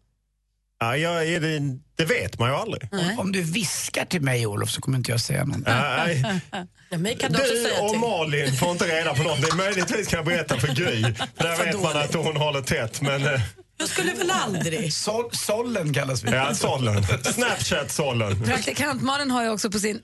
Ja, 0.80 0.96
jag, 0.96 1.42
det, 1.42 1.60
det 1.96 2.04
vet 2.04 2.38
man 2.38 2.48
ju 2.50 2.54
aldrig. 2.56 2.88
Om, 2.92 3.18
om 3.18 3.32
du 3.32 3.42
viskar 3.42 4.04
till 4.04 4.22
mig 4.22 4.46
Olof 4.46 4.70
så 4.70 4.80
kommer 4.80 4.98
inte 4.98 5.10
jag 5.10 5.20
säga 5.20 5.44
någonting. 5.44 5.74
Nej. 5.74 6.24
Ja, 6.90 6.98
mig 6.98 7.16
kan 7.18 7.32
du 7.32 7.38
Du 7.38 7.44
säga 7.48 7.82
och 7.82 7.90
till. 7.90 7.98
Malin 7.98 8.52
får 8.52 8.70
inte 8.70 8.84
reda 8.84 9.14
på 9.14 9.22
någonting. 9.22 9.56
Möjligtvis 9.56 10.08
kan 10.08 10.16
jag 10.16 10.26
berätta 10.26 10.56
för 10.60 10.68
Gry. 10.68 11.02
För 11.36 11.44
där 11.44 11.64
vet 11.64 11.82
man 11.82 11.96
att 11.96 12.14
hon 12.14 12.36
håller 12.36 12.60
tätt. 12.60 13.00
Men, 13.00 13.26
eh, 13.26 13.40
Jag 13.80 13.88
skulle 13.88 14.14
väl 14.14 14.30
aldrig... 14.30 14.92
Sol, 14.92 15.30
sollen 15.32 15.94
kallas 15.94 16.24
vi. 16.24 16.30
ja, 16.30 16.54
sållen. 16.54 17.04
Snapchat-sållen. 17.34 18.42
Praktikantmannen 18.44 19.30
har 19.30 19.42
ju 19.42 19.50
också, 19.50 19.70
på 19.70 19.78
sin, 19.78 20.00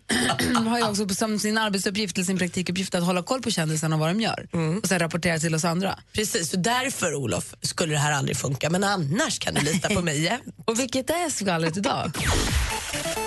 har 0.68 0.78
ju 0.78 0.84
också 0.84 1.06
på, 1.06 1.14
som 1.14 1.38
sin 1.38 1.58
arbetsuppgift 1.58 2.16
eller 2.16 2.24
sin 2.24 2.38
praktikuppgift 2.38 2.94
att 2.94 3.04
hålla 3.04 3.22
koll 3.22 3.42
på 3.42 3.50
kändisarna 3.50 3.96
och 3.96 4.00
vad 4.00 4.08
de 4.08 4.20
gör 4.20 4.46
och 4.82 4.88
sen 4.88 4.98
rapportera 4.98 5.38
till 5.38 5.54
oss 5.54 5.64
andra. 5.64 5.98
Precis, 6.12 6.50
så 6.50 6.56
därför 6.56 7.14
Olof 7.14 7.54
skulle 7.62 7.92
det 7.92 7.98
här 7.98 8.12
aldrig 8.12 8.36
funka. 8.36 8.70
Men 8.70 8.84
annars 8.84 9.38
kan 9.38 9.54
du 9.54 9.60
lita 9.60 9.88
på 9.88 10.00
mig. 10.00 10.40
Och 10.64 10.78
vilket 10.78 11.10
är 11.10 11.30
skvallret 11.30 11.76
idag? 11.76 12.12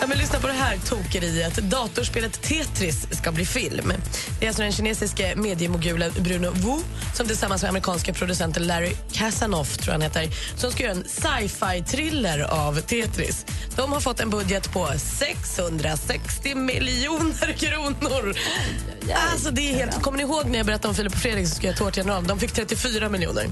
Ja, 0.01 0.07
men 0.07 0.17
lyssna 0.17 0.39
på 0.39 0.47
det 0.47 0.53
här 0.53 0.77
tokeriet. 0.77 1.55
Datorspelet 1.55 2.41
Tetris 2.41 3.07
ska 3.11 3.31
bli 3.31 3.45
film. 3.45 3.93
Det 4.39 4.45
är 4.45 4.49
alltså 4.49 4.63
den 4.63 4.71
kinesiske 4.71 5.35
mediemogulen 5.35 6.11
Bruno 6.19 6.51
Wu 6.51 6.81
som 7.13 7.27
tillsammans 7.27 7.61
med 7.61 7.69
amerikanska 7.69 8.13
producenten 8.13 8.67
Larry 8.67 8.91
Kasanoff 9.11 9.77
tror 9.77 9.91
han 9.91 10.01
heter, 10.01 10.29
som 10.55 10.71
ska 10.71 10.83
göra 10.83 10.93
en 10.93 11.03
sci-fi 11.03 11.83
thriller 11.87 12.39
av 12.39 12.81
Tetris. 12.81 13.45
De 13.75 13.91
har 13.91 13.99
fått 13.99 14.19
en 14.19 14.29
budget 14.29 14.73
på 14.73 14.87
660 15.19 16.55
miljoner 16.55 17.53
kronor. 17.53 18.35
Alltså 19.31 19.51
det 19.51 19.69
är 19.69 19.73
helt... 19.73 20.01
Kommer 20.01 20.17
ni 20.17 20.23
ihåg 20.23 20.45
när 20.45 20.57
jag 20.57 20.65
berättade 20.65 20.87
om 20.87 20.95
Filip 20.95 21.13
och 21.13 21.19
Fredrik 21.19 21.47
som 21.47 21.55
ska 21.55 21.67
göra 21.67 21.77
Tårtgeneralen? 21.77 22.27
De 22.27 22.39
fick 22.39 22.51
34 22.51 23.09
miljoner. 23.09 23.47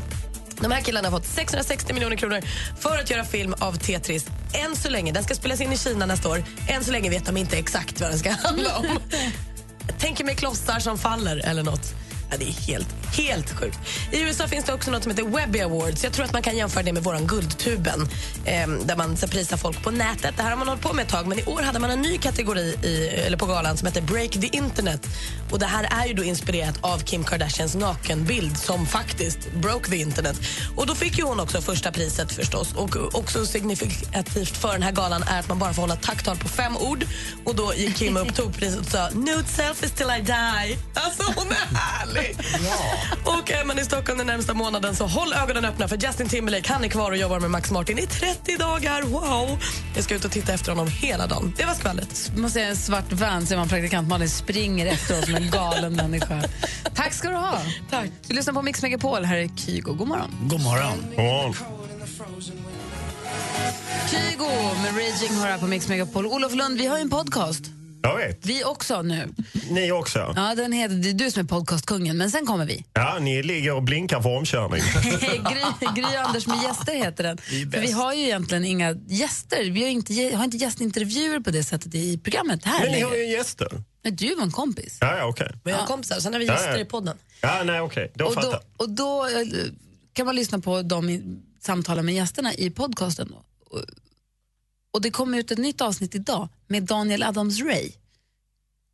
De 0.62 0.72
här 0.72 0.82
killarna 0.82 1.10
har 1.10 1.18
fått 1.20 1.28
660 1.28 1.94
miljoner 1.94 2.16
kronor 2.16 2.42
för 2.80 2.98
att 3.00 3.10
göra 3.10 3.24
film 3.26 3.54
av 3.60 3.74
Tetris. 3.74 4.26
Än 4.54 4.76
så 4.76 4.90
länge, 4.90 5.12
den 5.12 5.24
ska 5.24 5.36
spelas 5.36 5.62
in 5.62 5.74
i 5.74 5.78
Kina 5.78 6.06
nästa 6.06 6.30
år. 6.30 6.44
Än 6.70 6.84
så 6.84 6.92
länge 6.92 7.10
vet 7.10 7.26
de 7.26 7.38
inte 7.38 7.58
exakt 7.58 8.02
vad 8.02 8.10
den 8.10 8.20
ska 8.20 8.32
handla 8.44 8.78
om. 8.78 8.86
Tänker 10.00 10.24
mig 10.24 10.36
klossar 10.36 10.80
som 10.80 10.98
faller 10.98 11.38
eller 11.38 11.64
nåt. 11.64 11.94
Ja, 12.32 12.38
det 12.38 12.46
är 12.46 12.52
helt, 12.52 12.88
helt 13.18 13.50
sjukt. 13.50 13.80
I 14.12 14.22
USA 14.22 14.48
finns 14.48 14.66
det 14.66 14.74
också 14.74 14.92
något 14.92 15.04
som 15.04 15.12
heter 15.12 15.24
Webby 15.24 15.60
Awards. 15.60 16.04
Jag 16.04 16.14
tror 16.14 16.26
att 16.26 16.34
man 16.34 16.42
kan 16.42 16.58
jämföra 16.58 16.84
det 16.84 16.94
med 16.94 17.04
våran 17.04 17.28
Guldtuben 17.28 18.02
eh, 18.46 18.68
där 18.68 18.96
man 18.96 19.18
så, 19.18 19.28
prisar 19.28 19.58
folk 19.58 19.84
på 19.84 19.92
nätet. 19.92 20.34
Det 20.38 20.44
här 20.44 20.50
har 20.50 20.58
man 20.58 20.68
hållit 20.68 20.84
på 20.84 20.94
med 20.94 21.04
ett 21.04 21.12
tag, 21.12 21.28
men 21.28 21.40
i 21.40 21.44
år 21.44 21.62
hade 21.62 21.80
man 21.80 21.90
en 21.90 22.02
ny 22.02 22.18
kategori 22.18 22.76
i, 22.84 23.08
eller 23.08 23.38
på 23.38 23.46
galan 23.46 23.78
som 23.78 23.88
heter 23.88 24.02
Break 24.02 24.32
the 24.32 24.48
Internet. 24.58 25.08
Och 25.52 25.60
Det 25.60 25.66
här 25.66 25.88
är 26.04 26.08
ju 26.08 26.14
då 26.14 26.24
inspirerat 26.24 26.76
av 26.82 27.00
Kim 27.00 27.24
Kardashians 27.24 27.76
nakenbild 27.76 28.58
som 28.58 28.86
faktiskt 28.86 29.54
broke 29.54 29.90
the 29.90 29.98
internet. 29.98 30.40
Och 30.76 30.88
Då 30.88 30.96
fick 30.96 31.18
ju 31.18 31.24
hon 31.24 31.40
också 31.40 31.62
första 31.62 31.92
priset 31.92 32.32
förstås. 32.32 32.74
Och 32.74 33.16
också 33.16 33.46
signifikativt 33.46 34.58
för 34.58 34.72
den 34.74 34.84
här 34.84 34.92
galan 34.92 35.24
är 35.24 35.40
att 35.40 35.48
man 35.50 35.60
bara 35.60 35.74
får 35.74 35.82
hålla 35.82 35.96
tacktal 35.96 36.38
på 36.38 36.48
fem 36.48 36.78
ord. 36.78 37.06
Och 37.46 37.56
Då 37.56 37.74
gick 37.76 37.96
Kim 37.96 38.18
upp, 38.18 38.36
tog 38.36 38.56
priset 38.58 38.80
och 38.80 38.86
sa 38.86 39.10
“Nude 39.10 39.48
selfies 39.48 39.92
till 39.92 40.06
I 40.20 40.22
die”. 40.22 40.78
Alltså 40.94 41.24
hon 41.36 41.48
är 41.48 41.76
härlig! 41.76 42.15
Och 43.24 43.52
är 43.52 43.66
man 43.66 43.80
i 43.80 43.84
Stockholm 43.84 44.18
den 44.18 44.28
närmsta 44.28 44.54
månaden 44.54 44.96
så 44.96 45.06
håll 45.08 45.34
ögonen 45.34 45.66
öppna 45.66 45.88
för 45.88 45.98
Justin 45.98 46.30
Timberlake 46.30 46.74
han 46.74 46.84
är 46.84 46.88
kvar 46.88 47.12
och 47.12 47.18
jobbar 47.18 47.40
med 47.40 47.52
Max 47.52 47.72
Martin 47.72 48.00
i 48.00 48.08
30 48.08 48.58
dagar. 48.58 49.02
Wow! 49.02 49.58
Jag 49.96 50.04
ska 50.04 50.16
ut 50.16 50.26
och 50.26 50.32
titta 50.32 50.54
efter 50.54 50.72
honom 50.72 50.88
hela 50.88 51.28
dagen. 51.28 51.54
Det 51.58 51.66
var 51.66 51.74
skvallret. 51.74 52.32
Man 52.38 52.50
ser 52.50 52.66
en 52.66 52.78
svart 52.78 53.12
van 53.12 53.46
ser 53.48 53.58
man 53.58 53.68
praktikant 53.70 54.08
Malin 54.08 54.30
springer 54.30 54.86
efter 54.86 55.20
oss 55.20 55.26
som 55.26 55.36
en 55.36 55.50
galen 55.52 55.94
människa. 55.96 56.44
Tack 56.96 57.14
ska 57.14 57.30
du 57.30 57.36
ha. 57.36 57.60
Tack. 57.90 58.10
Du 58.28 58.34
lyssnar 58.34 58.54
på 58.54 58.62
Mix 58.62 58.82
Megapol. 58.82 59.26
Här 59.26 59.38
är 59.38 59.50
Kygo. 59.58 59.94
God 59.94 60.08
morgon. 60.08 60.32
God 60.42 60.62
morgon. 60.64 60.98
God 61.16 61.26
morgon. 61.26 61.56
Kygo 64.12 64.50
med 64.84 64.96
Raging 64.98 65.38
hör 65.40 65.48
här 65.48 65.58
på 65.58 65.68
Mix 65.68 65.88
Megapol. 65.88 66.26
Olof 66.26 66.54
Lund, 66.54 66.78
vi 66.78 66.86
har 66.88 66.98
ju 66.98 67.02
en 67.02 67.10
podcast. 67.10 67.62
Jag 68.06 68.18
vet. 68.18 68.46
Vi 68.46 68.64
också 68.64 69.02
nu. 69.02 69.30
Ni 69.70 69.92
också. 69.92 70.34
Ja, 70.36 70.56
den 70.56 70.72
heter, 70.72 70.96
det 70.96 71.10
är 71.10 71.14
du 71.14 71.32
som 71.32 71.40
är 71.44 71.48
podcastkungen, 71.48 72.18
men 72.18 72.32
sen 72.32 72.46
kommer 72.46 72.66
vi. 72.66 72.86
Ja, 72.94 73.18
ni 73.22 73.44
ligger 73.44 73.74
och 73.74 73.84
blinkar 73.84 74.22
för 74.22 74.30
omkörning. 74.38 74.82
Gry, 75.52 75.88
Gry 76.02 76.18
och 76.18 76.28
Anders 76.28 76.48
med 76.48 76.62
gäster 76.64 76.96
heter 76.96 77.24
den. 77.24 77.38
För 77.72 77.82
vi 77.82 77.92
har 77.92 78.14
ju 78.14 78.22
egentligen 78.24 78.66
inga 78.66 78.92
gäster. 79.08 79.64
Vi 79.72 79.82
har 79.84 79.90
inte, 79.90 80.36
har 80.36 80.44
inte 80.44 80.58
gästintervjuer 80.58 81.40
på 81.40 81.52
det 81.52 81.64
sättet 81.64 81.96
i 81.96 82.18
programmet 82.18 82.66
här 82.66 82.80
Men 82.84 82.92
ni 82.92 83.02
har 83.02 83.12
längre. 83.12 83.24
ju 83.24 83.32
gäster. 83.32 83.68
Men 84.04 84.16
du 84.16 84.36
var 84.36 84.44
en 84.44 84.52
kompis. 84.52 84.98
Ja, 85.02 85.18
ja 85.18 85.26
okej. 85.26 85.52
Vi 85.64 85.72
har 85.72 85.86
kompisar, 85.86 86.20
sen 86.20 86.34
har 86.34 86.40
vi 86.40 86.46
Ja, 86.46 86.54
gäster 86.54 86.70
ja. 86.72 86.78
i 86.80 86.86
podden. 86.86 87.18
Ja, 87.42 87.62
nej, 87.66 87.80
okej. 87.82 88.12
Då 88.16 88.26
och 88.26 88.34
fattar 88.34 88.52
då, 88.52 88.60
och 88.84 88.90
då 88.90 89.26
eh, 89.26 89.32
kan 90.14 90.26
man 90.26 90.36
lyssna 90.36 90.60
på 90.60 90.82
de 90.82 91.10
i- 91.10 91.24
samtalen 91.62 92.06
med 92.06 92.16
gästerna 92.16 92.54
i 92.54 92.70
podcasten. 92.70 93.28
Då. 93.32 93.44
Och, 93.78 93.82
och 94.96 95.02
det 95.02 95.12
kommer 95.12 95.38
ut 95.38 95.52
ett 95.52 95.58
nytt 95.58 95.82
avsnitt 95.82 96.16
idag 96.16 96.50
med 96.68 96.84
Daniel 96.84 97.24
Adams-Ray. 97.24 97.92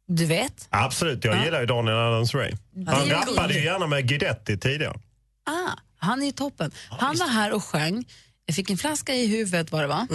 Du 0.07 0.25
vet? 0.25 0.67
Absolut, 0.69 1.23
jag 1.25 1.35
Ja. 1.35 1.45
gillar 1.45 1.59
ju 1.59 1.65
Daniel 1.65 1.95
Adams-Ray. 1.95 2.57
Han 2.87 3.07
Det 3.07 3.13
rappade 3.15 3.53
ju 3.53 3.63
gärna 3.63 3.87
med 3.87 4.07
Guidetti 4.07 4.57
tidigare. 4.57 4.99
Ah, 5.45 5.71
han 5.97 6.21
är 6.21 6.25
ju 6.25 6.31
toppen. 6.31 6.71
Han 6.89 7.15
var 7.17 7.27
här 7.27 7.51
och 7.53 7.63
sjöng. 7.63 8.05
Jag 8.45 8.55
fick 8.55 8.69
en 8.69 8.77
flaska 8.77 9.15
i 9.15 9.27
huvudet 9.27 9.71
var 9.71 9.81
det 9.81 9.87
va? 9.87 10.07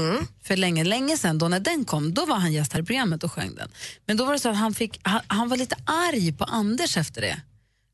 För 0.42 0.56
länge, 0.56 0.84
länge 0.84 1.16
sedan 1.16 1.38
då 1.38 1.48
när 1.48 1.60
den 1.60 1.84
kom, 1.84 2.14
då 2.14 2.26
var 2.26 2.36
han 2.36 2.52
gäst 2.52 2.72
här 2.72 2.80
i 2.80 2.84
programmet 2.84 3.24
och 3.24 3.32
sjöng 3.32 3.54
den. 3.54 3.68
Men 4.06 4.16
då 4.16 4.24
var 4.24 4.32
det 4.32 4.38
så 4.38 4.48
att 4.48 4.56
han, 4.56 4.74
fick, 4.74 5.00
han, 5.02 5.20
han 5.26 5.48
var 5.48 5.56
lite 5.56 5.76
arg 5.86 6.32
på 6.32 6.44
Anders 6.44 6.96
efter 6.96 7.20
det. 7.20 7.40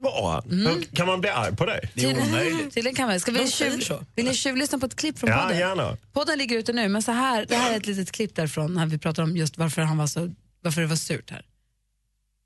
Var 0.03 0.33
han? 0.33 0.67
Mm. 0.67 0.83
Kan 0.95 1.07
man 1.07 1.21
bli 1.21 1.31
arg 1.31 1.57
på 1.57 1.67
det? 1.67 1.81
Tydligen- 1.95 2.71
Tydligen 2.71 2.95
kan 2.95 3.09
man. 3.09 3.21
Ska 3.21 3.33
vi 3.33 3.51
tjuv, 3.51 3.81
vill 4.15 4.25
ni 4.25 4.35
tjuvlyssna 4.35 4.79
på 4.79 4.87
ett 4.87 4.97
klipp 4.97 5.19
från 5.19 5.31
Ja, 5.31 5.39
podden? 5.43 5.59
gärna. 5.59 5.97
Podden 6.13 6.39
ligger 6.39 6.59
ute 6.59 6.73
nu, 6.73 6.89
men 6.89 7.03
så 7.03 7.13
här, 7.13 7.47
det 7.49 7.57
här 7.57 7.73
är 7.73 7.77
ett 7.77 7.87
litet 7.87 8.13
klipp 8.13 8.35
därifrån 8.35 8.75
när 8.75 8.87
vi 8.87 8.99
pratar 8.99 9.23
om 9.23 9.37
just 9.37 9.59
varför, 9.59 9.83
han 9.83 9.97
var 9.99 10.07
så, 10.07 10.35
varför 10.63 10.81
det 10.81 10.87
var 10.87 10.97
surt 10.97 11.31
här. 11.31 11.45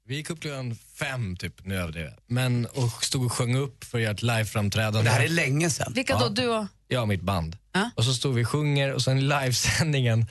Vi 0.09 0.17
gick 0.17 0.31
upp 0.31 0.41
klockan 0.41 0.77
fem, 0.99 1.37
typ, 1.37 1.65
nu 1.67 1.77
överdriver. 1.77 2.17
Men 2.27 2.67
och 2.67 3.05
stod 3.05 3.25
och 3.27 3.33
sjöng 3.33 3.57
upp 3.57 3.85
för 3.85 3.99
att 3.99 4.03
göra 4.03 4.13
ett 4.15 4.23
liveframträdande. 4.23 5.03
Det 5.03 5.11
här 5.11 5.25
är 5.25 5.29
länge 5.29 5.71
sedan. 5.71 5.93
Vilka 5.95 6.19
då? 6.19 6.29
Du 6.29 6.49
och... 6.49 6.67
Jag 6.89 7.03
och 7.03 7.09
mitt 7.09 7.23
band. 7.23 7.57
Ja. 7.73 7.91
Och 7.95 8.05
så 8.05 8.15
stod 8.15 8.35
vi 8.35 8.45
och 8.45 8.49
sjunger 8.49 8.93
och 8.93 9.03
sen 9.03 9.19
i 9.19 9.21
livesändningen 9.21 10.27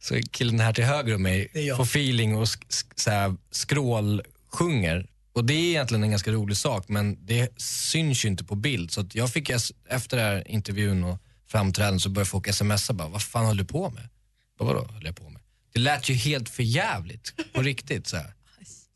så 0.00 0.14
är 0.14 0.22
killen 0.22 0.60
här 0.60 0.72
till 0.72 0.84
höger 0.84 1.14
om 1.14 1.22
mig 1.22 1.48
får 1.76 1.82
feeling 1.84 2.36
och 2.36 2.44
sk- 2.44 2.66
sk- 2.68 2.92
så 2.94 3.10
här, 3.10 3.34
skrålsjunger. 3.50 5.06
Och 5.34 5.44
det 5.44 5.54
är 5.54 5.68
egentligen 5.68 6.02
en 6.02 6.10
ganska 6.10 6.32
rolig 6.32 6.56
sak 6.56 6.88
men 6.88 7.26
det 7.26 7.60
syns 7.60 8.24
ju 8.24 8.28
inte 8.28 8.44
på 8.44 8.54
bild. 8.54 8.90
Så 8.90 9.00
att 9.00 9.14
jag 9.14 9.30
fick 9.32 9.50
efter 9.88 10.16
den 10.16 10.26
här 10.26 10.48
intervjun 10.50 11.04
och 11.04 11.18
framträdandet 11.46 12.02
så 12.02 12.08
började 12.08 12.30
folk 12.30 12.54
smsa 12.54 12.92
bara, 12.92 13.08
vad 13.08 13.22
fan 13.22 13.46
höll 13.46 13.56
du 13.56 13.64
på 13.64 13.90
med? 13.90 14.08
Bara, 14.58 14.66
Vadå 14.74 14.92
höll 14.92 15.04
jag 15.04 15.16
på 15.16 15.28
med? 15.30 15.42
Det 15.72 15.80
lät 15.80 16.08
ju 16.08 16.14
helt 16.14 16.48
för 16.48 16.62
jävligt 16.62 17.52
på 17.52 17.62
riktigt 17.62 18.06
så 18.06 18.16
här. 18.16 18.34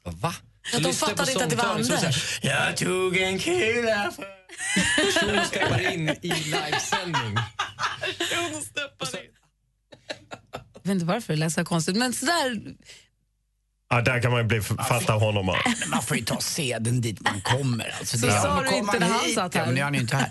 Bara, 0.05 0.15
Va? 0.15 0.35
Att 0.75 0.83
de 0.83 0.93
fattade 0.93 1.33
inte 1.33 1.45
att 1.45 1.51
det 1.51 1.57
var 1.57 1.65
Anders. 1.65 2.39
Jag 2.43 2.77
tog 2.77 3.17
en 3.17 3.39
kula 3.39 4.13
för... 4.17 4.39
Shunon 5.21 5.45
steppar 5.45 5.93
in 5.93 6.09
i 6.09 6.29
livesändning. 6.29 7.37
Jag 8.33 8.43
vet 10.83 10.95
inte 10.95 11.05
varför 11.05 11.33
det 11.33 11.39
lät 11.39 11.53
så 11.53 11.65
konstigt, 11.65 11.97
men 11.97 12.13
sådär... 12.13 12.61
Ja, 13.91 14.01
där 14.01 14.23
kan 14.23 14.31
man 14.31 14.41
ju 14.41 14.47
bli, 14.47 14.61
fatta 14.61 15.13
honom. 15.13 15.47
Men 15.47 15.91
man 15.91 16.03
får 16.03 16.17
ju 16.17 16.25
ta 16.25 16.41
seden 16.41 17.01
dit 17.01 17.21
man 17.21 17.41
kommer. 17.41 17.95
Alltså, 17.99 18.19
Så 18.19 18.27
det 18.27 18.33
är- 18.33 18.41
sa 18.41 18.63
du 18.71 18.77
inte 18.77 18.99
när 18.99 19.07
han 19.09 19.21
satt 19.35 19.55
här. 19.55 19.61
Ja, 19.61 19.67
men 19.67 19.75
nu 19.75 19.81
är 19.81 19.85
han 19.85 19.95
ju 19.95 20.01
inte 20.01 20.17
här. 20.17 20.31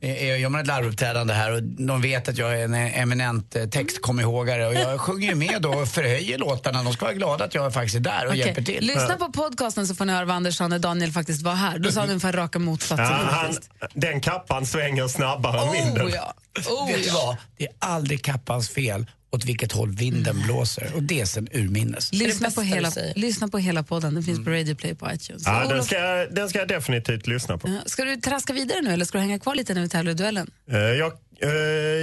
Eh, 0.00 0.10
eh, 0.10 0.28
jag 0.28 0.38
gör 0.38 0.60
ett 0.60 0.66
larvuppträdande 0.66 1.34
här 1.34 1.52
och 1.52 1.62
de 1.62 2.00
vet 2.02 2.28
att 2.28 2.38
jag 2.38 2.60
är 2.60 2.64
en 2.64 2.74
eminent 2.74 3.56
eh, 3.56 3.64
textkomihågare 3.66 4.66
och 4.66 4.74
jag 4.74 5.00
sjunger 5.00 5.28
ju 5.28 5.34
med 5.34 5.62
då 5.62 5.68
och 5.74 5.88
förhöjer 5.88 6.38
låtarna. 6.38 6.82
De 6.82 6.92
ska 6.92 7.04
vara 7.04 7.14
glada 7.14 7.44
att 7.44 7.54
jag 7.54 7.74
faktiskt 7.74 7.96
är 7.96 8.00
där 8.00 8.24
och 8.24 8.30
Okej, 8.30 8.38
hjälper 8.38 8.62
till. 8.62 8.84
Lyssna 8.86 9.16
på 9.16 9.32
podcasten 9.32 9.86
så 9.86 9.94
får 9.94 10.04
ni 10.04 10.12
höra 10.12 10.24
vad 10.24 10.36
Anders 10.36 10.56
sa 10.56 10.68
när 10.68 10.78
Daniel 10.78 11.12
faktiskt 11.12 11.42
var 11.42 11.54
här. 11.54 11.78
Då 11.78 11.92
sa 11.92 12.00
han 12.00 12.08
ungefär 12.08 12.32
raka 12.32 12.58
motsatsen. 12.58 13.04
Ja, 13.06 13.18
han, 13.30 13.54
den 13.94 14.20
kappan 14.20 14.66
svänger 14.66 15.08
snabbare 15.08 15.60
än 15.66 15.72
vinden. 15.72 16.06
Oh 16.06 16.10
ja. 16.14 16.34
Oh, 16.70 16.86
Vet 16.88 17.02
du 17.02 17.08
ja. 17.08 17.14
vad? 17.26 17.36
Det 17.58 17.64
är 17.64 17.72
aldrig 17.78 18.24
kappans 18.24 18.70
fel 18.70 19.06
åt 19.34 19.44
vilket 19.44 19.72
håll 19.72 19.90
vinden 19.90 20.42
blåser 20.46 20.90
och 20.94 21.02
det 21.02 21.20
är 21.20 21.24
sen 21.24 21.48
urminnes. 21.52 22.12
Lyssna 22.12 22.50
på, 22.50 22.60
hela, 22.62 22.92
lyssna 23.16 23.48
på 23.48 23.58
hela 23.58 23.82
podden. 23.82 24.14
Den 24.14 24.22
finns 24.22 24.38
Mm. 24.38 24.44
på 24.44 24.50
Radio 24.50 24.74
Play 24.74 24.94
på 24.94 25.10
iTunes. 25.12 25.42
Ja, 25.46 25.66
den, 25.68 25.84
ska, 25.84 25.98
jag- 25.98 26.34
den 26.34 26.48
ska 26.48 26.58
jag 26.58 26.68
definitivt 26.68 27.26
lyssna 27.26 27.58
på. 27.58 27.68
ska 27.86 28.04
du 28.04 28.16
traska 28.16 28.52
vidare 28.52 28.80
nu 28.82 28.92
eller 28.92 29.04
ska 29.04 29.18
du 29.18 29.22
hänga 29.22 29.38
kvar 29.38 29.54
lite 29.54 29.74
när 29.74 29.82
vi 29.82 29.88
tävlar 29.88 30.12
i 30.12 30.14
duellen? 30.14 30.50
Eh, 30.70 30.78
Jag, 30.78 31.12
eh, 31.42 31.50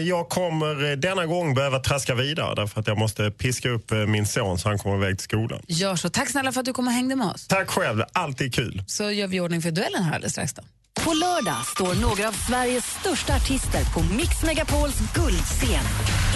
jag 0.07 0.29
kommer 0.29 0.91
eh, 0.91 0.97
denna 0.97 1.25
gång 1.25 1.53
behöva 1.55 1.79
traska 1.79 2.15
vidare 2.15 2.55
därför 2.55 2.79
att 2.81 2.87
jag 2.87 2.97
måste 2.97 3.31
piska 3.31 3.69
upp 3.69 3.91
min 4.07 4.25
son 4.27 4.59
så 4.59 4.69
han 4.69 4.77
kommer 4.79 4.95
iväg 4.97 5.17
till 5.17 5.23
skolan. 5.23 5.61
Gör 5.67 5.95
så. 5.95 6.09
Tack 6.09 6.29
snälla 6.29 6.51
för 6.51 6.59
att 6.59 6.65
du 6.65 6.73
kom 6.73 6.87
och 6.87 6.93
hängde 6.93 7.15
med 7.15 7.27
oss. 7.27 7.47
Tack 7.47 7.67
själv, 7.69 8.03
alltid 8.13 8.53
kul. 8.53 8.83
Så 8.87 9.11
gör 9.11 9.27
vi 9.27 9.39
ordning 9.39 9.61
för 9.61 9.71
duellen 9.71 10.03
här 10.03 10.13
alldeles 10.15 10.31
strax. 10.33 10.53
Då. 10.53 10.61
På 10.99 11.13
lördag 11.13 11.65
står 11.65 11.93
några 12.01 12.27
av 12.27 12.31
Sveriges 12.31 12.85
största 12.85 13.35
artister 13.35 13.83
på 13.93 14.03
Mix 14.15 14.43
Megapols 14.43 14.99
guldscen. 15.15 15.85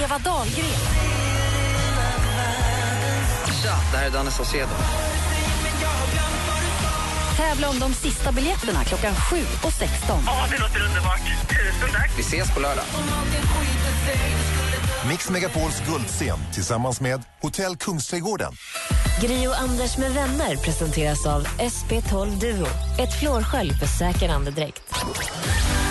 Eva 0.04 0.18
Dahlgren, 0.18 0.66
Tja, 3.64 3.76
det 3.92 3.98
här 3.98 4.06
är 4.06 4.12
Danne 4.12 4.32
Saucedo. 4.32 4.70
tävla 7.38 7.70
om 7.70 7.80
de 7.80 7.94
sista 7.94 8.32
biljetterna 8.32 8.84
klockan 8.84 9.16
7 9.16 9.38
och 9.64 9.74
16. 9.74 10.24
Ja, 10.26 10.48
det 10.52 10.58
låter 10.58 10.82
underbart. 10.86 11.22
Tusen 11.50 11.90
tack. 11.94 12.12
Vi 12.18 12.22
ses 12.22 12.54
på 12.54 12.60
lördag. 12.60 12.86
Mix 15.10 15.30
Megapols 15.30 15.82
guldscen 15.88 16.40
tillsammans 16.54 17.02
med 17.02 17.24
Hotell 17.42 17.78
Kungsträdgården. 17.78 18.54
Gri 19.22 19.48
och 19.48 19.60
Anders 19.60 19.98
med 19.98 20.12
vänner 20.14 20.56
presenteras 20.56 21.26
av 21.26 21.48
SP12 21.48 22.40
Duo. 22.40 22.68
Ett 23.00 23.20
flårskölj 23.20 23.74
för 23.74 23.86
säker 23.86 24.30
andedräkt. 24.30 24.82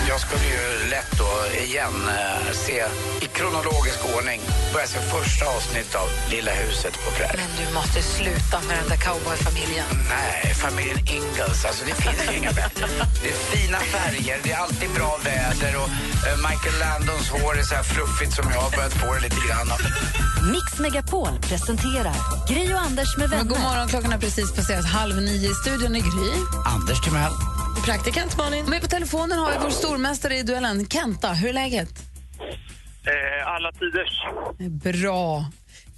Jag 0.09 0.19
skulle 0.19 0.45
ju 0.45 0.89
lätt 0.89 1.11
då 1.17 1.57
igen 1.65 1.93
eh, 2.07 2.51
se 2.53 2.83
i 3.21 3.25
kronologisk 3.25 3.99
ordning 4.17 4.41
börja 4.73 4.87
se 4.87 4.99
första 4.99 5.45
avsnittet 5.55 5.95
av 5.95 6.07
Lilla 6.31 6.51
huset 6.51 6.93
på 7.05 7.11
prärien. 7.17 7.39
Men 7.43 7.65
du 7.65 7.73
måste 7.73 8.01
sluta 8.01 8.57
med 8.67 8.77
den 8.81 8.89
där 8.89 8.97
cowboyfamiljen. 9.07 9.85
Nej, 10.09 10.53
familjen 10.53 10.99
Ingalls. 11.17 11.65
Alltså, 11.65 11.85
det 11.89 11.95
finns 12.03 12.21
ju 12.31 12.37
inga 12.37 12.51
bättre. 12.51 12.85
Det 13.21 13.29
är 13.29 13.39
fina 13.53 13.79
färger, 13.93 14.37
det 14.43 14.51
är 14.51 14.57
alltid 14.57 14.89
bra 14.99 15.19
väder 15.23 15.73
och 15.81 15.89
eh, 16.27 16.37
Michael 16.47 16.77
Landons 16.83 17.29
hår 17.29 17.53
är 17.59 17.63
så 17.63 17.75
här 17.75 17.83
fluffigt 17.83 18.33
som 18.37 18.45
jag 18.53 18.61
har 18.65 18.71
börjat 18.77 18.97
få 19.05 19.13
det 19.15 19.21
lite 19.23 19.35
grann. 19.47 19.67
Mix 20.51 20.79
Megapol 20.79 21.33
presenterar 21.49 22.15
Gri 22.49 22.73
och 22.73 22.79
Anders 22.79 23.17
med 23.17 23.29
Men 23.29 23.37
vänner. 23.37 23.49
god 23.49 23.59
morgon, 23.59 23.87
klockan 23.87 24.11
har 24.11 24.19
precis 24.19 24.55
passerat 24.55 24.85
halv 24.85 25.15
nio 25.15 25.47
i 25.51 25.53
studion 25.63 25.95
i 25.95 25.99
Gry. 25.99 26.31
Anders 26.75 27.01
Timell. 27.05 27.31
Praktikant 27.85 28.37
Malin. 28.37 28.65
Med 28.69 28.81
på 28.81 28.87
telefonen 28.87 29.39
har 29.39 29.51
vi 29.51 29.57
vår 29.61 29.69
stormästare 29.69 30.35
i 30.37 30.43
duellen, 30.43 30.87
Kenta. 30.89 31.29
Hur 31.33 31.49
är 31.49 31.53
läget? 31.53 31.89
Eh, 33.13 33.47
alla 33.53 33.71
tiders. 33.71 34.15
Bra. 34.91 35.45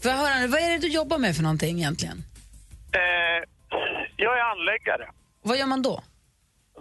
Får 0.02 0.12
jag 0.12 0.18
höra 0.18 0.48
vad 0.48 0.60
är 0.62 0.70
det 0.72 0.78
du 0.78 0.88
jobbar 0.88 1.18
med 1.18 1.36
för 1.36 1.44
någonting 1.44 1.78
egentligen? 1.80 2.18
Eh, 3.00 3.40
jag 4.18 4.34
är 4.40 4.44
anläggare. 4.54 5.06
Vad 5.44 5.58
gör 5.58 5.66
man 5.66 5.82
då? 5.82 6.04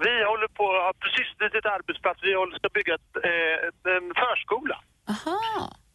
Vi 0.06 0.14
håller 0.30 0.48
på, 0.58 0.64
har 0.86 0.94
precis 1.04 1.28
bytt 1.38 1.66
arbetsplats. 1.76 2.18
Vi 2.22 2.34
håller 2.40 2.54
ska 2.58 2.68
bygga 2.78 2.92
ett, 3.00 3.12
eh, 3.28 3.94
en 3.96 4.06
förskola. 4.22 4.76
Aha. 5.14 5.40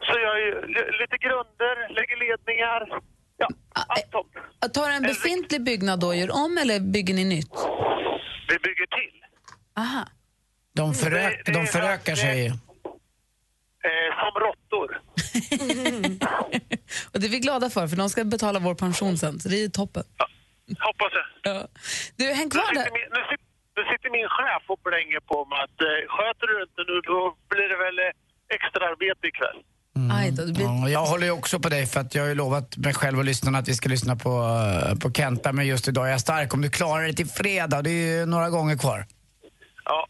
Så 0.08 0.14
jag 0.26 0.36
lite 1.02 1.18
grunder, 1.26 1.76
lägger 1.98 2.18
ledningar. 2.26 2.80
Ja, 3.38 3.48
allt 3.74 4.08
sånt. 4.12 4.34
Att 4.60 4.74
ta 4.74 4.90
en 4.92 5.04
befintlig 5.04 5.62
byggnad 5.64 6.00
då, 6.00 6.14
gör 6.16 6.32
om 6.46 6.58
eller 6.58 6.80
bygger 6.80 7.14
ni 7.14 7.26
nytt? 7.26 7.56
Vi 8.50 8.58
bygger 8.68 8.88
till. 8.98 9.16
Aha. 9.78 10.06
De, 10.74 10.94
förök, 10.94 11.46
de 11.46 11.66
förökar 11.66 12.16
sig. 12.16 12.46
Eh, 12.48 12.54
som 14.20 14.34
råttor. 14.46 14.90
Och 17.14 17.20
det 17.20 17.26
är 17.28 17.34
vi 17.38 17.40
glada 17.40 17.70
för, 17.70 17.88
för 17.88 17.98
de 17.98 18.10
ska 18.10 18.24
betala 18.24 18.60
vår 18.60 18.76
pension 18.76 19.18
sen, 19.18 19.40
så 19.40 19.50
det 19.50 19.64
är 19.64 19.70
toppen. 19.70 20.04
Hoppas 20.88 21.12
jag. 21.20 21.28
Ja. 21.56 21.68
Du, 22.18 22.24
häng 22.40 22.50
Nu 22.54 22.56
kvar 22.56 22.74
där. 22.74 22.84
sitter, 22.84 22.94
min, 23.00 23.08
nu, 23.18 23.22
sitter, 23.32 23.48
nu 23.78 23.84
sitter 23.92 24.10
min 24.18 24.28
chef 24.38 24.64
och 24.74 24.80
blänger 24.90 25.22
på 25.32 25.38
mig 25.50 25.60
att 25.68 25.80
eh, 25.90 26.00
sköter 26.16 26.46
du 26.52 26.56
inte 26.68 26.82
nu 26.90 26.96
då 27.12 27.20
blir 27.52 27.68
det 27.74 27.80
väl 27.86 27.98
eh, 28.08 28.12
extra 28.56 28.82
arbete 28.92 29.24
ikväll. 29.96 30.12
Aj 30.12 30.32
då, 30.32 30.46
det 30.46 30.54
blir... 30.54 30.66
Ja, 30.66 30.90
jag 30.90 31.06
håller 31.06 31.26
ju 31.26 31.32
också 31.32 31.60
på 31.60 31.70
dig 31.70 31.86
för 31.86 32.00
att 32.00 32.16
jag 32.16 32.24
har 32.24 32.30
ju 32.30 32.36
lovat 32.36 32.78
mig 32.78 32.94
själv 32.94 33.18
och 33.20 33.26
lyssnarna 33.26 33.58
att 33.58 33.68
vi 33.68 33.76
ska 33.76 33.90
lyssna 33.90 34.16
på, 34.16 34.30
eh, 34.90 34.96
på 34.96 35.12
Kenta 35.12 35.54
men 35.54 35.68
just 35.68 35.88
idag 35.88 36.08
är 36.08 36.12
jag 36.12 36.22
stark. 36.22 36.54
Om 36.54 36.62
du 36.62 36.70
klarar 36.70 37.08
det 37.08 37.14
till 37.14 37.28
fredag, 37.28 37.82
det 37.82 37.90
är 37.90 38.20
ju 38.20 38.26
några 38.26 38.50
gånger 38.50 38.78
kvar. 38.78 39.06
Ja. 39.86 40.08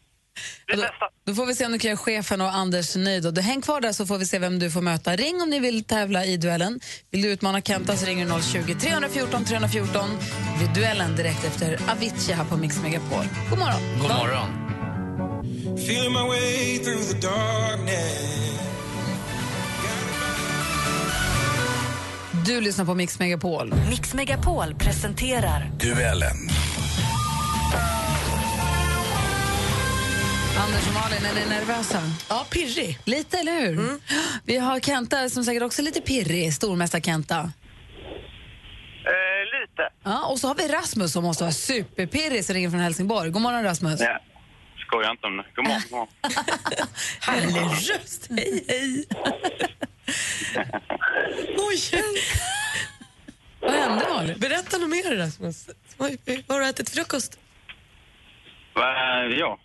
Och 0.72 0.76
Då, 0.76 0.84
då 1.26 1.34
får 1.34 1.46
vi 1.46 1.54
se 1.54 1.66
om 1.66 1.72
du 1.72 1.78
kan 1.78 1.88
göra 1.88 1.98
chefen 1.98 2.40
och 2.40 2.54
Anders 2.54 2.96
nöjd. 2.96 3.26
Och 3.26 3.34
du, 3.34 3.40
häng 3.40 3.62
kvar 3.62 3.80
där 3.80 3.92
så 3.92 4.06
får 4.06 4.18
vi 4.18 4.26
se 4.26 4.38
vem 4.38 4.58
du 4.58 4.70
får 4.70 4.80
möta. 4.80 5.16
Ring 5.16 5.42
om 5.42 5.50
ni 5.50 5.60
vill 5.60 5.84
tävla 5.84 6.24
i 6.24 6.36
duellen. 6.36 6.80
Vill 7.10 7.22
du 7.22 7.28
utmana 7.28 7.60
Kenta 7.60 7.96
så 7.96 8.06
ringer 8.06 8.36
du 8.36 8.42
020 8.42 8.74
314 8.74 9.44
314. 9.44 10.10
Det 10.20 10.58
blir 10.58 10.74
duellen 10.82 11.16
direkt 11.16 11.44
efter 11.44 11.78
Avicii 11.90 12.34
här 12.34 12.44
på 12.44 12.56
Mix 12.56 12.82
Megapol. 12.82 13.24
God 13.50 13.58
morgon. 13.58 13.80
God 14.00 14.10
morgon. 14.10 14.48
Feeling 15.76 16.12
my 16.12 16.22
Du 22.46 22.60
lyssnar 22.60 22.84
på 22.84 22.94
Mix 22.94 23.18
Megapol. 23.18 23.74
Mix 23.90 24.14
Megapol 24.14 24.74
presenterar 24.74 25.70
Duellen. 25.80 26.36
Anders 30.64 30.86
och 30.88 30.94
Malin, 30.94 31.24
är 31.24 31.34
ni 31.34 31.54
nervösa? 31.54 32.02
Ja, 32.28 32.46
pirrig. 32.50 32.98
Lite, 33.04 33.38
eller 33.38 33.60
hur? 33.60 34.00
Vi 34.44 34.56
har 34.56 34.80
Kenta 34.80 35.28
som 35.28 35.44
säkert 35.44 35.62
också 35.62 35.82
är 35.82 35.84
lite 35.84 36.00
pirrig, 36.00 36.54
stormästare 36.54 37.02
Kenta. 37.02 37.36
Eh, 37.36 37.42
lite. 39.60 39.92
Ja, 40.04 40.26
och 40.26 40.38
så 40.38 40.48
har 40.48 40.54
vi 40.54 40.68
Rasmus 40.68 41.12
som 41.12 41.24
måste 41.24 41.44
vara 41.44 41.52
superpirrig 41.52 42.44
som 42.44 42.54
ringer 42.54 42.70
från 42.70 42.80
Helsingborg. 42.80 43.30
God 43.30 43.42
morgon 43.42 43.62
Rasmus. 43.62 44.00
Ja. 44.00 44.20
Skojar 44.86 45.10
inte 45.10 45.26
om 45.26 45.36
det. 45.36 45.44
God 45.56 45.64
morgon. 45.64 45.82
God 45.82 45.92
morgon. 45.92 46.08
Härlig 47.20 47.62
röst. 47.90 48.26
Hej, 48.30 48.64
hej. 48.68 49.06
Oj. 51.58 52.02
Vad 53.60 53.70
hände 53.72 54.04
Malin? 54.10 54.38
Berätta 54.38 54.78
något 54.78 54.88
mer 54.90 55.16
Rasmus. 55.16 55.68
Oj, 55.98 56.18
Har 56.48 56.60
du 56.60 56.66
ätit 56.66 56.90
frukost? 56.90 57.38
Eh, 58.76 59.38
ja. 59.38 59.58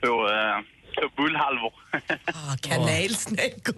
Två, 0.00 0.28
eh, 0.28 0.58
två 0.96 1.22
bullhalvor. 1.22 1.72
Ah, 2.24 2.56
kanelsnäckor. 2.60 3.74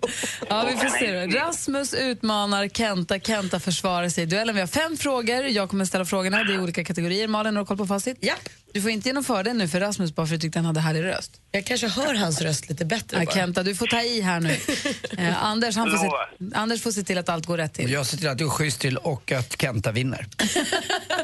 Ja, 0.49 0.67
vi 0.71 0.77
får 0.77 0.89
se. 0.99 1.27
då. 1.27 1.39
Rasmus 1.39 1.95
utmanar 1.95 2.69
Kenta. 2.69 3.21
Kenta 3.21 3.61
försvarar 3.61 4.09
sig 4.09 4.23
i 4.25 4.27
duellen. 4.27 4.55
Vi 4.55 4.61
har 4.61 4.69
fem 4.69 4.97
frågor. 4.97 5.45
Jag 5.45 5.71
kommer 5.71 5.85
ställa 5.85 6.05
frågorna. 6.05 6.45
Det 6.45 6.55
är 6.55 6.63
olika 6.63 6.85
kategorier. 6.85 7.29
Malin, 7.29 7.57
har 7.57 7.63
du 7.63 7.67
koll 7.67 7.77
på 7.77 7.87
facit? 7.87 8.19
Ja. 8.21 8.35
Du 8.73 8.83
får 8.83 8.91
inte 8.91 9.09
genomföra 9.09 9.43
det 9.43 9.53
nu 9.53 9.69
för 9.69 9.81
Rasmus 9.81 10.15
bara 10.15 10.27
för 10.27 10.35
att 10.35 10.41
du 10.41 10.47
tyckte 10.47 10.59
han 10.59 10.67
hade 10.67 10.81
härlig 10.81 11.05
röst. 11.05 11.33
Jag 11.51 11.67
kanske 11.67 11.89
hör 11.89 12.15
hans 12.15 12.41
röst 12.41 12.69
lite 12.69 12.85
bättre 12.85 13.17
Ja, 13.19 13.25
bara. 13.25 13.35
Kenta, 13.35 13.63
du 13.63 13.75
får 13.75 13.87
ta 13.87 14.03
i 14.03 14.21
här 14.21 14.41
nu. 14.41 14.57
Eh, 15.19 15.45
Anders, 15.45 15.77
han 15.77 15.91
får 15.91 15.99
se, 15.99 16.57
Anders 16.57 16.83
får 16.83 16.91
se 16.91 17.03
till 17.03 17.19
att 17.19 17.29
allt 17.29 17.47
går 17.47 17.57
rätt 17.57 17.75
till. 17.75 17.91
Jag 17.93 18.07
ser 18.07 18.17
till 18.19 18.29
att 18.29 18.39
du 18.39 18.45
är 18.45 18.49
schysst 18.49 18.81
till 18.81 18.97
och 18.97 19.33
att 19.33 19.61
Kenta 19.61 19.93
vinner. 19.93 20.27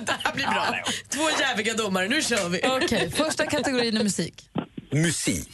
Det 0.07 0.13
här 0.25 0.35
blir 0.35 0.45
bra. 0.47 0.67
Två 1.09 1.23
jäviga 1.41 1.75
domare, 1.75 2.09
nu 2.09 2.23
kör 2.23 2.49
vi. 2.49 2.61
Okej, 2.65 3.11
första 3.11 3.47
kategorin 3.47 3.97
är 3.97 4.05
musik. 4.05 4.51
Musik. 4.95 5.49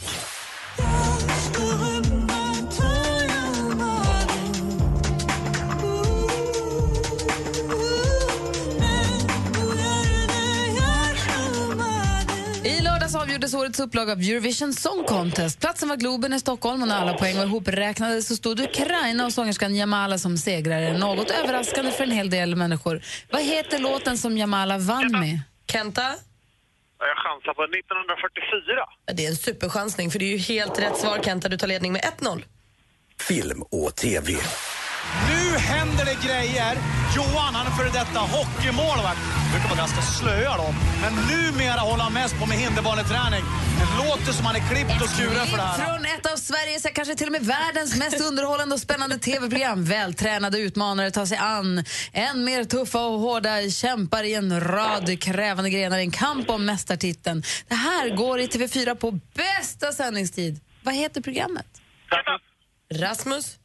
I 12.65 12.81
lördags 12.81 13.15
avgjordes 13.15 13.55
årets 13.55 13.81
upplaga 13.81 14.13
av 14.13 14.21
Eurovision 14.21 14.73
Song 14.73 15.05
Contest. 15.09 15.61
Platsen 15.61 15.89
var 15.89 15.97
Globen 15.97 16.33
i 16.33 16.41
Stockholm 16.41 16.83
och 16.83 16.89
när 16.89 17.01
alla 17.01 17.15
poäng 17.15 17.37
var 17.37 17.45
ihopräknade 17.45 18.23
så 18.23 18.37
stod 18.37 18.61
Ukraina 18.61 19.27
och 19.27 19.33
sångerskan 19.33 19.77
Jamala 19.77 20.19
som 20.19 20.39
segrare. 20.39 20.99
Något 20.99 21.31
överraskande 21.31 21.91
för 21.91 22.05
en 22.05 22.11
hel 22.11 22.31
del 22.31 22.57
människor. 22.57 23.03
Vad 23.31 23.43
heter 23.43 23.79
låten 23.79 24.19
som 24.19 24.39
Jamala 24.39 24.79
vann 24.79 25.13
med? 25.13 25.41
Kenta? 25.73 26.15
Jag 27.01 27.17
chansar 27.25 27.55
på 27.55 27.63
1944. 27.63 28.85
Ja, 29.07 29.13
Det 29.13 29.25
är 29.25 29.29
en 29.29 29.37
superchansning, 29.37 30.11
för 30.11 30.19
det 30.19 30.25
är 30.25 30.33
ju 30.39 30.39
helt 30.39 30.79
rätt 30.79 30.97
svar, 30.97 31.19
Kenta. 31.25 31.49
Du 31.49 31.57
tar 31.57 31.67
ledning 31.67 31.93
med 31.93 32.03
1-0. 32.03 32.45
Film 33.29 33.63
och 33.63 33.97
TV. 33.97 34.33
Nu 35.29 35.59
händer 35.59 36.05
det 36.05 36.19
grejer. 36.29 36.75
Johan, 37.17 37.55
han 37.55 37.67
är 37.67 37.71
före 37.71 37.89
detta 37.89 38.19
hockeymålvakt. 38.19 39.21
brukar 39.53 39.69
vara 39.69 39.79
ganska 39.79 40.03
slöa 40.03 40.57
då. 40.57 40.75
Men 41.03 41.13
numera 41.31 41.81
håller 41.81 42.03
han 42.03 42.13
mest 42.13 42.39
på 42.39 42.47
med 42.47 42.59
hinderbaneträning. 42.59 43.45
Det 43.81 43.89
låter 44.05 44.33
som 44.33 44.47
han 44.47 44.57
är 44.57 44.65
klippt 44.71 45.03
och 45.03 45.09
skuren 45.09 45.47
för 45.47 45.57
det 45.57 45.63
här. 45.63 45.87
Från 45.87 46.05
ett 46.05 46.27
av 46.33 46.37
Sveriges, 46.37 46.87
kanske 46.95 47.15
till 47.15 47.27
och 47.27 47.33
med 47.33 47.43
världens 47.47 47.97
mest 47.97 48.21
underhållande 48.21 48.75
och 48.75 48.81
spännande 48.81 49.19
tv-program. 49.19 49.85
Vältränade 49.85 50.59
utmanare 50.59 51.11
tar 51.11 51.27
sig 51.27 51.39
an 51.39 51.85
än 52.13 52.45
mer 52.45 52.65
tuffa 52.65 53.01
och 53.07 53.21
hårda 53.21 53.71
kämpar 53.71 54.23
i 54.25 54.35
en 54.35 54.61
rad 54.61 55.23
krävande 55.23 55.71
grenar 55.71 55.99
i 55.99 56.03
en 56.03 56.11
kamp 56.11 56.51
om 56.51 56.65
mästartiteln. 56.67 57.43
Det 57.69 57.75
här 57.75 58.17
går 58.17 58.41
i 58.41 58.47
TV4 58.47 58.95
på 58.95 59.11
bästa 59.35 59.93
sändningstid. 59.93 60.61
Vad 60.83 60.95
heter 60.95 61.21
programmet? 61.21 61.67
Rasmus? 62.95 63.57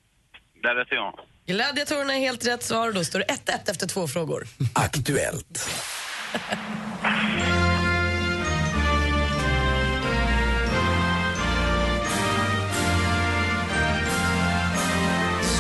Där 0.64 0.76
vet 0.76 0.88
jag. 0.92 1.20
Gladiatorerna 1.48 2.16
är 2.16 2.20
helt 2.20 2.48
rätt 2.48 2.64
svar. 2.64 2.92
Då 2.92 3.04
står 3.04 3.20
det 3.20 3.26
1-1 3.26 3.72
efter 3.72 3.88
två 3.88 4.08
frågor. 4.08 4.48
Aktuellt. 4.74 5.70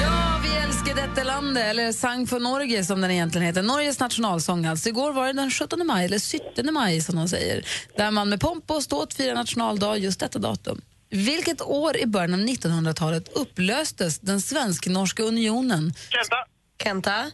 Ja, 0.01 0.41
vi 0.43 0.55
älskar 0.55 0.95
detta 0.95 1.23
land, 1.23 1.57
eller 1.57 1.91
Sang 1.91 2.27
för 2.27 2.39
Norge 2.39 2.85
som 2.85 3.01
den 3.01 3.11
egentligen 3.11 3.47
heter. 3.47 3.61
Norges 3.61 3.99
nationalsång 3.99 4.65
alltså. 4.65 4.89
Igår 4.89 5.13
var 5.13 5.27
det 5.27 5.33
den 5.33 5.51
17 5.51 5.87
maj, 5.87 6.05
eller 6.05 6.49
17 6.55 6.73
maj 6.73 7.01
som 7.01 7.15
de 7.15 7.27
säger, 7.27 7.67
där 7.97 8.11
man 8.11 8.29
med 8.29 8.41
pompa 8.41 8.75
och 8.75 8.83
ståt 8.83 9.13
firar 9.13 9.35
nationaldag 9.35 9.97
just 9.97 10.19
detta 10.19 10.39
datum. 10.39 10.81
Vilket 11.15 11.61
år 11.61 11.97
i 11.97 12.05
början 12.05 12.33
av 12.33 12.39
1900-talet 12.39 13.27
upplöstes 13.27 14.19
den 14.19 14.41
svensk-norska 14.41 15.23
unionen? 15.23 15.93
Kenta? 16.09 16.35
Kenta? 16.83 17.11
1905. 17.11 17.33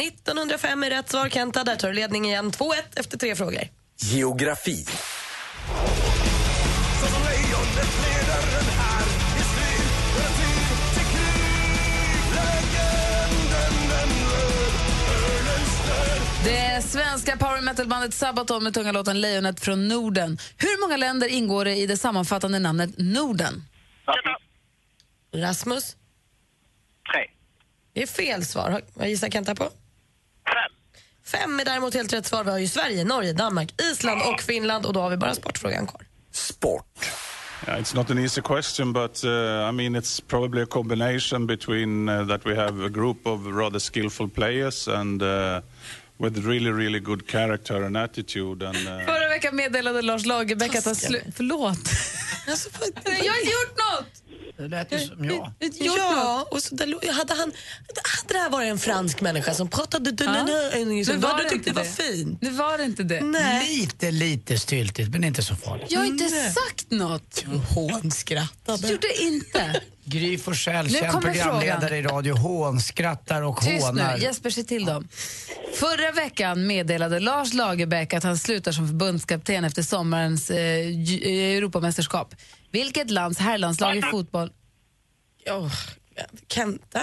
1905 0.00 0.82
är 0.82 0.90
rätt 0.90 1.10
svar, 1.10 1.28
Kenta. 1.28 1.64
Där 1.64 1.76
tar 1.76 1.88
du 1.88 1.94
ledning 1.94 2.26
igen. 2.26 2.50
2-1 2.50 2.74
efter 2.96 3.18
tre 3.18 3.36
frågor. 3.36 3.62
Geografi. 4.00 4.86
Såsom 7.00 7.22
lejonet 7.22 7.92
leder 8.04 8.71
Det 16.44 16.82
svenska 16.84 17.36
power 17.36 17.60
metal-bandet 17.60 18.14
Sabaton 18.14 18.64
med 18.64 18.74
tunga 18.74 18.92
låten 18.92 19.20
Lejonet 19.20 19.60
från 19.60 19.88
Norden. 19.88 20.38
Hur 20.56 20.80
många 20.80 20.96
länder 20.96 21.28
ingår 21.28 21.64
det 21.64 21.76
i 21.76 21.86
det 21.86 21.96
sammanfattande 21.96 22.58
namnet 22.58 22.90
Norden? 22.98 23.64
Rasmus? 25.34 25.96
Tre. 27.12 27.24
Det 27.94 28.02
är 28.02 28.06
fel 28.06 28.44
svar. 28.44 28.82
Vad 28.94 29.08
gissar 29.08 29.28
Kenta 29.30 29.54
på? 29.54 29.64
Fem. 29.64 30.72
Fem 31.24 31.60
är 31.60 31.64
däremot 31.64 31.94
helt 31.94 32.12
rätt 32.12 32.26
svar. 32.26 32.44
Vi 32.44 32.50
har 32.50 32.58
ju 32.58 32.68
Sverige, 32.68 33.04
Norge, 33.04 33.32
Danmark, 33.32 33.80
Island 33.92 34.22
och 34.22 34.40
Finland 34.40 34.86
och 34.86 34.92
då 34.92 35.00
har 35.00 35.10
vi 35.10 35.16
bara 35.16 35.34
sportfrågan 35.34 35.86
kvar. 35.86 36.02
Yeah, 37.66 37.80
it's 37.80 37.94
not 37.94 38.10
an 38.10 38.18
easy 38.18 38.40
question, 38.40 38.92
but 38.92 39.24
uh, 39.24 39.30
I 39.68 39.72
mean, 39.72 39.94
it's 39.94 40.20
probably 40.20 40.62
a 40.62 40.66
combination 40.66 41.46
between 41.46 42.08
uh, 42.08 42.24
that 42.24 42.44
we 42.44 42.56
have 42.56 42.84
a 42.84 42.88
group 42.88 43.26
of 43.26 43.46
rather 43.46 43.78
skillful 43.78 44.28
players 44.28 44.88
and 44.88 45.22
uh, 45.22 45.60
with 46.22 46.46
really, 46.46 46.70
really 46.70 47.00
good 47.00 47.30
character 47.30 47.82
and 47.82 47.96
attitude. 47.96 48.66
And, 48.68 48.76
uh, 48.76 48.82
Förra 49.06 49.28
veckan 49.28 49.56
meddelade 49.56 50.02
Lars 50.02 50.26
Lagerbäck 50.26 50.74
att 50.74 50.84
han 50.84 50.94
slu- 50.94 51.32
Förlåt. 51.36 51.78
jag 52.46 52.52
har 53.32 53.38
inte 53.40 53.50
gjort 53.52 53.76
något! 53.92 54.06
Det 54.56 54.68
lät 54.68 54.92
ju 54.92 54.98
som 54.98 55.24
jag. 55.24 55.52
Ja, 55.98 56.48
och 56.50 56.62
så 56.62 56.74
där, 56.74 57.12
hade, 57.12 57.34
han, 57.34 57.52
hade 58.04 58.34
det 58.34 58.38
här 58.38 58.50
varit 58.50 58.68
en 58.70 58.78
fransk 58.78 59.20
människa 59.20 59.54
som 59.54 59.68
pratade 59.68 60.10
Ja. 60.10 60.26
då 60.26 60.32
var 60.32 61.28
hade 61.28 61.42
det 61.42 61.48
du 61.48 61.48
tyckt 61.50 61.64
det 61.64 61.72
var 61.72 61.82
det. 61.82 61.88
fint. 61.88 62.42
Nu 62.42 62.50
var 62.50 62.78
det 62.78 62.84
inte 62.84 63.02
det. 63.02 63.20
Lite, 63.68 64.10
lite 64.10 64.58
styltigt, 64.58 65.10
men 65.10 65.24
inte 65.24 65.42
så 65.42 65.54
farligt. 65.56 65.86
Jag 65.90 66.00
har 66.00 66.06
inte 66.06 66.28
sagt 66.30 66.90
något. 66.90 67.44
Hånskrattade. 67.68 68.88
Gjorde 68.88 69.22
inte. 69.22 69.80
Gry 70.04 70.38
Forssell, 70.38 70.90
känd 70.90 71.22
programledare 71.22 71.78
frågan. 71.80 71.94
i 71.94 72.02
radio, 72.02 72.34
hånskrattar 72.36 73.42
och 73.42 73.60
Tyst 73.60 73.86
hånar. 73.86 74.16
nu, 74.16 74.22
Jesper 74.22 74.50
se 74.50 74.62
till 74.64 74.84
dem. 74.84 75.08
Förra 75.74 76.12
veckan 76.12 76.66
meddelade 76.66 77.20
Lars 77.20 77.52
Lagerbäck 77.54 78.14
att 78.14 78.22
han 78.24 78.38
slutar 78.38 78.72
som 78.72 78.86
förbundskapten 78.88 79.64
efter 79.64 79.82
sommarens 79.82 80.50
eh, 80.50 80.88
Ju- 80.90 81.56
Europamästerskap. 81.56 82.34
Vilket 82.70 83.10
lands 83.10 83.38
herrlandslag 83.38 83.96
i 83.96 84.02
fotboll? 84.02 84.50
Oh, 85.50 85.72
Kenta? 86.48 87.00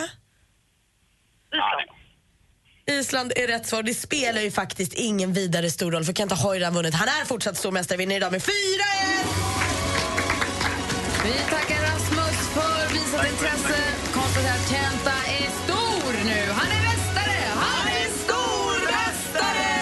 Island 2.99 3.31
är 3.35 3.47
rätt 3.47 3.67
svar. 3.67 3.83
Det 3.83 3.93
spelar 3.93 4.41
ju 4.41 4.51
faktiskt 4.51 4.93
ingen 4.93 5.33
vidare 5.33 5.71
stor 5.71 5.91
roll 5.91 6.03
för 6.05 6.13
Kenta 6.13 6.35
har 6.35 6.53
ju 6.53 6.59
redan 6.59 6.73
vunnit. 6.73 6.93
Han 6.93 7.07
är 7.07 7.25
fortsatt 7.25 7.57
stormästare, 7.57 7.97
vinner 7.97 8.15
idag 8.15 8.31
med 8.31 8.41
4-1! 8.41 8.49
Vi 11.23 11.33
tackar 11.49 11.88
Rasmus 13.19 13.31
intresse. 13.31 13.77
Konstaterar 14.13 14.53
att 14.55 14.69
Kenta 14.69 15.11
är 15.27 15.49
stor 15.63 16.13
nu. 16.25 16.51
Han 16.51 16.71
är 16.71 16.81
mästare! 16.81 17.37
Han 17.55 17.87
är 17.87 18.07
stormästare! 18.23 19.73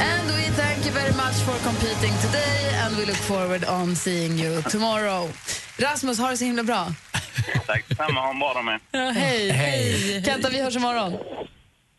And 0.00 0.30
we 0.30 0.50
thank 0.62 0.86
you 0.86 0.94
very 0.94 1.12
much 1.12 1.44
for 1.44 1.58
competing 1.64 2.12
today 2.22 2.74
and 2.84 2.96
we 2.96 3.04
look 3.06 3.16
forward 3.16 3.64
on 3.68 3.96
seeing 3.96 4.38
you 4.38 4.62
tomorrow. 4.62 5.30
Rasmus, 5.78 6.18
har 6.18 6.30
det 6.30 6.36
så 6.36 6.44
himla 6.44 6.62
bra. 6.62 6.86
Tack 7.66 7.88
detsamma, 7.88 8.20
ha 8.20 8.30
en 8.30 8.38
bra 8.38 8.54
dag 8.54 8.64
med. 8.64 8.80
Ja, 8.90 9.10
hej. 9.10 9.50
Hej. 9.50 10.22
Kenta, 10.24 10.48
vi 10.48 10.62
hörs 10.62 10.76
imorgon. 10.76 11.12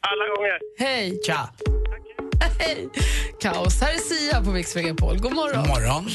Alla 0.02 0.26
gånger. 0.36 0.60
Hej. 0.80 1.20
Tja. 1.26 1.50
Hej. 2.60 2.90
Kaos. 3.42 3.82
Här 3.82 3.94
är 3.94 3.98
Sia 3.98 4.42
på 4.42 4.50
Mix 4.50 4.76
Megapol. 4.76 5.20
God 5.20 5.34
morgon. 5.34 5.62
God 5.62 5.68
morgon. 5.68 6.10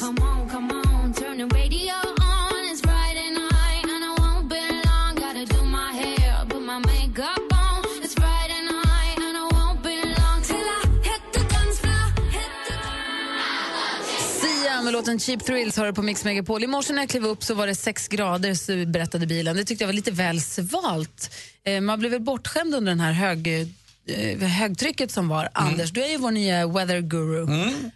Come 0.00 0.20
on, 0.20 0.50
come 0.50 0.74
on, 0.74 0.95
turn 1.36 1.48
the 1.48 1.54
radio 1.54 1.94
on. 2.20 2.64
It's 2.70 2.80
Friday 2.80 3.30
night 3.30 3.84
and 3.84 4.04
I 4.04 4.14
won't 4.18 4.48
be 4.48 4.60
long. 4.88 5.14
Gotta 5.14 5.44
do 5.44 5.64
my 5.64 5.92
hair, 5.92 6.46
put 6.48 6.62
my 6.62 6.78
makeup 6.78 7.52
on. 7.52 7.84
It's 8.04 8.14
Friday 8.14 8.62
night 8.62 9.18
and 9.26 9.36
I 9.36 9.48
won't 9.56 9.82
be 9.82 9.96
long 10.20 10.42
till 10.42 10.56
I 10.56 10.82
hit 11.02 11.22
the 11.32 11.40
dance 11.40 11.80
floor. 11.80 12.06
Sia 14.40 14.82
med 14.82 14.92
låten 14.92 15.18
Cheap 15.18 15.44
Thrills 15.44 15.76
har 15.76 15.86
du 15.86 15.92
på 15.92 16.02
Mix 16.02 16.24
Megapol. 16.24 16.64
I 16.64 16.66
morse 16.66 16.92
när 16.92 17.02
jag 17.02 17.08
klev 17.08 17.26
upp 17.26 17.42
så 17.42 17.54
var 17.54 17.66
det 17.66 17.74
sex 17.74 18.08
grader, 18.08 18.54
så 18.54 18.86
berättade 18.86 19.26
bilen. 19.26 19.56
Det 19.56 19.64
tyckte 19.64 19.84
jag 19.84 19.88
var 19.88 19.94
lite 19.94 20.10
väl 20.10 20.40
svalt. 20.40 21.30
Eh, 21.64 21.80
man 21.80 21.98
blev 21.98 22.12
väl 22.12 22.20
bortskämd 22.20 22.74
under 22.74 22.92
den 22.92 23.00
här 23.00 23.12
hög, 23.12 23.48
eh, 24.06 24.38
högtrycket 24.38 25.10
som 25.10 25.28
var. 25.28 25.48
Anders, 25.52 25.90
du 25.90 26.04
är 26.04 26.08
ju 26.08 26.16
vår 26.16 26.30
nya 26.30 26.66
weather 26.66 27.00
guru. 27.00 27.42
Mm, 27.42 27.90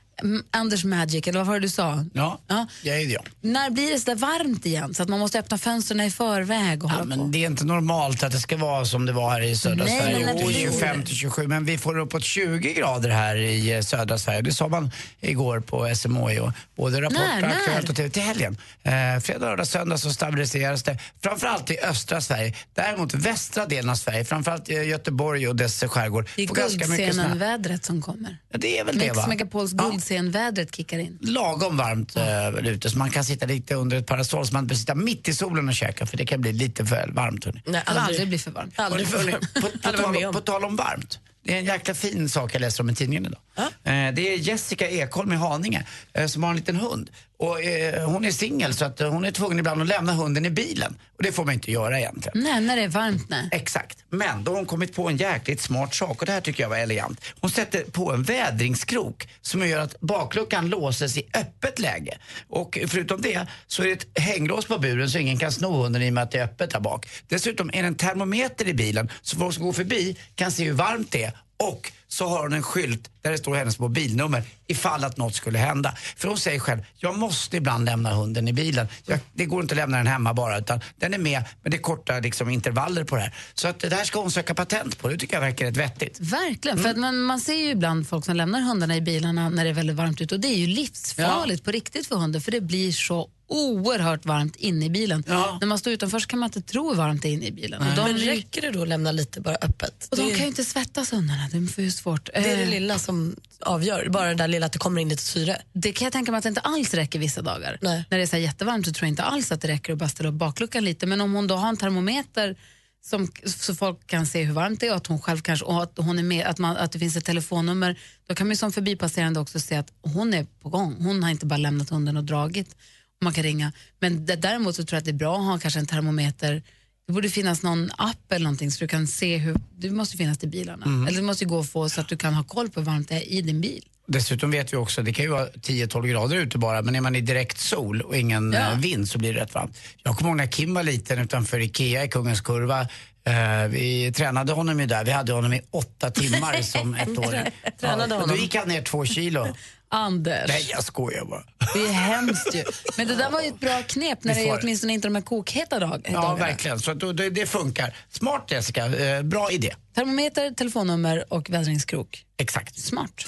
Anders 0.51 0.85
Magic, 0.85 1.27
eller 1.27 1.39
vad 1.39 1.47
var 1.47 1.55
det 1.55 1.61
du 1.61 1.69
sa? 1.69 2.05
Ja, 2.13 2.41
jag 2.83 3.01
är 3.01 3.07
det. 3.09 3.19
När 3.41 3.71
blir 3.71 3.93
det 3.93 3.99
så 3.99 4.05
där 4.11 4.17
varmt 4.17 4.67
igen 4.67 4.95
så 4.95 5.03
att 5.03 5.09
man 5.09 5.19
måste 5.21 5.39
öppna 5.39 5.59
fönstren 5.59 6.01
i 6.01 6.11
förväg 6.11 6.85
och 6.85 6.91
Ja, 6.91 6.99
på? 6.99 7.05
men 7.05 7.33
det 7.33 7.39
är 7.39 7.47
inte 7.47 7.65
normalt 7.65 8.23
att 8.23 8.33
det 8.33 8.41
ska 8.41 8.57
vara 8.57 8.85
som 8.85 9.07
det 9.07 9.13
var 9.13 9.31
här 9.31 9.41
i 9.43 9.57
södra 9.57 9.85
Nej, 9.85 10.01
Sverige, 10.01 10.19
men 10.27 10.35
upp 10.35 10.41
till 10.41 10.47
absolut. 10.67 10.73
25 10.81 11.03
till 11.03 11.17
27. 11.17 11.47
Men 11.47 11.65
vi 11.65 11.79
får 11.79 11.99
uppåt 11.99 12.25
20 12.25 12.73
grader 12.73 13.11
här 13.11 13.37
i 13.37 13.73
eh, 13.73 13.81
södra 13.81 14.19
Sverige. 14.19 14.41
Det 14.43 14.53
sa 14.53 14.69
man 14.69 14.91
igår 15.21 15.61
på 15.61 15.95
SMHI 15.95 16.39
och 16.39 16.53
både 16.77 17.01
Rapport 17.01 17.19
När? 17.19 17.43
och 17.43 17.49
Aktuellt 17.49 17.89
och 17.91 17.97
TV 17.97 18.09
till 18.11 18.23
helgen. 18.23 18.57
Eh, 18.83 18.93
fredag, 19.23 19.47
lördag, 19.47 19.67
söndag 19.67 19.99
så 19.99 20.11
stabiliseras 20.13 20.83
det. 20.83 20.99
Framförallt 21.23 21.71
i 21.71 21.79
östra 21.81 22.21
Sverige. 22.21 22.55
Däremot 22.75 23.15
västra 23.15 23.67
delen 23.67 23.91
av 23.91 23.95
Sverige, 23.95 24.25
framförallt 24.25 24.69
i 24.69 24.73
Göteborg 24.75 25.49
och 25.49 25.57
dess 25.57 25.81
skärgård. 25.85 26.29
Det 26.37 26.43
är. 26.43 26.47
Guldscenen-vädret 26.47 27.85
som 27.85 28.03
kommer. 28.03 28.37
Ja, 28.53 28.59
det 28.59 28.79
är 28.79 28.85
väl 28.85 28.99
det 28.99 29.05
Mix 29.05 29.17
va? 29.17 29.27
Megapols 29.27 29.73
Guldscen-vädret 30.11 30.77
kickar 30.77 30.99
in. 30.99 31.19
lagom 31.21 31.77
varmt 31.77 32.17
äh, 32.17 32.23
väl 32.51 32.67
ute 32.67 32.91
så 32.91 32.99
man 32.99 33.11
kan 33.11 33.25
sitta 33.25 33.47
lite 33.47 33.75
under 33.75 33.97
ett 33.97 34.07
parasoll 34.07 34.47
så 34.47 34.53
man 34.53 34.65
inte 34.65 34.69
behöver 34.69 34.81
sitta 34.81 34.95
mitt 34.95 35.29
i 35.29 35.35
solen 35.35 35.69
och 35.69 35.75
käka 35.75 36.07
för 36.07 36.17
det 36.17 36.27
kan 36.27 36.41
bli 36.41 36.53
lite 36.53 36.87
för 36.87 37.11
varmt. 37.13 37.45
Hörni. 37.45 37.63
Nej, 37.67 37.83
aldrig. 37.87 38.05
aldrig 38.07 38.29
blir 38.29 38.39
för 38.39 38.51
varmt. 38.51 38.75
Aldrig 38.77 39.09
för 39.09 39.19
på, 39.61 39.61
på, 39.61 39.69
med 39.83 39.97
tal, 39.97 40.25
om. 40.25 40.33
på 40.33 40.41
tal 40.41 40.65
om 40.65 40.77
varmt. 40.77 41.19
Det 41.45 41.55
är 41.55 41.59
en 41.59 41.65
jäkla 41.65 41.95
fin 41.95 42.29
sak 42.29 42.55
jag 42.55 42.61
läser 42.61 42.83
om 42.83 42.91
i 42.91 42.95
tidningen 42.95 43.27
idag. 43.27 43.41
Eh, 43.59 44.15
det 44.15 44.33
är 44.35 44.37
Jessica 44.37 44.89
Ekholm 44.89 45.33
i 45.33 45.37
Haninge 45.37 45.87
eh, 46.13 46.27
som 46.27 46.43
har 46.43 46.51
en 46.51 46.57
liten 46.57 46.77
hund. 46.77 47.11
Och, 47.41 47.63
eh, 47.63 48.05
hon 48.11 48.25
är 48.25 48.31
singel 48.31 48.75
så 48.75 48.85
att, 48.85 49.01
eh, 49.01 49.11
hon 49.11 49.25
är 49.25 49.31
tvungen 49.31 49.59
ibland 49.59 49.83
att 49.83 49.89
lämna 49.89 50.13
hunden 50.13 50.47
i 50.47 50.51
bilen. 50.51 50.97
Och 51.17 51.23
det 51.23 51.33
får 51.33 51.45
man 51.45 51.55
inte 51.55 51.73
göra 51.73 51.99
egentligen. 51.99 52.43
Nej, 52.43 52.61
när 52.61 52.77
det 52.77 52.83
är 52.83 52.89
varmt 52.89 53.27
nej. 53.29 53.49
Exakt. 53.53 53.99
Men 54.11 54.45
då 54.45 54.51
har 54.51 54.57
hon 54.57 54.67
kommit 54.67 54.95
på 54.95 55.09
en 55.09 55.17
jäkligt 55.17 55.61
smart 55.61 55.95
sak 55.95 56.21
och 56.21 56.27
det 56.27 56.33
här 56.33 56.41
tycker 56.41 56.63
jag 56.63 56.71
var 56.71 56.77
elegant. 56.77 57.21
Hon 57.41 57.51
sätter 57.51 57.83
på 57.83 58.13
en 58.13 58.23
vädringskrok 58.23 59.29
som 59.41 59.69
gör 59.69 59.81
att 59.81 60.01
bakluckan 60.01 60.69
låses 60.69 61.17
i 61.17 61.29
öppet 61.35 61.79
läge. 61.79 62.19
Och 62.49 62.79
förutom 62.87 63.23
det 63.23 63.47
så 63.67 63.83
är 63.83 63.87
det 63.87 63.93
ett 63.93 64.19
hänglås 64.19 64.67
på 64.67 64.79
buren 64.79 65.11
så 65.11 65.19
ingen 65.19 65.39
kan 65.39 65.53
sno 65.53 65.83
hunden 65.83 66.03
i 66.03 66.09
och 66.09 66.15
med 66.15 66.23
att 66.23 66.31
det 66.31 66.39
är 66.39 66.45
öppet 66.45 66.71
där 66.71 66.81
bak. 66.81 67.09
Dessutom 67.29 67.71
är 67.73 67.83
det 67.83 67.89
en 67.89 67.95
termometer 67.95 68.69
i 68.69 68.75
bilen 68.75 69.11
så 69.23 69.37
folk 69.37 69.55
som 69.55 69.65
går 69.65 69.73
förbi 69.73 70.17
kan 70.35 70.53
se 70.53 70.65
hur 70.65 70.73
varmt 70.73 71.13
det 71.13 71.25
är. 71.25 71.33
Och 71.57 71.93
så 72.13 72.29
har 72.29 72.43
hon 72.43 72.53
en 72.53 72.63
skylt 72.63 73.11
där 73.23 73.31
det 73.31 73.39
står 73.39 73.55
hennes 73.55 73.79
mobilnummer 73.79 74.43
ifall 74.67 75.05
att 75.05 75.17
något 75.17 75.35
skulle 75.35 75.59
hända. 75.59 75.95
För 76.17 76.29
hon 76.29 76.39
säger 76.39 76.59
själv, 76.59 76.81
jag 76.97 77.19
måste 77.19 77.57
ibland 77.57 77.85
lämna 77.85 78.11
hunden 78.15 78.49
i 78.49 78.53
bilen. 78.53 78.87
Jag, 79.07 79.19
det 79.33 79.47
går 79.47 79.63
inte 79.63 79.73
att 79.73 79.77
lämna 79.77 79.97
den 79.97 80.07
hemma 80.07 80.35
bara 80.35 80.59
utan 80.59 80.81
den 80.97 81.15
är 81.15 81.19
med 81.19 81.45
men 81.63 81.71
det 81.71 81.77
är 81.77 81.83
korta 81.83 82.19
liksom, 82.19 82.49
intervaller 82.51 83.05
på 83.05 83.17
det 83.17 83.23
här. 83.23 83.35
Så 83.55 83.69
att 83.69 83.79
det 83.81 83.95
här 83.95 84.05
ska 84.05 84.21
hon 84.21 84.31
söka 84.31 84.55
patent 84.55 84.99
på, 84.99 85.09
det 85.09 85.17
tycker 85.17 85.35
jag 85.37 85.41
verkar 85.41 85.67
rätt 85.67 85.77
vettigt. 85.77 86.21
Verkligen, 86.21 86.79
för 86.79 86.89
att 86.89 86.97
man, 86.97 87.21
man 87.21 87.41
ser 87.41 87.55
ju 87.55 87.71
ibland 87.71 88.09
folk 88.09 88.25
som 88.25 88.37
lämnar 88.37 88.61
hundarna 88.61 88.97
i 88.97 89.01
bilarna 89.01 89.49
när 89.49 89.65
det 89.65 89.71
är 89.71 89.75
väldigt 89.75 89.97
varmt 89.97 90.21
ute 90.21 90.35
och 90.35 90.41
det 90.41 90.49
är 90.49 90.59
ju 90.59 90.67
livsfarligt 90.67 91.65
på 91.65 91.71
riktigt 91.71 92.07
för 92.07 92.17
hunden 92.17 92.41
för 92.41 92.51
det 92.53 92.61
blir 92.61 92.93
så 92.93 93.29
oerhört 93.49 94.25
varmt 94.25 94.57
inne 94.57 94.87
i 94.87 94.91
bilen. 94.91 95.25
När 95.27 95.67
man 95.67 95.79
står 95.79 95.93
utanför 95.93 96.19
så 96.19 96.27
kan 96.27 96.39
man 96.39 96.47
inte 96.47 96.63
tro 96.63 96.89
hur 96.89 96.97
varmt 96.97 97.23
det 97.23 97.29
är 97.29 97.33
inne 97.33 97.47
i 97.47 97.53
bilen. 97.53 97.83
Och 97.89 97.97
de, 97.97 98.03
Men 98.13 98.19
räcker 98.19 98.61
det 98.63 98.71
då 98.71 98.83
att 98.83 98.89
lämna 98.89 99.13
lite 99.13 99.41
bara 99.41 99.55
öppet? 99.55 100.09
och 100.11 100.17
de 100.17 100.23
Det- 100.23 100.31
kan 100.31 100.41
ju 100.41 100.47
inte 100.47 100.65
svettas 100.65 101.13
hundarna, 101.13 101.49
det 101.53 101.57
är 101.57 101.67
för 101.67 101.83
svårt. 102.01 102.31
Det 102.33 102.39
är 102.39 102.57
det 102.57 102.63
Eh, 102.63 102.69
lilla 102.71 102.99
som 102.99 103.37
avgör, 103.61 104.09
bara 104.09 104.29
det 104.29 104.35
där 104.35 104.49
lilla 104.49 104.67
att 104.67 104.73
det 104.73 104.79
kommer 104.79 105.01
in 105.01 105.09
lite 105.09 105.23
syre. 105.23 105.63
Det 105.73 105.93
kan 105.93 106.07
jag 106.07 106.13
tänka 106.13 106.33
mig 106.33 106.39
att 106.39 106.43
det 106.43 106.49
inte 106.49 106.61
alls 106.61 106.95
räcker 106.95 107.19
vissa 107.19 107.43
dagar. 107.43 107.79
Nej. 107.83 108.05
När 108.11 108.19
det 108.19 108.25
är 108.25 108.27
så 108.27 108.37
jättevarmt 108.37 108.87
så 108.87 108.93
tror 108.93 109.07
jag 109.07 109.13
inte 109.13 109.23
alls 109.23 109.53
att 109.53 109.61
det 109.61 109.69
räcker 109.69 109.93
att 109.93 109.99
bara 109.99 110.09
ställa 110.09 110.29
upp 110.29 110.35
bakluckan 110.35 110.85
lite. 110.85 111.07
Men 111.07 111.21
om 111.21 111.33
hon 111.33 111.47
då 111.47 111.55
har 111.55 111.69
en 111.69 111.77
termometer 111.77 112.57
som, 113.03 113.29
så 113.45 113.75
folk 113.75 114.07
kan 114.07 114.27
se 114.27 114.45
hur 114.45 114.55
varmt 114.55 114.81
det 114.81 114.87
är 114.87 114.91
och 114.91 114.97
att 114.97 115.07
hon 115.07 115.21
själv 115.21 115.41
kanske, 115.41 115.65
och 115.65 115.83
att, 115.83 115.93
hon 115.97 116.19
är 116.19 116.23
med, 116.23 116.47
att, 116.47 116.59
man, 116.59 116.77
att 116.77 116.93
det 116.93 116.99
finns 116.99 117.17
ett 117.17 117.25
telefonnummer, 117.25 117.99
då 118.27 118.35
kan 118.35 118.47
man 118.47 118.57
som 118.57 118.73
förbipasserande 118.73 119.41
också 119.41 119.61
se 119.61 119.77
att 119.77 119.93
hon 120.03 120.35
är 120.35 120.47
på 120.63 120.69
gång. 120.69 120.97
Hon 120.99 121.23
har 121.23 121.31
inte 121.31 121.47
bara 121.47 121.57
lämnat 121.57 121.91
hunden 121.91 122.17
och 122.17 122.25
dragit. 122.25 122.77
Man 123.23 123.33
kan 123.33 123.45
ringa. 123.45 123.73
Men 123.99 124.27
det, 124.27 124.37
däremot 124.37 124.77
så 124.77 124.85
tror 124.85 124.97
jag 124.97 124.99
att 124.99 125.05
det 125.05 125.11
är 125.11 125.13
bra 125.13 125.39
att 125.39 125.45
ha 125.45 125.59
kanske 125.59 125.81
en 125.81 125.87
termometer 125.87 126.63
det 127.11 127.15
borde 127.15 127.29
finnas 127.29 127.63
någon 127.63 127.91
app 127.99 128.33
eller 128.33 128.45
någonting 128.45 128.71
så 128.71 128.85
du 128.85 128.89
kan 128.89 129.07
se 129.07 129.37
hur, 129.37 129.57
det 129.79 129.91
måste 129.91 130.17
finnas 130.17 130.39
till 130.39 130.49
bilarna. 130.49 130.87
Mm. 130.87 131.07
Eller 131.07 131.17
det 131.17 131.27
måste 131.27 131.45
gå 131.45 131.61
att 131.61 131.71
få 131.71 131.89
så 131.89 132.01
att 132.01 132.09
du 132.09 132.17
kan 132.17 132.35
ha 132.35 132.45
koll 132.45 132.71
på 132.71 132.81
hur 132.81 132.87
varmt 132.87 133.09
det 133.09 133.15
är 133.15 133.33
i 133.33 133.43
din 133.43 133.61
bil. 133.61 133.85
Dessutom 134.07 134.51
vet 134.51 134.73
vi 134.73 134.77
också, 134.77 135.03
det 135.03 135.13
kan 135.13 135.25
ju 135.25 135.31
vara 135.31 135.49
10-12 135.49 136.07
grader 136.07 136.37
ute 136.37 136.59
bara, 136.59 136.83
men 136.83 136.95
är 136.95 137.01
man 137.01 137.17
i 137.17 137.21
direkt 137.21 137.59
sol 137.59 138.01
och 138.01 138.17
ingen 138.17 138.53
Ja. 138.53 138.73
eh, 138.73 138.79
vind 138.79 139.09
så 139.09 139.19
blir 139.19 139.35
det 139.35 139.41
rätt 139.41 139.55
varmt. 139.55 139.79
Jag 140.03 140.17
kommer 140.17 140.31
ihåg 140.31 140.37
när 140.37 140.47
Kim 140.47 140.75
var 140.75 140.83
liten 140.83 141.19
utanför 141.19 141.61
Ikea 141.61 142.05
i 142.05 142.09
Kungens 142.09 142.41
Kurva 142.41 142.89
Eh, 143.25 143.69
vi 143.69 144.13
tränade 144.17 144.53
honom 144.53 144.81
ju 144.81 144.87
där. 144.87 145.05
Vi 145.05 145.11
hade 145.11 145.33
honom 145.33 145.53
i 145.53 145.61
åtta 145.71 146.11
timmar 146.11 146.63
som 146.63 146.95
ettåring. 147.01 147.41
Tränade 147.81 148.15
och 148.15 148.21
honom. 148.21 148.37
Då 148.37 148.43
gick 148.43 148.55
han 148.55 148.69
ner 148.69 148.83
två 148.83 149.05
kilo. 149.05 149.47
Anders. 149.93 150.49
Nej, 150.49 150.69
jag 150.73 150.85
skojar 150.85 151.25
bara. 151.25 151.43
Det 151.75 151.81
är 151.81 151.93
hemskt 151.93 152.55
ju. 152.55 152.65
Men 152.97 153.09
det 153.09 153.15
där 153.15 153.31
var 153.31 153.41
ju 153.43 153.49
ett 153.49 153.61
bra 153.61 153.83
knep 153.83 154.25
när 154.25 154.35
det 154.35 154.41
är 154.49 154.59
åtminstone 154.63 154.93
inte 154.93 155.09
de 155.09 155.15
här 155.15 155.23
kokheta 155.23 155.79
dag- 155.79 156.03
Ja, 156.05 156.13
dagarna. 156.13 156.35
verkligen. 156.37 156.81
Så 156.81 156.95
det, 156.95 157.31
det 157.31 157.47
funkar. 157.47 157.97
Smart 158.11 158.45
Jessica, 158.51 158.87
eh, 158.87 159.23
bra 159.23 159.51
idé. 159.51 159.75
Termometer, 159.95 160.51
telefonnummer 160.51 161.25
och 161.33 161.51
vädringskrok. 161.51 162.25
Exakt. 162.39 162.79
Smart. 162.79 163.27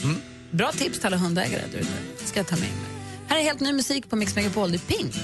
Bra 0.50 0.72
tips 0.72 0.98
till 0.98 1.06
alla 1.06 1.16
hundägare 1.16 1.62
där 1.72 1.78
ute. 1.78 2.26
ska 2.26 2.38
jag 2.38 2.46
ta 2.46 2.56
med 2.56 2.64
mig. 2.64 2.70
Här 3.28 3.38
är 3.38 3.42
helt 3.42 3.60
ny 3.60 3.72
musik 3.72 4.10
på 4.10 4.16
Mix 4.16 4.34
Megapol. 4.36 4.70
Det 4.72 4.76
är 4.76 4.96
Pink. 4.98 5.14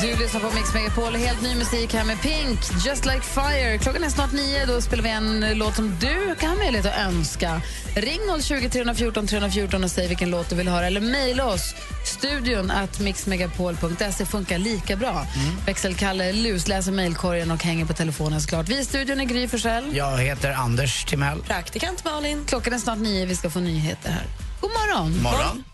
Du 0.00 0.16
lyssnar 0.16 0.40
på 0.40 0.50
Mix 0.54 0.74
Megapol 0.74 1.14
helt 1.14 1.42
ny 1.42 1.54
musik 1.54 1.94
här 1.94 2.04
med 2.04 2.22
Pink, 2.22 2.58
Just 2.86 3.04
Like 3.04 3.20
Fire. 3.20 3.78
Klockan 3.78 4.04
är 4.04 4.08
snart 4.08 4.32
nio, 4.32 4.66
då 4.66 4.80
spelar 4.80 5.02
vi 5.02 5.10
en 5.10 5.58
låt 5.58 5.74
som 5.74 5.96
du 6.00 6.34
kan 6.40 6.50
ha 6.50 6.56
möjlighet 6.56 6.86
att 6.86 6.98
önska. 6.98 7.60
Ring 7.94 8.20
020 8.42 8.68
314 8.68 9.26
314 9.26 9.84
och 9.84 9.90
säg 9.90 10.08
vilken 10.08 10.30
låt 10.30 10.50
du 10.50 10.56
vill 10.56 10.68
höra 10.68 10.86
eller 10.86 11.00
mejla 11.00 11.46
oss. 11.46 11.74
Studion 12.04 12.70
att 12.70 13.00
mixmegapol.se 13.00 14.26
funkar 14.26 14.58
lika 14.58 14.96
bra. 14.96 15.26
Växelkalle 15.66 16.32
lusläser 16.32 16.92
mejlkorgen 16.92 17.50
och 17.50 17.64
hänger 17.64 17.84
på 17.84 17.92
telefonen 17.92 18.40
såklart. 18.40 18.68
Vi 18.68 18.78
i 18.78 18.84
studion 18.84 19.20
är 19.20 19.24
Gry 19.24 19.48
Forssell. 19.48 19.96
Jag 19.96 20.18
heter 20.18 20.52
Anders 20.52 21.04
Timell. 21.04 21.42
Praktikant 21.42 22.04
Malin. 22.04 22.44
Klockan 22.46 22.72
är 22.72 22.78
snart 22.78 22.98
nio, 22.98 23.26
vi 23.26 23.36
ska 23.36 23.50
få 23.50 23.60
nyheter 23.60 24.10
här. 24.10 24.26
God 24.60 24.70
morgon. 24.70 25.22
Morgon. 25.22 25.64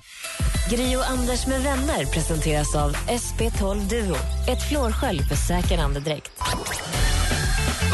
Gri 0.70 0.96
och 0.96 1.10
Anders 1.10 1.46
med 1.46 1.62
vänner 1.62 2.04
presenteras 2.04 2.74
av 2.74 2.92
SP12 2.92 3.88
Duo. 3.88 4.16
Ett 4.48 4.62
flårskölj 4.68 5.22
för 5.22 5.36
säker 5.36 5.78
andedräkt. 5.78 6.32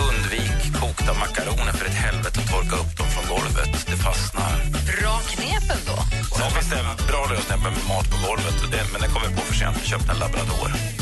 Undvik 0.09 0.81
kokta 0.81 1.15
makaroner 1.15 1.73
för 1.73 1.87
ett 1.87 1.95
helvete 2.05 2.41
och 2.43 2.51
torka 2.51 2.77
upp 2.83 2.97
dem 2.99 3.07
från 3.15 3.37
golvet. 3.37 3.87
Det 3.87 3.97
fastnar. 3.97 4.55
Bra 4.91 5.19
knep 5.31 5.67
ändå. 5.79 5.99
Sen 6.37 6.51
finns 6.51 6.71
det 6.71 6.79
en 6.79 7.07
bra 7.11 7.23
lösning 7.33 7.59
med 7.63 7.73
mat 7.89 8.07
på 8.13 8.19
golvet, 8.27 8.57
det, 8.73 8.85
men 8.93 9.01
det 9.03 9.09
kommer 9.15 9.37
på 9.37 9.43
för 9.49 9.55
sent. 9.55 9.77
Vi 9.83 9.87
köpte 9.87 10.13
en 10.13 10.19
labrador. 10.19 10.98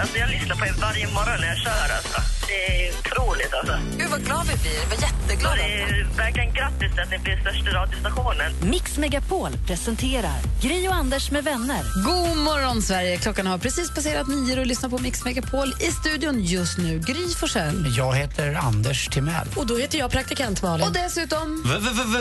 Alltså, 0.00 0.18
jag 0.18 0.30
lyssnar 0.30 0.56
på 0.56 0.66
er 0.66 0.74
varje 0.80 1.06
morgon 1.06 1.40
när 1.40 1.48
jag 1.48 1.56
kör. 1.58 1.88
Alltså. 1.96 2.20
Det 2.46 2.86
är 2.86 2.92
otroligt. 2.98 3.54
Alltså. 3.54 3.78
Gud 3.98 4.10
vad 4.10 4.24
glad 4.24 4.46
vi 4.46 4.56
blir. 4.62 4.72
Vi 4.80 4.96
var 4.96 5.02
jätteglada. 5.02 5.56
Det 5.56 5.82
är 5.82 6.06
verkligen 6.16 6.54
grattis 6.54 6.90
till 6.92 7.00
att 7.00 7.10
ni 7.10 7.18
blir 7.18 7.40
största 7.40 7.70
radiostationen. 7.70 8.52
Mix 8.60 8.98
Megapol 8.98 9.50
presenterar 9.66 10.38
Gri 10.62 10.88
och 10.88 10.94
Anders 10.94 11.30
med 11.30 11.44
vänner. 11.44 11.82
God 12.04 12.36
morgon, 12.36 12.82
Sverige. 12.82 13.16
Klockan 13.16 13.46
har 13.46 13.58
precis 13.58 13.90
passerat 13.94 14.26
nio 14.28 14.60
och 14.60 14.66
lyssnar 14.66 14.90
på 14.90 14.98
Mix 14.98 15.24
Megapol. 15.24 15.68
I 15.80 15.90
studion 15.92 16.40
just 16.44 16.78
nu, 16.78 16.98
Gry 16.98 17.28
Forssell. 17.40 17.94
Jag 17.96 18.14
heter 18.14 18.54
Anders 18.54 19.08
Timell. 19.08 19.48
Och 19.56 19.66
då 19.66 19.76
heter 19.76 19.98
jag 19.98 20.10
praktikant 20.10 20.62
Malin. 20.62 20.86
Och 20.86 20.92
dessutom... 20.92 21.62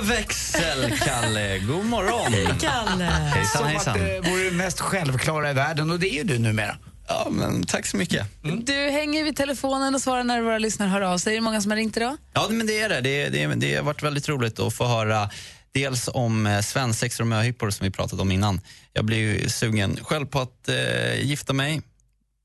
Växel-Kalle, 0.03 1.57
god 1.59 1.85
morgon. 1.85 2.33
Kalle. 2.59 3.03
Hejsan, 3.05 3.61
Som 3.61 3.67
hejsan. 3.67 3.93
att 3.93 3.99
det 3.99 4.21
vore 4.29 4.43
det 4.43 4.51
mest 4.51 4.79
självklara 4.79 5.53
världen 5.55 5.91
och 5.91 5.99
det 5.99 6.09
är 6.09 6.13
ju 6.13 6.23
du 6.23 6.39
numera. 6.39 6.77
Ja, 7.07 7.27
men 7.31 7.63
tack 7.63 7.85
så 7.85 7.97
mycket. 7.97 8.27
Du 8.63 8.73
hänger 8.73 9.23
vid 9.23 9.35
telefonen 9.35 9.95
och 9.95 10.01
svarar 10.01 10.23
när 10.23 10.41
våra 10.41 10.57
lyssnare 10.57 10.89
hör 10.89 11.01
av 11.01 11.17
sig. 11.17 11.33
Är 11.33 11.35
det 11.37 11.41
många 11.41 11.61
som 11.61 11.71
har 11.71 11.75
ringt 11.75 11.97
idag? 11.97 12.17
Ja, 12.33 12.47
men 12.49 12.67
det 12.67 12.79
är 12.79 12.89
det. 12.89 13.01
Det, 13.01 13.29
det, 13.29 13.55
det 13.55 13.75
har 13.75 13.83
varit 13.83 14.03
väldigt 14.03 14.29
roligt 14.29 14.59
att 14.59 14.73
få 14.73 14.85
höra 14.85 15.29
dels 15.71 16.09
om 16.13 16.47
eh, 16.47 16.61
svensexor 16.61 17.23
och 17.23 17.27
möhippor 17.27 17.69
som 17.69 17.83
vi 17.83 17.91
pratade 17.91 18.21
om 18.21 18.31
innan. 18.31 18.61
Jag 18.93 19.05
blir 19.05 19.17
ju 19.17 19.49
sugen 19.49 19.97
själv 20.03 20.25
på 20.25 20.39
att 20.39 20.69
eh, 20.69 21.21
gifta 21.21 21.53
mig. 21.53 21.81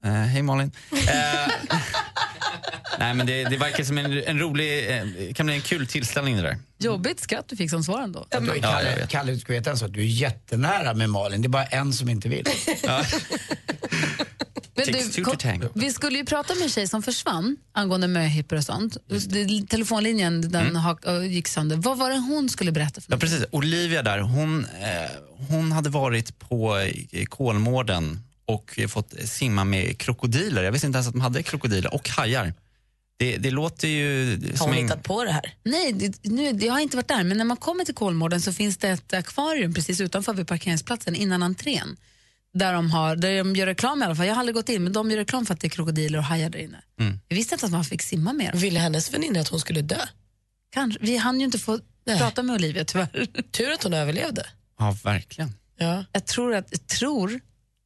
Eh, 0.04 0.12
hej 0.12 0.42
Malin. 0.42 0.72
Eh, 0.92 1.52
nej, 2.98 3.14
men 3.14 3.26
det, 3.26 3.44
det 3.44 3.56
verkar 3.56 3.84
som 3.84 3.98
en, 3.98 4.22
en 4.26 4.38
rolig, 4.38 4.90
eh, 4.90 5.32
kan 5.34 5.46
bli 5.46 5.54
en 5.54 5.60
kul 5.60 5.86
tillställning 5.86 6.36
det 6.36 6.42
där. 6.42 6.58
Jobbigt 6.78 7.20
skratt 7.20 7.44
du 7.48 7.56
fick 7.56 7.70
som 7.70 7.84
svar 7.84 8.02
ändå. 8.02 8.26
Ja, 8.30 8.40
jag 8.46 8.60
Kalle, 8.62 8.96
vet. 8.96 9.08
Kalle, 9.10 9.32
du 9.32 9.38
ska 9.38 9.52
veta 9.52 9.70
en 9.70 9.78
sak. 9.78 9.90
Du 9.90 10.00
är 10.00 10.04
jättenära 10.04 10.94
med 10.94 11.10
Malin. 11.10 11.42
Det 11.42 11.46
är 11.46 11.48
bara 11.50 11.64
en 11.66 11.92
som 11.92 12.08
inte 12.08 12.28
vill. 12.28 12.44
Men 14.74 14.86
Takes 14.86 15.10
two 15.14 15.22
kom- 15.22 15.32
to 15.36 15.38
tango. 15.40 15.68
vi 15.74 15.92
skulle 15.92 16.18
ju 16.18 16.24
prata 16.24 16.54
med 16.54 16.62
en 16.62 16.68
tjej 16.70 16.88
som 16.88 17.02
försvann 17.02 17.56
angående 17.72 18.08
möhippor 18.08 18.56
och 18.56 18.64
sånt. 18.64 18.96
Det- 19.06 19.66
Telefonlinjen 19.68 20.50
den 20.50 20.76
hak- 20.76 21.04
och 21.04 21.26
gick 21.26 21.48
sönder. 21.48 21.76
Vad 21.76 21.98
var 21.98 22.10
det 22.10 22.16
hon 22.18 22.48
skulle 22.48 22.72
berätta 22.72 23.00
för 23.00 23.12
Ja, 23.12 23.18
precis. 23.18 23.44
Olivia 23.50 24.02
där, 24.02 24.18
hon, 24.18 24.64
eh, 24.64 25.10
hon 25.48 25.72
hade 25.72 25.90
varit 25.90 26.38
på 26.38 26.76
eh, 27.12 27.24
Kolmården 27.24 28.20
och 28.54 28.80
fått 28.88 29.14
simma 29.24 29.64
med 29.64 29.98
krokodiler. 29.98 30.62
Jag 30.62 30.72
visste 30.72 30.86
inte 30.86 30.96
ens 30.96 31.06
att 31.08 31.14
de 31.14 31.20
hade 31.20 31.42
krokodiler 31.42 31.94
och 31.94 32.08
hajar. 32.08 32.54
Det, 33.16 33.36
det 33.36 33.50
låter 33.50 33.88
ju 33.88 34.38
Har 34.58 34.66
hon 34.66 34.76
en... 34.76 34.82
hittat 34.82 35.02
på 35.02 35.24
det 35.24 35.32
här? 35.32 35.54
Nej, 35.64 35.92
det, 35.92 36.24
nu, 36.24 36.50
jag 36.50 36.72
har 36.72 36.80
inte 36.80 36.96
varit 36.96 37.08
där, 37.08 37.24
men 37.24 37.38
när 37.38 37.44
man 37.44 37.56
kommer 37.56 37.84
till 37.84 37.94
Kolmården 37.94 38.40
så 38.40 38.52
finns 38.52 38.76
det 38.76 38.88
ett 38.88 39.12
akvarium 39.12 39.74
precis 39.74 40.00
utanför 40.00 40.34
vid 40.34 40.48
parkeringsplatsen 40.48 41.14
innan 41.14 41.42
entrén. 41.42 41.96
Där 42.54 42.72
de, 42.72 42.90
har, 42.90 43.16
där 43.16 43.38
de 43.38 43.56
gör 43.56 43.66
reklam 43.66 44.02
i 44.02 44.04
alla 44.04 44.16
fall. 44.16 44.26
Jag 44.26 44.34
har 44.34 44.40
aldrig 44.40 44.54
gått 44.54 44.68
in, 44.68 44.84
men 44.84 44.92
de 44.92 45.10
gör 45.10 45.18
reklam 45.18 45.46
för 45.46 45.54
att 45.54 45.60
det 45.60 45.66
är 45.66 45.68
krokodiler 45.68 46.18
och 46.18 46.24
hajar 46.24 46.50
där 46.50 46.58
inne. 46.58 46.82
Mm. 47.00 47.20
Jag 47.28 47.36
visste 47.36 47.54
inte 47.54 47.66
att 47.66 47.72
man 47.72 47.84
fick 47.84 48.02
simma 48.02 48.32
mer. 48.32 48.52
Ville 48.52 48.80
hennes 48.80 49.14
väninna 49.14 49.40
att 49.40 49.48
hon 49.48 49.60
skulle 49.60 49.82
dö? 49.82 50.00
Kanske. 50.72 50.98
Vi 51.02 51.16
hann 51.16 51.40
ju 51.40 51.46
inte 51.46 51.58
få 51.58 51.78
prata 52.18 52.42
med 52.42 52.54
Olivia 52.54 52.84
tyvärr. 52.84 53.26
Tur 53.50 53.70
att 53.70 53.82
hon 53.82 53.94
överlevde. 53.94 54.46
Ja, 54.78 54.96
verkligen. 55.04 55.52
Ja. 55.76 56.04
Jag 56.12 56.26
tror 56.26 56.54
att, 56.54 56.66
jag 56.70 56.86
tror 56.86 57.40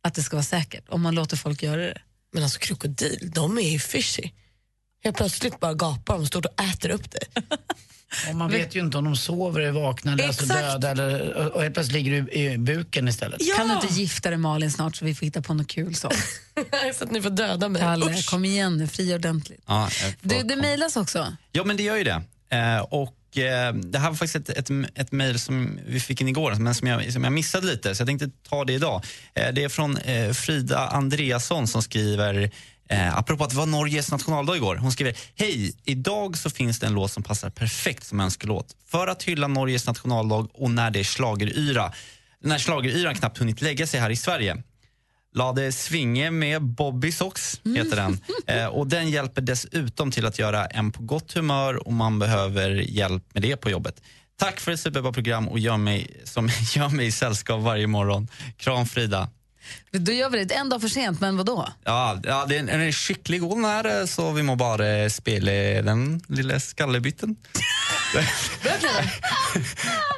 att 0.05 0.15
det 0.15 0.23
ska 0.23 0.37
vara 0.37 0.45
säkert 0.45 0.89
om 0.89 1.03
man 1.03 1.15
låter 1.15 1.37
folk 1.37 1.63
göra 1.63 1.81
det. 1.81 1.99
Men 2.33 2.43
alltså 2.43 2.59
krokodil, 2.59 3.31
de 3.35 3.59
är 3.59 3.71
ju 3.71 3.79
fishy. 3.79 4.31
Helt 5.05 5.17
plötsligt 5.17 5.61
bara 5.61 5.75
gapar 5.75 6.15
de 6.15 6.21
och 6.21 6.27
står 6.27 6.47
och 6.47 6.65
äter 6.65 6.91
upp 6.91 7.11
dig. 7.11 7.23
Och 8.29 8.35
man 8.35 8.51
vet 8.51 8.75
ju 8.75 8.81
inte 8.81 8.99
om 8.99 9.05
de 9.05 9.17
sover, 9.17 9.61
är 9.61 9.73
vakna 9.73 10.13
eller 10.13 10.27
alltså 10.27 10.47
döda 10.47 10.91
eller, 10.91 11.37
och 11.55 11.63
helt 11.63 11.75
plötsligt 11.75 12.05
ligger 12.05 12.23
du 12.23 12.33
i 12.33 12.59
buken 12.59 13.09
istället. 13.09 13.41
Kan 13.57 13.69
du 13.69 13.75
inte 13.75 13.95
gifta 13.95 14.31
dig 14.31 14.39
Malin 14.39 14.71
snart 14.71 14.97
så 14.97 15.05
vi 15.05 15.15
får 15.15 15.27
hitta 15.27 15.43
på 15.43 15.55
något 15.55 15.69
kul 15.69 15.95
sånt? 15.95 16.15
så 16.99 17.05
att 17.05 17.11
ni 17.11 17.23
får 17.23 17.31
döda 17.31 17.69
mig. 17.69 17.83
Kalle, 17.83 18.11
Usch. 18.11 18.31
kom 18.31 18.45
igen 18.45 18.77
nu, 18.77 18.87
fri 18.87 19.15
ordentligt. 19.15 19.61
Ja, 19.67 19.89
får 19.91 20.29
Du, 20.29 20.43
det 20.43 20.57
mejlas 20.57 20.97
också. 20.97 21.37
Ja, 21.53 21.65
men 21.65 21.77
det 21.77 21.83
gör 21.83 21.97
ju 21.97 22.05
det. 22.05 22.23
Eh, 22.51 22.79
och 22.79 23.17
eh, 23.39 23.73
det 23.73 23.99
här 23.99 24.09
var 24.09 24.17
faktiskt 24.17 24.49
ett, 24.49 24.71
ett, 24.71 24.71
ett 24.95 25.13
mejl 25.13 25.39
som 25.39 25.79
vi 25.87 26.01
fick 26.01 26.21
in 26.21 26.29
igår, 26.29 26.55
men 26.55 26.75
som 26.75 26.89
jag, 26.89 27.13
som 27.13 27.25
jag 27.25 27.33
missade 27.33 27.67
lite, 27.67 27.95
så 27.95 28.01
jag 28.01 28.09
tänkte 28.09 28.31
ta 28.49 28.65
det 28.65 28.73
idag. 28.73 29.05
Eh, 29.35 29.53
det 29.53 29.65
är 29.65 29.69
från 29.69 29.97
eh, 29.97 30.33
Frida 30.33 30.79
Andreasson 30.79 31.67
som 31.67 31.83
skriver 31.83 32.51
Eh, 32.89 33.19
apropå 33.19 33.45
att 33.45 33.51
det 33.51 33.57
var 33.57 33.67
Norges 33.67 34.11
nationaldag 34.11 34.57
igår. 34.57 34.77
Hon 34.77 34.93
skriver, 34.93 35.17
hej, 35.35 35.77
idag 35.85 36.39
så 36.39 36.51
finns 36.51 36.79
det 36.79 36.87
en 36.87 36.95
låt 36.95 37.13
som 37.13 37.23
passar 37.23 37.51
perfekt 37.51 38.05
som 38.05 38.21
önskelåt. 38.21 38.67
För 38.91 39.07
att 39.07 39.23
hylla 39.23 39.49
Norges 39.49 39.87
nationaldag 39.87 40.49
och 40.53 40.71
när 40.71 40.91
det 40.91 41.01
är 41.01 41.05
schlageryra. 41.05 41.93
När 42.41 42.59
schlageryran 42.59 43.15
knappt 43.15 43.39
hunnit 43.39 43.63
lägga 43.63 43.87
sig 43.87 44.01
här 44.01 44.11
i 44.11 44.17
Sverige. 44.17 44.63
Lade 45.35 45.73
svinge 45.73 46.31
med 46.31 46.63
Bobby 46.63 47.13
Socks, 47.13 47.61
heter 47.65 47.97
den. 47.97 48.19
Eh, 48.47 48.67
och 48.67 48.87
den 48.87 49.11
hjälper 49.11 49.43
dessutom 49.43 50.11
till 50.11 50.27
att 50.27 50.39
göra 50.39 50.67
en 50.67 50.93
på 50.93 51.03
gott 51.03 51.33
humör 51.33 51.89
om 51.89 51.97
man 51.97 52.19
behöver 52.19 52.71
hjälp 52.71 53.23
med 53.35 53.43
det 53.43 53.57
på 53.57 53.71
jobbet. 53.71 54.03
Tack 54.39 54.61
för 54.61 54.73
ett 54.73 54.81
superbra 54.81 55.13
program 55.13 55.49
och 55.49 55.59
gör 55.59 55.77
mig, 55.77 56.21
som 56.25 56.49
gör 56.75 56.89
mig 56.89 57.07
i 57.07 57.13
sällskap 57.13 57.63
varje 57.63 57.87
morgon. 57.87 58.29
Kram 58.57 58.87
Frida. 58.87 59.29
Då 59.91 60.13
gör 60.13 60.31
vi 60.31 60.45
det 60.45 60.55
en 60.55 60.69
dag 60.69 60.81
för 60.81 60.89
sent, 60.89 61.21
men 61.21 61.37
vad 61.37 61.47
då? 61.47 61.69
Ja, 61.85 62.21
ja 62.25 62.47
det 62.49 62.57
är 62.57 62.61
en, 62.61 62.69
en 62.69 62.93
skicklig 62.93 63.41
god 63.41 63.65
här 63.65 64.07
så 64.07 64.33
vi 64.33 64.43
må 64.43 64.57
bara 64.57 65.11
spela 65.11 65.53
den 65.83 66.21
lilla 66.29 66.61
skallebytten. 66.61 67.37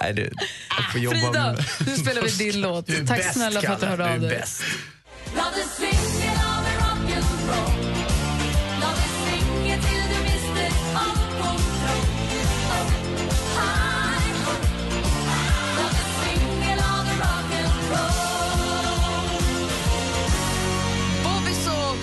Nej, 0.00 0.14
det, 0.14 0.30
jag 0.76 0.92
får 0.92 1.00
jobba 1.00 1.16
Frida, 1.16 1.56
nu 1.86 1.96
spelar 1.96 2.22
vi 2.22 2.30
din 2.30 2.60
låt. 2.60 2.86
Du 2.86 2.96
är 2.96 3.06
Tack 3.06 3.18
bäst, 3.18 3.34
snälla 3.34 3.60
för 3.60 3.72
att 3.72 3.80
du 3.80 3.86
hörde 3.86 4.14
av 4.14 4.20
du 5.32 5.38
är 5.38 5.50
dig. 5.54 5.62
bäst. 5.66 7.26
rock'n'roll 7.50 7.85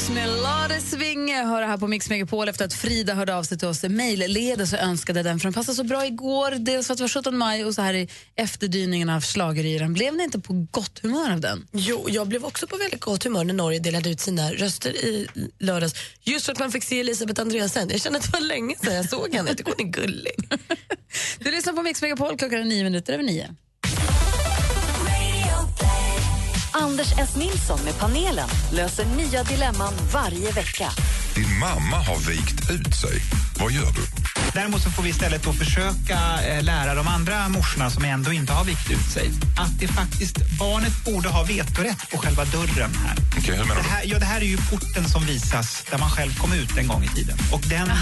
Socks 0.04 0.16
med 0.16 0.30
Lade 0.30 0.82
Svinge 0.82 1.44
hör 1.44 1.62
här 1.62 1.78
på 1.78 1.88
Mix 1.88 2.10
Megapol 2.10 2.50
efter 2.50 2.66
att 2.66 2.74
Frida 2.74 3.14
hörde 3.14 3.36
av 3.36 3.44
sig 3.44 3.58
till 3.58 3.68
oss 3.68 3.84
mejlledes 3.84 4.74
och 4.74 4.80
önskade 4.80 5.24
den 5.24 5.40
för 5.40 5.44
den 5.46 5.54
passade 5.54 5.76
så 5.76 5.84
bra 5.84 6.06
igår. 6.06 6.52
Dels 6.52 6.88
för 6.88 6.94
att 6.94 6.98
det 6.98 7.04
var 7.04 7.10
17 7.10 7.38
maj 7.38 7.66
och 7.66 7.76
så 7.76 7.82
här 7.82 7.94
i 7.94 8.10
efterdyningen 8.36 9.10
av 9.10 9.22
schlageryran. 9.22 9.94
Blev 9.94 10.16
ni 10.16 10.24
inte 10.24 10.40
på 10.40 10.68
gott 10.72 11.00
humör 11.00 11.32
av 11.32 11.40
den? 11.40 11.68
Jo, 11.72 12.06
jag 12.10 12.28
blev 12.28 12.46
också 12.46 12.68
på 12.68 12.78
väldigt 12.78 13.02
gott 13.02 13.24
humör 13.24 13.44
när 13.44 13.54
Norge 13.54 13.80
delade 13.80 14.10
ut 14.10 14.20
sina 14.20 14.52
röster 14.52 14.92
i 14.92 15.28
lördags. 15.60 15.96
Just 16.22 16.46
för 16.46 16.52
att 16.52 16.60
man 16.60 16.72
fick 16.72 16.84
se 16.84 17.00
Elisabeth 17.00 17.42
Andreasen. 17.42 17.90
Jag 17.90 18.02
kände 18.02 18.20
att 18.20 18.26
det 18.26 18.40
var 18.40 18.48
länge 18.48 18.76
sedan 18.76 18.96
jag 18.96 19.10
såg 19.10 19.34
henne. 19.34 19.50
Jag 19.50 19.58
tycker 19.58 19.74
hon 19.78 19.88
är 19.88 19.92
gullig. 19.92 20.36
Du 21.40 21.52
lyssnar 21.52 21.74
på 21.74 21.82
Mix 21.82 22.02
Megapol, 22.02 22.38
klockan 22.38 22.60
är 22.60 22.66
nio 22.66 22.84
minuter 22.84 23.14
över 23.14 23.24
nio. 23.24 23.56
Anders 26.74 27.12
S. 27.20 27.36
Nilsson 27.36 27.80
med 27.86 28.00
panelen 28.00 28.50
löser 28.72 29.06
nya 29.06 29.44
dilemman 29.44 29.94
varje 30.14 30.52
vecka. 30.52 30.90
Din 31.36 31.60
mamma 31.60 31.98
har 31.98 32.18
vikt 32.18 32.70
ut 32.70 32.96
sig. 32.96 33.22
Vad 33.60 33.72
gör 33.72 33.92
du? 33.92 34.02
Däremot 34.54 34.82
så 34.82 34.90
får 34.90 35.04
vi 35.04 35.10
istället 35.10 35.44
då 35.44 35.54
försöka 35.54 36.20
eh, 36.48 36.64
lära 36.64 36.96
de 36.96 37.08
andra 37.08 37.50
morsorna 37.50 37.90
som 37.90 38.04
ändå 38.04 38.34
inte 38.34 38.54
har 38.54 38.64
vikt 38.66 38.92
ut 38.92 39.12
sig 39.14 39.32
att 39.60 39.80
det 39.80 39.88
faktiskt, 39.88 40.38
barnet 40.60 41.06
borde 41.06 41.30
ha 41.30 41.44
vetorätt 41.44 42.10
på 42.12 42.18
själva 42.18 42.46
dörren 42.46 42.96
här. 43.06 43.18
Okej, 43.38 43.56
hur 43.56 43.64
menar 43.64 43.76
Det 43.76 43.90
här, 43.90 44.04
ja, 44.06 44.20
det 44.20 44.26
här 44.26 44.42
är 44.42 44.46
ju 44.46 44.58
porten 44.58 45.10
som 45.10 45.26
visas 45.26 45.84
där 45.92 45.98
man 45.98 46.10
själv 46.10 46.38
kom 46.38 46.54
ut 46.54 46.78
en 46.78 46.88
gång 46.88 47.04
i 47.04 47.08
tiden. 47.08 47.38
Och 47.52 47.62
den 47.62 47.90
eh, 47.90 47.98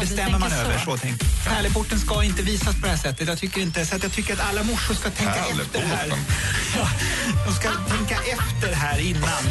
bestämmer 0.00 0.38
man 0.38 0.50
så. 0.50 0.56
över. 0.56 0.78
Så 0.84 0.96
tänk. 0.96 1.20
Pärleporten 1.44 1.98
ska 1.98 2.24
inte 2.24 2.42
visas 2.42 2.74
på 2.74 2.80
det 2.82 2.88
här 2.88 2.96
sättet. 2.96 3.28
Jag 3.28 3.38
tycker, 3.38 3.60
inte, 3.60 3.86
så 3.86 3.96
att 3.96 4.02
jag 4.02 4.12
tycker 4.12 4.32
att 4.34 4.40
alla 4.40 4.62
morsor 4.62 4.94
ska 4.94 5.10
tänka 5.10 5.34
efter 5.34 5.80
här. 5.82 6.12
Ja, 6.76 6.88
de 7.46 7.54
ska 7.54 7.68
tänka 7.96 8.14
efter 8.14 8.74
här 8.74 8.98
innan. 8.98 9.42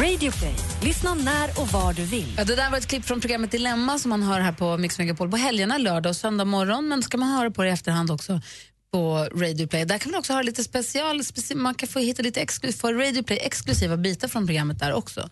Radio 0.00 0.30
Play. 0.30 0.54
Lyssna 0.88 1.14
när 1.14 1.60
och 1.60 1.68
var 1.68 1.92
du 1.92 2.04
vill. 2.04 2.34
Ja, 2.36 2.44
det 2.44 2.56
där 2.56 2.70
var 2.70 2.78
ett 2.78 2.86
klipp 2.86 3.04
från 3.04 3.20
programmet 3.20 3.50
Dilemma 3.50 3.98
som 3.98 4.08
man 4.08 4.22
hör 4.22 4.40
här 4.40 4.52
på 4.52 4.76
Mix 4.76 4.98
Megapol 4.98 5.30
på 5.30 5.36
helgerna, 5.36 5.78
lördag 5.78 6.10
och 6.10 6.16
söndag 6.16 6.44
morgon. 6.44 6.88
Men 6.88 7.02
ska 7.02 7.18
man 7.18 7.28
höra 7.28 7.50
på 7.50 7.62
det 7.62 7.68
i 7.68 7.72
efterhand 7.72 8.10
också 8.10 8.40
på 8.92 9.28
Radio 9.34 9.66
Play. 9.66 9.84
Där 9.84 9.98
kan 9.98 10.12
man 10.12 10.18
också 10.18 10.32
höra 10.32 10.42
lite 10.42 10.64
special, 10.64 11.24
speci 11.24 11.54
man 11.54 11.74
kan 11.74 11.88
få 11.88 11.98
hitta 11.98 12.22
lite 12.22 12.40
exklu 12.40 12.72
för 12.72 12.94
Radio 12.94 13.22
Play 13.22 13.38
exklusiva 13.42 13.96
bitar 13.96 14.28
från 14.28 14.46
programmet 14.46 14.78
där 14.78 14.92
också. 14.92 15.30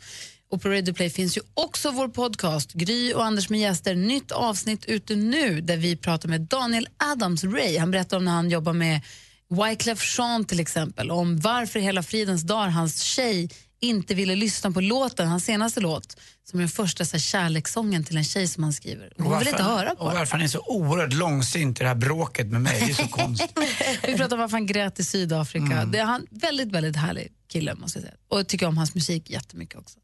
Och 0.50 0.62
på 0.62 0.68
Radio 0.68 0.94
Play 0.94 1.10
finns 1.10 1.36
ju 1.36 1.40
också 1.54 1.90
vår 1.90 2.08
podcast 2.08 2.72
Gry 2.72 3.12
och 3.12 3.24
Anders 3.24 3.50
med 3.50 3.60
gäster. 3.60 3.94
Nytt 3.94 4.32
avsnitt 4.32 4.84
ute 4.84 5.16
nu 5.16 5.60
där 5.60 5.76
vi 5.76 5.96
pratar 5.96 6.28
med 6.28 6.40
Daniel 6.40 6.88
Adams-Ray. 6.98 7.78
Han 7.78 7.90
berättar 7.90 8.16
om 8.16 8.24
när 8.24 8.32
han 8.32 8.50
jobbar 8.50 8.72
med 8.72 9.00
Wyclef 9.48 10.18
Jean 10.18 10.44
till 10.44 10.60
exempel, 10.60 11.10
om 11.10 11.40
varför 11.40 11.80
hela 11.80 12.02
fridens 12.02 12.42
dag 12.42 12.66
hans 12.66 13.02
tjej 13.02 13.50
inte 13.80 14.14
ville 14.14 14.34
lyssna 14.34 14.70
på 14.70 14.80
låten, 14.80 15.28
hans 15.28 15.44
senaste 15.44 15.80
låt, 15.80 16.16
som 16.44 16.58
är 16.58 16.62
den 16.62 16.68
första 16.68 17.04
så 17.04 17.12
här, 17.16 17.18
kärlekssången 17.22 18.04
till 18.04 18.16
en 18.16 18.24
tjej 18.24 18.48
som 18.48 18.62
han 18.62 18.72
skriver. 18.72 19.12
Hon 19.16 19.24
vill 19.24 19.32
varför- 19.32 19.50
inte 19.50 19.62
höra 19.62 19.94
på 19.94 20.04
Och 20.04 20.12
varför 20.12 20.32
han 20.32 20.42
är 20.42 20.48
så 20.48 20.60
oerhört 20.66 21.12
långsint 21.12 21.80
i 21.80 21.82
det 21.82 21.88
här 21.88 21.94
bråket 21.94 22.46
med 22.46 22.60
mig. 22.60 22.80
Det 22.86 22.90
är 22.90 22.94
så 22.94 23.08
konstigt. 23.08 23.50
Vi 24.06 24.16
pratar 24.16 24.36
om 24.36 24.40
varför 24.40 24.56
han 24.56 24.66
grät 24.66 25.00
i 25.00 25.04
Sydafrika. 25.04 25.64
Mm. 25.76 25.90
Det 25.92 25.98
är 25.98 26.04
han 26.04 26.26
väldigt, 26.30 26.72
väldigt 26.72 26.96
härlig 26.96 27.32
kille 27.48 27.74
måste 27.74 27.98
jag 27.98 28.02
säga. 28.04 28.14
Och 28.28 28.38
jag 28.38 28.48
tycker 28.48 28.66
om 28.66 28.78
hans 28.78 28.94
musik 28.94 29.30
jättemycket 29.30 29.78
också. 29.80 29.98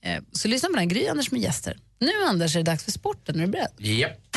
Eh, 0.00 0.22
så 0.32 0.48
lyssna 0.48 0.68
på 0.68 0.76
den, 0.76 0.88
Gry 0.88 1.06
Anders 1.08 1.30
med 1.30 1.40
gäster. 1.40 1.78
Nu 1.98 2.10
Anders 2.28 2.54
är 2.56 2.60
det 2.60 2.70
dags 2.70 2.84
för 2.84 2.92
sporten, 2.92 3.36
är 3.40 3.46
du 3.46 3.46
beredd? 3.52 3.70
Japp. 3.78 4.36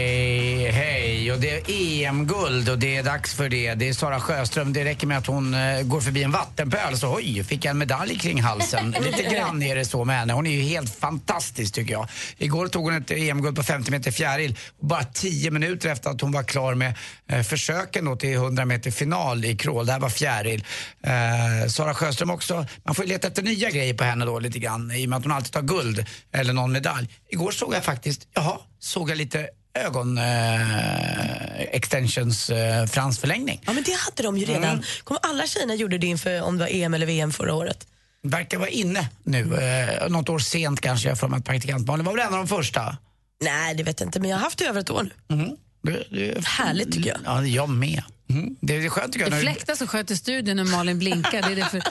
Och 1.33 1.39
det 1.39 1.49
är 1.49 1.61
EM-guld 1.69 2.69
och 2.69 2.79
det 2.79 2.97
är 2.97 3.03
dags 3.03 3.33
för 3.33 3.49
det. 3.49 3.73
Det 3.73 3.89
är 3.89 3.93
Sara 3.93 4.19
Sjöström. 4.19 4.73
Det 4.73 4.85
räcker 4.85 5.07
med 5.07 5.17
att 5.17 5.27
hon 5.27 5.53
eh, 5.53 5.81
går 5.81 6.01
förbi 6.01 6.23
en 6.23 6.31
vattenpöl 6.31 6.97
så 6.97 7.15
oj, 7.15 7.43
fick 7.43 7.65
jag 7.65 7.71
en 7.71 7.77
medalj 7.77 8.19
kring 8.19 8.41
halsen. 8.41 8.91
Lite 9.01 9.23
grann 9.23 9.63
är 9.63 9.75
det 9.75 9.85
så 9.85 10.05
med 10.05 10.19
henne. 10.19 10.33
Hon 10.33 10.47
är 10.47 10.51
ju 10.51 10.61
helt 10.61 10.95
fantastisk 10.95 11.73
tycker 11.73 11.91
jag. 11.91 12.07
Igår 12.37 12.67
tog 12.67 12.83
hon 12.83 12.93
ett 12.93 13.11
EM-guld 13.11 13.55
på 13.55 13.63
50 13.63 13.91
meter 13.91 14.11
fjäril. 14.11 14.57
Bara 14.79 15.03
10 15.03 15.51
minuter 15.51 15.89
efter 15.89 16.09
att 16.09 16.21
hon 16.21 16.31
var 16.31 16.43
klar 16.43 16.75
med 16.75 16.93
eh, 17.27 17.41
försöken 17.41 18.05
då 18.05 18.15
till 18.15 18.33
100 18.33 18.65
meter 18.65 18.91
final 18.91 19.45
i 19.45 19.57
crawl. 19.57 19.85
Det 19.85 19.91
här 19.91 19.99
var 19.99 20.09
fjäril. 20.09 20.65
Eh, 21.03 21.69
Sara 21.69 21.93
Sjöström 21.93 22.29
också. 22.29 22.65
Man 22.83 22.95
får 22.95 23.05
ju 23.05 23.09
leta 23.09 23.27
efter 23.27 23.43
nya 23.43 23.69
grejer 23.69 23.93
på 23.93 24.03
henne 24.03 24.25
då 24.25 24.39
lite 24.39 24.59
grann 24.59 24.91
i 24.91 25.05
och 25.05 25.09
med 25.09 25.17
att 25.17 25.23
hon 25.23 25.31
alltid 25.31 25.51
tar 25.53 25.61
guld 25.61 26.05
eller 26.33 26.53
någon 26.53 26.71
medalj. 26.71 27.09
Igår 27.29 27.51
såg 27.51 27.73
jag 27.73 27.83
faktiskt, 27.83 28.27
jaha, 28.33 28.57
såg 28.79 29.09
jag 29.09 29.17
lite 29.17 29.47
ögon 29.73 30.17
eh, 30.17 31.61
extensions 31.61 32.49
eh, 32.49 32.85
fransförlängning. 32.85 33.61
Ja, 33.65 33.73
men 33.73 33.83
det 33.83 33.93
hade 33.93 34.23
de 34.23 34.37
ju 34.37 34.45
redan. 34.45 34.63
Mm. 34.63 34.83
Kom, 35.03 35.17
alla 35.21 35.47
tjejerna 35.47 35.75
gjorde 35.75 35.97
det 35.97 36.07
inför 36.07 36.41
om 36.41 36.57
det 36.57 36.63
var 36.63 36.69
EM 36.71 36.93
eller 36.93 37.05
VM 37.05 37.31
förra 37.31 37.53
året. 37.53 37.87
Verkar 38.23 38.57
vara 38.57 38.69
inne 38.69 39.09
nu. 39.23 39.55
Eh, 39.55 40.09
något 40.09 40.29
år 40.29 40.39
sent 40.39 40.81
kanske, 40.81 41.09
jag 41.09 41.19
för 41.19 41.27
mig 41.27 41.37
att 41.37 41.45
praktikantbarnen 41.45 42.05
var 42.05 42.13
väl 42.13 42.27
en 42.27 42.33
av 42.33 42.39
de 42.39 42.47
första. 42.47 42.97
Nej, 43.43 43.75
det 43.75 43.83
vet 43.83 43.99
jag 43.99 44.07
inte, 44.07 44.19
men 44.19 44.29
jag 44.29 44.37
har 44.37 44.43
haft 44.43 44.57
det 44.57 44.65
över 44.65 44.81
ett 44.81 44.89
år 44.89 45.03
nu. 45.27 45.35
Mm. 45.35 45.55
Det, 45.83 46.03
det, 46.11 46.47
Härligt 46.47 46.91
tycker 46.91 47.09
jag. 47.09 47.19
Ja, 47.25 47.45
jag 47.45 47.69
med. 47.69 48.03
Mm. 48.31 48.55
Det 48.61 48.75
är 48.75 48.89
skönt 48.89 49.13
tycker 49.13 49.25
jag. 49.25 49.31
Det 49.31 49.35
när- 49.35 49.41
fläktas 49.41 49.81
och 49.81 49.89
sköt 49.89 50.11
i 50.11 50.17
studion 50.17 50.55
när 50.55 50.63
Malin 50.63 50.99
blinkar. 50.99 51.41
Det 51.41 51.51
är 51.51 51.55
det 51.55 51.65
för, 51.65 51.81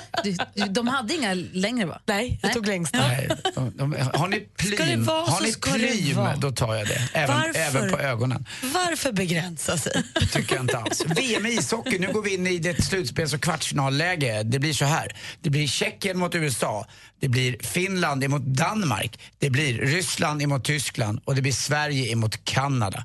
de, 0.54 0.66
de 0.72 0.88
hade 0.88 1.14
inga 1.14 1.34
längre 1.52 1.86
va? 1.86 2.00
Nej, 2.06 2.38
jag 2.42 2.52
tog 2.52 2.66
längst. 2.66 2.94
Nej, 2.94 3.28
de, 3.54 3.76
de, 3.76 3.92
har 4.14 4.28
ni 4.28 4.48
Ska 4.58 4.66
det 4.70 4.76
plym, 4.76 5.04
vara 5.04 5.26
så 5.26 5.32
har 5.32 5.40
ni 5.40 5.52
plym 5.52 6.18
då 6.40 6.52
tar 6.52 6.74
jag 6.74 6.86
det. 6.88 7.08
Även, 7.12 7.36
Varför? 7.36 7.60
även 7.60 7.90
på 7.90 7.98
ögonen. 7.98 8.46
Varför 8.62 9.12
begränsa 9.12 9.78
sig? 9.78 10.02
tycker 10.32 10.54
jag 10.54 10.64
inte 10.64 10.78
alls. 10.78 11.04
VM 11.06 11.46
i 11.46 11.48
ishockey, 11.48 11.98
nu 11.98 12.12
går 12.12 12.22
vi 12.22 12.34
in 12.34 12.46
i 12.46 12.58
det 12.58 12.82
slutspels 12.82 13.32
och 13.34 13.40
kvartsfinalläge. 13.40 14.42
Det 14.42 14.58
blir 14.58 14.72
så 14.72 14.84
här. 14.84 15.16
Det 15.40 15.50
blir 15.50 15.66
Tjeckien 15.66 16.18
mot 16.18 16.34
USA. 16.34 16.86
Det 17.20 17.28
blir 17.28 17.56
Finland 17.60 18.24
emot 18.24 18.42
Danmark. 18.42 19.18
Det 19.38 19.50
blir 19.50 19.78
Ryssland 19.78 20.42
emot 20.42 20.64
Tyskland 20.64 21.20
och 21.24 21.34
det 21.34 21.42
blir 21.42 21.52
Sverige 21.52 22.12
emot 22.12 22.44
Kanada. 22.44 23.04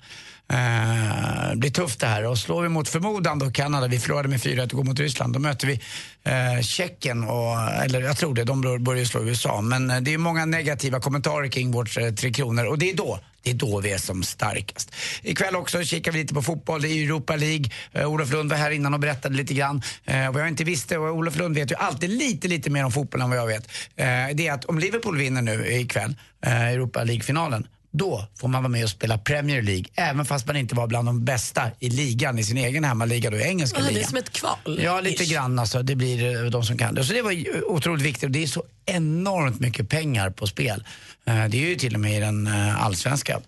Eh, 0.53 1.49
det 1.49 1.55
blir 1.55 1.71
tufft 1.71 1.99
det 1.99 2.07
här 2.07 2.25
och 2.25 2.37
slår 2.37 2.61
vi 2.61 2.69
mot 2.69 2.89
förmodan 2.89 3.39
då 3.39 3.51
Kanada, 3.51 3.87
vi 3.87 3.99
förlorade 3.99 4.27
med 4.27 4.39
4-1 4.39 4.63
och 4.63 4.69
går 4.77 4.83
mot 4.83 4.99
Ryssland, 4.99 5.33
då 5.33 5.39
möter 5.39 5.67
vi 5.67 5.81
eh, 6.23 6.61
Tjeckien 6.61 7.23
och, 7.23 7.59
eller 7.83 8.01
jag 8.01 8.17
tror 8.17 8.33
det, 8.33 8.43
de 8.43 8.83
börjar 8.83 8.99
ju 8.99 9.05
slå 9.05 9.23
USA. 9.23 9.61
Men 9.61 9.91
eh, 9.91 10.01
det 10.01 10.13
är 10.13 10.17
många 10.17 10.45
negativa 10.45 10.99
kommentarer 10.99 11.47
kring 11.47 11.71
vårt 11.71 11.97
eh, 11.97 12.09
Tre 12.09 12.33
Kronor 12.33 12.65
och 12.65 12.77
det 12.77 12.89
är 12.89 12.95
då 12.95 13.19
det 13.45 13.51
är 13.51 13.55
då 13.55 13.79
vi 13.79 13.91
är 13.91 13.97
som 13.97 14.23
starkast. 14.23 14.91
Ikväll 15.21 15.55
också 15.55 15.83
kikar 15.83 16.11
vi 16.11 16.19
lite 16.19 16.33
på 16.33 16.41
fotboll. 16.41 16.81
Det 16.81 16.89
är 16.89 17.03
Europa 17.03 17.35
League. 17.35 17.65
Eh, 17.91 18.11
Olof 18.11 18.31
Lund 18.31 18.49
var 18.51 18.57
här 18.57 18.71
innan 18.71 18.93
och 18.93 18.99
berättade 18.99 19.35
lite 19.35 19.53
grann. 19.53 19.81
Eh, 20.05 20.31
vad 20.31 20.41
jag 20.41 20.47
inte 20.47 20.63
visste, 20.63 20.97
och 20.97 21.15
Olof 21.15 21.37
Lund 21.37 21.55
vet 21.55 21.71
ju 21.71 21.75
alltid 21.75 22.09
lite, 22.09 22.47
lite 22.47 22.69
mer 22.69 22.85
om 22.85 22.91
fotboll 22.91 23.21
än 23.21 23.29
vad 23.29 23.39
jag 23.39 23.47
vet. 23.47 23.67
Eh, 23.95 24.05
det 24.33 24.47
är 24.47 24.53
att 24.53 24.65
om 24.65 24.79
Liverpool 24.79 25.17
vinner 25.17 25.41
nu 25.41 25.73
ikväll, 25.73 26.15
eh, 26.45 26.61
Europa 26.61 27.03
League-finalen, 27.03 27.67
då 27.97 28.27
får 28.39 28.47
man 28.47 28.63
vara 28.63 28.71
med 28.71 28.83
och 28.83 28.89
spela 28.89 29.17
Premier 29.17 29.61
League. 29.61 29.85
Även 29.95 30.25
fast 30.25 30.47
man 30.47 30.55
inte 30.55 30.75
var 30.75 30.87
bland 30.87 31.07
de 31.07 31.25
bästa 31.25 31.71
i 31.79 31.89
ligan, 31.89 32.39
i 32.39 32.43
sin 32.43 32.57
egen 32.57 32.83
hemmaliga 32.83 33.29
då, 33.29 33.37
i 33.37 33.41
engelska 33.43 33.79
Ja, 33.79 33.83
det 33.85 33.89
är 33.89 33.93
ligan. 33.93 34.09
som 34.09 34.17
ett 34.17 34.29
kval. 34.31 34.79
Ja, 34.83 35.01
lite 35.01 35.23
Ish. 35.23 35.31
grann 35.31 35.59
alltså. 35.59 35.83
Det 35.83 35.95
blir 35.95 36.43
eh, 36.45 36.49
de 36.49 36.63
som 36.63 36.77
kan 36.77 36.95
det. 36.95 37.03
Så 37.03 37.13
det 37.13 37.21
var 37.21 37.63
otroligt 37.65 38.05
viktigt 38.05 38.33
det 38.33 38.43
är 38.43 38.47
så 38.47 38.63
enormt 38.85 39.59
mycket 39.59 39.89
pengar 39.89 40.29
på 40.29 40.47
spel. 40.47 40.83
Eh, 41.25 41.45
Det 41.45 41.57
är 41.57 41.69
ju 41.69 41.75
till 41.75 41.93
och 41.95 41.99
med 42.01 42.17
i 42.17 42.19
den 42.19 42.47
eh, 42.47 42.83
allsvenska 42.85 43.41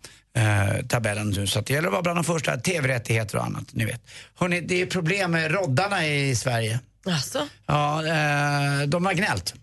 tabellen 0.88 1.30
nu. 1.30 1.48
Så 1.48 1.62
det 1.62 1.74
gäller 1.74 1.88
att 1.88 1.92
vara 1.92 2.02
bland 2.02 2.18
de 2.18 2.24
första. 2.24 2.58
TV-rättigheter 2.58 3.38
och 3.38 3.46
annat, 3.46 3.64
ni 3.74 3.86
vet. 3.86 4.02
Hörrni, 4.36 4.62
det 4.62 4.82
är 4.82 4.86
problem 4.86 5.32
med 5.32 5.52
roddarna 5.52 6.08
i 6.08 6.36
Sverige. 6.36 6.80
Alltså? 7.06 7.48
Ja, 7.66 8.02
de 8.88 9.06
har 9.06 9.14
gnällt. 9.14 9.54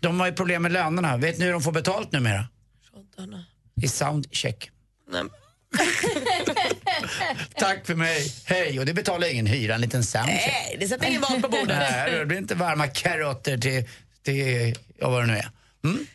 De 0.00 0.20
har 0.20 0.26
ju 0.26 0.32
problem 0.32 0.62
med 0.62 0.72
lönerna. 0.72 1.16
Vet 1.16 1.38
ni 1.38 1.44
hur 1.44 1.52
de 1.52 1.62
får 1.62 1.72
betalt 1.72 2.12
numera? 2.12 2.48
Roddarna. 2.96 3.44
I 3.82 3.88
soundcheck. 3.88 4.70
Nej, 5.10 5.22
Tack 7.58 7.86
för 7.86 7.94
mig, 7.94 8.32
hej. 8.44 8.78
Och 8.78 8.86
det 8.86 8.94
betalar 8.94 9.32
ingen 9.32 9.46
hyra, 9.46 9.74
en 9.74 9.80
liten 9.80 10.04
soundcheck. 10.04 10.52
Nej, 10.52 10.76
det 10.80 10.88
sätter 10.88 11.06
ingen 11.06 11.20
mat 11.20 11.42
på 11.42 11.48
bordet. 11.48 11.78
Nej, 11.78 12.18
det 12.18 12.26
blir 12.26 12.38
inte 12.38 12.54
varma 12.54 12.86
karotter 12.86 13.58
till, 13.58 13.84
till 14.22 14.76
ja, 14.98 15.10
vad 15.10 15.22
det 15.22 15.26
nu 15.26 15.36
är. 15.36 15.50
Mm? 15.84 16.06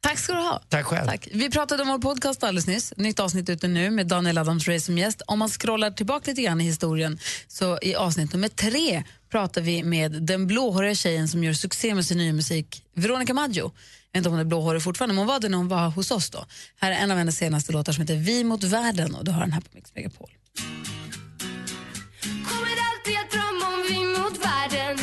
Tack 0.00 0.18
ska 0.18 0.32
du 0.32 0.38
ha. 0.38 0.62
Tack 0.68 0.86
själv. 0.86 1.06
Tack. 1.06 1.28
Vi 1.32 1.50
pratade 1.50 1.82
om 1.82 1.88
vår 1.88 1.98
podcast 1.98 2.44
alldeles 2.44 2.66
nyss. 2.66 2.92
Nytt 2.96 3.20
avsnitt 3.20 3.48
ute 3.48 3.68
nu 3.68 3.90
med 3.90 4.06
Daniel 4.06 4.38
Adams-Ray 4.38 4.78
som 4.78 4.98
gäst. 4.98 5.22
Om 5.26 5.38
man 5.38 5.48
scrollar 5.48 5.90
tillbaka 5.90 6.30
lite 6.30 6.42
grann 6.42 6.60
i 6.60 6.64
historien 6.64 7.18
så 7.48 7.78
i 7.82 7.94
avsnitt 7.94 8.32
nummer 8.32 8.48
tre 8.48 9.02
pratar 9.30 9.60
vi 9.60 9.82
med 9.82 10.12
den 10.12 10.46
blåhåriga 10.46 10.94
tjejen 10.94 11.28
som 11.28 11.44
gör 11.44 11.52
succé 11.52 11.94
med 11.94 12.06
sin 12.06 12.18
nya 12.18 12.32
musik, 12.32 12.82
Veronica 12.94 13.34
Maggio. 13.34 13.72
Jag 14.14 14.20
vet 14.20 14.26
inte 14.26 14.28
om 14.28 14.32
hon 14.32 14.40
är 14.40 14.48
blåhårig 14.48 14.82
fortfarande, 14.82 15.14
men 15.14 15.18
hon 15.18 15.26
var 15.26 15.40
det 15.40 15.48
när 15.48 15.58
hon 15.58 15.68
var 15.68 15.88
hos 15.88 16.10
oss 16.10 16.30
då. 16.30 16.44
Här 16.80 16.92
är 16.92 16.96
en 16.96 17.10
av 17.10 17.18
hennes 17.18 17.36
senaste 17.36 17.72
låtar 17.72 17.92
som 17.92 18.00
heter 18.00 18.16
Vi 18.16 18.44
mot 18.44 18.64
världen 18.64 19.14
och 19.14 19.24
du 19.24 19.30
har 19.30 19.40
den 19.40 19.52
här 19.52 19.60
på 19.60 19.68
Mix 19.72 19.94
Megapol. 19.94 20.30
Kommer 22.22 22.76
alltid 22.90 23.16
att 23.24 23.30
drömma 23.30 23.74
om 23.74 23.84
vi 23.88 23.98
mot 24.22 24.44
världen 24.44 24.98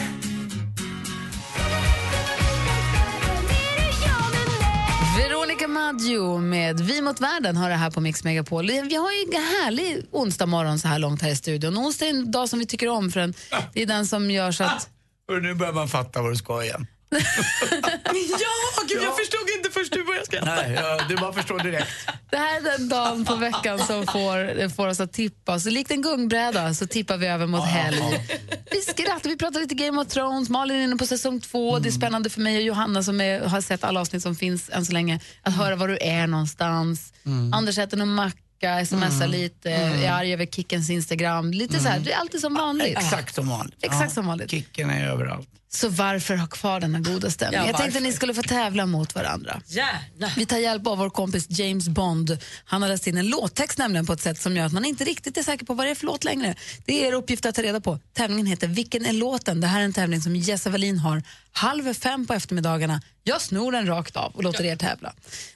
Veronica 5.18 5.68
Maggio 5.68 6.38
med 6.38 6.80
Vi 6.80 7.02
mot 7.02 7.22
världen 7.22 7.58
har 7.58 7.70
det 7.70 7.76
här 7.76 7.92
på 7.92 8.02
Mix 8.02 8.24
Megapol. 8.24 8.68
Vi 8.68 8.96
har 8.96 9.12
ju 9.12 9.36
en 9.36 9.44
härlig 9.44 10.06
onsdag 10.12 10.46
morgon 10.46 10.80
så 10.80 10.88
här 10.88 11.00
långt 11.00 11.22
här 11.22 11.30
i 11.30 11.36
studion. 11.36 11.78
Onsdag 11.78 12.06
är 12.06 12.10
en 12.10 12.32
dag 12.32 12.50
som 12.50 12.60
vi 12.60 12.66
tycker 12.66 12.88
om 12.88 13.12
för 13.12 13.20
den, 13.20 13.34
det 13.74 13.82
är 13.82 13.86
den 13.86 14.08
som 14.08 14.32
gör 14.32 14.52
så 14.52 14.64
att... 14.64 14.90
Och 15.32 15.42
nu 15.42 15.56
börjar 15.56 15.74
man 15.74 15.88
fatta 15.88 16.22
vad 16.22 16.32
du 16.32 16.36
ska 16.36 16.64
igen. 16.64 16.88
ja, 18.40 18.84
gud, 18.88 19.04
jag 19.04 19.18
förstod 19.18 19.50
inte 19.58 19.70
först 19.72 19.94
du 19.94 20.04
började. 20.04 20.26
Ska... 20.26 20.40
veta. 20.40 20.56
Nej, 20.56 20.74
ja, 20.76 21.00
du 21.10 21.16
bara 21.16 21.34
förstår 21.34 21.60
direkt. 21.60 21.88
Det 22.30 22.38
här 22.38 22.58
är 22.58 22.62
den 22.62 22.90
dagen 22.90 23.26
på 23.26 23.36
veckan 23.36 23.80
som 23.80 24.06
får, 24.08 24.70
får 24.70 24.88
oss 24.88 25.00
att 25.00 25.14
tippa. 25.14 25.60
Så 25.60 25.70
likt 25.70 25.92
en 25.92 26.02
gungbräda 26.02 26.74
så 26.74 26.88
tippar 26.88 27.18
vi 27.18 27.28
över 27.28 27.48
mot 27.48 27.66
helg. 27.66 28.28
Vi 28.72 28.82
skrattar, 28.82 29.30
vi 29.30 29.38
pratar 29.38 29.60
lite 29.60 29.76
Game 29.76 30.02
of 30.02 30.08
Thrones, 30.08 30.50
Malin 30.50 30.78
är 30.78 30.84
inne 30.84 30.96
på 30.96 31.06
säsong 31.06 31.42
två. 31.42 31.80
Det 31.80 31.90
är 31.90 31.92
spännande 31.92 32.30
för 32.30 32.42
mig 32.42 32.58
och 32.58 32.64
Johanna 32.64 33.04
som 33.04 33.22
är, 33.22 33.40
har 33.40 33.62
sett 33.62 33.84
alla 33.84 34.00
avsnitt 34.02 34.24
som 34.24 34.36
finns 34.36 34.70
än 34.70 34.86
så 34.86 34.94
länge, 34.94 35.20
att 35.42 35.56
höra 35.56 35.76
var 35.76 35.88
du 35.88 35.98
är 36.02 36.28
någonstans. 36.28 37.14
Anders 37.54 37.78
äter 37.78 37.98
någon 37.98 38.14
macka, 38.14 38.86
smsar 38.86 39.28
lite, 39.28 39.72
är 39.72 40.12
arg 40.12 40.34
över 40.34 40.46
Kickens 40.46 40.90
Instagram. 40.90 41.52
Lite 41.52 41.80
så 41.80 41.88
här, 41.88 42.00
det 42.00 42.12
är 42.14 42.18
alltid 42.18 42.42
som 42.42 42.54
vanligt. 42.54 42.98
Exakt 42.98 43.36
som 43.36 43.50
vanligt. 43.50 43.80
Exakt 43.82 44.14
som 44.14 44.28
vanligt. 44.28 44.52
Kicken 44.52 44.90
är 44.90 45.08
överallt. 45.08 45.50
Så 45.74 45.90
varför 45.90 46.36
ha 46.36 46.48
kvar 46.48 46.80
denna 46.80 47.00
goda 47.00 47.32
stämning? 47.32 47.60
Ja, 47.60 47.68
jag 47.68 47.78
tänkte 47.78 47.98
att 47.98 48.04
ni 48.04 48.14
skulle 48.14 48.34
få 48.34 48.42
tävla 48.42 48.86
mot 48.86 49.16
varandra. 49.16 49.62
Gärna. 49.68 50.32
Vi 50.38 50.46
tar 50.46 50.58
hjälp 50.58 50.88
av 50.88 50.98
vår 50.98 51.10
kompis 51.10 51.46
James 51.50 51.90
Bond. 51.90 52.38
Han 52.66 52.82
har 52.82 52.90
läst 52.90 53.08
in 53.08 53.18
en 53.18 53.28
låttext 53.28 53.78
nämligen 53.78 54.06
på 54.06 54.14
ett 54.14 54.22
sätt 54.22 54.42
som 54.42 54.58
gör 54.58 54.66
att 54.66 54.72
man 54.72 54.86
inte 54.86 55.04
riktigt 55.04 55.38
är 55.38 55.44
säker 55.44 55.66
på 55.66 55.74
vad 55.74 55.86
det 55.86 55.92
är 55.92 55.96
för 55.96 56.06
låt 56.06 56.24
längre. 56.24 56.56
Det 56.86 57.04
är 57.04 57.08
er 57.08 57.14
uppgift 57.14 57.46
att 57.46 57.56
ta 57.56 57.62
reda 57.62 57.82
på. 57.82 58.00
Tävlingen 58.14 58.46
heter 58.46 58.68
Vilken 58.68 59.06
är 59.06 59.14
låten? 59.14 59.62
Det 59.62 59.68
här 59.68 59.80
är 59.82 59.86
en 59.86 59.94
tävling 59.94 60.22
som 60.22 60.36
Jesse 60.36 60.70
Wallin 60.70 61.00
har 61.00 61.24
halv 61.52 61.94
fem 61.94 62.28
på 62.28 62.34
eftermiddagarna. 62.34 63.02
Jag 63.24 63.42
snor 63.42 63.72
den 63.72 63.88
rakt 63.88 64.16
av 64.16 64.36
och 64.36 64.44
låter 64.44 64.64
er 64.66 64.76
tävla. 64.76 65.14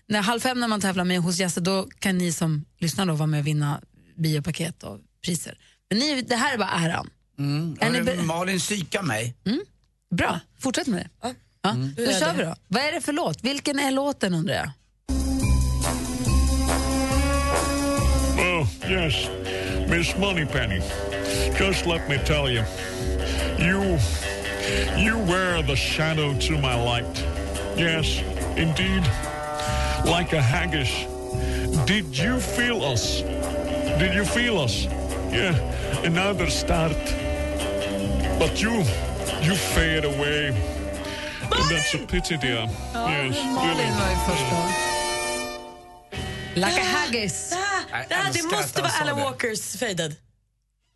När 0.07 0.21
halv 0.21 0.39
fem 0.39 0.59
när 0.59 0.67
man 0.67 0.81
tävlar 0.81 1.03
med 1.03 1.19
hos 1.19 1.37
Jesse 1.37 1.59
då 1.59 1.87
kan 1.99 2.17
ni 2.17 2.31
som 2.31 2.65
lyssnar 2.79 3.05
då 3.05 3.13
vara 3.13 3.27
med 3.27 3.39
och 3.39 3.47
vinna 3.47 3.81
biopaket 4.17 4.83
och 4.83 4.99
priser. 5.25 5.57
Men 5.89 5.99
ni, 5.99 6.21
det 6.21 6.35
här 6.35 6.53
är 6.53 6.57
bara 6.57 6.69
äran. 6.69 7.09
Mm. 7.39 7.77
Är 7.79 8.21
Malin 8.21 8.59
psykar 8.59 9.01
mig. 9.01 9.35
Bra, 10.15 10.39
fortsätt 10.59 10.87
med 10.87 10.99
det. 10.99 11.09
Ja. 11.61 11.71
Då 11.71 12.03
Hur 12.03 12.09
är 12.09 12.19
kör 12.19 12.33
vi 12.33 12.43
då. 12.43 12.55
Vad 12.67 12.83
är 12.83 12.91
det 12.91 13.01
för 13.01 13.13
låt? 13.13 13.43
Vilken 13.43 13.79
är 13.79 13.91
låten 13.91 14.33
undrar 14.33 14.55
jag? 14.55 14.69
Oh, 18.39 18.67
yes, 18.91 19.29
Miss 19.89 20.17
Moneypenny. 20.17 20.81
Just 21.59 21.85
let 21.85 22.09
me 22.09 22.17
tell 22.25 22.49
you, 22.49 22.63
you, 23.59 23.97
you 24.97 25.17
were 25.25 25.63
the 25.67 25.75
shadow 25.75 26.33
to 26.39 26.51
my 26.53 26.75
light. 26.75 27.23
Yes, 27.77 28.21
indeed, 28.57 29.03
like 30.05 30.33
a 30.37 30.41
haggis. 30.41 30.89
Did 31.87 32.17
you 32.17 32.39
feel 32.39 32.83
us? 32.93 33.21
Did 33.99 34.13
you 34.13 34.25
feel 34.25 34.59
us? 34.59 34.85
Yeah, 35.31 35.55
another 36.05 36.49
start. 36.49 36.95
But 38.39 38.61
you, 38.61 38.83
you 39.43 39.56
fade 39.56 40.06
away. 40.06 40.47
And 41.41 41.69
that's 41.72 41.95
a 41.95 42.07
pity, 42.07 42.38
dear. 42.38 42.64
yes, 42.64 43.38
Malin 43.56 43.93
var 43.95 44.10
ju 44.10 44.15
först 44.27 44.45
då. 44.52 44.57
Like 46.56 46.81
a 46.81 46.85
haggis. 46.95 47.49
Det, 47.49 47.56
här, 47.95 48.06
det 48.10 48.39
älskar 48.39 48.57
måste 48.57 48.81
vara 48.81 48.91
Alan 49.02 49.18
det. 49.18 49.23
Walkers 49.23 49.80
Faded. 49.80 50.15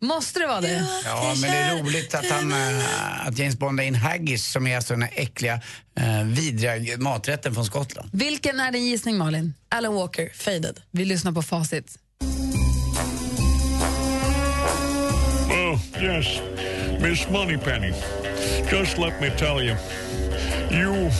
Måste 0.02 0.40
det 0.40 0.46
vara 0.46 0.60
det? 0.60 0.86
Ja, 1.04 1.34
men 1.40 1.50
det 1.50 1.56
är 1.56 1.82
roligt 1.82 2.14
att, 2.14 2.30
han, 2.30 2.52
eh, 2.52 3.26
att 3.26 3.38
James 3.38 3.58
Bond 3.58 3.80
är 3.80 3.84
in 3.84 3.94
haggis 3.94 4.46
som 4.46 4.66
är 4.66 4.76
alltså 4.76 4.94
den 4.94 5.02
här 5.02 5.12
äckliga, 5.14 5.60
eh, 6.00 6.22
vidriga 6.24 6.98
maträtten 6.98 7.54
från 7.54 7.64
Skottland. 7.64 8.10
Vilken 8.12 8.60
är 8.60 8.72
din 8.72 8.86
gissning 8.86 9.18
Malin? 9.18 9.54
Alan 9.68 9.94
Walker, 9.94 10.30
Faded. 10.34 10.80
Vi 10.90 11.04
lyssnar 11.04 11.32
på 11.32 11.42
facit. 11.42 11.98
Oh, 15.50 15.78
yes, 16.02 16.26
Miss 17.00 17.28
Moneypenny. 17.30 17.92
Just 18.68 18.98
let 18.98 19.18
me 19.22 19.30
tell 19.30 19.62
you, 19.62 19.74
you, 20.70 21.10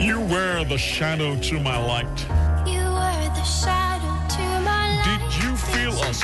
you 0.00 0.20
were 0.20 0.64
the 0.64 0.76
shadow 0.76 1.36
to 1.36 1.60
my 1.60 1.78
light. 1.78 2.26
You 2.66 2.82
were 2.82 3.30
the 3.32 3.44
shadow 3.44 4.28
to 4.34 4.60
my 4.64 4.96
light. 4.96 5.30
Did 5.30 5.44
you 5.44 5.56
feel 5.56 5.92
us? 6.00 6.20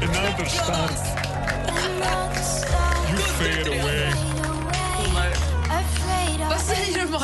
Another 0.00 0.46
start. 0.46 0.90
You 3.10 3.16
fade 3.18 3.66
away. 3.68 3.87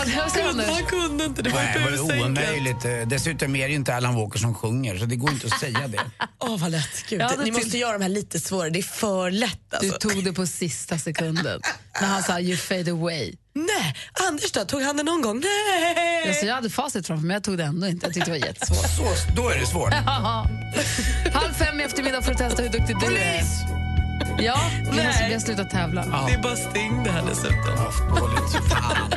Du 0.05 0.41
Anders? 0.41 0.67
Han 0.67 0.85
kunde 0.87 1.25
inte, 1.25 1.43
det 1.43 1.51
var 1.51 1.63
Nej, 1.63 1.75
det 1.97 2.03
var 2.03 2.25
omöjligt. 2.27 3.11
Dessutom 3.11 3.57
är 3.57 3.63
det 3.65 3.69
ju 3.71 3.75
inte 3.77 3.95
Alan 3.95 4.15
Walker 4.15 4.39
som 4.39 4.55
sjunger, 4.55 4.99
så 4.99 5.05
det 5.05 5.17
går 5.17 5.31
inte 5.31 5.47
att 5.47 5.61
säga 5.61 5.89
det. 5.89 6.01
Åh, 6.41 6.57
vad 6.61 6.71
lätt. 6.71 7.05
Gud, 7.09 7.21
Ja, 7.21 7.31
ni 7.39 7.45
till- 7.45 7.53
måste 7.53 7.79
göra 7.79 7.93
de 7.93 8.03
här 8.03 8.09
lite 8.09 8.41
svårare. 8.41 8.71
Det 8.71 8.79
är 8.79 8.83
för 8.83 9.31
lätt. 9.31 9.59
Du 9.71 9.77
Alltså. 9.77 10.09
tog 10.09 10.25
det 10.25 10.33
på 10.33 10.47
sista 10.47 10.99
sekunden. 10.99 11.61
När 12.01 12.09
han 12.09 12.23
sa 12.23 12.41
you 12.41 12.57
fade 12.57 12.91
away. 12.91 13.35
Nej, 13.55 13.95
Anders 14.29 14.53
då? 14.53 14.65
Tog 14.65 14.83
han 14.83 14.97
det 14.97 15.03
någon 15.03 15.23
gång? 15.23 15.41
Nej! 15.41 16.29
Alltså, 16.29 16.47
jag 16.47 16.55
hade 16.55 16.71
facit 16.71 17.07
framför 17.07 17.27
mig, 17.27 17.35
jag 17.35 17.45
tog 17.45 17.59
det 17.59 17.65
ändå 17.65 17.87
inte. 17.87 18.07
Jag 18.07 18.15
tyckte 18.15 18.31
det 18.33 18.39
var 18.41 18.47
jättesvårt. 18.47 18.91
Så, 18.97 19.33
då 19.37 19.49
är 19.49 19.59
det 19.59 19.67
svårt. 19.67 19.93
Halv 21.35 21.53
fem 21.59 21.81
i 21.81 21.83
eftermiddag 21.83 22.23
för 22.23 22.33
att 22.33 22.39
testa 22.39 22.63
hur 22.63 22.69
duktig 22.71 22.97
du 23.01 23.17
är. 23.17 23.84
Ja, 24.39 24.55
vi, 24.91 24.97
Nej. 24.97 25.07
måste, 25.07 25.25
vi 25.27 25.33
har 25.33 25.41
slutat 25.41 25.71
tävla. 25.71 26.05
Det 26.27 26.35
är 26.35 26.43
bara 26.43 26.57
Sting 26.57 27.05
det 27.05 27.11
här 27.11 27.23
dessutom. 27.29 27.77
Dåligt. 28.09 28.69
Fan. 28.69 29.11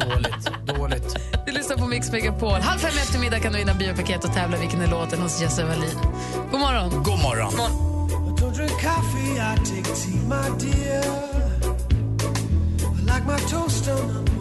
Dåligt. 0.00 0.66
Dåligt. 0.66 1.16
Du 1.46 1.52
lyssnar 1.52 1.76
på 1.76 1.86
Mix 1.86 2.12
Megapol. 2.12 2.60
Halv 2.60 2.78
fem 2.78 2.90
i 2.96 3.00
eftermiddag 3.00 3.40
kan 3.40 3.52
du 3.52 3.58
vinna 3.58 3.74
biopaket 3.74 4.24
och 4.24 4.34
tävla 4.34 4.56
vilken 4.56 4.80
är 4.80 4.86
låten 4.86 5.20
hos 5.20 5.40
Jesse 5.42 5.64
Wallin. 5.64 5.98
God 6.50 6.60
morgon. 6.60 6.90
God 7.02 7.22
morgon. 7.22 7.52
Don't 8.36 8.54
drink 8.54 8.72
coffee, 8.72 9.32
I 9.38 9.56
take 9.56 9.94
tea, 9.94 10.20
my 10.28 10.58
dear. 10.58 11.04
I 12.98 13.02
like 13.06 13.26
my 13.26 13.38
toast 13.50 13.88
on 13.88 14.33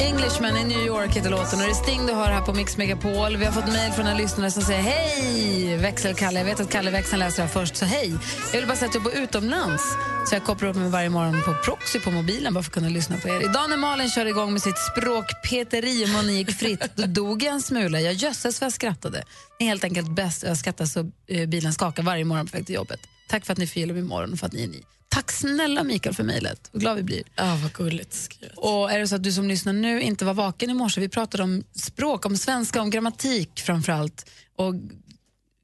Englishman 0.00 0.56
i 0.56 0.64
New 0.64 0.86
York 0.86 1.16
heter 1.16 1.30
låten 1.30 1.58
och 1.58 1.64
det 1.64 1.70
är 1.70 1.74
Sting 1.74 2.06
du 2.06 2.12
hör 2.12 2.30
här 2.30 2.40
på 2.40 2.52
Mix 2.54 2.76
Megapol. 2.76 3.36
Vi 3.36 3.44
har 3.44 3.52
fått 3.52 3.72
mejl 3.72 3.92
från 3.92 4.06
en 4.06 4.16
lyssnare 4.16 4.50
som 4.50 4.62
säger 4.62 4.82
hej, 4.82 5.76
växelkalle. 5.76 6.38
Jag 6.38 6.46
vet 6.46 6.60
att 6.60 6.70
Kalle 6.70 6.90
Växeln 6.90 7.20
läser 7.20 7.36
det 7.36 7.42
här 7.42 7.48
först, 7.48 7.76
så 7.76 7.84
hej. 7.84 8.14
Jag 8.52 8.60
vill 8.60 8.68
bara 8.68 8.76
säga 8.76 8.88
att 8.88 8.94
jag 8.94 9.04
bor 9.04 9.14
utomlands 9.14 9.82
så 10.26 10.34
jag 10.34 10.44
kopplar 10.44 10.68
upp 10.68 10.76
mig 10.76 10.90
varje 10.90 11.10
morgon 11.10 11.42
på 11.42 11.54
proxy 11.64 12.00
på 12.00 12.10
mobilen 12.10 12.54
bara 12.54 12.62
för 12.62 12.70
att 12.70 12.74
kunna 12.74 12.88
lyssna 12.88 13.16
på 13.16 13.28
er. 13.28 13.44
Idag 13.44 13.70
när 13.70 13.76
Malin 13.76 14.10
kör 14.10 14.26
igång 14.26 14.52
med 14.52 14.62
sitt 14.62 14.78
språkpeteri 14.78 16.04
och 16.04 16.08
munnen 16.08 16.36
gick 16.36 16.50
fritt, 16.50 16.90
då 16.94 17.06
dog 17.06 17.42
jag 17.42 17.54
en 17.54 17.62
smula. 17.62 18.00
Jag 18.00 18.14
jösses 18.14 18.60
vad 18.60 18.66
jag 18.66 18.72
skrattade. 18.72 19.24
Ni 19.60 19.66
är 19.66 19.68
helt 19.70 19.84
enkelt 19.84 20.10
bäst 20.10 20.42
jag 20.42 20.56
skrattar 20.56 20.84
så 20.84 21.10
eh, 21.28 21.48
bilen 21.48 21.72
skakar 21.72 22.02
varje 22.02 22.24
morgon 22.24 22.46
på 22.46 22.56
väg 22.56 22.66
till 22.66 22.74
jobbet. 22.74 23.00
Tack 23.28 23.46
för 23.46 23.52
att 23.52 23.58
ni 23.58 23.66
förgyller 23.66 23.94
min 23.94 24.06
morgon 24.06 24.32
och 24.32 24.38
för 24.38 24.46
att 24.46 24.52
ni 24.52 24.62
är 24.62 24.68
ni. 24.68 24.84
Tack 25.08 25.32
snälla 25.32 25.84
Mikael 25.84 26.14
för 26.14 26.24
mejlet. 26.24 26.68
Vad 26.72 26.80
glad 26.80 26.96
vi 26.96 27.02
blir. 27.02 27.22
Ja, 27.36 27.58
vad 27.62 27.72
gulligt 27.72 28.14
skrivet. 28.14 28.56
Och 28.56 28.92
är 28.92 28.98
det 28.98 29.08
så 29.08 29.14
att 29.14 29.22
du 29.22 29.32
som 29.32 29.48
lyssnar 29.48 29.72
nu 29.72 30.02
inte 30.02 30.24
var 30.24 30.34
vaken 30.34 30.70
i 30.70 30.74
morse, 30.74 31.00
vi 31.00 31.08
pratade 31.08 31.42
om 31.42 31.64
språk, 31.74 32.26
om 32.26 32.36
svenska, 32.36 32.82
om 32.82 32.90
grammatik 32.90 33.60
framför 33.60 33.92
allt. 33.92 34.30
Och, 34.56 34.74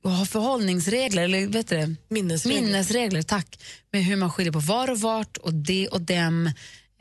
och 0.05 0.11
ha 0.11 0.27
förhållningsregler, 0.27 1.23
eller 1.23 1.47
vet 1.47 1.69
du 1.69 1.77
det? 1.77 1.95
Minnesregler. 2.09 2.63
Minnesregler, 2.63 3.23
tack. 3.23 3.59
Med 3.93 4.05
hur 4.05 4.17
man 4.17 4.31
skiljer 4.31 4.53
på 4.53 4.59
var 4.59 4.91
och 4.91 5.01
vart 5.01 5.37
och 5.37 5.55
det 5.55 5.89
och 5.89 6.01
dem. 6.01 6.47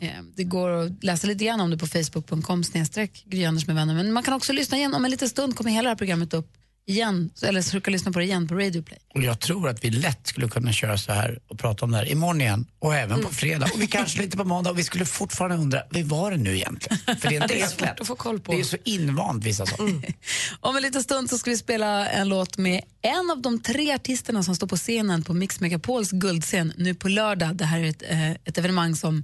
Eh, 0.01 0.09
Det 0.35 0.43
går 0.43 0.69
att 0.69 1.03
läsa 1.03 1.27
lite 1.27 1.45
grann 1.45 1.61
om 1.61 1.69
det 1.69 1.77
på 1.77 1.87
facebook.com 1.87 2.63
snedstreck 2.63 3.25
med 3.25 3.65
vänner. 3.75 3.93
Men 3.95 4.13
man 4.13 4.23
kan 4.23 4.33
också 4.33 4.53
lyssna 4.53 4.77
igen. 4.77 4.93
Om 4.93 5.05
en 5.05 5.11
liten 5.11 5.29
stund 5.29 5.55
kommer 5.55 5.71
hela 5.71 5.83
det 5.83 5.89
här 5.89 5.95
programmet 5.95 6.33
upp 6.33 6.51
igen. 6.87 7.29
Eller 7.41 7.61
så 7.61 7.79
du 7.79 7.91
lyssna 7.91 8.11
på 8.11 8.19
det 8.19 8.25
igen 8.25 8.47
på 8.47 8.55
Radio 8.55 8.81
Play. 8.81 8.99
Och 9.15 9.23
jag 9.23 9.39
tror 9.39 9.69
att 9.69 9.83
vi 9.83 9.89
lätt 9.89 10.27
skulle 10.27 10.47
kunna 10.47 10.73
köra 10.73 10.97
så 10.97 11.11
här 11.11 11.39
och 11.47 11.59
prata 11.59 11.85
om 11.85 11.91
det 11.91 11.97
här 11.97 12.11
imorgon 12.11 12.41
igen 12.41 12.65
och 12.79 12.95
även 12.95 13.11
Mm. 13.11 13.25
på 13.25 13.33
fredag 13.33 13.67
och 13.73 13.81
vi 13.81 13.87
kanske 13.87 14.21
lite 14.21 14.37
på 14.37 14.43
måndag 14.43 14.69
och 14.69 14.79
vi 14.79 14.83
skulle 14.83 15.05
fortfarande 15.05 15.57
undra, 15.57 15.83
vad 15.89 16.03
var 16.03 16.31
det 16.31 16.37
nu 16.37 16.55
egentligen? 16.55 16.97
För 16.97 17.29
det 17.29 17.35
är 17.35 17.47
Det 17.47 17.61
är 17.61 17.67
svårt 17.67 17.99
att 17.99 18.07
få 18.07 18.15
koll 18.15 18.39
på. 18.39 18.51
Det 18.51 18.59
är 18.59 18.63
så 18.63 18.77
invant 18.83 19.43
vissa 19.43 19.65
saker. 19.65 20.13
Om 20.59 20.75
en 20.75 20.81
liten 20.81 21.03
stund 21.03 21.29
så 21.29 21.37
ska 21.37 21.49
vi 21.51 21.57
spela 21.57 22.09
en 22.09 22.29
låt 22.29 22.57
med 22.57 22.81
en 23.01 23.31
av 23.31 23.41
de 23.41 23.59
tre 23.61 23.93
artisterna 23.93 24.43
som 24.43 24.55
står 24.55 24.67
på 24.67 24.77
scenen 24.77 25.23
på 25.23 25.33
Mix 25.33 25.59
Megapols 25.59 26.11
guldscen 26.11 26.73
nu 26.77 26.95
på 26.95 27.07
lördag. 27.07 27.55
Det 27.55 27.65
här 27.65 27.79
är 27.79 27.83
ett, 27.89 28.03
eh, 28.09 28.31
ett 28.31 28.57
evenemang 28.57 28.95
som 28.95 29.23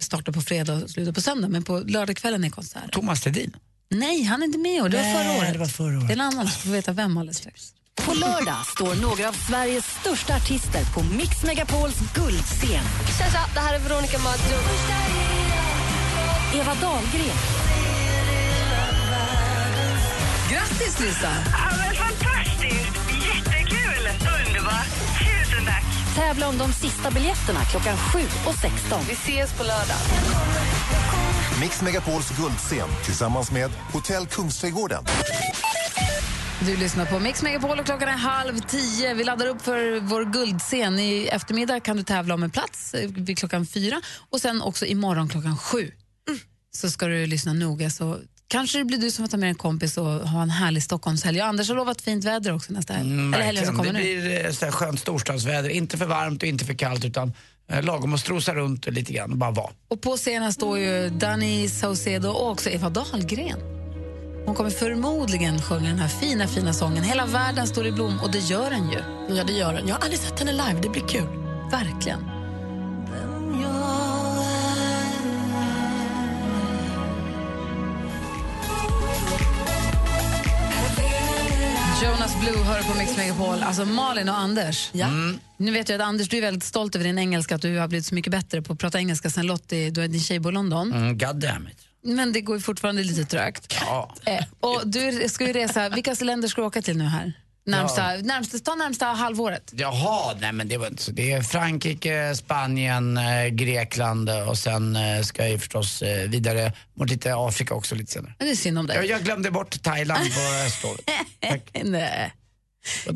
startar 0.00 0.32
på 0.32 0.40
fredag 0.42 0.74
och 0.74 0.90
slutar 0.90 1.12
på 1.12 1.20
söndag, 1.20 1.48
men 1.48 1.62
på 1.64 1.78
lördagskvällen 1.78 2.44
är 2.44 2.50
konserten. 2.50 2.90
Thomas 2.90 3.24
Ledin. 3.24 3.56
Nej, 3.88 4.22
han 4.22 4.42
är 4.42 4.46
inte 4.46 4.58
med 4.58 4.82
och 4.82 4.90
det 4.90 4.96
var 4.96 5.04
förra 5.04 5.38
året. 5.38 5.52
det 5.52 5.58
var 5.58 5.66
förra 5.66 5.98
året. 5.98 6.08
Det 6.08 6.12
är 6.12 6.16
en 6.16 6.20
annan, 6.20 6.48
får 6.48 6.70
vi 6.70 6.76
veta 6.76 6.92
vem 6.92 7.16
alldeles 7.16 7.36
strax. 7.38 7.72
På 7.94 8.14
lördag 8.14 8.66
står 8.66 8.94
några 8.94 9.28
av 9.28 9.32
Sveriges 9.32 9.84
största 10.00 10.36
artister 10.36 10.84
på 10.94 11.02
Mix 11.02 11.42
Megapols 11.44 11.98
guldscen. 12.14 12.84
Tja, 13.18 13.24
tja, 13.32 13.44
det 13.54 13.60
här 13.60 13.74
är 13.74 13.78
Veronica 13.78 14.18
Maggio. 14.18 14.58
Eva 16.54 16.74
Dahlgren, 16.74 17.36
Grattis 20.50 21.00
Lisa! 21.00 21.32
Ja, 21.52 21.76
men 21.78 21.94
fantastiskt! 21.94 22.96
Jättekul! 23.26 24.04
Underbart! 24.46 24.90
Tusen 25.18 25.64
tack! 25.64 25.84
tävla 26.16 26.48
om 26.48 26.58
de 26.58 26.72
sista 26.72 27.10
biljetterna 27.10 27.60
klockan 27.64 27.96
7 27.96 28.18
och 28.46 28.54
16. 28.54 29.00
Vi 29.08 29.12
ses 29.12 29.52
på 29.52 29.62
lördag. 29.62 30.00
Mix 31.60 31.82
Megapols 31.82 32.30
guldscen 32.38 32.88
tillsammans 33.04 33.50
med 33.50 33.70
Hotell 33.92 34.26
Kungsträdgården. 34.26 35.04
Du 36.66 36.76
lyssnar 36.76 37.06
på 37.06 37.18
Mix 37.18 37.42
Megapol 37.42 37.78
och 37.78 37.86
klockan 37.86 38.08
är 38.08 38.12
halv 38.12 38.58
tio. 38.58 39.14
Vi 39.14 39.24
laddar 39.24 39.46
upp 39.46 39.62
för 39.62 40.00
vår 40.00 40.24
guldscen. 40.24 40.98
I 40.98 41.26
eftermiddag 41.32 41.80
kan 41.80 41.96
du 41.96 42.02
tävla 42.02 42.34
om 42.34 42.42
en 42.42 42.50
plats 42.50 42.94
eh, 42.94 43.10
vid 43.10 43.38
klockan 43.38 43.66
fyra 43.66 44.00
och 44.30 44.40
sen 44.40 44.62
också 44.62 44.86
imorgon 44.86 45.28
klockan 45.28 45.56
sju. 45.58 45.90
Så 46.76 46.90
ska 46.90 47.06
du 47.06 47.26
lyssna 47.26 47.52
noga 47.52 47.90
så 47.90 48.18
kanske 48.48 48.78
det 48.78 48.84
blir 48.84 48.98
du 48.98 49.10
som 49.10 49.24
får 49.24 49.30
ta 49.30 49.36
med 49.36 49.48
en 49.48 49.54
kompis 49.54 49.96
och 49.96 50.04
ha 50.04 50.42
en 50.42 50.50
härlig 50.50 50.82
Stockholmshelg. 50.82 51.40
Och 51.40 51.46
Anders 51.46 51.68
har 51.68 51.76
lovat 51.76 52.00
fint 52.02 52.24
väder 52.24 52.52
också 52.54 52.72
nästa 52.72 52.92
helg. 52.94 53.10
Mm, 53.10 53.34
Eller 53.34 53.44
helgen 53.44 53.66
som 53.66 53.76
kommer 53.76 53.92
det 53.92 53.98
nu. 53.98 54.20
blir 54.20 54.44
eh, 54.46 54.52
så 54.52 54.64
här 54.64 54.72
skönt 54.72 55.00
storstadsväder. 55.00 55.68
Inte 55.70 55.98
för 55.98 56.06
varmt 56.06 56.42
och 56.42 56.48
inte 56.48 56.64
för 56.64 56.74
kallt 56.74 57.04
utan 57.04 57.32
lagom 57.68 58.14
att 58.14 58.20
strosa 58.20 58.54
runt 58.54 58.86
lite 58.86 59.12
grann 59.12 59.32
och 59.32 59.38
bara 59.38 59.50
vara. 59.50 59.70
Och 59.88 60.00
på 60.00 60.16
scenen 60.16 60.52
står 60.52 60.78
ju 60.78 61.10
Danny 61.10 61.68
Saucedo 61.68 62.28
och 62.28 62.50
också 62.50 62.70
Eva 62.70 62.90
Dahlgren. 62.90 63.58
Hon 64.46 64.54
kommer 64.54 64.70
förmodligen 64.70 65.62
sjunga 65.62 65.88
den 65.88 65.98
här 65.98 66.08
fina, 66.08 66.46
fina 66.46 66.72
sången 66.72 67.02
Hela 67.02 67.26
världen 67.26 67.66
står 67.66 67.86
i 67.86 67.92
blom 67.92 68.20
och 68.22 68.30
det 68.32 68.38
gör 68.38 68.70
den 68.70 68.90
ju. 68.90 68.98
Ja, 69.36 69.44
det 69.44 69.52
gör 69.52 69.72
den. 69.72 69.88
Jag 69.88 69.94
har 69.94 70.02
aldrig 70.02 70.20
sett 70.20 70.38
henne 70.38 70.52
live. 70.52 70.80
Det 70.82 70.88
blir 70.88 71.08
kul. 71.08 71.28
Verkligen. 71.70 72.35
Jonas 82.02 82.40
Blue 82.40 82.64
hör 82.64 82.82
på 82.82 82.98
Mix 82.98 83.16
Megapol. 83.16 83.62
Alltså 83.62 83.84
Malin 83.84 84.28
och 84.28 84.38
Anders. 84.38 84.90
Ja. 84.92 85.08
Nu 85.56 85.72
vet 85.72 85.88
jag 85.88 86.00
att 86.00 86.08
Anders, 86.08 86.28
du 86.28 86.36
är 86.36 86.40
väldigt 86.40 86.64
stolt 86.64 86.94
över 86.94 87.04
din 87.04 87.18
engelska, 87.18 87.54
att 87.54 87.62
du 87.62 87.78
har 87.78 87.88
blivit 87.88 88.06
så 88.06 88.14
mycket 88.14 88.30
bättre 88.30 88.62
på 88.62 88.72
att 88.72 88.78
prata 88.78 88.98
engelska 88.98 89.30
sen 89.30 89.46
Lottie, 89.46 89.90
du 89.90 90.02
är 90.02 90.08
din 90.08 90.20
tjej 90.20 90.38
bor 90.38 90.52
i 90.52 90.54
London. 90.54 90.92
Mm, 90.92 91.18
God 91.18 91.36
damn 91.36 91.68
it. 91.68 91.78
Men 92.02 92.32
det 92.32 92.40
går 92.40 92.56
ju 92.56 92.62
fortfarande 92.62 93.02
lite 93.02 93.24
trögt. 93.24 93.74
Ja. 93.80 94.14
Eh, 94.24 94.44
och 94.60 94.82
du 94.84 95.28
ska 95.28 95.46
ju 95.46 95.52
resa, 95.52 95.88
vilka 95.88 96.14
länder 96.20 96.48
ska 96.48 96.60
du 96.60 96.66
åka 96.66 96.82
till 96.82 96.96
nu 96.96 97.04
här? 97.04 97.32
Närmsta, 97.66 98.16
närmsta, 98.16 98.58
ta 98.58 98.74
närmsta 98.74 99.06
halvåret. 99.06 99.72
Jaha, 99.76 100.34
nej 100.40 100.52
men 100.52 100.68
det 100.68 100.76
var 100.76 100.86
inte 100.86 101.02
så. 101.02 101.10
Det 101.10 101.32
är 101.32 101.42
Frankrike, 101.42 102.34
Spanien, 102.36 103.16
eh, 103.16 103.46
Grekland 103.46 104.28
eh, 104.28 104.48
och 104.48 104.58
sen 104.58 104.96
eh, 104.96 105.22
ska 105.22 105.42
jag 105.42 105.50
ju 105.50 105.58
förstås 105.58 106.02
vidare 106.28 106.72
mot 106.94 107.10
lite 107.10 107.34
Afrika 107.36 107.74
också 107.74 107.94
lite 107.94 108.12
senare. 108.12 108.34
Men 108.38 108.46
det 108.48 108.52
är 108.52 108.56
synd 108.56 108.78
om 108.78 108.86
dig. 108.86 108.96
Jag, 108.96 109.06
jag 109.06 109.22
glömde 109.22 109.50
bort 109.50 109.82
Thailand 109.82 110.34
på 110.34 110.40
Östlovet. 110.66 111.04
Nej. 111.84 112.32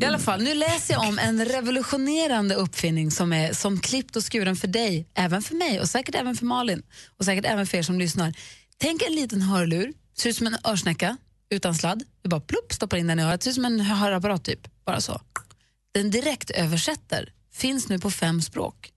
I 0.01 0.05
alla 0.05 0.19
fall, 0.19 0.41
nu 0.41 0.53
läser 0.53 0.93
jag 0.93 1.07
om 1.07 1.19
en 1.19 1.45
revolutionerande 1.45 2.55
uppfinning 2.55 3.11
som 3.11 3.33
är 3.33 3.53
som 3.53 3.79
klippt 3.79 4.15
och 4.15 4.31
skuren 4.31 4.55
för 4.55 4.67
dig, 4.67 5.07
även 5.13 5.41
för 5.41 5.55
mig 5.55 5.79
och 5.79 5.89
säkert 5.89 6.15
även 6.15 6.35
för 6.35 6.45
Malin 6.45 6.83
och 7.17 7.25
säkert 7.25 7.45
även 7.45 7.67
för 7.67 7.77
er 7.77 7.83
som 7.83 7.99
lyssnar. 7.99 8.33
Tänk 8.77 9.01
en 9.01 9.15
liten 9.15 9.41
hörlur, 9.41 9.93
ser 10.17 10.29
ut 10.29 10.35
som 10.35 10.47
en 10.47 10.57
örsnäcka 10.63 11.17
utan 11.51 11.75
sladd. 11.75 12.03
Du 12.21 12.29
bara 12.29 12.41
plupp, 12.41 12.73
stoppar 12.73 12.97
in 12.97 13.07
den 13.07 13.19
i 13.19 13.23
örat, 13.23 13.43
ser 13.43 13.49
ut 13.49 13.55
som 13.55 13.65
en 13.65 13.79
hörapparat 13.79 14.43
typ. 14.43 14.85
Bara 14.85 15.01
så. 15.01 15.21
Den 15.91 16.11
direkt 16.11 16.49
översätter, 16.49 17.33
finns 17.53 17.89
nu 17.89 17.99
på 17.99 18.11
fem 18.11 18.41
språk. 18.41 18.91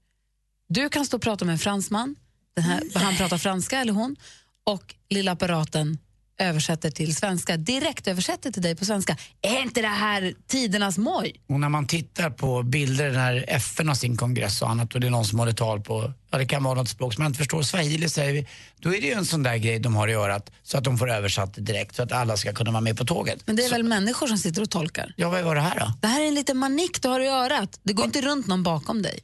Du 0.68 0.88
kan 0.88 1.06
stå 1.06 1.16
och 1.16 1.22
prata 1.22 1.44
med 1.44 1.52
en 1.52 1.58
fransman, 1.58 2.16
den 2.56 2.64
här, 2.64 2.82
han 2.94 3.16
pratar 3.16 3.38
franska 3.38 3.80
eller 3.80 3.92
hon, 3.92 4.16
och 4.64 4.94
lilla 5.10 5.32
apparaten 5.32 5.98
översätter 6.38 6.90
till 6.90 7.16
svenska, 7.16 7.56
direkt 7.56 8.08
översätter 8.08 8.52
till 8.52 8.62
dig 8.62 8.76
på 8.76 8.84
svenska. 8.84 9.16
Är 9.42 9.62
inte 9.62 9.82
det 9.82 9.88
här 9.88 10.34
tidernas 10.46 10.98
moj? 10.98 11.40
Och 11.48 11.60
när 11.60 11.68
man 11.68 11.86
tittar 11.86 12.30
på 12.30 12.62
bilder 12.62 13.12
när 13.12 13.44
FN 13.48 13.88
har 13.88 13.94
sin 13.94 14.16
kongress 14.16 14.62
och 14.62 14.70
annat 14.70 14.94
och 14.94 15.00
det 15.00 15.06
är 15.06 15.10
någon 15.10 15.24
som 15.24 15.38
håller 15.38 15.52
tal 15.52 15.80
på, 15.80 16.12
ja 16.30 16.38
det 16.38 16.46
kan 16.46 16.64
vara 16.64 16.74
något 16.74 16.88
språk 16.88 17.14
som 17.14 17.22
man 17.22 17.30
inte 17.30 17.38
förstår, 17.38 17.62
swahili 17.62 18.08
säger 18.08 18.32
vi, 18.32 18.46
då 18.80 18.94
är 18.94 19.00
det 19.00 19.06
ju 19.06 19.12
en 19.12 19.26
sån 19.26 19.42
där 19.42 19.56
grej 19.56 19.78
de 19.78 19.96
har 19.96 20.08
i 20.08 20.12
örat 20.14 20.50
så 20.62 20.78
att 20.78 20.84
de 20.84 20.98
får 20.98 21.10
översatt 21.10 21.54
direkt 21.56 21.96
så 21.96 22.02
att 22.02 22.12
alla 22.12 22.36
ska 22.36 22.52
kunna 22.52 22.70
vara 22.70 22.80
med 22.80 22.98
på 22.98 23.04
tåget. 23.04 23.46
Men 23.46 23.56
det 23.56 23.64
är 23.64 23.70
väl 23.70 23.82
människor 23.82 24.26
som 24.26 24.38
sitter 24.38 24.62
och 24.62 24.70
tolkar? 24.70 25.14
Ja, 25.16 25.30
vad 25.30 25.44
var 25.44 25.54
det 25.54 25.60
här 25.60 25.78
då? 25.78 25.92
Det 26.00 26.06
här 26.06 26.20
är 26.20 26.28
en 26.28 26.34
liten 26.34 26.56
manik 26.56 27.02
du 27.02 27.08
har 27.08 27.20
i 27.20 27.28
örat. 27.28 27.80
Det 27.82 27.92
går 27.92 28.04
inte 28.04 28.22
runt 28.22 28.46
någon 28.46 28.62
bakom 28.62 29.02
dig. 29.02 29.20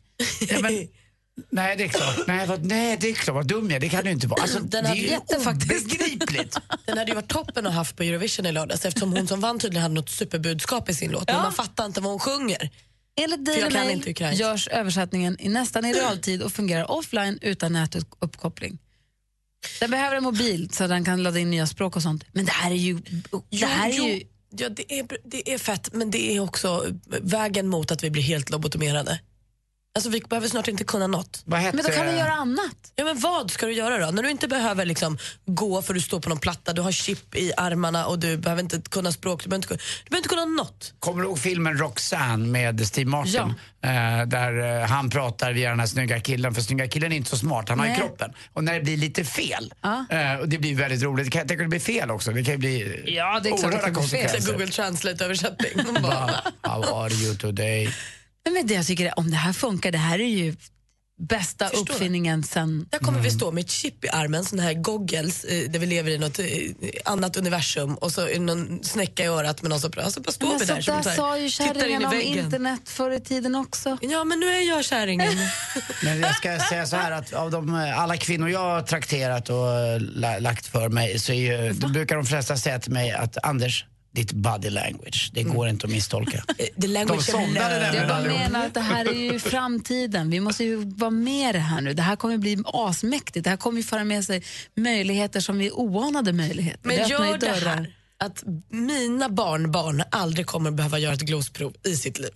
Ja, 0.48 0.58
men, 0.60 0.72
nej, 1.50 1.76
det 1.76 1.84
är 1.84 1.88
klart. 1.88 2.26
Nej, 2.26 2.46
vad, 2.46 2.64
nej, 2.64 2.96
det 3.00 3.10
är 3.10 3.14
klart. 3.14 3.34
Vad 3.34 3.46
dum 3.46 3.64
jag 3.64 3.76
är. 3.76 3.80
Det 3.80 3.88
kan 3.88 4.02
det 4.04 4.08
ju 4.08 4.14
inte 4.14 4.26
vara. 4.26 4.42
Alltså, 4.42 4.58
Den 4.58 4.84
det 4.84 4.90
är 4.90 4.94
ju 4.94 5.16
obegripligt. 5.16 6.58
Den 6.86 6.98
hade 6.98 7.10
ju 7.10 7.14
varit 7.14 7.28
toppen 7.28 7.66
att 7.66 7.72
ha 7.72 7.80
haft 7.80 7.96
på 7.96 8.02
Eurovision 8.02 8.46
i 8.46 8.52
lördags 8.52 8.84
eftersom 8.84 9.12
hon 9.12 9.28
som 9.28 9.40
vann 9.40 9.58
tydligen 9.58 9.82
hade 9.82 9.94
något 9.94 10.10
superbudskap 10.10 10.88
i 10.88 10.94
sin 10.94 11.10
låt. 11.10 11.28
Men 11.28 11.42
man 11.42 11.52
fattar 11.52 11.86
inte 11.86 12.00
vad 12.00 12.10
hon 12.10 12.20
sjunger. 12.20 12.70
Enligt 13.16 13.72
Mail 13.72 13.90
inte 13.90 14.10
ukrainska. 14.10 14.44
görs 14.44 14.68
översättningen 14.68 15.36
i 15.40 15.48
nästan 15.48 15.84
i 15.84 15.92
realtid 15.92 16.42
och 16.42 16.52
fungerar 16.52 16.90
offline 16.90 17.38
utan 17.42 17.72
nätuppkoppling. 17.72 18.78
Den 19.80 19.90
behöver 19.90 20.16
en 20.16 20.22
mobil 20.22 20.70
så 20.72 20.86
den 20.86 21.04
kan 21.04 21.22
ladda 21.22 21.38
in 21.38 21.50
nya 21.50 21.66
språk 21.66 21.96
och 21.96 22.02
sånt. 22.02 22.24
Men 22.32 22.44
det 22.44 22.52
här 22.52 22.70
är 22.70 22.74
ju... 22.74 23.00
Det 23.50 23.66
här 23.66 23.88
är 23.88 24.08
ju 24.08 24.22
Ja, 24.52 24.68
det, 24.68 24.92
är, 24.92 25.06
det 25.24 25.52
är 25.52 25.58
fett, 25.58 25.92
men 25.92 26.10
det 26.10 26.36
är 26.36 26.40
också 26.40 26.86
vägen 27.20 27.68
mot 27.68 27.90
att 27.90 28.04
vi 28.04 28.10
blir 28.10 28.22
helt 28.22 28.50
lobotomerade. 28.50 29.20
Alltså 29.94 30.10
vi 30.10 30.20
behöver 30.20 30.48
snart 30.48 30.68
inte 30.68 30.84
kunna 30.84 31.06
något. 31.06 31.42
Vad 31.44 31.62
Men 31.62 31.76
då 31.76 31.82
kan 31.82 32.06
vi 32.06 32.18
göra 32.18 32.32
annat. 32.32 32.92
Ja, 32.96 33.04
men 33.04 33.18
vad 33.20 33.50
ska 33.50 33.66
du 33.66 33.72
göra 33.72 34.06
då? 34.06 34.10
När 34.12 34.22
du 34.22 34.30
inte 34.30 34.48
behöver 34.48 34.84
liksom 34.84 35.18
gå 35.46 35.82
för 35.82 35.94
du 35.94 36.00
står 36.00 36.20
på 36.20 36.28
någon 36.28 36.38
platta, 36.38 36.72
du 36.72 36.82
har 36.82 36.92
chip 36.92 37.34
i 37.36 37.52
armarna 37.56 38.06
och 38.06 38.18
du 38.18 38.36
behöver 38.36 38.62
inte 38.62 38.80
kunna 38.90 39.12
språk, 39.12 39.42
du 39.44 39.48
behöver 39.48 39.56
inte, 39.58 39.68
kunna- 39.68 39.80
du 40.04 40.10
behöver 40.10 40.18
inte 40.18 40.28
kunna 40.28 40.44
något. 40.44 40.94
Kommer 40.98 41.22
du 41.22 41.28
ihåg 41.28 41.38
filmen 41.38 41.78
Roxanne 41.78 42.46
med 42.46 42.86
Steve 42.86 43.10
Martin? 43.10 43.40
Eh, 43.82 44.26
där 44.26 44.80
eh, 44.82 44.88
han 44.88 45.10
pratar 45.10 45.52
via 45.52 45.70
den 45.70 45.80
här 45.80 45.86
snygga 45.86 46.20
killen, 46.20 46.54
för 46.54 46.62
snygga 46.62 46.88
killen 46.88 47.12
är 47.12 47.16
inte 47.16 47.30
så 47.30 47.36
smart, 47.36 47.68
han 47.68 47.78
har 47.78 47.86
ju 47.86 47.94
kroppen. 47.94 48.32
Och 48.52 48.64
när 48.64 48.74
det 48.74 48.80
blir 48.80 48.96
lite 48.96 49.24
fel, 49.24 49.74
eh, 50.10 50.34
och 50.40 50.48
det 50.48 50.58
blir 50.58 50.74
väldigt 50.74 51.02
roligt, 51.02 51.24
det 51.26 51.30
kan 51.30 51.38
jag 51.38 51.48
tänka 51.48 51.62
att 51.62 51.66
det 51.66 51.78
blir 51.78 51.80
fel 51.80 52.10
också, 52.10 52.30
det 52.30 52.44
kan 52.44 52.52
ju 52.54 52.58
bli 52.58 53.02
Ja, 53.16 53.40
det 53.42 53.48
är 53.48 53.54
att 53.54 53.64
oerhörda 53.64 53.94
konsekvenser. 53.94 54.52
Google 54.52 54.66
Translate-översättning. 54.68 55.72
How 56.62 56.84
are 56.84 57.12
you 57.12 57.34
today? 57.36 57.94
Nej, 58.44 58.54
men 58.54 58.66
det, 58.66 58.74
jag 58.74 58.86
tycker, 58.86 59.18
om 59.18 59.30
det 59.30 59.36
här 59.36 59.52
funkar, 59.52 59.92
det 59.92 59.98
här 59.98 60.18
är 60.18 60.28
ju 60.28 60.56
bästa 61.20 61.68
Förstår 61.68 61.94
uppfinningen 61.94 62.42
sen... 62.42 62.86
Där 62.90 62.98
kommer 62.98 63.20
vi 63.20 63.30
stå 63.30 63.52
med 63.52 63.64
ett 63.64 63.70
chip 63.70 64.04
i 64.04 64.08
armen, 64.08 64.44
sån 64.44 64.58
här 64.58 64.74
goggles, 64.74 65.44
eh, 65.44 65.70
där 65.70 65.78
vi 65.78 65.86
lever 65.86 66.10
i 66.10 66.18
något 66.18 66.38
eh, 66.38 66.46
annat 67.04 67.36
universum 67.36 67.94
och 67.94 68.12
så 68.12 68.28
är 68.28 68.40
någon 68.40 68.84
snäcka 68.84 69.24
i 69.24 69.26
örat 69.26 69.62
med 69.62 69.70
någon 69.70 69.80
som 69.80 69.92
alltså 69.96 70.20
bara 70.20 70.32
står 70.32 70.48
Men 70.48 70.58
vi 70.58 70.64
där 70.64 70.76
så 70.76 70.82
som 70.82 70.94
där 70.94 71.02
så 71.02 71.08
här, 71.08 71.16
sa 71.16 71.38
ju 71.38 71.50
kärringen 71.50 72.02
i 72.02 72.06
om 72.06 72.20
internet 72.20 72.80
förr 72.84 73.10
i 73.10 73.20
tiden 73.20 73.54
också. 73.54 73.98
Ja, 74.00 74.24
men 74.24 74.40
nu 74.40 74.46
är 74.46 74.68
jag 74.68 74.84
kärringen. 74.84 75.32
Men 76.02 76.20
jag 76.20 76.36
ska 76.36 76.58
säga 76.58 76.86
så 76.86 76.96
här 76.96 77.10
att 77.10 77.32
av 77.32 77.50
de, 77.50 77.74
eh, 77.74 78.00
alla 78.00 78.16
kvinnor 78.16 78.48
jag 78.48 78.60
har 78.60 78.82
trakterat 78.82 79.50
och 79.50 80.00
la, 80.00 80.38
lagt 80.38 80.66
för 80.66 80.88
mig 80.88 81.18
så 81.18 81.32
är 81.32 81.36
ju, 81.36 81.72
då 81.72 81.88
brukar 81.88 82.16
de 82.16 82.26
flesta 82.26 82.56
säga 82.56 82.78
till 82.78 82.92
mig 82.92 83.12
att 83.12 83.44
Anders, 83.44 83.84
ditt 84.12 84.32
body 84.32 84.70
language, 84.70 85.30
det 85.34 85.42
går 85.42 85.68
inte 85.68 85.86
att 85.86 85.92
misstolka. 85.92 86.44
The 86.58 86.70
De 86.76 86.86
language 86.86 87.18
of 87.18 87.24
somnade 87.24 87.86
love. 87.86 87.96
Jag 87.98 88.08
bara 88.08 88.22
menar 88.22 88.66
att 88.66 88.74
det 88.74 88.80
här 88.80 89.04
är 89.08 89.32
ju 89.32 89.38
framtiden. 89.54 90.30
Vi 90.30 90.40
måste 90.40 90.64
ju 90.64 90.76
vara 90.76 91.10
med 91.10 91.50
i 91.50 91.52
det 91.52 91.58
här 91.58 91.80
nu. 91.80 91.94
Det 91.94 92.02
här 92.02 92.16
kommer 92.16 92.38
bli 92.38 92.58
asmäktigt. 92.64 93.44
Det 93.44 93.50
här 93.50 93.56
kommer 93.56 93.76
ju 93.78 93.82
föra 93.84 94.04
med 94.04 94.24
sig 94.24 94.42
möjligheter 94.76 95.40
som 95.40 95.60
är 95.60 95.72
oanade 95.72 96.32
möjligheter. 96.32 96.80
Men 96.82 96.96
det 96.96 97.08
gör 97.08 97.38
det 97.38 97.48
här 97.50 97.94
att 98.18 98.44
mina 98.68 99.28
barnbarn 99.28 100.02
aldrig 100.10 100.46
kommer 100.46 100.70
behöva 100.70 100.98
göra 100.98 101.14
ett 101.14 101.20
glosprov 101.20 101.74
i 101.84 101.96
sitt 101.96 102.18
liv. 102.18 102.30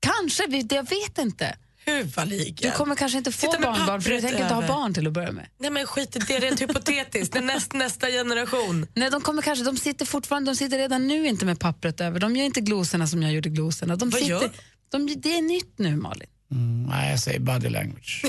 Kanske, 0.00 0.46
vi- 0.48 0.66
jag 0.70 0.88
vet 0.90 1.18
inte. 1.18 1.56
Huvaligen. 1.86 2.70
Du 2.70 2.76
kommer 2.76 2.94
kanske 2.94 3.18
inte 3.18 3.32
få 3.32 3.46
barnbarn 3.62 4.02
för 4.02 4.10
du 4.10 4.20
tänker 4.20 4.42
inte 4.42 4.54
ha 4.54 4.66
barn 4.66 4.94
till 4.94 5.06
att 5.06 5.12
börja 5.12 5.32
med. 5.32 5.46
Nej 5.58 5.70
men 5.70 5.86
skit 5.86 6.16
i 6.16 6.18
det, 6.18 6.38
rent 6.38 6.60
hypotetiskt. 6.60 7.32
Det 7.32 7.38
är 7.38 7.42
näst, 7.42 7.72
nästa 7.72 8.06
generation. 8.06 8.86
Nej, 8.94 9.10
de 9.10 9.20
kommer 9.20 9.42
kanske, 9.42 9.64
de 9.64 9.76
sitter 9.76 10.06
fortfarande, 10.06 10.50
de 10.50 10.56
sitter 10.56 10.78
redan 10.78 11.06
nu 11.06 11.26
inte 11.26 11.44
med 11.46 11.60
pappret 11.60 12.00
över. 12.00 12.20
De 12.20 12.36
gör 12.36 12.44
inte 12.44 12.60
glosorna 12.60 13.06
som 13.06 13.22
jag 13.22 13.32
gjorde 13.32 13.48
glosorna. 13.48 13.96
De 13.96 14.10
Vad 14.10 14.20
sitter, 14.20 14.34
gör 14.34 14.50
de, 14.90 15.06
det 15.20 15.36
är 15.38 15.42
nytt 15.42 15.78
nu 15.78 15.96
Malin. 15.96 16.28
Mm, 16.50 16.82
nej, 16.82 17.10
jag 17.10 17.20
säger 17.20 17.40
body 17.40 17.68
language. 17.68 18.24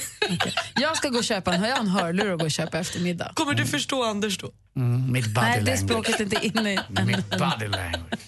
Jag 0.75 0.97
ska 0.97 1.09
gå 1.09 1.17
och 1.17 1.23
köpa 1.23 1.53
en, 1.53 1.63
jag 1.63 1.79
en 1.79 1.87
hörlur 1.87 2.31
och 2.33 2.39
gå 2.39 2.45
och 2.45 2.51
köpa 2.51 2.79
eftermiddag. 2.79 3.31
Kommer 3.35 3.53
du 3.53 3.65
förstå 3.65 4.03
Anders 4.03 4.37
då? 4.37 4.51
Mm, 4.75 5.11
mitt 5.11 5.33
body 5.33 5.47
Nej, 5.47 5.59
det 5.59 5.65
language. 5.65 5.79
språket 5.89 6.19
är 6.19 6.23
inte 6.23 6.45
inne 6.45 6.73
i 6.73 6.79
Mitt 7.05 7.29
body 7.29 7.67
language. 7.67 8.19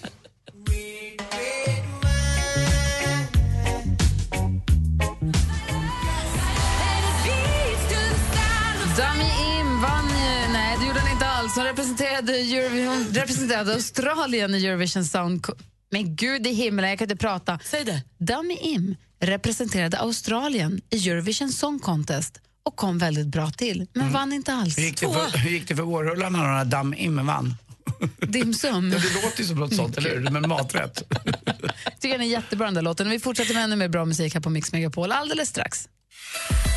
Representerade, 11.80 12.32
Eurovision, 12.32 13.06
representerade 13.12 13.72
Australien 13.72 14.54
i 14.54 14.66
Eurovision 14.66 15.04
Sound... 15.04 15.46
Men 15.90 16.16
gud 16.16 16.46
i 16.46 16.50
himlen, 16.50 16.90
jag 16.90 16.98
kan 16.98 17.04
inte 17.04 17.16
prata. 17.16 17.58
Säg 17.64 17.84
det. 17.84 18.02
Dummy 18.18 18.56
Im 18.60 18.96
representerade 19.20 19.98
Australien 19.98 20.80
i 20.90 21.08
Eurovision 21.08 21.48
Song 21.48 21.78
Contest 21.78 22.40
och 22.62 22.76
kom 22.76 22.98
väldigt 22.98 23.26
bra 23.26 23.50
till, 23.50 23.86
men 23.92 24.12
vann 24.12 24.32
inte 24.32 24.52
alls. 24.52 24.78
Hur 24.78 24.82
gick 24.82 25.00
det 25.00 25.06
för, 25.06 25.38
hur 25.38 25.50
gick 25.50 25.68
det 25.68 25.76
för 25.76 25.82
vårrullarna 25.82 26.38
när 26.42 26.64
Dam 26.64 26.94
Im 26.94 27.26
vann? 27.26 27.54
Dimsum. 28.18 28.90
Ja, 28.92 28.98
det 28.98 29.22
låter 29.22 29.40
ju 29.40 29.44
som 29.44 29.58
något 29.58 29.74
sånt, 29.74 29.98
eller 29.98 30.10
hur? 30.10 30.30
Men 30.30 30.48
maträtt. 30.48 31.02
tycker 32.00 32.18
den 32.18 32.26
är 32.26 32.30
jättebra 32.30 32.66
den 32.66 32.74
där 32.74 32.82
låten. 32.82 33.10
Vi 33.10 33.18
fortsätter 33.18 33.54
med 33.54 33.64
ännu 33.64 33.76
mer 33.76 33.88
bra 33.88 34.04
musik 34.04 34.34
här 34.34 34.40
på 34.40 34.50
Mix 34.50 34.72
Megapol 34.72 35.12
alldeles 35.12 35.48
strax. 35.48 35.88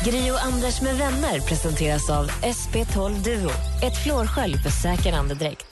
Gri 0.04 0.30
och 0.30 0.44
Anders 0.44 0.80
med 0.80 0.96
vänner 0.96 1.40
presenteras 1.40 2.10
av 2.10 2.30
SP12 2.30 3.24
Duo. 3.24 3.50
Ett 3.82 4.02
flårskölj 4.04 4.58
för 4.58 4.70
säker 4.70 5.12
andedräkt. 5.12 5.66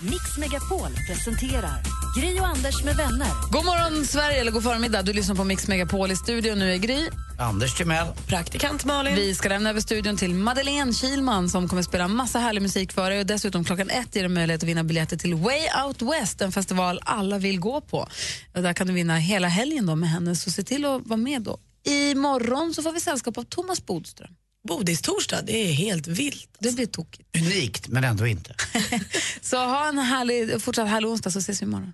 Mix 0.00 0.38
Megapol 0.38 0.90
presenterar 1.08 1.82
Gri 2.20 2.40
och 2.40 2.46
Anders 2.46 2.84
med 2.84 2.96
vänner. 2.96 3.28
God 3.52 3.64
morgon, 3.64 4.06
Sverige, 4.06 4.40
eller 4.40 4.52
god 4.52 4.62
förmiddag. 4.62 5.02
Du 5.02 5.12
lyssnar 5.12 5.34
på 5.34 5.44
Mix 5.44 5.68
Megapol 5.68 6.10
i 6.10 6.16
studion. 6.16 6.58
Nu 6.58 6.72
är 6.72 6.76
Gry. 6.76 7.08
Anders 7.38 7.74
Timell. 7.74 8.06
Praktikant 8.26 8.84
Malin. 8.84 9.14
Vi 9.14 9.34
ska 9.34 9.48
lämna 9.48 9.70
över 9.70 9.80
studion 9.80 10.16
till 10.16 10.34
Madeleine 10.34 10.92
Kilman 10.92 11.48
som 11.48 11.68
kommer 11.68 11.82
spela 11.82 12.08
massa 12.08 12.38
härlig 12.38 12.62
musik 12.62 12.92
för 12.92 13.10
dig. 13.10 13.20
Och 13.20 13.26
dessutom 13.26 13.64
klockan 13.64 13.90
ett 13.90 14.16
ger 14.16 14.22
du 14.22 14.28
möjlighet 14.28 14.62
att 14.62 14.68
vinna 14.68 14.84
biljetter 14.84 15.16
till 15.16 15.34
Way 15.34 15.60
Out 15.86 16.02
West, 16.02 16.40
en 16.40 16.52
festival 16.52 17.00
alla 17.02 17.38
vill 17.38 17.60
gå 17.60 17.80
på. 17.80 18.08
Och 18.54 18.62
där 18.62 18.72
kan 18.72 18.86
du 18.86 18.92
vinna 18.92 19.16
hela 19.16 19.48
helgen 19.48 19.86
då 19.86 19.96
med 19.96 20.10
henne, 20.10 20.36
så 20.36 20.50
se 20.50 20.62
till 20.62 20.84
att 20.84 21.06
vara 21.06 21.16
med 21.16 21.42
då. 21.42 21.58
Imorgon 21.84 22.74
så 22.74 22.82
får 22.82 22.92
vi 22.92 23.00
sällskap 23.00 23.38
av 23.38 23.42
Thomas 23.42 23.86
Bodström. 23.86 24.30
Bodistorsdag, 24.68 25.38
det 25.46 25.52
är 25.52 25.72
helt 25.72 26.06
vilt. 26.06 26.48
Det 26.58 26.74
blir 26.74 26.86
tokigt. 26.86 27.36
Unikt, 27.36 27.88
men 27.88 28.04
ändå 28.04 28.26
inte. 28.26 28.54
Så 29.40 29.56
ha 29.56 29.88
en 29.88 29.98
härlig, 29.98 30.62
fortsatt 30.62 30.88
härlig 30.88 31.10
onsdag 31.10 31.30
så 31.30 31.38
ses 31.38 31.62
vi 31.62 31.66
imorgon. 31.66 31.92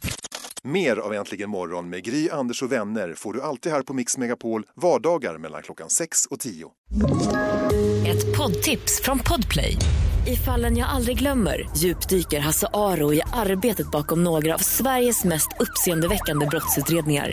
Mer 0.62 0.96
av 0.96 1.14
Äntligen 1.14 1.50
morgon 1.50 1.88
med 1.90 2.04
Gry, 2.04 2.28
Anders 2.30 2.62
och 2.62 2.72
vänner 2.72 3.14
får 3.14 3.32
du 3.32 3.42
alltid 3.42 3.72
här 3.72 3.82
på 3.82 3.94
Mix 3.94 4.18
Megapol 4.18 4.64
vardagar 4.74 5.38
mellan 5.38 5.62
klockan 5.62 5.90
6 5.90 6.26
och 6.26 6.40
10. 6.40 6.66
Ett 8.06 8.36
poddtips 8.36 9.00
från 9.02 9.18
Podplay. 9.18 9.76
I 10.26 10.36
fallen 10.36 10.76
jag 10.76 10.88
aldrig 10.88 11.18
glömmer 11.18 11.68
djupdyker 11.76 12.40
Hasse 12.40 12.68
Aro 12.72 13.14
i 13.14 13.22
arbetet 13.32 13.90
bakom 13.90 14.24
några 14.24 14.54
av 14.54 14.58
Sveriges 14.58 15.24
mest 15.24 15.48
uppseendeväckande 15.60 16.46
brottsutredningar. 16.46 17.32